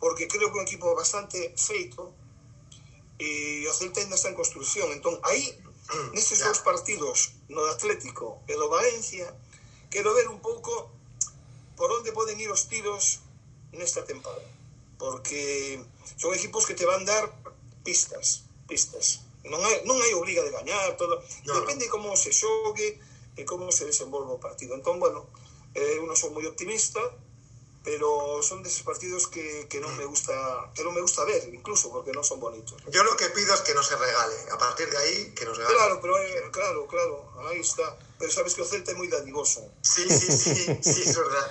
porque 0.00 0.24
creo 0.32 0.48
que 0.48 0.56
é 0.56 0.60
un 0.64 0.66
equipo 0.66 0.96
bastante 0.96 1.52
feito 1.60 2.12
e 3.20 3.64
o 3.68 3.72
Celta 3.76 4.00
ainda 4.00 4.16
está 4.16 4.32
en 4.32 4.36
construción. 4.40 4.88
Entón, 4.96 5.20
aí 5.28 5.44
nestes 6.16 6.40
dous 6.40 6.64
partidos 6.64 7.36
no 7.52 7.60
Atlético 7.68 8.40
e 8.48 8.56
do 8.56 8.72
Valencia 8.72 9.28
quero 9.92 10.16
ver 10.16 10.32
un 10.32 10.40
pouco 10.40 10.88
por 11.76 11.92
onde 11.92 12.16
poden 12.16 12.40
ir 12.40 12.48
os 12.48 12.64
tiros 12.72 13.20
nesta 13.76 14.08
temporada. 14.08 14.48
Porque 14.98 15.82
son 16.16 16.34
equipos 16.34 16.66
que 16.66 16.74
te 16.74 16.86
van 16.86 17.04
dar 17.04 17.30
pistas, 17.82 18.48
pistas. 18.66 19.24
Non 19.44 19.60
hai, 19.60 19.84
non 19.84 20.00
hai 20.00 20.12
obriga 20.16 20.40
de 20.40 20.54
gañar, 20.54 20.96
todo. 20.96 21.20
No, 21.44 21.52
Depende 21.60 21.86
no. 21.86 21.92
como 21.92 22.08
se 22.16 22.32
xogue 22.32 22.96
e 23.36 23.42
como 23.44 23.68
se 23.68 23.84
desenvolva 23.84 24.38
o 24.38 24.40
partido. 24.40 24.72
Entón, 24.72 24.96
bueno, 24.96 25.28
eh, 25.76 26.00
eu 26.00 26.08
non 26.08 26.16
son 26.16 26.32
moi 26.32 26.46
optimista, 26.48 27.02
pero 27.84 28.42
son 28.42 28.62
deses 28.62 28.82
partidos 28.82 29.28
que, 29.28 29.68
que 29.68 29.78
non 29.78 29.92
me 30.00 30.08
gusta 30.08 30.32
que 30.72 30.80
non 30.80 30.96
me 30.96 31.04
gusta 31.04 31.20
ver, 31.28 31.44
incluso, 31.52 31.92
porque 31.92 32.16
non 32.16 32.24
son 32.24 32.40
bonitos. 32.40 32.80
Yo 32.88 33.04
lo 33.04 33.12
que 33.12 33.28
pido 33.36 33.52
es 33.52 33.60
que 33.60 33.76
no 33.76 33.84
se 33.84 33.92
regale, 34.00 34.38
a 34.48 34.56
partir 34.56 34.88
de 34.88 34.96
ahí 34.96 35.18
que 35.36 35.44
nos 35.44 35.60
regale. 35.60 35.76
Claro, 35.76 35.94
pero 36.00 36.16
eh, 36.16 36.48
claro, 36.48 36.88
claro, 36.88 37.28
aí 37.52 37.60
está. 37.60 37.84
Pero 38.16 38.32
sabes 38.32 38.56
que 38.56 38.64
o 38.64 38.66
Celta 38.66 38.90
é 38.90 38.96
moi 38.96 39.04
dadivoso. 39.12 39.68
Sí, 39.84 40.08
sí, 40.08 40.32
sí, 40.32 40.54
sí, 40.80 41.00
es 41.04 41.12
verdad. 41.12 41.46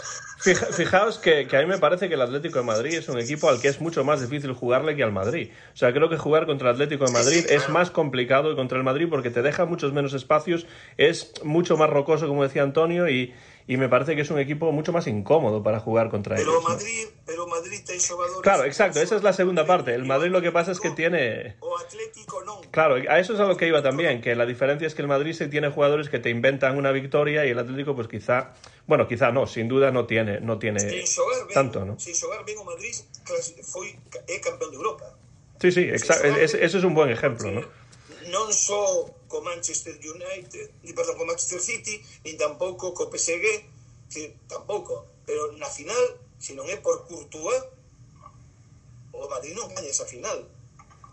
Fijaos 0.74 1.20
que, 1.20 1.48
que, 1.48 1.56
a 1.56 1.62
mí 1.62 1.68
me 1.68 1.78
parece 1.78 2.10
que 2.10 2.16
el 2.16 2.22
Atlético 2.22 2.60
de 2.60 2.66
Madrid 2.66 2.98
es 2.98 3.08
un 3.08 3.20
equipo 3.20 3.48
al 3.48 3.62
que 3.62 3.70
es 3.70 3.80
mucho 3.80 4.04
más 4.04 4.20
difícil 4.20 4.52
jugarle 4.52 4.96
que 4.96 5.04
al 5.04 5.14
Madrid. 5.14 5.52
O 5.74 5.78
sea, 5.78 5.94
creo 5.94 6.10
que 6.10 6.18
jugar 6.18 6.46
contra 6.46 6.70
el 6.70 6.76
Atlético 6.76 7.06
de 7.06 7.14
Madrid 7.14 7.38
sí, 7.38 7.42
sí, 7.42 7.48
claro. 7.48 7.62
es 7.62 7.70
más 7.70 7.92
complicado 7.92 8.50
que 8.50 8.56
contra 8.56 8.78
el 8.78 8.84
Madrid 8.84 9.08
porque 9.10 9.30
te 9.30 9.42
deja 9.42 9.66
muchos 9.66 9.94
menos 9.94 10.14
espacios, 10.14 10.66
es 10.98 11.32
mucho 11.44 11.78
más 11.78 11.90
rocoso, 11.90 12.28
como 12.28 12.44
decía 12.44 12.64
Antonio, 12.64 13.08
y, 13.08 13.34
y 13.68 13.78
me 13.78 13.90
parece 13.90 14.16
que 14.16 14.22
es 14.22 14.32
un 14.32 14.40
equipo 14.40 14.72
mucho 14.72 14.92
más 14.92 15.08
incómodo 15.08 15.64
para 15.64 15.80
jugar 15.80 16.10
contra 16.10 16.36
pero 16.36 16.52
ellos. 16.52 16.64
¿no? 16.64 16.70
Madrid, 16.70 17.08
pero 17.26 17.48
Madrid 17.48 17.80
xogadores... 17.98 18.42
Claro, 18.42 18.66
exacto, 18.66 19.00
esa 19.02 19.16
es 19.16 19.24
la 19.24 19.34
segunda 19.34 19.66
parte. 19.66 19.94
El 19.94 20.06
Madrid 20.06 20.32
lo 20.32 20.42
que 20.42 20.52
pasa 20.52 20.72
es 20.72 20.80
que 20.80 20.92
tiene... 20.92 21.56
O 21.60 21.78
Atlético 21.78 22.44
non. 22.44 22.60
Claro, 22.72 22.96
a 22.96 23.20
eso 23.20 23.34
es 23.34 23.40
a 23.40 23.46
lo 23.46 23.56
que 23.56 23.68
iba 23.68 23.82
también, 23.82 24.22
que 24.22 24.36
la 24.36 24.46
diferencia 24.46 24.88
es 24.88 24.96
que 24.96 25.02
el 25.02 25.08
Madrid 25.08 25.34
se 25.34 25.48
tiene 25.48 25.70
jugadores 25.70 26.10
que 26.10 26.20
te 26.20 26.30
inventan 26.30 26.78
una 26.78 26.92
victoria 26.92 27.46
y 27.46 27.50
el 27.50 27.60
Atlético 27.60 27.96
pues 27.96 28.08
quizá, 28.08 28.54
bueno, 28.88 29.08
quizá 29.08 29.32
no, 29.32 29.48
sin 29.48 29.68
duda 29.68 29.92
no 29.92 30.06
tiene, 30.06 30.40
no 30.42 30.60
tiene 30.60 30.84
ben, 30.84 31.06
tanto, 31.54 31.86
¿no? 31.86 32.00
sin 32.00 32.16
xogar 32.16 32.44
ben 32.46 32.58
o 32.58 32.64
Madrid 32.66 32.94
é 34.28 34.40
campeón 34.40 34.72
de 34.72 34.78
Europa. 34.78 35.16
Sí, 35.62 35.72
sí, 35.72 35.82
exacto, 35.82 36.28
ese 36.28 36.60
es 36.60 36.84
un 36.84 36.94
buen 36.94 37.10
ejemplo, 37.10 37.52
¿no? 37.52 37.62
Non 38.34 38.50
só 38.50 39.06
co 39.30 39.46
Manchester 39.46 39.94
United, 40.02 40.82
ni 40.82 40.92
perdón, 40.98 41.22
co 41.22 41.30
Manchester 41.30 41.62
City, 41.62 42.02
nin 42.26 42.34
tampouco 42.34 42.90
co 42.98 43.06
PSG, 43.14 43.46
que 44.10 44.34
tampouco, 44.50 45.06
pero 45.30 45.54
na 45.62 45.70
final, 45.70 46.18
se 46.42 46.58
non 46.58 46.66
é 46.66 46.82
por 46.82 47.06
Courtois, 47.06 47.62
o 49.14 49.30
Madrid 49.30 49.54
non 49.54 49.70
gaña 49.70 49.90
esa 49.94 50.10
final. 50.10 50.50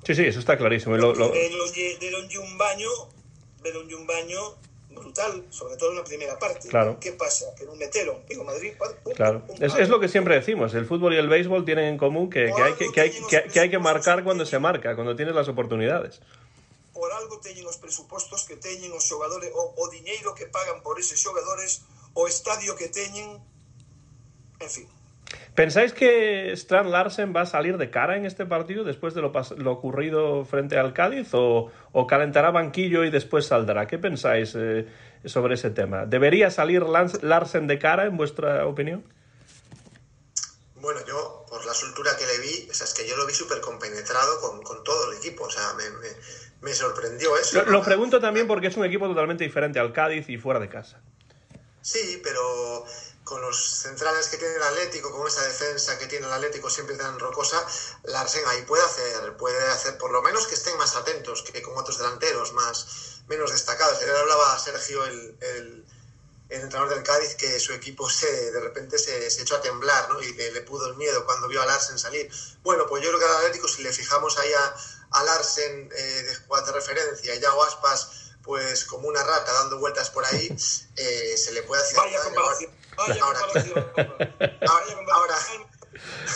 Sí, 0.06 0.16
sí, 0.16 0.24
eso 0.24 0.40
está 0.40 0.56
clarísimo. 0.56 0.96
lo- 0.96 1.12
lo- 1.12 1.28
Deronlle, 1.28 2.38
un 2.40 2.56
baño, 2.56 2.88
deronlle 3.62 3.94
un 4.00 4.06
baño 4.08 4.40
brutal, 4.90 5.44
sobre 5.52 5.76
todo 5.76 5.92
na 5.94 6.02
primeira 6.02 6.34
parte. 6.40 6.66
Claro. 6.72 6.96
Que 6.98 7.12
pasa? 7.12 7.52
Que 7.54 7.68
non 7.68 7.76
meteron, 7.76 8.24
e 8.26 8.34
o 8.40 8.42
Madrid... 8.48 8.72
pum, 8.80 9.12
Claro, 9.14 9.44
pum, 9.44 9.54
es, 9.60 9.76
es 9.76 9.88
lo 9.92 10.00
que 10.00 10.08
siempre 10.08 10.34
decimos, 10.40 10.72
el 10.74 10.88
fútbol 10.88 11.14
y 11.14 11.18
el 11.20 11.28
béisbol 11.28 11.62
tienen 11.68 11.84
en 11.94 11.98
común 12.00 12.32
que, 12.32 12.48
que 12.48 12.62
hay, 12.64 12.72
que, 12.74 12.88
que 12.90 13.00
hay, 13.04 13.10
que, 13.12 13.38
que 13.52 13.58
hay 13.60 13.70
que 13.70 13.78
marcar 13.78 14.24
cuando 14.24 14.42
se 14.48 14.58
marca, 14.58 14.96
cuando 14.96 15.14
tienes 15.14 15.34
las 15.36 15.46
oportunidades. 15.52 16.18
Por 17.00 17.16
algo 17.16 17.40
teñen 17.40 17.64
os 17.64 17.80
presupostos 17.80 18.44
que 18.44 18.60
teñen 18.60 18.92
os 18.92 19.08
xogadores, 19.08 19.48
o, 19.56 19.72
o 19.72 19.84
diñeiro 19.88 20.36
que 20.36 20.44
pagan 20.44 20.84
por 20.84 21.00
eses 21.00 21.16
xogadores, 21.16 21.80
o 22.12 22.28
estadio 22.28 22.76
que 22.76 22.92
teñen, 22.92 23.40
en 24.60 24.70
fin. 24.70 24.88
¿Pensáis 25.54 25.92
que 25.96 26.52
Strand 26.52 26.90
Larsen 26.90 27.32
va 27.34 27.42
a 27.42 27.46
salir 27.46 27.78
de 27.78 27.88
cara 27.90 28.16
en 28.16 28.26
este 28.26 28.44
partido 28.44 28.84
después 28.84 29.14
de 29.14 29.22
lo, 29.22 29.32
lo 29.56 29.72
ocurrido 29.72 30.44
frente 30.44 30.78
al 30.78 30.92
Cádiz 30.92 31.32
o, 31.32 31.72
o 31.92 32.06
calentará 32.06 32.50
banquillo 32.50 33.04
y 33.04 33.10
después 33.10 33.46
saldrá? 33.46 33.86
¿Qué 33.86 33.98
pensáis 33.98 34.54
eh, 34.56 34.86
sobre 35.24 35.54
ese 35.54 35.70
tema? 35.70 36.04
¿Debería 36.04 36.50
salir 36.50 36.82
Larsen 36.82 37.66
de 37.66 37.78
cara 37.78 38.04
en 38.04 38.16
vuestra 38.16 38.66
opinión? 38.66 39.04
Bueno, 40.76 41.00
yo, 41.06 41.39
la 41.70 41.74
soltura 41.74 42.16
que 42.16 42.26
le 42.26 42.38
vi, 42.38 42.68
o 42.70 42.74
sea, 42.74 42.86
es 42.86 42.92
que 42.94 43.06
yo 43.06 43.16
lo 43.16 43.26
vi 43.26 43.34
súper 43.34 43.60
compenetrado 43.60 44.40
con, 44.40 44.62
con 44.62 44.82
todo 44.84 45.10
el 45.10 45.16
equipo. 45.18 45.44
O 45.44 45.50
sea, 45.50 45.72
me, 45.74 45.88
me- 45.90 46.16
me 46.60 46.74
sorprendió 46.74 47.36
eso. 47.38 47.62
Lo, 47.62 47.82
pregunto 47.82 48.20
también 48.20 48.46
porque 48.46 48.66
es 48.66 48.76
un 48.76 48.84
equipo 48.84 49.06
totalmente 49.08 49.44
diferente 49.44 49.78
al 49.78 49.92
Cádiz 49.92 50.28
y 50.28 50.36
fuera 50.36 50.60
de 50.60 50.68
casa. 50.68 51.00
Sí, 51.80 52.20
pero 52.22 52.84
con 53.24 53.40
los 53.40 53.56
centrales 53.56 54.28
que 54.28 54.36
tiene 54.36 54.56
el 54.56 54.62
Atlético, 54.62 55.10
con 55.12 55.26
esa 55.26 55.42
defensa 55.42 55.96
que 55.98 56.06
tiene 56.06 56.26
el 56.26 56.32
Atlético 56.32 56.68
siempre 56.68 56.96
tan 56.96 57.18
rocosa, 57.18 57.64
Larsen 58.04 58.42
ahí 58.48 58.62
puede 58.62 58.82
hacer, 58.84 59.36
puede 59.36 59.62
hacer 59.68 59.96
por 59.96 60.10
lo 60.10 60.20
menos 60.20 60.46
que 60.48 60.54
estén 60.56 60.76
más 60.76 60.96
atentos 60.96 61.42
que 61.42 61.62
con 61.62 61.78
otros 61.78 61.96
delanteros 61.98 62.52
más 62.52 63.22
menos 63.28 63.52
destacados. 63.52 63.98
Ayer 64.02 64.14
hablaba 64.16 64.58
Sergio, 64.58 65.04
el, 65.06 65.36
el, 65.40 65.84
el 66.50 66.62
entrenador 66.62 66.94
del 66.94 67.02
Cádiz, 67.04 67.34
que 67.36 67.58
su 67.60 67.72
equipo 67.72 68.10
se 68.10 68.50
de 68.50 68.60
repente 68.60 68.98
se, 68.98 69.30
se 69.30 69.42
echó 69.42 69.56
a 69.56 69.60
temblar 69.60 70.08
¿no? 70.10 70.20
y 70.20 70.32
le, 70.34 70.52
le 70.52 70.60
pudo 70.62 70.86
el 70.88 70.96
miedo 70.96 71.24
cuando 71.24 71.48
vio 71.48 71.62
a 71.62 71.66
Larsen 71.66 71.98
salir. 71.98 72.30
Bueno, 72.62 72.86
pues 72.88 73.02
yo 73.02 73.08
creo 73.10 73.20
que 73.20 73.26
al 73.26 73.36
Atlético, 73.36 73.68
si 73.68 73.82
le 73.82 73.92
fijamos 73.92 74.36
ahí 74.38 74.52
a, 74.52 74.74
a 75.12 75.22
Larsen 75.24 75.90
eh, 75.96 76.02
de 76.02 76.62
de 76.66 76.72
referencia 76.72 77.34
y 77.34 77.44
a 77.44 77.50
Aspas 77.66 78.10
pues 78.42 78.84
como 78.86 79.06
una 79.06 79.22
rata 79.22 79.52
dando 79.52 79.78
vueltas 79.78 80.10
por 80.10 80.24
ahí, 80.24 80.48
eh, 80.96 81.36
se 81.36 81.52
le 81.52 81.62
puede 81.62 81.82
hacer 81.82 81.96
Vaya 81.98 82.20
comparación. 82.24 82.70
Vaya 82.96 83.22
Ahora- 83.22 83.40
comparación. 83.40 83.92
Vaya 84.60 84.94
comparación. 84.96 85.69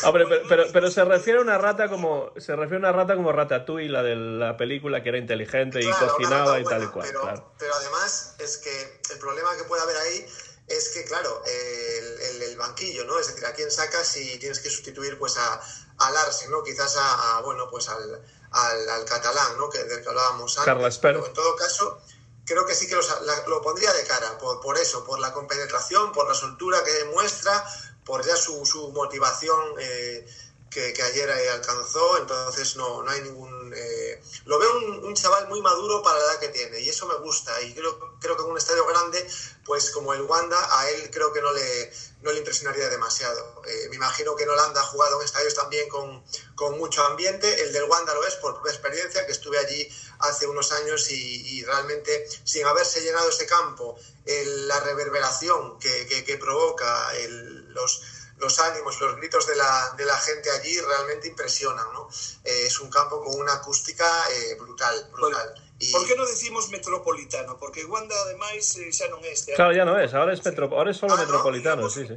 Hombre, 0.05 0.27
pero, 0.29 0.43
pero, 0.49 0.65
pero 0.73 0.91
se 0.91 1.05
refiere 1.05 1.39
a 1.39 1.43
una 1.43 1.59
rata 1.59 1.89
como 1.89 2.33
se 2.37 2.55
refiere 2.57 2.77
a 2.77 2.91
una 2.91 2.93
rata 2.93 3.15
como 3.17 3.33
Ratatouille, 3.33 3.89
la 3.91 4.03
de 4.03 4.17
la 4.17 4.57
película 4.57 5.03
que 5.03 5.09
era 5.11 5.19
inteligente 5.19 5.81
y 5.81 5.85
Claro, 5.87 6.09
cocinaba 6.17 6.47
rata 6.47 6.61
y 6.61 6.65
tal 6.65 6.83
y 6.83 6.87
cual. 6.89 7.07
Pero, 7.07 7.21
claro. 7.23 7.53
pero 7.59 7.75
además 7.75 8.35
es 8.39 8.57
que 8.59 9.01
el 9.13 9.19
problema 9.19 9.57
que 9.57 9.65
puede 9.65 9.83
haber 9.83 9.97
ahí 9.97 10.27
es 10.67 10.89
que, 10.91 11.05
claro, 11.05 11.43
el, 11.47 12.21
el- 12.21 12.43
el 12.43 12.57
banquillo, 12.57 13.05
¿no? 13.05 13.19
Es 13.19 13.27
decir, 13.29 13.45
¿a 13.47 13.53
quién 13.53 13.71
sacas 13.71 14.07
si 14.07 14.39
tienes 14.39 14.61
que 14.61 14.71
sustituir 14.71 15.19
pues 15.19 15.37
a, 15.37 15.61
a 15.99 16.11
Larsen, 16.11 16.51
¿no? 16.51 16.63
Quizás 16.63 16.97
a, 16.97 17.37
a, 17.37 17.41
bueno, 17.43 17.69
pues 17.71 17.89
al, 17.89 18.23
al, 18.51 18.89
al 18.89 19.05
catalán, 19.05 19.59
¿no? 19.59 19.69
Que, 19.69 19.85
del 19.85 20.03
que 20.03 20.09
hablábamos 20.09 20.59
antes. 20.59 20.99
Pero 20.99 21.27
en 21.27 21.33
todo 21.35 21.55
caso, 21.57 22.01
creo 22.47 22.65
que 22.67 22.75
sí 22.75 22.87
que 22.89 22.95
los- 22.95 23.21
la- 23.23 23.47
lo 23.47 23.61
pondría 23.61 23.93
de 23.93 24.05
cara, 24.05 24.39
por, 24.39 24.61
por 24.63 24.79
eso, 24.79 25.05
por 25.05 25.19
la 25.21 25.33
compenetración, 25.35 26.13
por 26.13 26.27
la 26.29 26.35
soltura 26.35 26.83
que 26.83 27.05
muestra, 27.13 27.63
por 28.05 28.25
ya 28.25 28.37
su, 28.37 28.65
su 28.67 28.91
motivación 28.93 29.75
eh, 29.79 30.27
que, 30.71 30.93
que 30.93 31.03
ayer 31.03 31.31
alcanzó, 31.31 32.19
entonces 32.19 32.75
no, 32.77 33.03
no 33.03 33.11
hay 33.11 33.21
ningún... 33.23 33.73
eh, 33.77 34.21
lo 34.45 34.59
veo 34.59 34.77
un, 34.79 35.05
un 35.05 35.15
chaval 35.15 35.47
muy 35.49 35.61
maduro 35.63 36.03
para 36.03 36.19
la 36.19 36.25
edad 36.33 36.41
que 36.41 36.49
tiene 36.49 36.81
y 36.81 36.89
eso 36.89 37.07
me 37.07 37.15
gusta 37.15 37.61
y 37.63 37.73
creo, 37.75 37.97
creo 38.21 38.37
que 38.37 38.43
en 38.43 38.51
un 38.51 38.59
estadio 38.59 38.85
grande, 38.85 39.25
pues 39.65 39.91
como 39.91 40.13
el 40.15 40.23
Wanda, 40.23 40.59
a 40.81 40.91
él 40.91 41.11
creo 41.13 41.33
que 41.33 41.41
no 41.41 41.53
le, 41.53 41.93
no 42.23 42.33
le 42.33 42.39
impresionaría 42.39 42.89
demasiado. 42.89 43.63
Eh, 43.69 43.87
me 43.89 43.97
imagino 43.97 44.35
que 44.35 44.43
en 44.43 44.51
Holanda 44.51 44.81
ha 44.81 44.85
jugado 44.85 45.21
en 45.21 45.25
estadios 45.25 45.55
también 45.55 45.89
con, 45.89 46.25
con 46.57 46.77
mucho 46.77 47.05
ambiente, 47.05 47.63
el 47.63 47.73
del 47.73 47.85
Wanda 47.85 48.13
lo 48.15 48.27
es 48.27 48.35
por 48.37 48.55
propia 48.55 48.73
experiencia, 48.73 49.25
que 49.27 49.33
estuve 49.33 49.59
allí 49.59 49.89
hace 50.19 50.47
unos 50.49 50.73
años 50.73 51.09
y, 51.11 51.59
y 51.59 51.63
realmente 51.65 52.27
sin 52.43 52.67
haberse 52.67 53.01
llenado 53.01 53.29
ese 53.29 53.47
campo, 53.47 53.97
el- 54.27 54.67
la 54.67 54.81
reverberación 54.81 55.79
que, 55.79 56.07
que- 56.07 56.25
que 56.25 56.37
provoca 56.37 57.15
el- 57.17 57.54
los, 57.75 58.03
los 58.39 58.59
ánimos, 58.59 59.01
los 59.01 59.17
gritos 59.17 59.47
de 59.47 59.57
la, 59.57 59.93
de 59.97 60.05
la 60.07 60.17
gente 60.17 60.51
allí 60.51 60.81
realmente 60.81 61.29
impresionan. 61.29 61.87
¿no? 61.93 62.09
Eh, 62.45 62.67
es 62.67 62.79
un 62.81 62.89
campo 62.91 63.23
con 63.23 63.35
una 63.39 63.55
acústica 63.55 64.07
eh, 64.31 64.55
brutal, 64.59 65.11
brutal. 65.13 65.55
Y, 65.79 65.91
Por 65.91 66.07
que 66.07 66.15
non 66.15 66.25
decimos 66.31 66.71
metropolitano? 66.71 67.59
Porque 67.59 67.83
Wanda, 67.85 68.15
ademais, 68.31 68.63
eh, 68.79 68.95
xa 68.95 69.11
non 69.11 69.19
é 69.27 69.35
este. 69.35 69.59
Claro, 69.59 69.75
ya 69.75 69.83
no 69.83 69.99
es, 69.99 70.15
ahora 70.15 70.31
es, 70.33 70.39
metro, 70.47 70.71
ahora 70.71 70.95
es 70.95 70.97
solo 70.97 71.13
Ah, 71.13 71.19
no, 71.19 71.23
metropolitano, 71.27 71.91
digamos- 71.91 71.95
sí, 71.99 72.07
sí. 72.07 72.17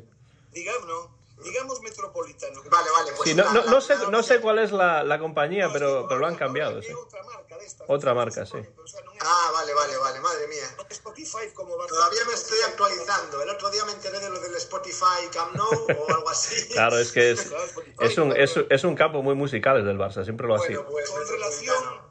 Digamos, 0.54 0.86
no, 0.86 1.17
digamos 1.44 1.82
metropolitano. 1.82 2.62
que- 2.64 2.70
Vale, 2.70 2.90
vale, 2.92 3.12
pues 3.16 3.30
Sí, 3.30 3.36
no, 3.36 3.44
la- 3.46 3.52
no, 3.54 3.66
la- 3.66 3.72
no 3.72 3.82
sé, 3.82 3.96
no 4.12 4.24
sé 4.24 4.40
cuál 4.42 4.60
es 4.60 4.72
la, 4.72 5.04
la 5.04 5.20
compañía, 5.20 5.68
No, 5.68 5.74
pero, 5.74 6.06
pero 6.08 6.20
lo 6.20 6.28
han 6.28 6.36
cambiado, 6.36 6.82
sí. 6.82 6.92
Otra 7.88 8.14
marca, 8.14 8.46
sí. 8.46 8.58
O 8.58 8.88
sea, 8.88 9.02
Ah, 9.22 9.52
vale, 9.54 9.74
vale, 9.74 9.98
vale, 9.98 10.20
madre 10.20 10.48
mía. 10.48 10.64
Spotify 10.90 11.50
como 11.54 11.76
Barça. 11.78 11.88
Todavía 11.90 12.20
me 12.28 12.34
estoy 12.34 12.58
actualizando. 12.68 13.42
El 13.42 13.50
otro 13.50 13.70
día 13.72 13.84
me 13.86 13.92
enteré 13.94 14.20
de 14.20 14.30
lo 14.30 14.40
del 14.40 14.56
Spotify 14.56 15.28
Camp 15.34 15.56
Nou 15.56 15.68
o 15.74 16.14
algo 16.16 16.30
así. 16.30 16.56
Claro, 16.74 16.98
es 16.98 17.12
que 17.12 17.32
es, 17.32 17.52
es, 18.00 18.18
un, 18.18 18.36
es, 18.36 18.56
es 18.70 18.84
un 18.84 18.96
campo 18.96 19.22
muy 19.24 19.36
musical 19.36 19.78
el 19.78 19.86
del 19.86 19.98
Barça, 19.98 20.24
siempre 20.24 20.48
lo 20.48 20.56
ha 20.56 20.60
sido. 20.60 20.84
Bueno, 20.84 20.92
pues 20.92 21.10
Con 21.10 21.28
relación... 21.28 21.76
metropolitano. 21.76 22.08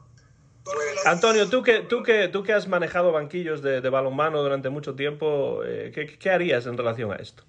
con 0.65 0.75
Pues, 0.75 0.87
relación- 0.89 1.13
Antonio, 1.13 1.49
tú 1.49 1.63
que, 1.63 1.81
tú 1.81 2.03
que, 2.03 2.29
tú 2.29 2.43
que 2.43 2.53
has 2.53 2.67
manejado 2.69 3.13
banquillos 3.13 3.63
de, 3.63 3.81
de 3.81 3.89
balonmano 3.91 4.43
durante 4.43 4.69
mucho 4.69 4.95
tiempo, 4.97 5.63
eh, 5.65 5.93
¿qué, 5.95 6.19
¿qué 6.19 6.31
harías 6.31 6.67
en 6.67 6.77
relación 6.77 7.13
a 7.13 7.17
esto? 7.17 7.45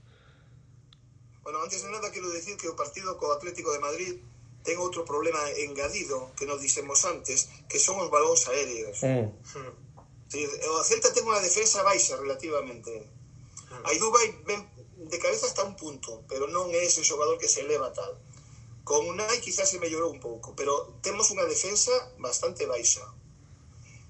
Bueno, 1.48 1.62
antes 1.64 1.82
de 1.82 1.90
nada 1.90 2.12
quero 2.12 2.30
decir 2.30 2.58
que 2.58 2.68
o 2.68 2.76
partido 2.76 3.16
co 3.16 3.32
Atlético 3.32 3.72
de 3.72 3.80
Madrid 3.80 4.20
ten 4.68 4.76
outro 4.84 5.08
problema 5.08 5.40
engadido 5.56 6.36
que 6.36 6.44
nos 6.44 6.60
dixemos 6.60 7.00
antes, 7.08 7.48
que 7.72 7.80
son 7.80 8.04
os 8.04 8.12
balóns 8.12 8.52
aéreos. 8.52 9.00
Mm. 9.00 9.32
Sí, 10.28 10.44
o 10.44 10.84
Celta 10.84 11.16
ten 11.16 11.24
unha 11.24 11.40
defensa 11.40 11.88
baixa 11.88 12.20
relativamente. 12.20 12.92
Mm. 13.00 13.84
Aí 13.88 13.96
Dubai 13.96 14.28
ben 14.44 14.60
de 15.08 15.18
cabeza 15.24 15.48
hasta 15.48 15.64
un 15.64 15.80
punto, 15.80 16.28
pero 16.28 16.52
non 16.52 16.68
é 16.76 16.84
ese 16.84 17.00
xogador 17.08 17.40
que 17.40 17.48
se 17.48 17.64
eleva 17.64 17.96
tal. 17.96 18.20
Con 18.84 19.08
Unai 19.08 19.40
quizás 19.40 19.72
se 19.72 19.80
mellorou 19.80 20.12
un 20.12 20.20
pouco, 20.20 20.52
pero 20.52 21.00
temos 21.00 21.32
unha 21.32 21.48
defensa 21.48 21.96
bastante 22.20 22.68
baixa. 22.68 23.08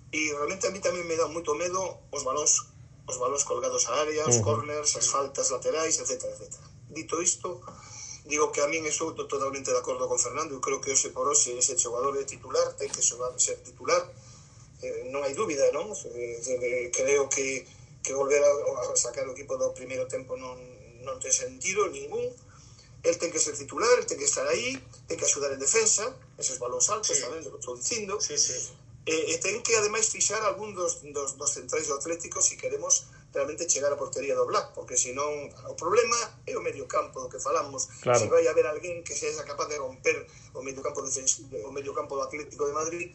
E 0.10 0.34
realmente 0.34 0.66
a 0.66 0.74
mí 0.74 0.82
tamén 0.82 1.06
me 1.06 1.14
dá 1.14 1.30
moito 1.30 1.54
medo 1.54 2.02
os 2.10 2.26
balóns 2.26 2.74
os 3.06 3.18
balóns 3.22 3.46
colgados 3.46 3.86
a 3.94 4.02
área, 4.02 4.26
os 4.26 4.42
mm. 4.42 4.44
corners, 4.44 4.98
as 4.98 5.06
faltas 5.06 5.54
laterais, 5.54 6.02
etc. 6.02 6.18
etcétera. 6.18 6.34
etcétera. 6.34 6.77
Dito 6.90 7.22
isto, 7.22 7.62
digo 8.26 8.52
que 8.52 8.62
a 8.62 8.68
min 8.68 8.84
estou 8.88 9.12
totalmente 9.16 9.72
de 9.72 9.80
acordo 9.80 10.08
con 10.08 10.20
Fernando, 10.20 10.56
eu 10.56 10.64
creo 10.64 10.80
que 10.80 10.92
hoxe 10.92 11.12
por 11.16 11.28
hoxe 11.28 11.56
ese 11.56 11.76
xogador 11.76 12.16
é 12.16 12.24
titular, 12.24 12.76
ten 12.80 12.92
que 12.92 13.04
xogar 13.04 13.32
ser 13.40 13.60
titular, 13.64 14.04
eh, 14.84 15.08
non 15.12 15.24
hai 15.24 15.36
dúbida, 15.36 15.68
non? 15.76 15.92
Eh, 15.92 16.40
eh, 16.40 16.60
eh 16.60 16.86
creo 16.92 17.28
que, 17.28 17.68
que 18.04 18.12
volver 18.16 18.44
a, 18.44 18.52
a 18.92 18.96
sacar 18.96 19.28
o 19.28 19.36
equipo 19.36 19.60
do 19.60 19.76
primeiro 19.76 20.08
tempo 20.08 20.36
non, 20.36 20.56
non 21.04 21.20
ten 21.20 21.32
sentido 21.32 21.88
ningún, 21.92 22.28
el 23.04 23.16
ten 23.20 23.32
que 23.32 23.40
ser 23.40 23.56
titular, 23.56 23.96
el 24.00 24.08
ten 24.08 24.20
que 24.20 24.28
estar 24.28 24.48
aí, 24.48 24.76
ten 25.08 25.16
que 25.16 25.28
axudar 25.28 25.52
en 25.52 25.60
defensa, 25.60 26.08
eses 26.40 26.60
balóns 26.60 26.88
altos 26.92 27.16
sí. 27.16 27.24
tamén, 27.24 27.44
estou 27.44 27.76
dicindo, 27.76 28.20
sí, 28.20 28.36
sí. 28.36 28.56
E, 29.08 29.32
e 29.32 29.36
ten 29.40 29.64
que 29.64 29.76
ademais 29.80 30.12
fixar 30.12 30.44
algún 30.44 30.76
dos, 30.76 31.00
dos, 31.16 31.40
dos 31.40 31.52
centrais 31.52 31.88
do 31.88 31.96
Atlético 31.96 32.44
se 32.44 32.56
si 32.56 32.56
queremos 32.60 33.08
realmente 33.34 33.68
chegar 33.70 33.92
á 33.94 33.98
portería 34.00 34.34
do 34.34 34.46
Black, 34.48 34.74
porque 34.74 34.96
senón 34.98 35.52
o 35.68 35.76
problema 35.76 36.18
é 36.48 36.56
o 36.58 36.62
medio 36.64 36.88
campo 36.88 37.22
do 37.22 37.30
que 37.30 37.40
falamos. 37.40 37.88
Claro. 38.02 38.20
Se 38.20 38.28
vai 38.32 38.48
haber 38.48 38.66
alguén 38.66 39.04
que 39.04 39.14
sexa 39.14 39.44
capaz 39.46 39.68
de 39.70 39.78
romper 39.78 40.26
o 40.58 40.62
medio 40.64 40.82
campo 40.82 41.02
defensivo, 41.04 41.52
o 41.68 41.72
medio 41.72 41.94
campo 41.94 42.16
do 42.18 42.24
Atlético 42.24 42.66
de 42.66 42.74
Madrid, 42.74 43.08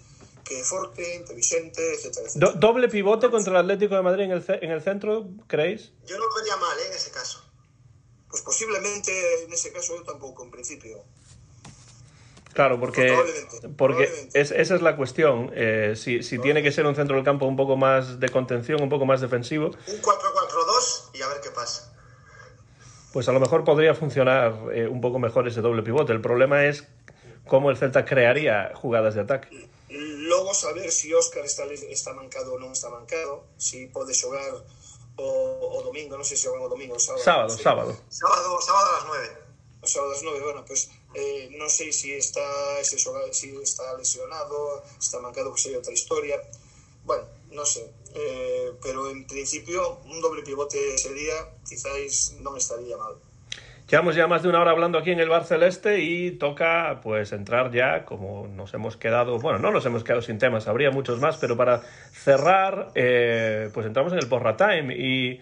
que 0.45 0.61
é 0.61 0.65
forte, 0.65 1.03
inteligente, 1.17 1.81
etc. 1.97 2.07
etc. 2.23 2.39
Do- 2.39 2.55
¿Doble 2.59 2.89
pivote 2.89 3.31
contra 3.31 3.53
el 3.57 3.65
Atlético 3.65 3.97
de 3.97 4.03
Madrid 4.03 4.25
en 4.31 4.33
el, 4.39 4.43
en 4.47 4.71
el 4.71 4.83
centro, 4.83 5.31
creéis? 5.49 5.91
Yo 6.07 6.19
no 6.19 6.27
lo 6.29 6.35
vería 6.35 6.57
mal 6.57 6.77
¿eh? 6.79 6.87
en 6.89 6.95
ese 6.95 7.11
posiblemente 8.41 9.13
nese 9.49 9.69
caso 9.73 9.93
eu 9.93 10.05
tampouco, 10.05 10.41
en 10.45 10.51
principio. 10.51 11.05
Claro, 12.53 12.79
porque, 12.79 13.07
Probablemente, 13.07 13.69
porque 13.77 14.05
probablemente. 14.05 14.41
es- 14.41 14.51
esa 14.51 14.75
es 14.75 14.83
la 14.83 14.97
cuestión. 14.97 15.51
Eh, 15.55 15.95
si, 15.97 16.23
si 16.23 16.39
tiene 16.39 16.63
que 16.63 16.71
ser 16.73 16.87
un 16.87 16.95
centro 16.95 17.17
del 17.17 17.25
campo 17.25 17.47
un 17.47 17.57
poco 17.57 17.77
más 17.77 18.21
de 18.21 18.29
contención, 18.29 18.83
un 18.83 18.89
poco 18.91 19.07
más 19.07 19.21
defensivo, 19.21 19.67
Un 19.69 20.03
4-4-2 20.03 21.11
y 21.15 21.23
a 21.23 21.29
ver 21.29 21.41
qué 21.43 21.51
pasa. 21.51 21.89
pues 23.13 23.29
a 23.29 23.33
lo 23.33 23.41
mejor 23.41 23.63
podría 23.65 23.95
funcionar 23.95 24.55
eh, 24.73 24.89
un 24.89 25.01
poco 25.03 25.19
mejor 25.19 25.47
ese 25.47 25.61
doble 25.61 25.83
pivote. 25.83 26.13
El 26.13 26.21
problema 26.23 26.65
es 26.65 26.89
cómo 27.47 27.71
el 27.71 27.77
Celta 27.77 28.05
crearía 28.07 28.73
jugadas 28.75 29.15
de 29.15 29.21
ataque. 29.21 29.69
Logo 29.91 30.55
saber 30.55 30.91
si 30.91 31.13
Óscar 31.13 31.45
está, 31.45 31.65
está 31.67 32.15
mancado 32.17 32.53
ou 32.55 32.59
non 32.59 32.73
está 32.73 32.89
mancado, 32.89 33.45
si 33.61 33.85
pode 33.93 34.17
xogar 34.17 34.49
o, 35.21 35.29
o 35.77 35.79
domingo, 35.85 36.17
non 36.17 36.25
sei 36.25 36.41
se 36.41 36.49
xogan 36.49 36.65
o 36.65 36.69
domingo 36.73 36.97
ou 36.97 37.03
sábado. 37.05 37.21
Sábado, 37.21 37.53
Sí. 37.53 37.61
sábado. 37.61 37.93
Sábado, 38.09 38.49
sábado 38.65 38.89
a 38.89 38.95
las 38.97 39.05
9. 39.05 39.29
O 39.85 39.87
sábado 39.87 40.09
a 40.09 40.15
las 40.17 40.25
9, 40.25 40.41
bueno, 40.49 40.65
pues 40.65 40.89
eh, 41.15 41.53
non 41.59 41.69
sei 41.69 41.93
si 41.93 42.13
está 42.13 42.41
si 42.83 42.97
está 42.97 43.97
lesionado, 43.97 44.83
está 44.99 45.21
mancado, 45.21 45.53
que 45.53 45.61
sei 45.61 45.77
outra 45.77 45.93
historia. 45.93 46.41
Bueno, 47.05 47.29
non 47.53 47.67
sei. 47.69 47.85
Eh, 48.15 48.73
pero 48.83 49.11
en 49.11 49.27
principio 49.27 50.01
un 50.09 50.21
doble 50.21 50.43
pivote 50.43 50.79
sería, 50.97 51.53
quizáis 51.69 52.37
non 52.41 52.57
estaría 52.57 52.97
mal. 52.97 53.17
Llevamos 53.89 54.17
ya 54.17 54.27
más 54.27 54.43
de 54.43 54.49
una 54.49 54.61
hora 54.61 54.71
hablando 54.71 54.97
aquí 54.97 55.11
en 55.11 55.21
el 55.21 55.29
Bar 55.29 55.45
Celeste 55.45 56.01
y 56.01 56.33
toca 56.33 57.01
pues 57.03 57.33
entrar 57.33 57.71
ya, 57.73 58.07
como 58.07 58.49
nos 58.49 58.73
hemos 58.73 58.97
quedado, 58.97 59.39
bueno, 59.39 59.59
no 59.59 59.71
nos 59.71 59.85
hemos 59.85 60.03
quedado 60.03 60.23
sin 60.23 60.39
temas, 60.39 60.67
habría 60.67 60.91
muchos 60.91 61.21
más, 61.21 61.37
pero 61.37 61.59
para 61.59 61.83
cerrar, 62.13 62.93
eh, 62.95 63.69
pues 63.75 63.85
entramos 63.85 64.13
en 64.15 64.21
el 64.21 64.29
Porra 64.29 64.57
Time 64.57 64.97
y 64.97 65.41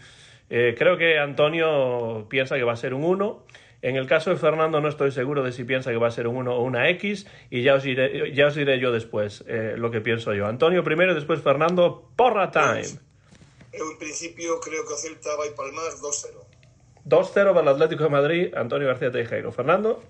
creo 0.49 0.99
que 0.99 1.17
Antonio 1.19 2.27
piensa 2.29 2.57
que 2.57 2.65
va 2.65 2.73
a 2.73 2.77
ser 2.77 2.93
un 2.93 3.05
1. 3.05 3.45
En 3.83 3.97
el 3.97 4.07
caso 4.07 4.31
de 4.31 4.37
Fernando 4.37 4.81
no 4.81 4.89
estoy 4.89 5.11
seguro 5.11 5.43
de 5.43 5.53
si 5.53 5.65
piensa 5.65 5.91
que 5.91 5.97
va 5.97 6.09
a 6.09 6.11
ser 6.11 6.27
un 6.27 6.37
1 6.37 6.55
o 6.55 6.63
una 6.63 6.89
X 6.91 7.27
y 7.51 7.63
ya 7.63 7.75
os 7.75 7.83
diré, 7.83 8.33
ya 8.35 8.47
os 8.49 8.55
diré 8.55 8.79
yo 8.79 8.93
después 8.93 9.43
eh, 9.47 9.75
lo 9.77 9.91
que 9.91 10.01
pienso 10.03 10.35
yo. 10.35 10.47
Antonio 10.47 10.85
primero 10.85 11.13
y 11.13 11.15
después 11.15 11.41
Fernando, 11.41 12.11
Porra 12.17 12.51
Time. 12.51 12.85
Eu 13.73 13.87
en 13.93 13.99
principio 13.99 14.59
creo 14.61 14.83
que 14.85 14.95
Celta 14.97 15.31
vai 15.37 15.51
palmar 15.55 15.93
2-0. 16.03 16.35
2-0 17.07 17.55
para 17.55 17.61
el 17.63 17.69
Atlético 17.69 18.05
de 18.05 18.11
Madrid, 18.11 18.55
Antonio 18.55 18.89
García 18.89 19.11
Teijeiro. 19.11 19.53
Fernando. 19.53 20.03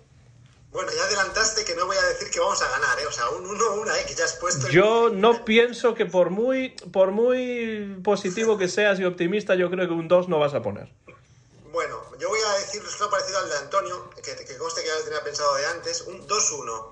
Bueno, 0.72 0.88
ya 0.96 1.02
adelantaste 1.04 1.64
que 1.64 1.74
no 1.74 1.84
voy 1.86 1.96
a 1.96 2.06
decir 2.08 2.30
que 2.32 2.38
vamos 2.40 2.62
a 2.62 2.70
ganar, 2.70 2.98
¿eh? 3.00 3.06
O 3.06 3.12
sea, 3.12 3.28
un 3.30 3.44
1 3.44 3.74
una 3.82 4.00
X, 4.00 4.16
ya 4.16 4.24
has 4.24 4.36
puesto... 4.40 4.66
el- 4.68 4.72
Yo 4.72 5.10
no 5.10 5.44
pienso 5.44 5.94
que 5.94 6.06
por 6.06 6.30
muy, 6.30 6.70
por 6.92 7.10
muy 7.10 7.98
positivo 8.04 8.56
que 8.56 8.68
seas 8.68 8.98
y 9.00 9.04
optimista, 9.04 9.54
yo 9.56 9.68
creo 9.70 9.86
que 9.88 9.94
un 9.94 10.06
2 10.08 10.28
no 10.28 10.38
vas 10.38 10.54
a 10.54 10.62
poner. 10.62 10.88
Yo 12.20 12.28
voy 12.28 12.38
a 12.46 12.58
decir 12.58 12.82
resultado 12.82 13.10
parecido 13.10 13.38
al 13.38 13.48
de 13.48 13.56
Antonio, 13.56 14.10
que, 14.16 14.44
que 14.44 14.56
conste 14.58 14.82
que 14.82 14.88
ya 14.88 14.94
lo 14.94 15.04
tenía 15.04 15.22
pensado 15.24 15.54
de 15.56 15.66
antes, 15.66 16.02
un 16.02 16.20
2-1, 16.26 16.86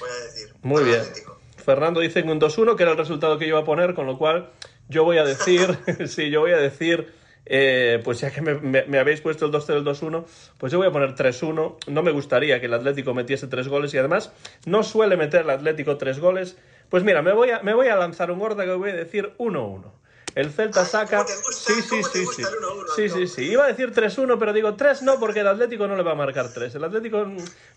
voy 0.00 0.08
a 0.10 0.24
decir. 0.24 0.54
Muy 0.62 0.84
bien. 0.84 1.00
Atlético. 1.00 1.36
Fernando 1.64 2.00
dice 2.00 2.22
que 2.22 2.30
un 2.30 2.40
2-1, 2.40 2.76
que 2.76 2.82
era 2.84 2.92
el 2.92 2.98
resultado 2.98 3.38
que 3.38 3.44
yo 3.44 3.50
iba 3.50 3.60
a 3.60 3.64
poner, 3.64 3.94
con 3.94 4.06
lo 4.06 4.16
cual 4.16 4.50
yo 4.88 5.04
voy 5.04 5.18
a 5.18 5.24
decir, 5.24 5.78
sí, 6.08 6.30
yo 6.30 6.40
voy 6.40 6.52
a 6.52 6.56
decir, 6.56 7.12
eh, 7.44 8.00
pues 8.02 8.20
ya 8.20 8.30
que 8.30 8.40
me, 8.40 8.54
me- 8.54 8.84
me 8.86 8.98
habéis 8.98 9.20
puesto 9.20 9.44
el 9.46 9.52
2-0, 9.52 9.76
el 9.76 9.84
2-1, 9.84 10.24
pues 10.56 10.72
yo 10.72 10.78
voy 10.78 10.86
a 10.88 10.92
poner 10.92 11.14
3-1. 11.14 11.76
No 11.88 12.02
me 12.02 12.10
gustaría 12.12 12.58
que 12.60 12.66
el 12.66 12.74
Atlético 12.74 13.12
metiese 13.12 13.46
tres 13.48 13.68
goles 13.68 13.92
y 13.92 13.98
además 13.98 14.32
no 14.64 14.82
suele 14.82 15.16
meter 15.18 15.42
el 15.42 15.50
Atlético 15.50 15.98
tres 15.98 16.18
goles. 16.18 16.56
Pues 16.88 17.04
mira, 17.04 17.20
me 17.22 17.32
voy 17.32 17.50
a, 17.50 17.60
me 17.60 17.74
voy 17.74 17.88
a 17.88 17.96
lanzar 17.96 18.30
un 18.30 18.38
gorda 18.38 18.64
que 18.64 18.72
voy 18.72 18.90
a 18.90 18.94
decir 18.94 19.34
1-1. 19.38 19.92
El 20.34 20.52
Celta 20.52 20.80
Ay, 20.82 20.86
saca. 20.86 21.16
¿cómo 21.18 21.28
te 21.28 21.36
gusta? 21.36 21.72
Sí, 21.74 21.82
sí, 21.82 21.88
¿Cómo 22.00 22.08
te 22.10 22.18
sí, 22.18 22.26
sí. 22.36 22.42
el 22.42 22.48
1-1, 22.48 22.86
Sí, 22.96 23.08
sí, 23.08 23.26
sí. 23.26 23.42
Iba 23.50 23.64
a 23.64 23.68
decir 23.68 23.92
3-1, 23.92 24.38
pero 24.38 24.52
digo 24.52 24.74
3 24.76 25.02
no, 25.02 25.18
porque 25.18 25.40
el 25.40 25.48
Atlético 25.48 25.86
no 25.86 25.96
le 25.96 26.02
va 26.02 26.12
a 26.12 26.14
marcar 26.14 26.52
3. 26.52 26.74
El 26.74 26.84
Atlético 26.84 27.26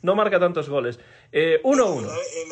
no 0.01 0.15
marca 0.15 0.39
tantos 0.39 0.69
goles. 0.69 0.99
Eh, 1.31 1.61
1-1. 1.63 1.99
El, 1.99 2.51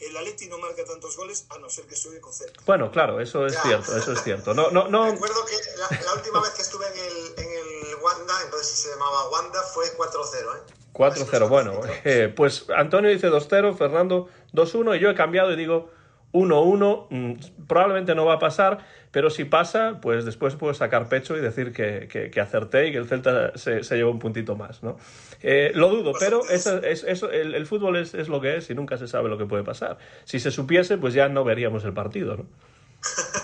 el 0.00 0.16
Atleti 0.16 0.48
non 0.52 0.60
marca 0.60 0.84
tantos 0.84 1.16
goles 1.16 1.46
a 1.48 1.56
non 1.58 1.70
ser 1.72 1.86
que 1.88 1.96
xogue 1.96 2.20
co 2.20 2.28
Celta. 2.34 2.60
Bueno, 2.66 2.90
claro, 2.92 3.18
eso 3.24 3.46
es 3.46 3.54
Ya. 3.54 3.62
cierto, 3.62 3.96
eso 3.96 4.12
es 4.12 4.20
cierto. 4.22 4.52
No, 4.52 4.70
no, 4.70 4.86
no. 4.90 5.10
Recuerdo 5.10 5.42
que 5.48 5.56
la, 5.80 5.86
la 5.88 6.12
última 6.14 6.42
vez 6.42 6.50
que 6.54 6.62
estuve 6.62 6.84
en 6.86 6.98
el, 6.98 7.16
en 7.40 7.50
el 7.50 7.94
Wanda, 8.02 8.34
entonces 8.44 8.68
se 8.68 8.90
llamaba 8.90 9.30
Wanda, 9.30 9.62
fue 9.62 9.86
4-0, 9.96 10.60
¿eh? 10.60 10.74
4-0, 10.92 11.48
bueno, 11.48 11.80
eh, 12.04 12.32
pues 12.36 12.66
Antonio 12.76 13.10
dice 13.10 13.26
2-0, 13.28 13.76
Fernando 13.76 14.28
2-1 14.52 14.96
y 14.96 15.00
yo 15.00 15.10
he 15.10 15.14
cambiado 15.16 15.50
y 15.50 15.56
digo 15.56 15.90
1-1, 16.34 17.06
mm, 17.08 17.32
probablemente 17.66 18.14
no 18.14 18.26
va 18.26 18.34
a 18.34 18.38
pasar, 18.38 18.78
pero 19.12 19.30
si 19.30 19.44
pasa, 19.44 20.00
pues 20.02 20.24
después 20.24 20.56
puedo 20.56 20.74
sacar 20.74 21.08
pecho 21.08 21.36
y 21.36 21.40
decir 21.40 21.72
que, 21.72 22.08
que- 22.10 22.30
que 22.30 22.40
acerté 22.40 22.88
y 22.88 22.92
que 22.92 22.98
el 22.98 23.06
Celta 23.06 23.56
se, 23.56 23.84
se 23.84 23.96
llevó 23.96 24.10
un 24.10 24.18
puntito 24.18 24.56
más, 24.56 24.82
¿no? 24.82 24.98
Eh, 25.42 25.70
lo 25.74 25.88
dudo, 25.88 26.12
pero 26.18 26.42
eso, 26.50 26.82
es- 26.82 27.04
eso, 27.04 27.30
el, 27.30 27.54
el 27.54 27.66
fútbol 27.66 27.96
es, 27.96 28.12
es 28.14 28.28
lo 28.28 28.40
que 28.40 28.56
es 28.56 28.68
y 28.68 28.74
nunca 28.74 28.98
se 28.98 29.06
sabe 29.06 29.28
lo 29.28 29.38
que 29.38 29.46
puede 29.46 29.62
pasar. 29.62 29.96
Si 30.24 30.40
se 30.40 30.50
supiese, 30.50 30.98
pues 30.98 31.14
ya 31.14 31.28
no 31.28 31.44
veríamos 31.44 31.84
el 31.84 31.92
partido, 31.94 32.36
¿no? 32.36 32.46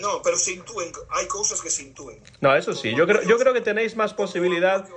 No, 0.00 0.20
pero 0.22 0.36
se 0.36 0.52
intúen, 0.52 0.92
hai 1.10 1.26
cousas 1.26 1.60
que 1.62 1.70
se 1.70 1.82
intúen. 1.82 2.20
No, 2.40 2.54
eso 2.56 2.74
sí, 2.74 2.94
yo 2.94 3.06
creo, 3.06 3.22
yo 3.22 3.38
creo 3.38 3.52
que 3.52 3.60
tenéis 3.60 3.96
más 3.96 4.12
posibilidad... 4.14 4.88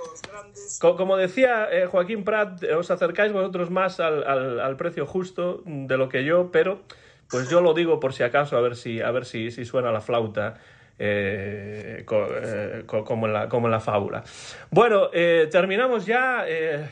Como 0.80 1.16
decía 1.16 1.68
eh, 1.70 1.86
Joaquín 1.86 2.24
Prat, 2.24 2.62
eh, 2.62 2.74
os 2.74 2.90
acercáis 2.90 3.32
vosotros 3.32 3.70
más 3.70 4.00
al, 4.00 4.24
al- 4.24 4.60
al 4.60 4.76
precio 4.76 5.06
justo 5.06 5.62
de 5.64 5.96
lo 5.96 6.08
que 6.08 6.24
yo, 6.24 6.50
pero 6.52 6.82
pues 7.30 7.48
yo 7.48 7.60
lo 7.60 7.72
digo 7.74 8.00
por 8.00 8.12
si 8.12 8.22
acaso, 8.22 8.56
a 8.56 8.60
ver 8.60 8.76
si, 8.76 9.00
a 9.00 9.10
ver 9.10 9.24
si, 9.24 9.50
si 9.50 9.64
suena 9.64 9.92
la 9.92 10.00
flauta. 10.00 10.54
eh, 10.98 12.02
co- 12.06 12.28
eh, 12.30 12.84
co- 12.86 13.04
como, 13.04 13.26
en 13.26 13.32
la, 13.32 13.48
como 13.48 13.66
en 13.66 13.72
la 13.72 13.80
fábula. 13.80 14.22
Bueno, 14.70 15.10
eh, 15.12 15.48
terminamos 15.50 16.06
ya. 16.06 16.44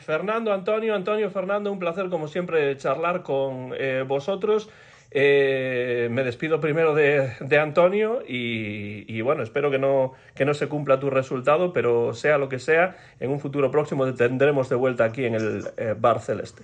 Fernando, 0.05 0.51
Antonio, 0.53 0.93
Antonio, 0.95 1.29
Fernando, 1.29 1.71
un 1.71 1.79
placer 1.79 2.09
como 2.09 2.27
siempre 2.27 2.75
charlar 2.77 3.23
con 3.23 3.73
vosotros. 4.07 4.69
Eh, 5.15 6.07
me 6.09 6.23
despido 6.23 6.59
primero 6.59 6.95
de, 6.95 7.35
de 7.39 7.59
Antonio 7.59 8.23
y, 8.27 9.05
y, 9.07 9.21
bueno, 9.21 9.43
espero 9.43 9.69
que 9.69 9.77
no, 9.77 10.13
que 10.33 10.43
no 10.43 10.55
se 10.55 10.67
cumpla 10.67 10.99
tu 10.99 11.11
resultado, 11.11 11.71
pero 11.71 12.15
sea 12.15 12.39
lo 12.39 12.49
que 12.49 12.57
sea, 12.57 12.97
en 13.19 13.29
un 13.29 13.39
futuro 13.39 13.69
próximo 13.69 14.05
te 14.05 14.13
tendremos 14.13 14.69
de 14.69 14.75
vuelta 14.75 15.05
aquí 15.05 15.25
en 15.25 15.35
el 15.35 15.71
eh, 15.77 15.93
Bar 15.95 16.19
Celeste. 16.19 16.63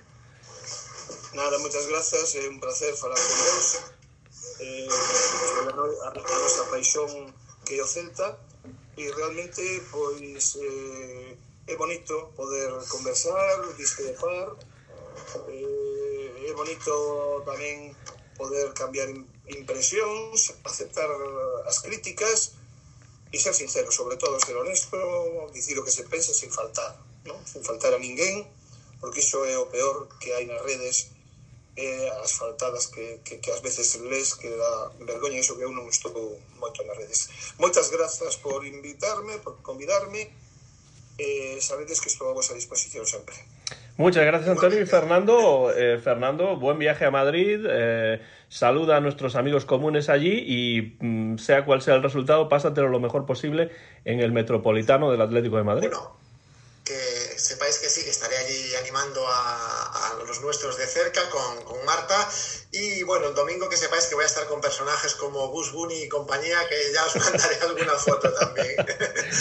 nada, 1.32 1.58
moitas 1.60 1.86
grazas, 1.86 2.34
é 2.34 2.48
un 2.48 2.58
placer 2.58 2.92
falar 2.96 3.16
con 3.16 3.38
vos. 3.38 3.66
Eh, 4.60 4.88
a, 6.04 6.08
a, 6.08 6.64
paixón 6.70 7.32
que 7.64 7.78
é 7.78 7.82
o 7.82 7.86
Celta 7.86 8.36
e 8.96 9.08
realmente 9.10 9.62
pois 9.90 10.58
eh, 10.60 11.36
é 11.66 11.76
bonito 11.76 12.34
poder 12.36 12.70
conversar, 12.90 13.72
discrepar 13.78 14.58
eh, 15.48 16.52
bonito 16.60 17.42
tamén 17.46 17.96
poder 18.40 18.72
cambiar 18.72 19.12
impresións, 19.52 20.56
aceptar 20.64 21.10
as 21.68 21.76
críticas 21.84 22.56
e 23.28 23.36
ser 23.36 23.52
sincero, 23.52 23.92
sobre 23.92 24.16
todo 24.16 24.40
ser 24.40 24.56
honesto, 24.56 24.96
dicir 25.52 25.76
o 25.76 25.84
que 25.84 25.92
se 25.92 26.08
pensa 26.08 26.32
sin 26.32 26.48
faltar, 26.48 26.96
¿no? 27.28 27.36
sin 27.44 27.60
faltar 27.60 27.92
a 27.92 28.00
ninguén, 28.00 28.48
porque 28.96 29.20
iso 29.20 29.44
é 29.44 29.60
o 29.60 29.68
peor 29.68 30.08
que 30.16 30.32
hai 30.32 30.48
nas 30.48 30.64
redes, 30.64 31.12
eh, 31.76 32.08
as 32.24 32.32
faltadas 32.32 32.88
que, 32.88 33.20
que, 33.22 33.44
que 33.44 33.52
ás 33.52 33.60
veces 33.60 34.00
les 34.00 34.34
que 34.40 34.48
dá 34.48 34.72
vergoña 35.04 35.38
iso 35.44 35.54
que 35.60 35.64
eu 35.68 35.72
non 35.76 35.84
estou 35.92 36.16
moito 36.56 36.80
nas 36.88 36.96
redes. 36.96 37.28
Moitas 37.60 37.92
grazas 37.92 38.40
por 38.40 38.64
invitarme, 38.64 39.36
por 39.44 39.60
convidarme, 39.60 40.32
eh, 41.20 41.60
sabedes 41.60 42.00
que 42.00 42.08
estou 42.08 42.32
a 42.32 42.36
vosa 42.36 42.56
disposición 42.56 43.04
sempre. 43.04 43.36
Muchas 44.00 44.24
gracias, 44.24 44.48
Antonio. 44.48 44.80
Y 44.80 44.86
Fernando, 44.86 45.70
eh, 45.76 45.98
Fernando, 46.02 46.56
buen 46.56 46.78
viaje 46.78 47.04
a 47.04 47.10
Madrid. 47.10 47.66
eh, 47.68 48.18
saluda 48.48 48.96
a 48.96 49.00
nuestros 49.00 49.36
amigos 49.36 49.66
comunes 49.66 50.08
allí 50.08 50.42
y 50.46 50.96
mm, 51.04 51.36
sea 51.36 51.66
cual 51.66 51.82
sea 51.82 51.96
el 51.96 52.02
resultado, 52.02 52.48
pásatelo 52.48 52.88
lo 52.88 52.98
mejor 52.98 53.26
posible 53.26 53.70
en 54.06 54.20
el 54.20 54.32
Metropolitano 54.32 55.10
del 55.10 55.20
Atlético 55.20 55.58
de 55.58 55.64
Madrid. 55.64 55.88
Bueno, 55.88 56.16
que 56.82 56.94
sepáis 56.94 57.78
que 57.78 57.90
sí, 57.90 58.02
que 58.02 58.08
estaré 58.08 58.38
allí 58.38 58.74
animando 58.80 59.20
a, 59.28 60.14
los 60.26 60.40
nuestros 60.40 60.78
de 60.78 60.86
cerca 60.86 61.20
con 61.28 61.84
Marta. 61.84 62.26
Y 62.72 63.02
bueno, 63.02 63.28
el 63.28 63.34
domingo 63.34 63.68
que 63.68 63.76
sepáis 63.76 64.06
que 64.06 64.14
voy 64.14 64.22
a 64.22 64.26
estar 64.28 64.46
con 64.46 64.60
personajes 64.60 65.16
como 65.16 65.48
Bus 65.48 65.72
Bunny 65.72 66.04
y 66.04 66.08
compañía, 66.08 66.56
que 66.68 66.76
ya 66.94 67.04
os 67.04 67.16
mandaré 67.32 67.56
alguna 67.62 67.94
foto 67.94 68.32
también. 68.32 68.76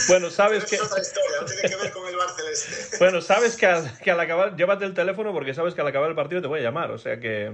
Bueno, 0.07 0.31
sabes 0.31 0.64
Pero 0.64 0.69
que... 0.69 0.76
es 0.76 0.81
otra 0.81 1.01
historia, 1.01 1.31
no 1.41 1.45
tiene 1.45 1.61
que 1.61 1.76
ver 1.76 1.91
con 1.91 2.07
el 2.07 2.15
Celeste. 2.35 2.97
Bueno, 2.97 3.22
sabes 3.22 3.56
que 3.56 3.68
al, 3.68 3.99
que 3.99 4.10
al 4.10 4.19
acabar, 4.19 4.56
llévate 4.56 4.85
el 4.85 4.95
teléfono 4.95 5.31
porque 5.31 5.53
sabes 5.53 5.76
que 5.76 5.81
al 5.81 5.88
acabar 5.88 6.10
el 6.10 6.15
partido 6.15 6.41
te 6.41 6.47
voy 6.47 6.60
a 6.60 6.64
llamar, 6.64 6.89
o 6.89 6.97
sea 6.97 7.19
que, 7.19 7.51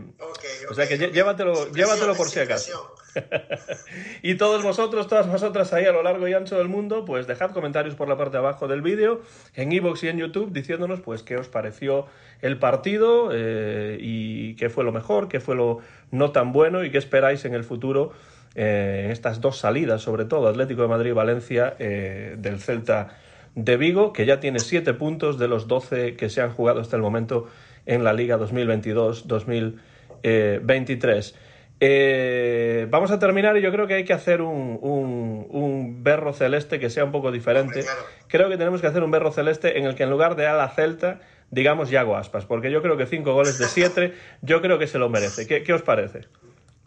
o 0.69 0.73
sea 0.73 0.88
que 0.88 0.97
llévatelo, 0.97 1.69
llévatelo 1.72 2.15
por 2.15 2.30
si 2.30 2.39
acaso. 2.39 2.95
Y 4.22 4.35
todos 4.35 4.64
vosotros, 4.64 5.07
todas 5.07 5.27
vosotras 5.27 5.72
ahí 5.73 5.85
a 5.85 5.91
lo 5.91 6.03
largo 6.03 6.27
y 6.27 6.34
ancho 6.34 6.57
del 6.57 6.68
mundo, 6.68 7.06
pues 7.06 7.27
dejad 7.27 7.52
comentarios 7.52 7.95
por 7.95 8.10
la 8.10 8.18
parte 8.18 8.34
de 8.34 8.39
abajo 8.39 8.68
del 8.68 8.81
vídeo, 8.81 9.22
en 9.53 9.72
iVoox 9.72 10.03
y 10.03 10.07
en 10.10 10.18
YouTube, 10.18 10.52
diciéndonos 10.52 11.02
pues 11.02 11.23
qué 11.23 11.38
os 11.38 11.47
pareció 11.47 12.07
el 12.45 12.57
partido 12.57 13.30
eh, 13.34 13.97
y 13.99 14.55
qué 14.55 14.69
fue 14.69 14.84
lo 14.84 14.91
mejor, 14.91 15.27
qué 15.27 15.39
fue 15.39 15.55
lo 15.55 15.80
no 16.11 16.31
tan 16.31 16.51
bueno 16.51 16.84
y 16.84 16.91
qué 16.91 16.99
esperáis 16.99 17.43
en 17.45 17.55
el 17.55 17.63
futuro 17.63 18.11
eh, 18.53 19.01
en 19.05 19.11
estas 19.11 19.41
dos 19.41 19.57
salidas, 19.57 20.01
sobre 20.01 20.26
todo 20.26 20.47
Atlético 20.47 20.84
de 20.84 20.88
Madrid 20.88 21.09
y 21.09 21.13
Valencia, 21.13 21.76
eh, 21.80 22.35
del 22.38 22.59
Celta 22.59 23.17
de 23.55 23.77
Vigo, 23.77 24.13
que 24.13 24.26
ya 24.26 24.39
tiene 24.39 24.59
7 24.59 24.93
puntos 24.93 25.39
de 25.39 25.47
los 25.47 25.67
12 25.67 26.15
que 26.15 26.30
se 26.30 26.41
han 26.41 26.51
jugado 26.51 26.80
hasta 26.80 26.95
el 26.95 27.01
momento 27.01 27.47
en 27.85 28.03
la 28.03 28.13
Liga 28.13 28.38
2022-2023. 28.38 31.34
Eh, 31.81 32.88
vamos 32.89 33.11
a 33.11 33.19
terminar 33.19 33.57
y 33.57 33.61
yo 33.61 33.69
creo 33.73 33.85
que 33.88 33.95
hay 33.95 34.05
que 34.05 34.13
hacer 34.13 34.41
un, 34.41 34.80
un, 34.81 36.03
berro 36.03 36.31
celeste 36.31 36.80
que 36.80 36.89
sea 36.89 37.03
un 37.03 37.11
poco 37.11 37.34
diferente. 37.34 37.84
Creo 38.27 38.47
que 38.49 38.55
tenemos 38.57 38.80
que 38.80 38.88
hacer 38.88 39.03
un 39.03 39.11
berro 39.11 39.34
celeste 39.34 39.77
en 39.77 39.84
el 39.85 39.95
que 39.95 40.03
en 40.03 40.09
lugar 40.09 40.38
de 40.38 40.47
a 40.47 40.53
la 40.53 40.69
Celta 40.69 41.19
digamos 41.51 41.89
Yago 41.89 42.15
Aspas, 42.15 42.45
porque 42.45 42.72
yo 42.72 42.81
creo 42.81 42.97
que 42.97 43.05
5 43.05 43.34
goles 43.34 43.57
de 43.57 43.67
7 43.67 44.17
yo 44.41 44.61
creo 44.61 44.80
que 44.80 44.88
se 44.88 44.97
lo 44.97 45.09
merece. 45.09 45.47
¿Qué, 45.47 45.63
¿Qué, 45.63 45.73
os 45.73 45.81
parece? 45.81 46.27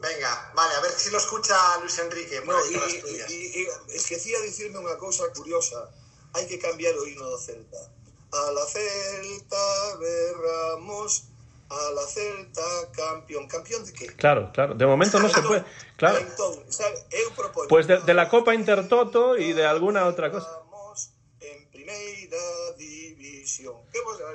Venga, 0.01 0.53
vale, 0.55 0.75
a 0.75 0.81
ver 0.81 0.93
si 0.93 1.11
lo 1.11 1.19
escucha 1.19 1.55
Luis 1.81 1.99
Enrique. 1.99 2.41
No, 2.47 2.55
y, 2.67 2.75
y, 2.75 3.63
y, 3.63 3.67
esquecía 3.95 4.41
decirme 4.41 4.79
una 4.79 4.97
cosa 4.97 5.25
curiosa. 5.35 5.91
Hay 6.35 6.47
que 6.47 6.59
cambiar 6.59 6.95
o 6.95 7.07
himno 7.07 7.31
de 7.31 7.43
Celta. 7.43 7.79
A 8.31 8.53
la 8.53 8.65
Celta 8.67 9.97
berramos 9.99 11.25
a 11.71 11.91
la 11.95 12.03
Celta 12.03 12.63
campeón. 12.93 13.49
¿Campeón 13.49 13.85
de 13.85 13.93
qué? 13.93 14.07
Claro, 14.07 14.51
claro. 14.53 14.75
De 14.75 14.87
momento 14.87 15.19
no 15.19 15.29
se 15.29 15.43
puede. 15.43 15.65
Claro. 15.97 16.19
Pues 17.69 17.87
de, 17.87 17.99
de, 17.99 18.15
la 18.15 18.29
Copa 18.29 18.55
Intertoto 18.55 19.37
y 19.37 19.53
de 19.53 19.67
alguna 19.67 20.07
otra 20.07 20.31
cosa. 20.31 20.49
En 21.41 21.71
primera 21.71 21.99
división. 23.49 23.75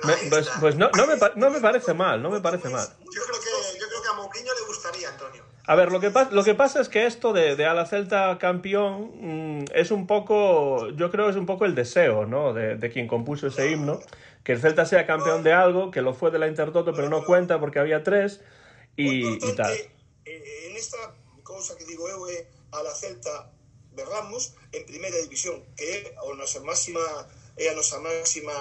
Me, 0.04 0.30
pues, 0.30 0.50
pues 0.60 0.76
no, 0.76 0.90
no, 0.90 1.06
me, 1.06 1.14
no 1.36 1.50
me 1.50 1.60
parece 1.60 1.94
mal, 1.94 2.22
no 2.22 2.30
me 2.30 2.40
parece 2.40 2.68
mal. 2.68 2.86
Yo 3.00 3.22
creo 3.22 3.40
que, 3.40 3.78
yo 3.78 3.86
creo 3.88 4.02
que 4.02 4.08
a 4.08 4.12
Mourinho 4.14 4.54
le 4.54 4.66
gustaría, 4.66 5.08
Antonio. 5.08 5.44
A 5.66 5.74
ver, 5.76 5.90
lo 5.92 6.00
que, 6.00 6.12
lo 6.30 6.44
que 6.44 6.54
pasa 6.54 6.80
es 6.80 6.88
que 6.88 7.06
esto 7.06 7.32
de, 7.32 7.56
de 7.56 7.66
a 7.66 7.74
la 7.74 7.86
Celta 7.86 8.36
campeón 8.38 9.60
mmm, 9.60 9.64
es 9.72 9.90
un 9.90 10.06
poco, 10.06 10.90
yo 10.90 11.10
creo 11.10 11.30
es 11.30 11.36
un 11.36 11.46
poco 11.46 11.64
el 11.64 11.74
deseo, 11.74 12.26
¿no? 12.26 12.52
De, 12.52 12.76
de 12.76 12.90
quien 12.90 13.08
compuso 13.08 13.46
ese 13.46 13.70
himno 13.70 14.00
que 14.42 14.52
el 14.52 14.60
Celta 14.60 14.84
sea 14.84 15.06
campeón 15.06 15.42
de 15.42 15.54
algo, 15.54 15.90
que 15.90 16.02
lo 16.02 16.12
fue 16.12 16.30
de 16.30 16.38
la 16.38 16.48
Intertoto, 16.48 16.92
pero 16.92 17.08
no 17.08 17.24
cuenta 17.24 17.58
porque 17.60 17.78
había 17.78 18.02
tres 18.02 18.42
y, 18.94 19.26
y 19.26 19.56
tal. 19.56 19.72
En 20.26 20.76
esta 20.76 21.14
cosa 21.42 21.76
que 21.78 21.84
digo 21.84 22.08
eu 22.08 22.28
é 22.28 22.46
a 22.72 22.82
la 22.82 22.92
Celta 22.92 23.50
berramos 23.96 24.52
en 24.72 24.84
primeira 24.84 25.16
división, 25.22 25.62
que 25.76 25.84
é 25.84 26.14
a 26.18 26.34
nosa 26.36 26.60
máxima 26.60 27.00
é 27.56 27.70
a 27.70 27.74
nosa 27.74 28.00
máxima 28.00 28.52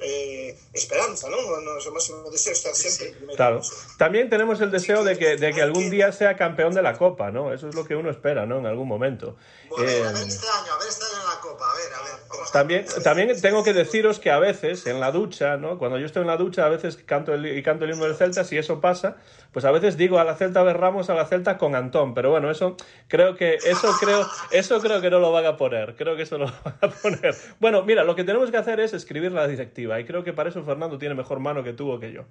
eh, 0.00 0.56
esperanza, 0.72 1.28
¿no? 1.28 1.38
O 1.38 1.60
noso 1.60 1.90
máximo 1.90 2.30
deseo 2.30 2.52
estar 2.52 2.74
siempre 2.74 3.18
en 3.18 3.34
Claro. 3.34 3.60
También 3.98 4.30
tenemos 4.30 4.60
el 4.60 4.70
deseo 4.70 5.02
de 5.02 5.18
que, 5.18 5.36
de 5.36 5.52
que 5.52 5.60
algún 5.62 5.90
día 5.90 6.12
sea 6.12 6.36
campeón 6.36 6.72
de 6.72 6.82
la 6.82 6.96
Copa, 6.96 7.32
¿no? 7.32 7.52
Eso 7.52 7.68
es 7.68 7.74
lo 7.74 7.84
que 7.84 7.96
uno 7.96 8.10
espera, 8.10 8.46
¿no? 8.46 8.58
En 8.58 8.66
algún 8.66 8.86
momento. 8.86 9.36
Bueno, 9.68 9.90
eh, 9.90 10.06
a 10.06 10.12
ver 10.12 10.28
este 10.28 10.46
año, 10.46 10.72
a 10.72 10.78
ver 10.78 10.88
este 10.88 11.04
año 11.04 11.20
en 11.20 11.28
la 11.34 11.40
Copa, 11.40 11.64
a 11.70 11.74
ver, 11.74 11.92
a 11.94 12.02
ver. 12.02 12.27
También, 12.52 12.86
también 13.02 13.40
tengo 13.40 13.62
que 13.62 13.72
deciros 13.72 14.18
que 14.18 14.30
a 14.30 14.38
veces 14.38 14.86
en 14.86 15.00
la 15.00 15.12
ducha, 15.12 15.56
¿no? 15.56 15.78
Cuando 15.78 15.98
yo 15.98 16.06
estoy 16.06 16.22
en 16.22 16.28
la 16.28 16.36
ducha, 16.36 16.64
a 16.66 16.68
veces 16.68 16.96
canto 16.96 17.34
el, 17.34 17.46
y 17.46 17.62
canto 17.62 17.84
el 17.84 17.92
himno 17.92 18.04
del 18.04 18.16
Celta, 18.16 18.44
si 18.44 18.56
eso 18.56 18.80
pasa, 18.80 19.16
pues 19.52 19.64
a 19.64 19.70
veces 19.70 19.96
digo 19.96 20.18
a 20.18 20.24
la 20.24 20.34
Celta 20.34 20.62
berramos 20.62 21.10
a 21.10 21.14
la 21.14 21.26
Celta 21.26 21.58
con 21.58 21.74
Antón, 21.74 22.14
pero 22.14 22.30
bueno, 22.30 22.50
eso 22.50 22.76
creo 23.08 23.36
que 23.36 23.54
eso 23.54 23.92
creo 24.00 24.26
eso 24.50 24.80
creo 24.80 25.00
que 25.00 25.10
no 25.10 25.18
lo 25.18 25.32
van 25.32 25.46
a 25.46 25.56
poner, 25.56 25.96
creo 25.96 26.16
que 26.16 26.22
eso 26.22 26.38
no 26.38 26.46
lo 26.46 26.54
van 26.64 26.78
a 26.80 26.88
poner. 26.88 27.36
Bueno, 27.60 27.82
mira, 27.82 28.04
lo 28.04 28.14
que 28.14 28.24
tenemos 28.24 28.50
que 28.50 28.56
hacer 28.56 28.80
es 28.80 28.92
escribir 28.94 29.32
la 29.32 29.46
directiva 29.46 30.00
y 30.00 30.04
creo 30.04 30.24
que 30.24 30.32
para 30.32 30.48
eso 30.48 30.62
Fernando 30.62 30.98
tiene 30.98 31.14
mejor 31.14 31.40
mano 31.40 31.62
que 31.62 31.72
tú 31.72 31.90
o 31.90 32.00
que 32.00 32.12
yo. 32.12 32.24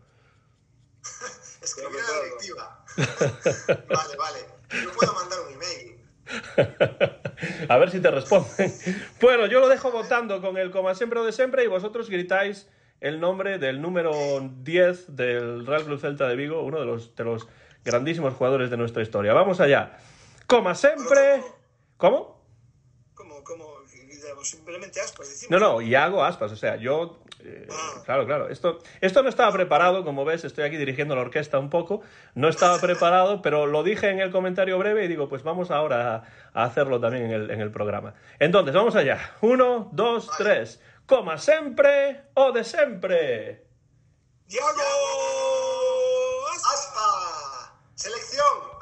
escribir 1.62 2.00
la 2.02 2.24
directiva. 2.24 2.86
vale, 3.90 4.16
vale. 4.18 4.40
Yo 4.84 4.92
puedo 4.92 5.14
mandar 5.14 5.40
un 5.42 5.54
email. 5.54 7.18
a 7.70 7.78
ver 7.78 7.92
si 7.92 8.00
te 8.00 8.12
responden. 8.12 8.74
Bueno, 9.22 9.46
yo 9.48 9.60
lo 9.60 9.68
dejo 9.68 9.92
votando 9.92 10.42
con 10.42 10.58
el 10.58 10.72
coma 10.72 10.96
siempre 10.96 11.20
o 11.20 11.24
de 11.24 11.32
siempre 11.32 11.64
y 11.64 11.68
vosotros 11.68 12.10
gritáis 12.10 12.70
el 13.00 13.20
nombre 13.20 13.60
del 13.60 13.82
número 13.82 14.12
10 14.42 15.16
del 15.16 15.66
Real 15.66 15.84
Club 15.84 16.00
Celta 16.00 16.28
de 16.28 16.36
Vigo, 16.36 16.64
uno 16.64 16.80
de 16.80 16.86
los, 16.86 17.16
de 17.16 17.24
los 17.24 17.48
grandísimos 17.84 18.34
jugadores 18.34 18.70
de 18.70 18.78
nuestra 18.78 19.04
historia. 19.04 19.34
Vamos 19.34 19.60
allá. 19.60 19.98
Coma 20.48 20.76
siempre. 20.76 21.44
¿Cómo? 21.98 22.42
¿Cómo? 23.14 23.44
¿Cómo? 23.44 23.78
Simplemente 24.44 25.02
aspas. 25.02 25.48
No, 25.50 25.60
no, 25.60 25.82
y 25.82 25.96
hago 25.96 26.24
aspas. 26.24 26.52
O 26.52 26.56
sea, 26.56 26.78
yo. 26.78 27.20
Eh, 27.48 27.68
claro, 28.04 28.26
claro. 28.26 28.50
Esto, 28.50 28.80
esto 29.00 29.24
no 29.24 29.30
estaba 29.30 29.52
preparado, 29.54 30.04
como 30.04 30.26
ves, 30.26 30.44
estoy 30.44 30.66
aquí 30.66 30.76
dirigiendo 30.76 31.16
la 31.16 31.22
orquesta 31.22 31.60
un 31.60 31.70
poco. 31.70 32.02
No 32.36 32.50
estaba 32.50 32.78
preparado, 32.82 33.42
pero 33.42 33.66
lo 33.66 33.84
dije 33.84 34.10
en 34.10 34.20
el 34.20 34.32
comentario 34.32 34.78
breve 34.78 35.06
y 35.06 35.08
digo, 35.08 35.30
pues 35.30 35.44
vamos 35.44 35.72
ahora 35.72 36.24
a, 36.54 36.64
hacerlo 36.66 37.00
también 37.00 37.26
en 37.26 37.32
el, 37.32 37.52
en 37.52 37.62
el, 37.62 37.72
programa. 37.72 38.16
Entonces, 38.40 38.74
vamos 38.74 38.96
allá. 38.96 39.36
Uno, 39.42 39.90
dos, 39.94 40.30
tres. 40.38 40.82
Coma 41.06 41.38
siempre 41.38 42.24
o 42.34 42.52
de 42.52 42.66
siempre. 42.66 43.66
Diego 44.48 44.68
Aspa. 46.54 47.80
Selección. 47.96 48.77